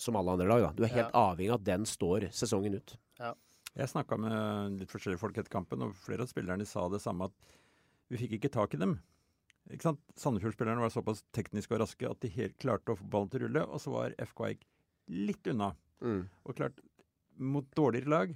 som 0.02 0.18
alle 0.18 0.34
andre 0.34 0.48
lag, 0.50 0.66
da. 0.66 0.72
Du 0.76 0.84
er 0.88 0.96
helt 0.96 1.16
avhengig 1.18 1.54
av 1.54 1.60
at 1.60 1.68
den 1.68 1.86
står 1.88 2.30
sesongen 2.36 2.80
ut. 2.80 2.96
Jeg 3.78 3.88
snakka 3.88 4.18
med 4.20 4.82
litt 4.82 4.92
forskjellige 4.92 5.22
folk 5.22 5.38
etter 5.40 5.54
kampen, 5.54 5.86
og 5.86 5.96
flere 5.96 6.26
av 6.26 6.32
spillerne 6.32 6.66
sa 6.68 6.88
det 6.92 7.00
samme, 7.04 7.30
at 7.30 8.12
vi 8.12 8.20
fikk 8.20 8.34
ikke 8.40 8.52
tak 8.52 8.74
i 8.76 8.82
dem. 8.82 8.98
Ikke 9.72 9.88
sant? 9.90 10.00
Sandefjord-spillerne 10.20 10.84
var 10.84 10.92
såpass 10.94 11.24
tekniske 11.36 11.74
og 11.76 11.82
raske 11.84 12.10
at 12.10 12.20
de 12.24 12.32
helt 12.36 12.58
klarte 12.62 12.94
å 12.94 12.98
få 13.00 13.08
ballen 13.12 13.30
til 13.32 13.42
å 13.42 13.48
rulle, 13.48 13.66
og 13.68 13.82
så 13.84 13.94
var 13.94 14.16
FK 14.20 14.46
Eik 14.50 14.66
litt 15.12 15.48
unna. 15.52 15.72
Mm. 16.04 16.24
Og 16.46 16.56
klart, 16.58 16.80
mot 17.42 17.68
dårligere 17.78 18.10
lag 18.12 18.34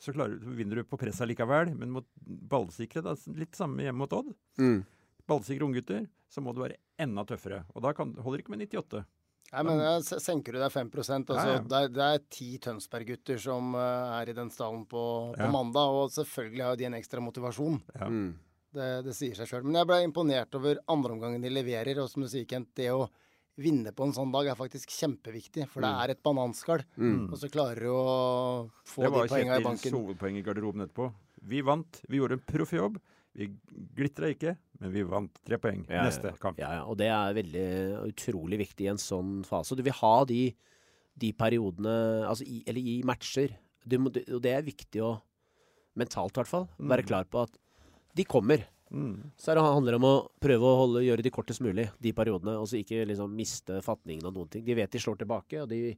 så, 0.00 0.12
klarer, 0.16 0.38
så 0.40 0.54
vinner 0.56 0.80
du 0.80 0.84
på 0.88 0.96
pressa 1.00 1.26
likevel, 1.28 1.74
men 1.76 1.90
mot 1.92 2.06
ballsikre, 2.24 3.02
da, 3.04 3.16
litt 3.36 3.56
samme 3.58 3.84
hjemme 3.84 4.00
mot 4.04 4.12
Odd, 4.16 4.30
Mm. 4.58 4.82
ballsikre 5.28 5.66
unggutter, 5.66 6.06
så 6.30 6.40
må 6.42 6.54
du 6.54 6.62
være 6.62 6.78
enda 6.98 7.24
tøffere. 7.28 7.64
Og 7.74 7.82
da 7.84 7.92
kan, 7.92 8.14
holder 8.16 8.38
det 8.40 8.44
ikke 8.46 8.54
med 8.56 8.64
98. 8.68 9.04
Nei, 9.50 9.62
men 9.66 9.80
eh, 9.82 9.98
senker 10.22 10.54
du 10.54 10.60
deg 10.62 10.70
5 10.70 10.90
altså, 10.94 11.34
Ja, 11.34 11.54
ja. 11.56 11.62
Det, 11.66 11.78
er, 11.78 11.88
det 11.90 12.04
er 12.06 12.20
ti 12.30 12.50
Tønsberg-gutter 12.62 13.40
som 13.42 13.74
eh, 13.74 14.20
er 14.20 14.30
i 14.30 14.36
den 14.36 14.50
stallen 14.54 14.84
på, 14.86 15.02
på 15.34 15.40
Ja. 15.42 15.50
mandag, 15.50 15.90
og 15.90 16.12
selvfølgelig 16.14 16.62
har 16.64 16.76
de 16.78 16.86
en 16.86 16.94
ekstra 17.00 17.20
motivasjon. 17.24 17.80
Ja. 17.98 18.06
Mm. 18.06 18.30
Det, 18.72 18.88
det 19.06 19.14
sier 19.18 19.34
seg 19.34 19.48
sjøl. 19.50 19.64
Men 19.66 19.80
jeg 19.80 19.88
ble 19.90 19.98
imponert 20.06 20.54
over 20.58 20.78
andreomgangen 20.92 21.42
de 21.42 21.50
leverer. 21.50 21.98
Og 22.02 22.10
som 22.12 22.22
du 22.22 22.28
sier, 22.30 22.46
Kent, 22.50 22.70
det 22.78 22.90
å 22.94 23.08
vinne 23.60 23.90
på 23.92 24.06
en 24.06 24.14
sånn 24.16 24.30
dag 24.32 24.46
er 24.52 24.56
faktisk 24.58 24.92
kjempeviktig. 24.94 25.66
For 25.72 25.82
det 25.84 25.90
er 26.04 26.12
et 26.14 26.20
bananskall. 26.24 26.84
Mm. 26.96 27.24
Og 27.32 27.36
så 27.40 27.50
klarer 27.52 27.82
du 27.82 27.90
å 27.92 28.04
få 28.88 29.02
Det 29.04 29.10
de 29.10 29.16
var 29.16 29.32
poengene 29.32 29.56
i 29.58 29.58
Kjetils 29.58 29.68
banken. 29.68 29.96
hovedpoeng 29.98 30.38
i 30.38 30.44
garderoben 30.46 30.84
etterpå. 30.86 31.08
Vi 31.50 31.62
vant. 31.66 32.02
Vi 32.08 32.20
gjorde 32.20 32.38
en 32.38 32.44
proff 32.46 32.72
jobb. 32.76 33.00
Vi 33.40 33.46
glitra 33.94 34.26
ikke, 34.32 34.56
men 34.82 34.90
vi 34.94 35.02
vant 35.06 35.36
tre 35.46 35.56
poeng. 35.62 35.84
Ja, 35.88 36.02
Neste 36.08 36.32
kamp. 36.42 36.58
Ja, 36.58 36.72
ja, 36.80 36.84
og 36.90 36.96
det 36.98 37.06
er 37.14 37.36
veldig 37.36 37.66
utrolig 38.08 38.58
viktig 38.64 38.86
i 38.88 38.90
en 38.90 38.98
sånn 38.98 39.44
fase. 39.46 39.76
Du 39.78 39.84
vil 39.86 39.94
ha 40.00 40.14
de, 40.26 40.40
de 41.22 41.30
periodene 41.38 41.94
altså 42.26 42.42
i, 42.46 42.62
Eller 42.66 42.82
i 42.82 42.96
matcher. 43.06 43.54
Du 43.86 43.98
må, 44.02 44.10
du- 44.12 44.24
og 44.34 44.42
det 44.44 44.54
er 44.56 44.66
viktig 44.66 45.02
å 45.06 45.12
Mentalt, 45.98 46.32
i 46.36 46.38
hvert 46.40 46.48
fall. 46.50 46.66
Være 46.78 47.02
klar 47.06 47.24
på 47.30 47.40
at 47.42 47.56
de 48.16 48.26
kommer. 48.28 48.66
Mm. 48.90 49.30
Så 49.38 49.54
det 49.54 49.62
handler 49.62 49.96
om 50.00 50.06
å 50.08 50.14
prøve 50.42 50.66
å 50.66 50.78
holde, 50.82 51.04
gjøre 51.06 51.22
de 51.22 51.32
kortest 51.32 51.62
mulig, 51.62 51.86
de 52.02 52.12
periodene. 52.16 52.56
Og 52.58 52.66
så 52.70 52.80
ikke 52.80 53.04
liksom 53.08 53.34
miste 53.36 53.78
fatningen 53.86 54.26
av 54.26 54.34
noen 54.34 54.50
ting. 54.50 54.64
De 54.66 54.76
vet 54.76 54.90
de 54.90 55.02
slår 55.02 55.20
tilbake, 55.20 55.62
og 55.62 55.70
de, 55.70 55.94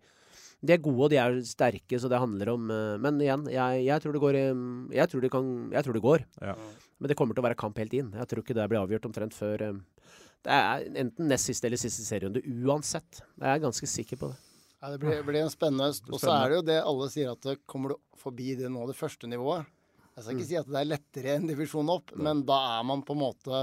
de 0.60 0.74
er 0.74 0.82
gode 0.84 1.08
og 1.08 1.12
de 1.12 1.20
er 1.22 1.40
sterke, 1.48 2.00
så 2.00 2.10
det 2.12 2.20
handler 2.22 2.52
om 2.52 2.70
eh, 2.70 3.00
Men 3.02 3.20
igjen, 3.24 3.48
jeg, 3.50 3.86
jeg 3.88 4.04
tror 4.04 4.16
det 4.16 4.22
går 4.22 4.38
eh, 4.38 4.62
Jeg 4.98 5.10
tror 5.10 5.24
det, 5.24 5.32
kan, 5.32 5.50
jeg 5.72 5.88
tror 5.88 5.98
det 5.98 6.04
går. 6.04 6.26
Ja. 6.44 6.56
Men 7.00 7.10
det 7.10 7.18
kommer 7.18 7.34
til 7.34 7.42
å 7.42 7.48
være 7.48 7.58
kamp 7.58 7.80
helt 7.82 7.96
inn. 7.96 8.12
Jeg 8.14 8.30
tror 8.30 8.44
ikke 8.44 8.58
det 8.60 8.68
blir 8.70 8.82
avgjort 8.82 9.08
omtrent 9.10 9.36
før 9.36 9.68
eh, 9.70 9.82
Det 10.44 10.60
er 10.60 10.88
enten 11.06 11.32
nest 11.32 11.48
siste 11.48 11.70
eller 11.70 11.80
siste 11.80 12.04
serierunde 12.06 12.44
uansett. 12.44 13.24
Jeg 13.40 13.50
er 13.56 13.64
ganske 13.64 13.88
sikker 13.88 14.20
på 14.20 14.34
det. 14.34 14.40
Ja, 14.82 14.90
det 14.90 14.98
blir, 14.98 15.20
blir 15.22 15.44
en 15.44 15.50
spennende 15.50 15.86
høst. 15.88 16.08
Og 16.10 16.18
så 16.18 16.32
er 16.34 16.50
det 16.50 16.56
jo 16.58 16.64
det 16.66 16.80
alle 16.82 17.06
sier, 17.12 17.36
at 17.36 17.46
det 17.46 17.60
kommer 17.70 17.94
du 17.94 18.00
forbi 18.18 18.56
det 18.58 18.70
nå, 18.70 18.82
det 18.90 18.98
første 18.98 19.30
nivået. 19.30 19.68
Jeg 20.12 20.24
skal 20.24 20.36
ikke 20.36 20.48
si 20.48 20.58
at 20.60 20.68
det 20.68 20.80
er 20.80 20.90
lettere 20.90 21.36
enn 21.38 21.48
divisjon 21.48 21.92
opp, 21.92 22.12
men 22.20 22.42
da 22.48 22.58
er 22.76 22.84
man 22.84 23.04
på 23.06 23.16
en 23.16 23.22
måte 23.22 23.62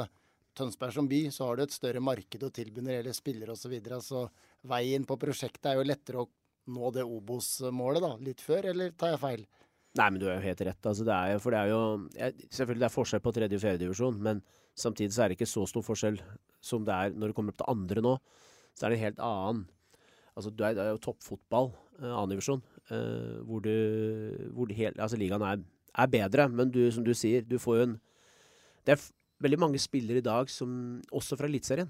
Tønsberg 0.57 0.95
som 0.95 1.07
by, 1.07 1.21
så 1.31 1.45
har 1.45 1.59
du 1.59 1.63
et 1.63 1.75
større 1.75 2.01
marked 2.03 2.41
å 2.43 2.49
tilby 2.51 2.81
når 2.81 2.89
det 2.89 2.97
gjelder 2.97 3.15
spillere 3.15 3.53
osv. 3.53 3.61
Så, 3.63 3.71
videre. 3.71 3.99
så 4.03 4.25
veien 4.67 5.05
på 5.07 5.17
prosjektet 5.21 5.69
er 5.71 5.77
jo 5.79 5.87
lettere 5.87 6.23
å 6.23 6.29
nå 6.73 6.91
det 6.93 7.05
Obos-målet 7.05 8.03
da, 8.03 8.11
litt 8.25 8.41
før, 8.43 8.71
eller 8.73 8.91
tar 8.97 9.13
jeg 9.13 9.21
feil? 9.21 9.45
Nei, 9.97 10.07
men 10.11 10.19
du 10.21 10.27
er 10.27 10.37
jo 10.37 10.45
helt 10.45 10.61
rett. 10.67 10.81
Altså, 10.85 11.05
det 11.07 11.15
er 11.15 11.31
jo, 11.33 11.39
for 11.41 11.55
det 11.55 11.61
er 11.63 11.71
jo 11.71 11.79
Selvfølgelig 12.53 12.83
det 12.83 12.87
er 12.89 12.93
forskjell 12.93 13.23
på 13.25 13.33
tredje 13.35 13.57
og 13.57 13.63
fjerde 13.63 13.83
divisjon, 13.85 14.19
men 14.25 14.43
samtidig 14.77 15.15
så 15.15 15.23
er 15.23 15.31
det 15.31 15.39
ikke 15.39 15.49
så 15.49 15.65
stor 15.69 15.85
forskjell 15.85 16.19
som 16.63 16.85
det 16.85 16.95
er 16.95 17.15
når 17.15 17.31
det 17.31 17.37
kommer 17.37 17.55
opp 17.55 17.61
til 17.61 17.71
andre 17.73 18.03
nå. 18.05 18.13
Så 18.77 18.85
er 18.85 18.93
det 18.93 18.99
en 18.99 19.05
helt 19.07 19.27
annen 19.29 19.67
Altså, 20.37 20.53
du 20.55 20.61
er, 20.63 20.75
det 20.77 20.83
er 20.85 20.93
jo 20.93 21.01
toppfotball, 21.03 21.73
eh, 21.97 22.05
annen 22.07 22.31
divisjon, 22.31 22.61
eh, 22.95 23.39
hvor 23.43 23.59
du 23.65 23.73
hvor 24.55 24.69
det 24.69 24.77
hele, 24.77 24.95
Altså, 24.95 25.17
ligaen 25.19 25.43
er, 25.43 25.65
er 25.97 26.07
bedre, 26.07 26.47
men 26.51 26.69
du, 26.71 26.91
som 26.91 27.03
du 27.03 27.13
sier, 27.13 27.41
du 27.47 27.57
får 27.59 27.77
jo 27.79 27.83
en 27.87 27.99
Det 28.85 28.93
er 28.95 29.01
veldig 29.43 29.59
mange 29.59 29.79
spillere 29.79 30.17
i 30.17 30.25
dag 30.25 30.49
som 30.49 31.01
Også 31.13 31.37
fra 31.37 31.47
Eliteserien. 31.47 31.89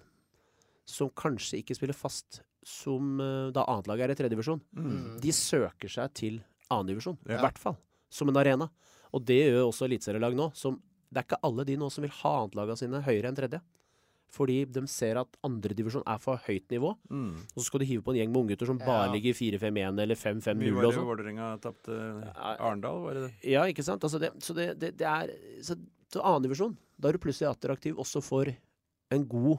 Som 0.86 1.10
kanskje 1.10 1.60
ikke 1.62 1.76
spiller 1.78 1.94
fast 1.98 2.42
som 2.66 3.20
eh, 3.22 3.52
da 3.56 3.64
annetlaget 3.70 4.04
er 4.08 4.12
i 4.12 4.16
tredje 4.20 4.34
divisjon. 4.36 4.62
De 5.22 5.32
søker 5.32 5.88
seg 5.90 6.14
til 6.18 6.40
annendivisjon, 6.70 7.18
i 7.30 7.32
Ja. 7.34 7.40
hvert 7.42 7.58
fall. 7.62 7.78
Som 8.12 8.30
en 8.30 8.38
arena. 8.38 8.70
Og 9.14 9.24
det 9.26 9.38
gjør 9.52 9.70
også 9.70 9.86
eliteserielag 9.88 10.36
nå. 10.36 10.50
Som, 10.56 10.82
det 11.10 11.22
er 11.22 11.28
ikke 11.30 11.40
alle 11.44 11.66
de 11.66 11.78
nå 11.78 11.90
som 11.94 12.02
vil 12.04 12.12
ha 12.12 12.34
annetlaga 12.44 12.76
sine 12.78 13.02
høyere 13.06 13.30
enn 13.30 13.38
tredje. 13.38 13.62
Fordi 14.30 14.60
de 14.70 14.84
ser 14.88 15.18
at 15.18 15.38
andredivisjon 15.44 16.04
er 16.06 16.20
for 16.22 16.38
høyt 16.46 16.68
nivå. 16.70 16.92
Mm. 17.10 17.32
Og 17.56 17.56
så 17.58 17.66
skal 17.66 17.82
du 17.82 17.86
hive 17.90 18.04
på 18.06 18.14
en 18.14 18.20
gjeng 18.20 18.30
med 18.34 18.44
unggutter 18.44 18.70
som 18.70 18.78
bare 18.78 19.08
Ja. 19.08 19.14
ligger 19.16 19.34
4-5-1 19.34 20.02
eller 20.04 20.16
5-5-0 20.16 20.60
Mye 20.62 20.76
var 20.76 20.86
det 20.86 20.92
sånn. 20.94 21.08
Vålerenga 21.10 21.48
tapte 21.64 21.96
Arendal, 22.38 23.02
var 23.02 23.14
det 23.18 23.24
det? 23.26 23.32
Ja, 23.50 23.64
ikke 23.66 23.84
sant? 23.86 24.04
Altså 24.06 24.20
det, 24.22 24.30
så 24.46 24.54
det, 24.54 24.68
det, 24.80 24.92
det 25.02 25.08
er 25.08 25.34
Så, 25.66 25.76
så 26.14 26.22
annendivisjon, 26.22 26.78
da 27.00 27.10
er 27.10 27.18
du 27.18 27.24
plutselig 27.26 27.50
attraktiv 27.50 27.98
også 27.98 28.22
for 28.22 28.46
en 29.10 29.26
god 29.28 29.58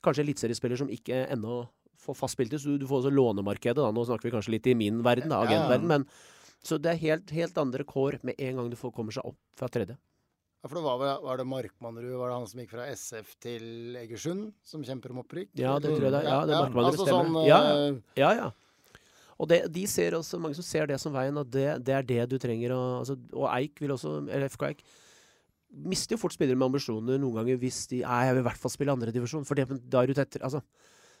Kanskje 0.00 0.22
eliteseriespiller 0.24 0.78
som 0.78 0.88
ikke 0.94 1.26
ennå 1.28 1.66
får 1.98 2.14
fast 2.14 2.40
i, 2.40 2.46
Så 2.56 2.70
du, 2.70 2.78
du 2.78 2.86
får 2.86 3.02
også 3.02 3.10
lånemarkedet, 3.12 3.76
da. 3.76 3.90
Nå 3.92 4.04
snakker 4.06 4.28
vi 4.30 4.34
kanskje 4.36 4.52
litt 4.54 4.66
i 4.70 4.74
min 4.78 5.02
verden, 5.02 5.28
da, 5.28 5.42
ja. 5.42 5.48
agentverden. 5.50 5.88
Men 5.90 6.04
så 6.64 6.78
det 6.80 6.92
er 6.94 7.00
helt, 7.02 7.30
helt 7.34 7.58
andre 7.58 7.84
kår 7.84 8.20
med 8.22 8.38
en 8.38 8.56
gang 8.56 8.70
du 8.70 8.76
får, 8.78 8.92
kommer 8.94 9.12
seg 9.12 9.26
opp 9.26 9.36
fra 9.58 9.68
tredje. 9.68 9.98
Ja, 10.58 10.66
for 10.66 10.74
det 10.80 10.82
var, 10.82 11.20
var 11.22 11.38
det 11.38 11.44
Markmannrud, 11.46 12.14
var 12.18 12.32
det 12.32 12.36
han 12.40 12.48
som 12.50 12.60
gikk 12.62 12.72
fra 12.72 12.86
SF 12.90 13.34
til 13.44 13.98
Egersund, 14.00 14.48
som 14.66 14.82
kjemper 14.82 15.12
om 15.14 15.20
opprykk? 15.22 15.52
Ja, 15.60 15.76
det 15.78 15.92
tror 15.92 16.08
jeg 16.08 16.14
det. 16.16 16.22
Ja, 16.26 16.40
det 16.48 16.56
er 16.56 16.64
Markmannrud, 16.64 16.88
altså 16.90 17.06
stemmer. 17.06 17.28
Sånn, 17.28 17.46
Ja, 17.46 17.60
eh, 17.76 18.00
Ja, 18.18 18.32
ja. 18.40 18.48
Og 19.38 19.46
det, 19.46 19.60
de 19.70 19.84
ser 19.86 20.16
også, 20.18 20.40
mange 20.42 20.58
som 20.58 20.66
ser 20.66 20.88
det 20.90 20.98
som 20.98 21.14
veien, 21.14 21.36
at 21.38 21.50
det, 21.54 21.66
det 21.86 21.94
er 21.94 22.02
det 22.02 22.24
du 22.32 22.40
trenger 22.42 22.72
Og, 22.74 23.04
altså, 23.04 23.14
Og 23.30 23.46
Eik 23.52 23.78
vil 23.78 23.92
også, 23.94 24.16
eller 24.26 24.50
FK 24.50 24.64
Eik, 24.72 24.82
mister 25.70 26.16
jo 26.16 26.22
fort 26.24 26.34
spillere 26.34 26.58
med 26.58 26.72
ambisjoner 26.72 27.20
noen 27.22 27.36
ganger 27.38 27.60
hvis 27.62 27.84
de 27.92 28.00
Nei, 28.02 28.22
jeg 28.26 28.34
vil 28.34 28.42
i 28.42 28.46
hvert 28.48 28.58
fall 28.58 28.72
spille 28.74 28.96
andredivisjon, 28.98 29.46
for 29.46 29.54
det, 29.54 29.68
da 29.86 30.02
er 30.02 30.10
du 30.10 30.16
tettere. 30.18 30.42
Altså. 30.48 30.64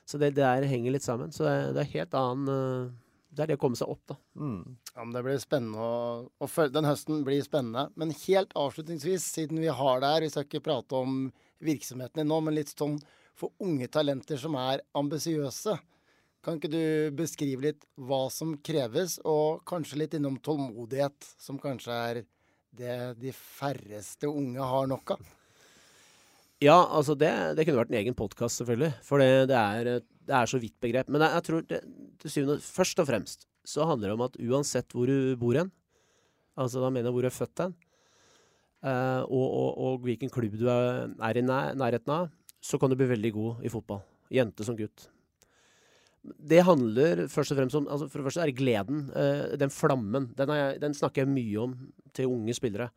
Så 0.08 0.18
det 0.18 0.32
der 0.34 0.66
henger 0.66 0.96
litt 0.96 1.04
sammen. 1.06 1.30
Så 1.30 1.44
det, 1.46 1.76
det 1.76 1.84
er 1.84 1.92
helt 1.94 2.16
annen 2.18 2.48
eh, 2.50 2.90
Det 3.38 3.44
er 3.44 3.52
det 3.52 3.56
å 3.60 3.60
komme 3.62 3.78
seg 3.78 3.90
opp, 3.92 4.00
da. 4.10 4.16
Mm. 4.34 4.62
Ja, 4.90 5.04
men 5.04 5.12
Det 5.14 5.20
blir 5.22 5.36
spennende 5.38 5.84
å, 5.84 5.98
å 6.42 6.46
følge. 6.50 6.74
Den 6.74 6.88
høsten 6.88 7.20
blir 7.26 7.44
spennende. 7.46 7.84
Men 7.94 8.10
helt 8.24 8.56
avslutningsvis, 8.58 9.28
siden 9.36 9.60
vi 9.62 9.70
har 9.70 10.02
det 10.02 10.10
her, 10.10 10.26
vi 10.26 10.30
skal 10.32 10.48
ikke 10.48 10.64
prate 10.66 10.98
om 10.98 11.20
virksomheten 11.62 12.24
din 12.24 12.28
nå, 12.32 12.40
men 12.42 12.58
litt 12.58 12.72
sånn 12.74 12.98
for 13.38 13.54
unge 13.62 13.86
talenter 13.94 14.40
som 14.42 14.58
er 14.58 14.82
ambisiøse. 14.98 15.76
Kan 16.42 16.58
ikke 16.58 16.72
du 16.72 16.82
beskrive 17.14 17.68
litt 17.68 17.86
hva 17.94 18.24
som 18.34 18.56
kreves, 18.64 19.20
og 19.22 19.62
kanskje 19.68 20.02
litt 20.02 20.18
innom 20.18 20.40
tålmodighet, 20.42 21.32
som 21.38 21.62
kanskje 21.62 22.02
er 22.10 22.22
det 22.78 22.98
de 23.22 23.32
færreste 23.34 24.26
unge 24.30 24.66
har 24.74 24.90
nok 24.90 25.14
av? 25.14 25.34
Ja, 26.58 26.80
altså 26.90 27.14
det, 27.14 27.30
det 27.54 27.66
kunne 27.66 27.84
vært 27.84 27.92
en 27.94 28.00
egen 28.00 28.18
podkast, 28.18 28.58
selvfølgelig. 28.58 28.96
For 29.06 29.22
det, 29.22 29.46
det, 29.50 29.58
er, 29.58 30.02
det 30.28 30.36
er 30.36 30.50
så 30.50 30.60
vidt 30.60 30.76
begrep. 30.84 31.08
Men 31.12 31.24
jeg, 31.24 31.34
jeg 31.38 31.46
tror 31.48 31.66
det, 31.70 31.80
til 32.22 32.32
syvende 32.34 32.58
Først 32.64 33.00
og 33.02 33.08
fremst 33.08 33.46
så 33.68 33.84
handler 33.88 34.08
det 34.10 34.16
om 34.16 34.24
at 34.24 34.38
uansett 34.40 34.94
hvor 34.96 35.08
du 35.10 35.34
bor 35.40 35.56
hen, 35.58 35.68
altså 36.56 36.80
da 36.80 36.88
mener 36.92 37.10
jeg 37.10 37.16
hvor 37.16 37.24
du 37.26 37.28
er 37.28 37.36
født 37.36 37.62
hen, 37.64 37.74
uh, 38.86 39.22
og, 39.26 39.46
og, 39.46 39.70
og 39.84 39.98
hvilken 40.06 40.32
klubb 40.32 40.54
du 40.60 40.66
er, 40.72 41.10
er 41.28 41.40
i 41.40 41.44
nær, 41.44 41.74
nærheten 41.76 42.14
av, 42.14 42.30
så 42.64 42.80
kan 42.80 42.88
du 42.90 42.96
bli 42.98 43.10
veldig 43.10 43.32
god 43.36 43.66
i 43.68 43.72
fotball. 43.72 44.00
Jente 44.32 44.64
som 44.66 44.76
gutt. 44.78 45.08
Det 46.24 46.62
handler 46.66 47.26
først 47.30 47.52
og 47.54 47.60
fremst 47.60 47.76
om 47.78 47.86
altså 47.88 48.08
For 48.10 48.20
det 48.20 48.26
første 48.26 48.42
er 48.42 48.50
det 48.50 48.56
gleden. 48.58 49.04
Uh, 49.14 49.52
den 49.60 49.70
flammen. 49.72 50.30
Den, 50.36 50.50
jeg- 50.56 50.80
den 50.82 50.96
snakker 50.96 51.22
jeg 51.24 51.32
mye 51.32 51.60
om 51.68 51.76
til 52.16 52.32
unge 52.32 52.56
spillere 52.56 52.88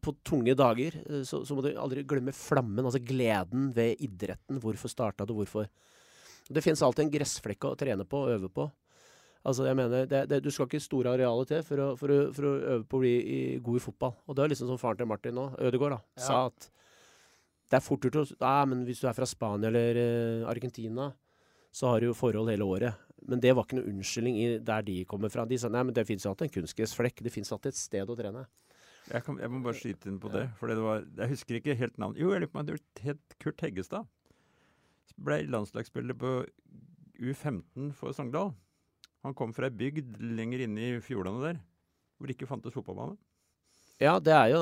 på 0.00 0.14
tunge 0.24 0.54
dager, 0.56 0.94
eh, 1.02 1.24
så, 1.26 1.42
så 1.44 1.52
må 1.52 1.60
du 1.64 1.72
aldri 1.76 2.04
glemme 2.08 2.32
flammen, 2.32 2.86
altså 2.86 3.00
gleden 3.04 3.66
ved 3.76 3.98
idretten. 4.00 4.60
Hvorfor 4.62 4.88
starta 4.88 5.26
du, 5.28 5.34
hvorfor 5.36 5.66
Det 6.48 6.62
finnes 6.64 6.82
alltid 6.82 7.06
en 7.06 7.12
gressflekk 7.12 7.66
å 7.68 7.76
trene 7.78 8.06
på 8.08 8.22
og 8.24 8.34
øve 8.36 8.48
på. 8.52 8.68
Altså, 9.48 9.64
jeg 9.68 9.76
mener, 9.78 10.06
det, 10.10 10.24
det, 10.28 10.40
Du 10.44 10.50
skal 10.50 10.66
ikke 10.66 10.80
store 10.82 11.12
arealer 11.14 11.46
til 11.48 11.62
for 11.64 11.82
å, 11.82 11.88
for, 11.96 12.12
å, 12.12 12.32
for 12.34 12.48
å 12.48 12.54
øve 12.74 12.86
på 12.88 12.98
å 12.98 13.02
bli 13.04 13.12
i, 13.20 13.38
god 13.64 13.78
i 13.78 13.84
fotball. 13.84 14.16
Og 14.26 14.36
det 14.36 14.44
er 14.44 14.52
liksom 14.54 14.70
som 14.72 14.80
faren 14.80 14.98
til 15.00 15.08
Martin 15.08 15.36
nå, 15.38 15.50
Ødegaard, 15.60 15.98
da, 15.98 16.00
Ja. 16.18 16.24
sa 16.26 16.40
at 16.48 16.70
det 17.68 17.76
er 17.76 17.84
fort 17.84 18.04
gjort 18.06 18.16
å 18.16 18.24
Nei, 18.40 18.60
men 18.70 18.84
Hvis 18.88 19.02
du 19.02 19.08
er 19.08 19.16
fra 19.16 19.28
Spania 19.28 19.68
eller 19.68 20.00
uh, 20.00 20.48
Argentina, 20.50 21.10
så 21.70 21.92
har 21.92 22.00
du 22.00 22.08
jo 22.08 22.16
forhold 22.16 22.48
hele 22.50 22.64
året. 22.64 22.96
Men 23.28 23.42
det 23.44 23.52
var 23.54 23.66
ikke 23.66 23.76
noe 23.76 23.90
unnskyldning 23.90 24.38
i 24.40 24.46
der 24.64 24.84
de 24.86 25.02
kommer 25.08 25.28
fra. 25.28 25.44
De 25.44 25.58
sa 25.60 25.68
nei, 25.68 25.82
men 25.84 25.94
det 25.94 26.06
fins 26.08 26.24
alltid 26.26 26.48
en 26.48 26.54
kunstgressflekk. 26.54 27.20
Det 27.26 27.32
fins 27.34 27.52
alltid 27.52 27.74
et 27.74 27.80
sted 27.80 28.08
å 28.08 28.16
trene. 28.16 28.46
Jeg, 29.08 29.24
kan, 29.24 29.38
jeg 29.40 29.52
må 29.52 29.60
bare 29.64 29.76
skyte 29.76 30.08
inn 30.10 30.18
på 30.20 30.30
det. 30.32 30.46
For 30.60 30.70
det 30.70 30.78
var, 30.80 31.04
jeg 31.20 31.32
husker 31.34 31.58
ikke 31.60 31.76
helt 31.76 32.00
navnet. 32.00 32.20
Jo, 32.20 32.32
jeg 32.32 32.42
lurer 32.44 32.52
på 32.52 32.60
om 32.60 32.68
det 32.68 32.78
het 33.04 33.36
Kurt 33.40 33.64
Heggestad. 33.64 34.08
Ble 35.18 35.42
landslagsspiller 35.50 36.16
på 36.18 36.32
U15 37.18 37.90
for 37.98 38.14
Sogndal. 38.14 38.52
Han 39.26 39.34
kom 39.34 39.52
fra 39.54 39.66
ei 39.66 39.74
bygd 39.74 40.20
lenger 40.38 40.62
inne 40.66 40.84
i 40.84 41.00
fjordene 41.02 41.42
der, 41.42 41.58
hvor 42.16 42.28
det 42.28 42.36
ikke 42.36 42.48
fantes 42.50 42.74
fotballbane. 42.76 43.16
Ja, 43.98 44.18
det 44.22 44.34
er 44.34 44.52
jo 44.52 44.60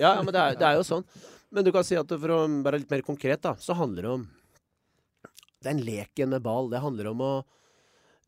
Ja, 0.00 0.14
men 0.22 0.32
det 0.32 0.40
er, 0.40 0.56
det 0.56 0.66
er 0.66 0.78
jo 0.78 0.86
sånn. 0.88 1.04
Men 1.52 1.66
du 1.66 1.72
kan 1.74 1.84
si 1.84 1.98
at 2.00 2.08
for 2.08 2.32
å 2.32 2.38
være 2.64 2.80
litt 2.80 2.92
mer 2.92 3.04
konkret, 3.04 3.42
da, 3.44 3.52
så 3.60 3.76
handler 3.76 4.06
det 4.06 4.12
om 4.14 4.28
Den 5.60 5.82
leken 5.84 6.30
med 6.32 6.40
ball. 6.46 6.70
Det 6.72 6.80
handler 6.80 7.10
om 7.10 7.20
å 7.26 7.32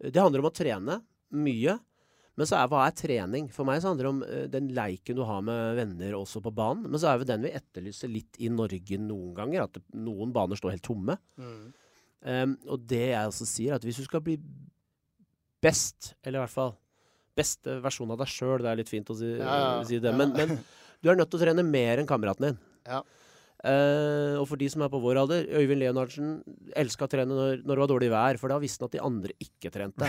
Det 0.02 0.20
handler 0.20 0.42
om 0.42 0.50
å 0.50 0.54
trene 0.54 0.98
mye. 1.32 1.78
Men 2.40 2.48
så 2.48 2.56
er 2.56 2.68
hva 2.72 2.86
er 2.86 2.96
trening? 2.96 3.48
For 3.52 3.68
meg 3.68 3.82
så 3.82 3.90
handler 3.90 4.06
det 4.06 4.12
om 4.12 4.22
uh, 4.24 4.44
den 4.52 4.70
leiken 4.76 5.18
du 5.18 5.24
har 5.28 5.42
med 5.44 5.76
venner 5.76 6.16
også 6.16 6.40
på 6.44 6.52
banen. 6.56 6.86
Men 6.88 7.02
så 7.02 7.10
er 7.10 7.20
det 7.20 7.28
den 7.28 7.44
vi 7.44 7.54
etterlyser 7.58 8.12
litt 8.12 8.40
i 8.40 8.48
Norge 8.52 8.98
noen 9.00 9.34
ganger. 9.36 9.66
At 9.66 9.76
det, 9.76 9.84
noen 10.00 10.32
baner 10.34 10.60
står 10.60 10.76
helt 10.76 10.86
tomme. 10.86 11.18
Um, 12.22 12.54
og 12.70 12.86
det 12.88 13.04
jeg 13.10 13.32
også 13.32 13.48
sier, 13.48 13.76
at 13.76 13.84
hvis 13.84 14.00
du 14.00 14.06
skal 14.06 14.22
bli 14.24 14.38
best, 15.62 16.14
eller 16.22 16.40
i 16.40 16.44
hvert 16.46 16.54
fall 16.54 16.76
beste 17.38 17.78
versjon 17.84 18.12
av 18.12 18.20
deg 18.20 18.30
sjøl, 18.30 18.60
det 18.62 18.70
er 18.70 18.78
litt 18.80 18.92
fint 18.92 19.10
å 19.12 19.16
si, 19.16 19.30
Ja, 19.38 19.56
ja, 19.56 19.84
si 19.88 20.00
det, 20.02 20.12
men, 20.16 20.34
men 20.36 20.58
du 21.02 21.10
er 21.10 21.16
nødt 21.18 21.30
til 21.32 21.40
å 21.40 21.44
trene 21.46 21.64
mer 21.66 22.00
enn 22.00 22.08
kameraten 22.08 22.50
din. 22.50 22.58
Ja. 22.88 23.00
Eh, 23.62 24.34
og 24.40 24.42
for 24.50 24.58
de 24.58 24.66
som 24.72 24.82
er 24.82 24.90
på 24.90 24.98
vår 24.98 25.20
alder, 25.20 25.44
Øyvind 25.54 25.78
Leonardsen 25.78 26.30
elska 26.78 27.06
å 27.06 27.10
trene 27.10 27.30
når, 27.30 27.60
når 27.62 27.70
det 27.70 27.82
var 27.84 27.90
dårlig 27.92 28.08
vær, 28.10 28.38
for 28.40 28.50
da 28.50 28.56
visste 28.62 28.82
han 28.82 28.90
at 28.90 28.96
de 28.96 29.02
andre 29.06 29.36
ikke 29.44 29.70
trente. 29.70 30.08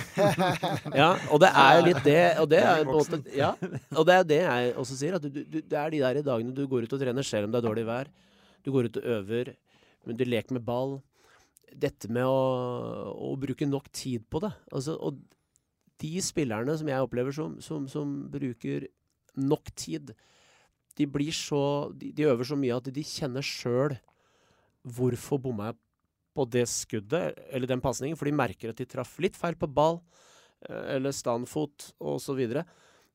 ja, 1.02 1.12
og 1.30 1.42
det 1.44 1.52
er 1.62 1.74
jo 1.78 1.84
litt 1.86 2.02
det, 2.08 2.24
og 2.42 2.50
det 2.50 2.62
er 2.64 2.82
på 2.82 2.96
en 2.96 2.98
måte 2.98 3.38
Ja, 3.38 3.52
og 3.94 4.08
det 4.10 4.16
er 4.16 4.26
det 4.32 4.40
jeg 4.42 4.74
også 4.82 4.98
sier, 4.98 5.20
at 5.20 5.28
du, 5.28 5.44
du, 5.46 5.60
det 5.62 5.78
er 5.78 5.94
de 5.94 6.02
der 6.02 6.22
dagene 6.26 6.56
du 6.58 6.64
går 6.72 6.88
ut 6.88 6.98
og 6.98 7.04
trener 7.06 7.30
selv 7.30 7.46
om 7.46 7.54
det 7.54 7.62
er 7.62 7.68
dårlig 7.68 7.86
vær. 7.92 8.10
Du 8.66 8.72
går 8.74 8.90
ut 8.90 9.00
og 9.04 9.08
øver, 9.20 9.54
men 10.08 10.18
du 10.18 10.26
leker 10.26 10.58
med 10.58 10.66
ball. 10.66 10.98
Dette 11.70 12.10
med 12.10 12.26
å, 12.26 13.14
å 13.14 13.36
bruke 13.38 13.70
nok 13.70 13.86
tid 13.94 14.26
på 14.34 14.42
det. 14.42 14.54
Altså, 14.74 14.98
og 14.98 15.22
de 16.02 16.14
spillerne 16.26 16.74
som 16.80 16.90
jeg 16.90 17.06
opplever 17.06 17.38
som, 17.38 17.60
som, 17.62 17.86
som 17.92 18.18
bruker 18.34 18.90
nok 19.38 19.70
tid, 19.78 20.16
de 20.98 21.08
blir 21.10 21.34
så 21.36 21.92
de, 21.98 22.12
de 22.16 22.28
øver 22.30 22.48
så 22.48 22.58
mye 22.60 22.78
at 22.78 22.90
de 22.94 23.06
kjenner 23.08 23.46
sjøl 23.46 23.96
hvorfor 24.84 25.42
bomma 25.42 25.72
jeg 25.72 25.80
på 26.34 26.46
det 26.50 26.66
skuddet 26.70 27.38
eller 27.54 27.70
den 27.70 27.82
pasningen, 27.82 28.18
for 28.18 28.28
de 28.28 28.36
merker 28.36 28.74
at 28.74 28.80
de 28.80 28.90
traff 28.90 29.16
litt 29.22 29.38
feil 29.38 29.58
på 29.60 29.70
ball 29.70 30.00
eh, 30.68 30.96
eller 30.96 31.14
standfot 31.14 31.92
osv. 32.02 32.42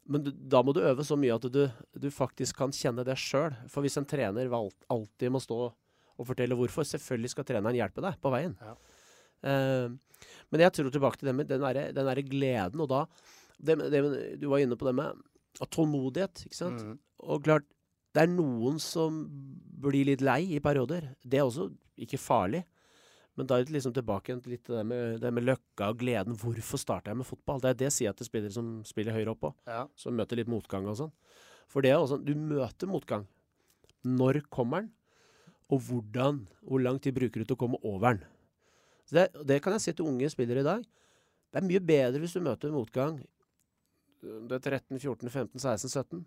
Men 0.08 0.24
du, 0.24 0.30
da 0.32 0.62
må 0.64 0.72
du 0.72 0.84
øve 0.86 1.04
så 1.04 1.18
mye 1.18 1.34
at 1.34 1.48
du, 1.52 1.64
du 1.92 2.08
faktisk 2.14 2.62
kan 2.62 2.72
kjenne 2.74 3.04
det 3.04 3.18
sjøl. 3.20 3.56
For 3.68 3.84
hvis 3.84 3.98
en 4.00 4.06
trener 4.08 4.54
alltid 4.54 5.34
må 5.34 5.42
stå 5.42 5.58
og 6.18 6.26
fortelle 6.26 6.56
hvorfor, 6.58 6.86
selvfølgelig 6.86 7.34
skal 7.34 7.46
treneren 7.46 7.78
hjelpe 7.78 8.02
deg 8.02 8.16
på 8.22 8.32
veien. 8.32 8.54
Ja. 8.62 8.76
Uh, 9.38 10.24
men 10.50 10.64
jeg 10.64 10.74
tror 10.74 10.88
tilbake 10.90 11.20
til 11.20 11.28
det 11.30 11.34
med 11.38 11.50
den 11.50 11.62
derre 11.62 12.24
gleden, 12.26 12.80
og 12.82 12.88
da 12.90 13.04
det, 13.58 13.76
det, 13.92 14.00
Du 14.40 14.48
var 14.50 14.62
inne 14.62 14.78
på 14.78 14.86
det 14.88 14.96
med 14.98 15.20
tålmodighet, 15.74 16.46
ikke 16.46 16.58
sant. 16.58 16.82
Mm. 16.82 16.96
Og 17.24 17.44
klart, 17.44 17.66
det 18.14 18.24
er 18.24 18.32
noen 18.32 18.78
som 18.82 19.24
blir 19.82 20.08
litt 20.08 20.22
lei 20.24 20.40
i 20.56 20.62
perioder. 20.62 21.12
Det 21.22 21.40
er 21.40 21.46
også 21.46 21.68
ikke 21.98 22.20
farlig. 22.20 22.64
Men 23.38 23.46
da 23.46 23.58
er 23.58 23.66
det 23.66 23.74
liksom 23.76 23.94
tilbake 23.94 24.34
til 24.42 24.56
litt 24.56 24.66
det 24.66 24.82
med, 24.86 25.20
det 25.22 25.30
med 25.34 25.46
løkka 25.46 25.92
og 25.92 26.00
gleden. 26.00 26.34
Hvorfor 26.38 26.80
starter 26.80 27.12
jeg 27.12 27.20
med 27.20 27.28
fotball? 27.28 27.60
Det 27.62 27.70
er 27.70 27.78
det 27.78 27.86
jeg 27.86 27.96
sier 27.96 28.08
jeg 28.08 28.18
til 28.18 28.30
spillere 28.30 28.54
som 28.54 28.72
spiller 28.86 29.14
høyere 29.14 29.34
opp 29.36 29.50
òg. 29.50 29.56
Ja. 29.70 29.84
Som 29.98 30.18
møter 30.18 30.40
litt 30.40 30.50
motgang 30.50 30.88
og 30.90 30.98
sånn. 30.98 31.12
For 31.70 31.84
det 31.84 31.92
er 31.92 32.00
også 32.00 32.16
sånn, 32.16 32.24
Du 32.26 32.34
møter 32.34 32.90
motgang. 32.90 33.28
Når 34.06 34.40
kommer 34.50 34.82
den? 34.82 34.92
Og 35.68 35.82
hvordan? 35.84 36.46
Hvor 36.64 36.82
lang 36.82 36.98
tid 36.98 37.14
bruker 37.14 37.42
du 37.42 37.46
til 37.46 37.58
å 37.58 37.60
komme 37.60 37.78
over 37.86 38.16
den? 38.16 38.24
Det, 39.12 39.28
det 39.46 39.60
kan 39.62 39.76
jeg 39.76 39.84
si 39.84 39.94
til 39.94 40.08
unge 40.08 40.30
spillere 40.32 40.64
i 40.64 40.66
dag. 40.66 40.82
Det 41.52 41.60
er 41.60 41.68
mye 41.68 41.80
bedre 41.80 42.22
hvis 42.22 42.34
du 42.34 42.42
møter 42.44 42.72
motgang 42.74 43.20
du 44.20 44.54
er 44.54 44.58
13, 44.58 44.98
14, 44.98 45.30
15, 45.30 45.60
16, 45.62 45.88
17 45.94 46.24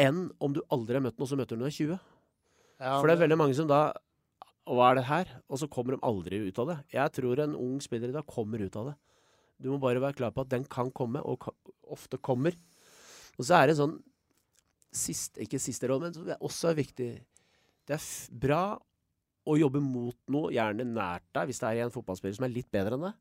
enn 0.00 0.26
om 0.42 0.54
du 0.54 0.60
aldri 0.74 0.98
har 0.98 1.04
møtt 1.04 1.18
noen 1.20 1.30
som 1.30 1.40
møter 1.40 1.58
når 1.58 1.68
du 1.68 1.70
er 1.70 1.78
20. 1.78 1.98
Ja, 2.80 2.96
For 2.98 3.08
det 3.08 3.14
er 3.16 3.22
veldig 3.22 3.38
mange 3.38 3.56
som 3.56 3.68
da 3.70 3.82
Hva 4.64 4.90
er 4.90 4.98
det 4.98 5.06
her? 5.06 5.30
Og 5.52 5.60
så 5.60 5.68
kommer 5.70 5.94
de 5.94 6.04
aldri 6.08 6.40
ut 6.48 6.58
av 6.62 6.70
det. 6.72 6.78
Jeg 6.94 7.12
tror 7.18 7.42
en 7.44 7.56
ung 7.58 7.76
spiller 7.84 8.10
i 8.10 8.16
dag 8.16 8.24
kommer 8.26 8.62
ut 8.64 8.78
av 8.80 8.90
det. 8.90 8.94
Du 9.60 9.68
må 9.70 9.78
bare 9.78 10.00
være 10.02 10.16
klar 10.18 10.32
på 10.34 10.42
at 10.42 10.50
den 10.50 10.64
kan 10.64 10.90
komme, 10.90 11.20
og 11.20 11.46
ofte 11.92 12.18
kommer. 12.18 12.56
Og 13.38 13.46
så 13.46 13.58
er 13.60 13.70
det 13.70 13.78
sånn 13.78 13.98
sist, 14.94 15.38
Ikke 15.42 15.60
siste 15.62 15.88
råd, 15.90 16.02
men 16.02 16.16
som 16.16 16.32
også 16.38 16.72
er 16.72 16.80
viktig. 16.80 17.10
Det 17.84 17.96
er 17.98 18.08
bra 18.40 18.62
å 19.44 19.58
jobbe 19.60 19.82
mot 19.84 20.16
noe, 20.32 20.52
gjerne 20.54 20.86
nært 20.88 21.26
deg, 21.36 21.50
hvis 21.50 21.60
det 21.60 21.70
er 21.70 21.84
en 21.84 21.92
fotballspiller 21.92 22.38
som 22.38 22.46
er 22.46 22.54
litt 22.54 22.70
bedre 22.72 22.96
enn 22.96 23.08
deg. 23.10 23.18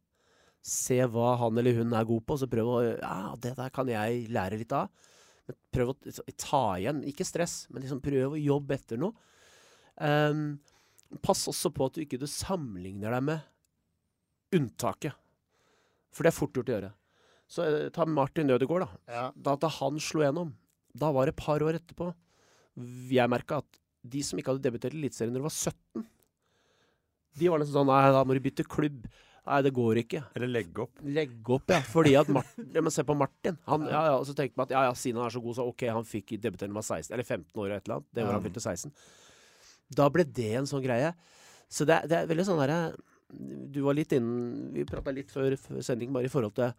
Se 0.64 1.02
hva 1.12 1.34
han 1.42 1.60
eller 1.60 1.82
hun 1.82 1.92
er 1.92 2.08
god 2.08 2.24
på, 2.24 2.38
så 2.40 2.48
prøv 2.48 2.70
å 2.72 2.78
Ja, 2.86 3.34
det 3.36 3.58
der 3.60 3.74
kan 3.76 3.90
jeg 3.92 4.30
lære 4.32 4.62
litt 4.62 4.72
av. 4.78 4.88
Men 5.50 5.58
prøv 5.76 5.92
å 5.92 5.96
ta 6.40 6.64
igjen. 6.80 7.02
Ikke 7.10 7.28
stress, 7.28 7.66
men 7.70 7.84
liksom 7.84 8.02
prøv 8.04 8.36
å 8.36 8.42
jobbe 8.42 8.78
etter 8.78 9.02
noe. 9.02 9.16
Um, 10.00 10.62
pass 11.22 11.44
også 11.52 11.70
på 11.74 11.88
at 11.88 11.98
du 11.98 12.04
ikke 12.06 12.22
du 12.22 12.28
sammenligner 12.30 13.14
deg 13.14 13.28
med 13.28 14.58
unntaket. 14.58 15.18
For 16.14 16.26
det 16.26 16.34
er 16.34 16.38
fort 16.38 16.58
gjort 16.58 16.70
å 16.70 16.76
gjøre. 16.76 16.92
Så 17.50 17.66
eh, 17.66 17.88
ta 17.94 18.06
Martin 18.10 18.54
Ødegaard, 18.54 18.86
da. 18.86 19.14
Ja. 19.14 19.26
Da, 19.36 19.56
da 19.60 19.70
han 19.80 20.00
slo 20.02 20.24
gjennom, 20.24 20.54
da 20.94 21.10
var 21.14 21.28
det 21.28 21.36
et 21.36 21.44
par 21.44 21.66
år 21.66 21.80
etterpå. 21.80 22.12
Jeg 23.14 23.30
merka 23.30 23.62
at 23.62 23.80
de 24.14 24.22
som 24.26 24.40
ikke 24.40 24.54
hadde 24.54 24.66
debutert 24.66 24.96
i 24.96 25.00
Eliteserien 25.02 25.34
når 25.34 25.44
de 25.44 25.48
var 25.48 25.56
17, 25.56 26.08
de 27.34 27.50
var 27.50 27.62
nesten 27.62 27.76
sånn 27.76 27.90
Nei, 27.90 28.02
da 28.14 28.22
må 28.26 28.36
du 28.38 28.44
bytte 28.46 28.66
klubb. 28.70 29.06
Nei, 29.44 29.60
det 29.66 29.74
går 29.76 30.00
ikke. 30.04 30.22
Eller 30.38 30.52
legge 30.52 30.86
opp. 30.86 31.02
Legge 31.04 31.56
opp, 31.56 31.72
ja. 31.74 31.82
Fordi 31.84 32.14
at 32.16 32.30
Martin 32.32 32.70
ja, 32.72 32.84
men 32.84 32.94
Se 32.96 33.04
på 33.04 33.16
Martin. 33.20 33.58
Han, 33.68 33.88
ja, 33.92 34.04
ja, 34.08 34.20
så 34.24 34.36
tenkte 34.38 34.60
man 34.60 34.70
at 34.70 34.76
ja, 34.76 34.84
ja, 34.88 34.94
siden 34.96 35.20
han 35.20 35.28
er 35.28 35.36
så 35.36 35.42
god, 35.44 35.58
så 35.58 35.66
OK, 35.68 35.84
han 35.92 36.08
fikk 36.08 36.36
debutere 36.38 36.70
da 36.70 36.72
han 36.72 36.78
var 36.80 36.86
16, 36.88 37.12
eller 37.12 37.28
15 37.28 37.60
år 37.60 37.66
og 37.66 37.76
et 37.76 37.90
eller 37.90 37.98
annet. 37.98 38.10
Det 38.16 38.24
var 38.24 38.38
han 38.38 38.46
fylte 38.46 38.64
16. 38.64 38.94
Da 40.00 40.08
ble 40.16 40.26
det 40.40 40.52
en 40.62 40.70
sånn 40.70 40.86
greie. 40.86 41.12
Så 41.68 41.88
det, 41.90 42.00
det 42.08 42.22
er 42.22 42.30
veldig 42.30 42.46
sånn 42.48 42.60
derre 42.62 42.78
Du 43.74 43.80
var 43.82 43.96
litt 43.98 44.12
innen 44.14 44.68
Vi 44.76 44.84
prata 44.86 45.14
litt 45.16 45.32
før, 45.34 45.56
før 45.58 45.80
sending 45.82 46.12
bare 46.14 46.28
i 46.28 46.32
forhold 46.32 46.54
til 46.60 46.74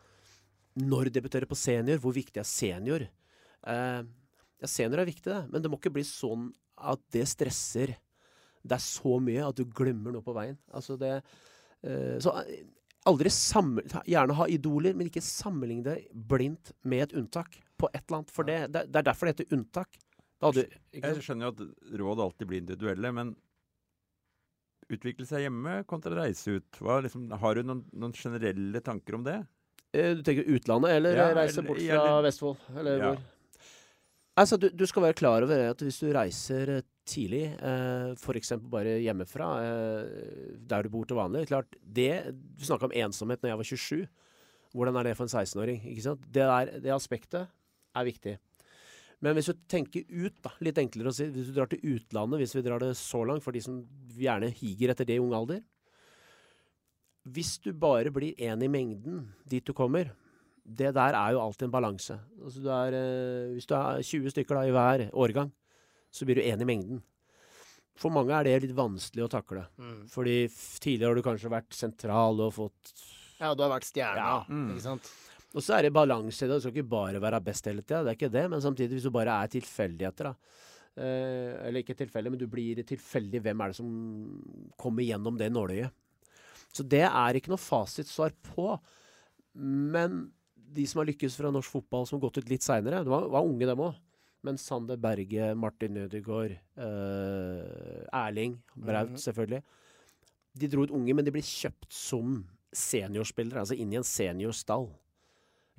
når 0.84 1.12
debutere 1.14 1.46
på 1.46 1.58
senior. 1.58 2.00
Hvor 2.02 2.14
viktig 2.16 2.40
er 2.40 2.48
senior? 2.48 3.04
Eh, 3.70 4.00
ja, 4.58 4.70
senior 4.70 5.04
er 5.04 5.06
viktig, 5.06 5.28
det. 5.28 5.42
Men 5.52 5.62
det 5.62 5.70
må 5.70 5.78
ikke 5.78 5.92
bli 5.94 6.02
sånn 6.08 6.48
at 6.74 7.02
det 7.14 7.28
stresser 7.30 7.94
det 8.64 8.78
er 8.78 8.82
så 8.82 9.18
mye 9.20 9.44
at 9.44 9.58
du 9.58 9.68
glemmer 9.68 10.14
noe 10.14 10.24
på 10.24 10.34
veien. 10.36 10.56
Altså 10.72 10.96
det 11.00 11.18
Så 12.24 12.32
eh, 12.40 12.62
aldri 13.06 13.28
sammen, 13.30 13.84
Gjerne 14.08 14.36
ha 14.38 14.46
idoler, 14.48 14.94
men 14.96 15.10
ikke 15.10 15.20
sammenligne 15.24 15.84
det 15.84 15.96
blindt 16.14 16.72
med 16.88 17.02
et 17.10 17.16
unntak 17.20 17.58
på 17.76 17.90
et 17.92 18.02
eller 18.06 18.22
annet. 18.22 18.30
For 18.32 18.44
det, 18.48 18.58
det, 18.72 18.86
det 18.92 19.00
er 19.02 19.08
derfor 19.10 19.26
det 19.28 19.34
heter 19.36 19.56
unntak. 19.58 19.98
Da 20.40 20.48
hadde, 20.50 20.64
ikke 20.92 21.10
Jeg 21.14 21.22
skjønner 21.26 21.46
jo 21.46 21.52
at 21.52 21.98
råd 22.00 22.22
alltid 22.24 22.48
blir 22.50 22.62
individuelle, 22.62 23.12
men 23.14 23.34
utvikle 24.92 25.26
seg 25.28 25.44
hjemme 25.46 25.78
kontra 25.88 26.12
reise 26.18 26.58
ut. 26.58 26.80
Hva, 26.80 26.98
liksom, 27.04 27.28
har 27.40 27.54
du 27.60 27.62
noen, 27.68 27.84
noen 27.96 28.12
generelle 28.16 28.80
tanker 28.84 29.16
om 29.18 29.24
det? 29.26 29.38
Eh, 29.94 30.14
Du 30.18 30.22
tenker 30.26 30.44
utlandet, 30.56 30.90
eller 30.98 31.16
Ja, 31.16 31.28
reise 31.34 31.60
eller- 31.60 31.68
bort 31.68 31.78
fra 31.80 32.00
eller- 32.00 32.22
Vestfold? 32.26 32.56
Eller 32.78 32.98
Ja. 32.98 33.12
hvor? 33.14 33.22
Altså, 34.36 34.56
du, 34.58 34.68
du 34.70 34.84
skal 34.86 35.02
være 35.04 35.14
klar 35.14 35.42
over 35.46 35.70
at 35.70 35.78
hvis 35.78 36.00
du 36.00 36.12
reiser 36.12 36.68
eh, 36.78 36.82
tidlig, 37.08 37.44
eh, 37.60 38.14
f.eks. 38.16 38.54
bare 38.72 38.96
hjemmefra, 39.04 39.48
eh, 39.64 40.56
der 40.68 40.84
du 40.84 40.92
bor 40.92 41.04
til 41.08 41.18
vanlig 41.18 41.46
klart, 41.50 41.76
det, 41.84 42.34
Du 42.56 42.64
snakka 42.64 42.88
om 42.88 42.96
ensomhet 43.04 43.42
når 43.42 43.50
jeg 43.50 43.60
var 43.60 43.70
27. 43.70 44.08
Hvordan 44.74 44.96
er 44.98 45.04
det 45.04 45.16
for 45.16 45.28
en 45.28 45.34
16-åring? 45.44 45.84
ikke 45.86 46.02
sant? 46.02 46.24
Det, 46.32 46.46
det 46.82 46.94
aspektet 46.94 47.46
er 47.94 48.08
viktig. 48.08 48.38
Men 49.22 49.36
hvis 49.36 49.48
du 49.48 49.60
tenker 49.70 50.04
ut, 50.10 50.34
da, 50.42 50.50
litt 50.60 50.78
enklere 50.80 51.12
å 51.12 51.14
si, 51.14 51.28
hvis 51.32 51.48
du 51.48 51.54
drar 51.56 51.70
til 51.70 51.80
utlandet, 51.94 52.40
hvis 52.42 52.56
vi 52.56 52.64
drar 52.66 52.82
det 52.82 52.90
så 52.98 53.22
langt 53.24 53.44
for 53.44 53.56
de 53.56 53.62
som 53.64 53.78
gjerne 54.18 54.50
higer 54.58 54.92
etter 54.92 55.08
det 55.08 55.16
i 55.16 55.22
ung 55.22 55.32
alder 55.36 55.62
Hvis 57.24 57.56
du 57.62 57.72
bare 57.72 58.12
blir 58.12 58.36
én 58.36 58.60
i 58.60 58.68
mengden 58.68 59.28
dit 59.48 59.64
du 59.64 59.72
kommer, 59.72 60.10
det 60.64 60.94
der 60.96 61.16
er 61.16 61.32
jo 61.32 61.40
alltid 61.40 61.68
en 61.68 61.72
balanse. 61.72 62.18
Altså 62.42 62.60
eh, 62.88 63.52
hvis 63.54 63.68
du 63.68 63.74
er 63.76 64.02
20 64.02 64.34
stykker 64.34 64.58
da, 64.58 64.64
i 64.66 64.74
hver 64.74 65.06
årgang, 65.12 65.52
så 66.14 66.26
blir 66.28 66.38
du 66.38 66.44
én 66.46 66.62
i 66.62 66.68
mengden. 66.68 67.02
For 67.98 68.10
mange 68.14 68.34
er 68.34 68.46
det 68.46 68.56
litt 68.64 68.74
vanskelig 68.76 69.26
å 69.26 69.30
takle. 69.30 69.66
Mm. 69.78 70.00
Fordi 70.10 70.36
tidligere 70.82 71.12
har 71.12 71.18
du 71.20 71.26
kanskje 71.26 71.52
vært 71.52 71.76
sentral 71.78 72.40
og 72.42 72.54
fått 72.56 72.94
ja, 73.40 73.50
du 73.54 73.64
har 73.64 73.72
vært 73.74 73.86
stjerna, 73.88 74.24
Ja. 74.24 74.34
Mm. 74.48 74.68
ikke 74.74 74.84
sant? 74.84 75.08
Og 75.54 75.62
så 75.62 75.76
er 75.76 75.86
det 75.86 75.94
balanse 75.94 76.42
i 76.46 76.48
det. 76.48 76.56
Du 76.58 76.62
skal 76.64 76.72
ikke 76.74 76.90
bare 76.90 77.20
være 77.22 77.40
best 77.46 77.66
hele 77.70 77.82
tida, 77.82 78.02
det 78.06 78.12
er 78.14 78.18
ikke 78.18 78.32
det. 78.34 78.44
Men 78.50 78.62
samtidig, 78.62 78.96
hvis 78.96 79.06
du 79.06 79.14
bare 79.14 79.34
er 79.42 79.50
tilfeldigheter, 79.52 80.30
da. 80.30 80.62
Eh, 80.94 81.66
eller 81.66 81.82
ikke 81.82 81.96
tilfeldig, 81.98 82.30
men 82.30 82.40
du 82.40 82.46
blir 82.50 82.78
tilfeldig. 82.86 83.42
Hvem 83.42 83.62
er 83.62 83.70
det 83.72 83.78
som 83.78 83.90
kommer 84.80 85.06
gjennom 85.06 85.38
det 85.38 85.50
nåløyet? 85.54 85.90
Så 86.74 86.86
det 86.86 87.04
er 87.06 87.38
ikke 87.38 87.52
noe 87.52 87.62
fasitsvar 87.62 88.34
på. 88.54 88.72
Men 89.54 90.24
de 90.74 90.86
som 90.90 91.02
har 91.02 91.10
lykkes 91.10 91.36
fra 91.38 91.52
norsk 91.54 91.70
fotball, 91.76 92.06
som 92.06 92.18
har 92.18 92.26
gått 92.26 92.40
ut 92.42 92.50
litt 92.50 92.66
seinere, 92.66 93.04
var, 93.06 93.28
var 93.30 93.46
unge 93.46 93.66
dem 93.70 93.82
òg. 93.86 93.94
Men 94.44 94.58
Sander 94.60 94.98
Berge, 95.00 95.54
Martin 95.56 95.96
Ødegaard, 96.02 96.58
eh, 96.76 98.04
Erling 98.12 98.58
Braut 98.76 99.10
Mhm. 99.14 99.16
selvfølgelig. 99.22 99.62
De 100.56 100.68
dro 100.68 100.82
ut 100.84 100.90
unge, 100.94 101.14
men 101.16 101.24
de 101.24 101.32
ble 101.34 101.40
kjøpt 101.42 101.88
som 101.90 102.44
seniorspillere, 102.74 103.62
altså 103.64 103.78
inn 103.78 103.92
i 103.92 103.96
en 103.96 104.06
seniorstall. 104.06 104.90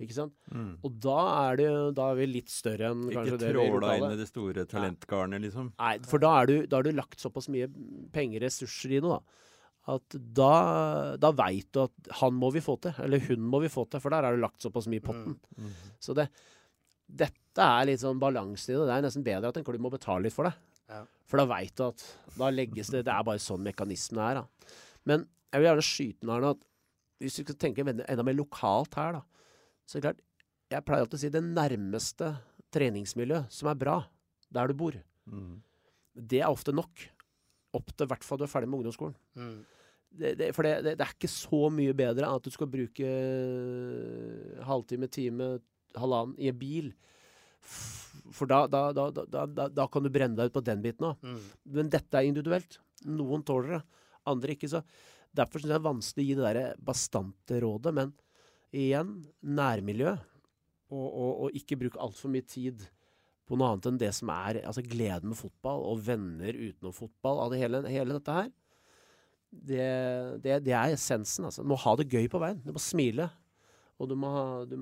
Ikke 0.02 0.12
sant? 0.18 0.34
Mm. 0.52 0.74
Og 0.84 0.98
da 1.00 1.20
er, 1.52 1.56
det, 1.62 1.68
da 1.96 2.10
er 2.12 2.16
vi 2.20 2.26
litt 2.28 2.50
større 2.52 2.90
enn 2.92 3.06
Ikke 3.08 3.16
kanskje 3.16 3.38
det 3.40 3.48
vi 3.48 3.54
tråla 3.56 3.94
inn 3.96 4.12
i 4.12 4.18
det 4.20 4.28
store 4.28 4.66
talentgarnet, 4.68 5.42
liksom. 5.46 5.70
Nei, 5.80 5.94
for 6.04 6.20
da, 6.20 6.34
er 6.42 6.46
du, 6.50 6.56
da 6.68 6.78
har 6.82 6.84
du 6.84 6.92
lagt 6.92 7.24
såpass 7.24 7.48
mye 7.48 7.70
penger, 8.12 8.42
ressurser 8.44 8.92
i 8.98 9.00
det, 9.00 9.08
da. 9.08 9.22
At 9.88 10.18
da, 10.36 11.16
da 11.22 11.32
veit 11.32 11.70
du 11.72 11.84
at 11.86 12.12
han 12.20 12.34
må 12.34 12.52
vi 12.52 12.60
få 12.66 12.76
til, 12.82 12.92
eller 13.06 13.20
hun 13.30 13.40
må 13.40 13.62
vi 13.62 13.70
få 13.72 13.86
til, 13.88 14.02
for 14.04 14.10
der 14.12 14.24
har 14.28 14.36
du 14.36 14.42
lagt 14.42 14.60
såpass 14.66 14.88
mye 14.92 15.00
i 15.00 15.06
potten. 15.06 15.38
Mm. 15.56 15.72
Så 16.02 16.16
det, 16.18 16.28
dette 17.06 17.66
er 17.66 17.88
litt 17.90 18.02
sånn 18.02 18.22
balanse 18.22 18.72
i 18.72 18.76
det. 18.76 18.86
Det 18.88 18.96
er 18.96 19.06
nesten 19.06 19.26
bedre 19.26 19.52
at 19.52 19.60
en 19.60 19.66
klubb 19.68 19.84
må 19.86 19.92
betale 19.94 20.26
litt 20.26 20.36
for 20.36 20.50
det. 20.50 20.56
Ja. 20.90 21.04
For 21.30 21.42
da 21.42 21.48
veit 21.50 21.74
du 21.78 21.88
at 21.88 22.04
da 22.36 22.52
legges 22.54 22.92
det 22.94 23.00
Det 23.08 23.14
er 23.14 23.24
bare 23.26 23.42
sånn 23.42 23.64
mekanismen 23.66 24.22
er, 24.22 24.42
da. 24.42 24.76
Men 25.10 25.26
jeg 25.50 25.62
vil 25.62 25.70
gjerne 25.70 25.86
skyte 25.88 26.26
inn 26.26 26.34
Arne, 26.36 26.54
at 26.56 26.66
hvis 27.24 27.38
du 27.40 27.46
skal 27.46 27.58
tenke 27.62 27.86
enda 27.86 28.26
mer 28.28 28.38
lokalt 28.38 28.98
her, 29.00 29.20
da. 29.20 29.46
Så 29.86 29.98
er 29.98 30.02
det 30.02 30.08
klart, 30.10 30.24
jeg 30.74 30.86
pleier 30.86 31.06
alltid 31.06 31.18
å 31.18 31.22
si 31.22 31.32
det 31.32 31.44
nærmeste 31.46 32.32
treningsmiljøet 32.76 33.54
som 33.54 33.70
er 33.72 33.80
bra, 33.80 34.00
der 34.54 34.72
du 34.72 34.78
bor. 34.78 34.98
Mm. 35.30 35.62
Det 36.16 36.42
er 36.42 36.52
ofte 36.52 36.74
nok. 36.76 37.06
Opp 37.76 37.94
til 37.94 38.08
i 38.08 38.12
hvert 38.12 38.26
fall 38.26 38.40
du 38.40 38.46
er 38.48 38.52
ferdig 38.52 38.70
med 38.72 38.82
ungdomsskolen. 38.82 39.16
Mm. 39.38 39.56
Det, 40.16 40.32
det, 40.40 40.50
for 40.56 40.64
det, 40.64 40.78
det, 40.86 40.96
er 41.04 41.12
ikke 41.12 41.32
så 41.32 41.66
mye 41.74 41.96
bedre 41.98 42.30
at 42.32 42.46
du 42.46 42.54
skal 42.54 42.70
bruke 42.72 43.08
eh, 43.08 44.62
halvtime, 44.64 45.10
time, 45.12 45.50
halvannen 46.02 46.38
i 46.42 46.50
en 46.52 46.60
bil. 46.60 46.92
For 48.36 48.50
da, 48.50 48.66
da, 48.70 48.90
da, 48.94 49.68
da, 49.68 49.88
kan 49.92 50.06
du 50.06 50.12
brenne 50.14 50.38
deg 50.38 50.50
ut 50.50 50.58
på 50.58 50.64
den 50.66 50.82
biten 50.84 51.10
òg. 51.12 51.26
Mm. 51.26 51.42
Men 51.78 51.92
dette 51.94 52.20
er 52.20 52.30
individuelt. 52.30 52.80
Noen 53.06 53.44
tåler 53.46 53.78
det, 53.78 53.82
andre 54.32 54.56
ikke. 54.56 54.72
Så 54.72 54.82
derfor 55.36 55.62
syns 55.62 55.70
jeg 55.70 55.76
det 55.76 55.82
er 55.82 55.90
vanskelig 55.90 56.26
å 56.26 56.30
gi 56.30 56.38
det 56.40 56.50
der 56.50 56.84
bastante 56.88 57.62
rådet. 57.64 57.94
Men 57.96 58.14
igjen, 58.76 59.18
nærmiljø. 59.46 60.16
Og, 60.94 61.06
og, 61.06 61.32
og 61.46 61.58
ikke 61.58 61.80
bruke 61.82 62.02
altfor 62.02 62.32
mye 62.32 62.46
tid 62.46 62.86
på 63.46 63.58
noe 63.58 63.72
annet 63.74 63.88
enn 63.90 63.98
det 64.02 64.12
som 64.18 64.30
er 64.34 64.62
altså 64.66 64.84
gleden 64.86 65.32
med 65.32 65.38
fotball, 65.38 65.84
og 65.86 66.02
venner 66.06 66.56
utenom 66.56 66.94
fotball. 66.96 67.44
Av 67.44 67.54
det 67.54 67.62
hele, 67.62 67.82
hele 67.90 68.18
dette 68.18 68.38
her. 68.40 68.54
Det, 69.56 69.90
det, 70.44 70.60
det 70.66 70.74
er 70.76 70.96
essensen. 70.96 71.48
Altså. 71.48 71.64
Du 71.64 71.70
må 71.72 71.80
ha 71.80 71.96
det 72.00 72.10
gøy 72.12 72.30
på 72.32 72.42
veien. 72.42 72.62
Du 72.66 72.74
må 72.76 72.82
smile. 72.82 73.30
Og 74.02 74.10
du 74.12 74.16
må 74.20 74.32
ha 74.34 74.46
du, 74.68 74.78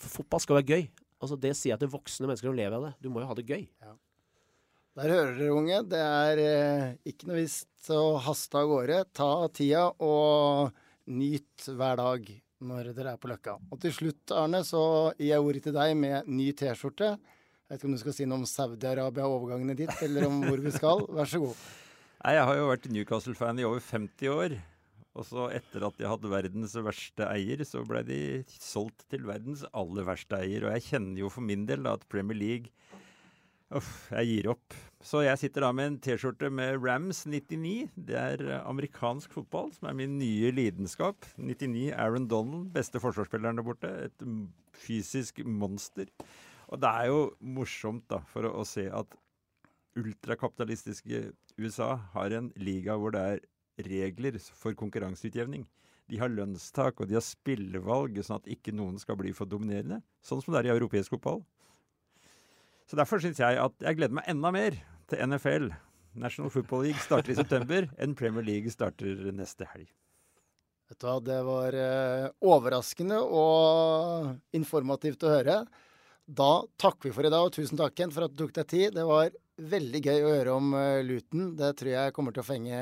fotball 0.00 0.42
skal 0.42 0.60
være 0.60 0.70
gøy. 0.76 0.88
Altså 1.22 1.38
Det 1.40 1.52
sier 1.56 1.74
jeg 1.74 1.82
til 1.82 1.92
voksne 1.92 2.28
mennesker 2.28 2.50
som 2.50 2.58
lever 2.58 2.76
av 2.76 2.88
det. 2.88 2.92
Du 3.02 3.10
må 3.10 3.22
jo 3.22 3.30
ha 3.30 3.36
det 3.38 3.46
gøy. 3.48 3.64
Der 4.96 5.12
hører 5.12 5.34
dere, 5.36 5.52
unge. 5.52 5.82
Det 5.90 6.00
er 6.00 6.40
eh, 6.40 6.90
ikke 7.10 7.28
noe 7.28 7.40
visst 7.42 7.90
å 7.92 8.16
haste 8.24 8.60
av 8.60 8.70
gårde. 8.70 9.00
Ta 9.16 9.30
tida 9.52 9.88
og 10.04 10.76
nyt 11.12 11.66
hver 11.68 11.98
dag 12.00 12.30
når 12.66 12.92
dere 12.96 13.12
er 13.12 13.20
på 13.20 13.28
Løkka. 13.28 13.58
Og 13.72 13.80
til 13.82 13.92
slutt, 13.92 14.32
Arne, 14.32 14.62
så 14.64 14.82
gir 15.18 15.34
jeg 15.34 15.44
ordet 15.44 15.66
til 15.66 15.74
deg 15.76 15.92
med 16.00 16.30
ny 16.32 16.48
T-skjorte. 16.56 17.10
Jeg 17.16 17.74
vet 17.74 17.82
ikke 17.82 17.90
om 17.90 17.96
du 17.96 18.00
skal 18.00 18.16
si 18.16 18.28
noe 18.28 18.40
om 18.40 18.48
Saudi-Arabia 18.48 19.26
og 19.26 19.40
overgangene 19.40 19.76
dit, 19.76 19.92
eller 20.06 20.28
om 20.28 20.38
hvor 20.46 20.62
vi 20.62 20.72
skal. 20.72 21.04
Vær 21.12 21.28
så 21.28 21.42
god. 21.42 21.60
Nei, 22.22 22.32
jeg 22.38 22.48
har 22.48 22.56
jo 22.56 22.70
vært 22.70 22.88
Newcastle-fan 22.94 23.60
i 23.60 23.66
over 23.68 23.82
50 23.84 24.32
år. 24.32 24.56
Og 25.16 25.24
så 25.24 25.48
etter 25.56 25.86
at 25.86 25.96
de 25.96 26.08
hadde 26.08 26.30
verdens 26.30 26.76
verste 26.84 27.26
eier, 27.30 27.62
så 27.64 27.80
ble 27.88 28.02
de 28.04 28.20
solgt 28.52 29.06
til 29.12 29.24
verdens 29.28 29.64
aller 29.72 30.04
verste 30.06 30.36
eier. 30.38 30.66
Og 30.66 30.76
jeg 30.76 30.88
kjenner 30.90 31.24
jo 31.24 31.32
for 31.32 31.46
min 31.46 31.64
del 31.68 31.86
da 31.86 31.96
at 31.96 32.04
Premier 32.12 32.36
League 32.36 32.74
Uff, 33.74 34.12
jeg 34.14 34.28
gir 34.30 34.46
opp. 34.52 34.74
Så 35.02 35.24
jeg 35.24 35.40
sitter 35.40 35.64
da 35.64 35.72
med 35.74 35.88
en 35.88 35.96
T-skjorte 35.98 36.46
med 36.54 36.76
Rams 36.84 37.24
99. 37.26 37.88
Det 37.98 38.14
er 38.14 38.44
amerikansk 38.60 39.32
fotball, 39.34 39.72
som 39.74 39.88
er 39.90 39.96
min 39.98 40.14
nye 40.20 40.52
lidenskap. 40.54 41.26
99 41.34 41.88
Aaron 41.90 42.28
Donald, 42.30 42.68
beste 42.76 43.02
forsvarsspilleren 43.02 43.58
der 43.58 43.66
borte. 43.66 43.90
Et 44.06 44.26
fysisk 44.70 45.42
monster. 45.42 46.06
Og 46.70 46.78
det 46.82 46.92
er 46.92 47.10
jo 47.10 47.20
morsomt 47.42 48.06
da, 48.10 48.20
for 48.30 48.46
å, 48.46 48.54
å 48.62 48.66
se 48.66 48.86
at 48.86 49.18
ultrakapitalistiske 49.98 51.24
USA 51.58 51.96
har 52.14 52.38
en 52.38 52.52
liga 52.60 52.94
hvor 53.00 53.16
det 53.16 53.26
er 53.32 53.44
regler 53.84 54.38
for 54.56 54.76
konkurranseutjevning. 54.78 55.66
De 56.06 56.20
har 56.20 56.30
lønnstak 56.30 57.00
og 57.00 57.10
de 57.10 57.16
har 57.18 57.24
spillevalg, 57.24 58.18
sånn 58.22 58.38
at 58.38 58.50
ikke 58.50 58.74
noen 58.76 59.00
skal 59.02 59.18
bli 59.18 59.32
for 59.34 59.50
dominerende. 59.50 60.00
Sånn 60.22 60.42
som 60.42 60.54
det 60.54 60.62
er 60.62 60.70
i 60.70 60.76
europeisk 60.76 61.16
fotball. 61.16 61.42
Så 62.86 62.98
derfor 62.98 63.22
syns 63.22 63.40
jeg 63.42 63.58
at 63.58 63.82
jeg 63.82 63.98
gleder 63.98 64.14
meg 64.20 64.30
enda 64.30 64.52
mer 64.54 64.78
til 65.10 65.22
NFL. 65.26 65.72
National 66.16 66.52
Football 66.54 66.86
League 66.86 67.02
starter 67.02 67.34
i 67.34 67.38
september, 67.38 67.88
enn 68.02 68.14
Premier 68.16 68.46
League 68.46 68.70
starter 68.72 69.26
neste 69.34 69.66
helg. 69.72 69.90
Vet 70.86 71.00
du 71.02 71.08
hva, 71.08 71.16
det 71.18 71.40
var 71.42 71.74
eh, 71.74 72.28
overraskende 72.46 73.18
og 73.18 74.54
informativt 74.54 75.26
å 75.26 75.32
høre. 75.32 75.58
Da 76.26 76.50
takker 76.78 77.08
vi 77.08 77.14
for 77.16 77.26
i 77.26 77.32
dag, 77.32 77.42
og 77.42 77.54
tusen 77.54 77.78
takk, 77.78 77.96
Kent, 77.98 78.14
for 78.14 78.26
at 78.26 78.32
du 78.34 78.44
tok 78.44 78.54
deg 78.54 78.70
tid. 78.70 78.94
Det 78.94 79.04
var 79.06 79.34
veldig 79.56 80.02
gøy 80.04 80.22
å 80.22 80.30
høre 80.30 80.54
om 80.54 80.72
eh, 80.78 81.02
Luton. 81.06 81.50
Det 81.58 81.72
tror 81.80 81.92
jeg 81.92 82.14
kommer 82.14 82.34
til 82.34 82.46
å 82.46 82.46
fenge 82.46 82.80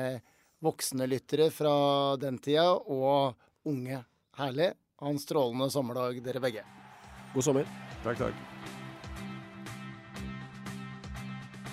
voksne 0.65 1.07
lyttere 1.07 1.51
fra 1.53 1.75
den 2.21 2.39
tida, 2.41 2.71
og 2.73 3.37
unge. 3.69 4.01
Herlig. 4.35 4.73
Ha 4.99 5.11
en 5.11 5.19
strålende 5.19 5.69
sommerdag, 5.71 6.19
dere 6.23 6.41
begge. 6.43 6.65
God 7.33 7.43
sommer. 7.43 7.69
Takk, 8.03 8.19
takk. 8.19 8.43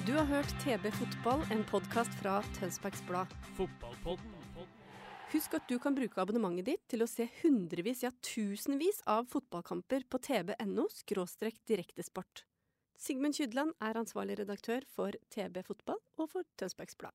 Du 0.07 0.12
har 0.16 0.26
hørt 0.26 0.51
TB 0.64 0.88
Fotball, 0.99 1.45
en 1.55 1.62
podkast 1.70 2.14
fra 2.18 2.40
Tønsbergs 2.59 3.05
Blad. 3.07 3.30
Husk 5.32 5.55
at 5.57 5.68
du 5.70 5.78
kan 5.80 5.95
bruke 5.97 6.18
abonnementet 6.20 6.66
ditt 6.66 6.82
til 6.90 7.05
å 7.05 7.09
se 7.09 7.28
hundrevis, 7.38 8.03
ja 8.03 8.11
tusenvis 8.20 9.01
av 9.09 9.30
fotballkamper 9.32 10.09
på 10.11 10.20
tb.no– 10.26 10.88
direktesport. 11.70 12.45
Sigmund 12.99 13.38
Kydland 13.38 13.72
er 13.80 13.99
ansvarlig 13.99 14.43
redaktør 14.43 14.84
for 14.90 15.14
TB 15.30 15.62
Fotball 15.70 16.03
og 16.18 16.34
for 16.34 16.51
Tønsbergs 16.59 16.99
Blad. 16.99 17.14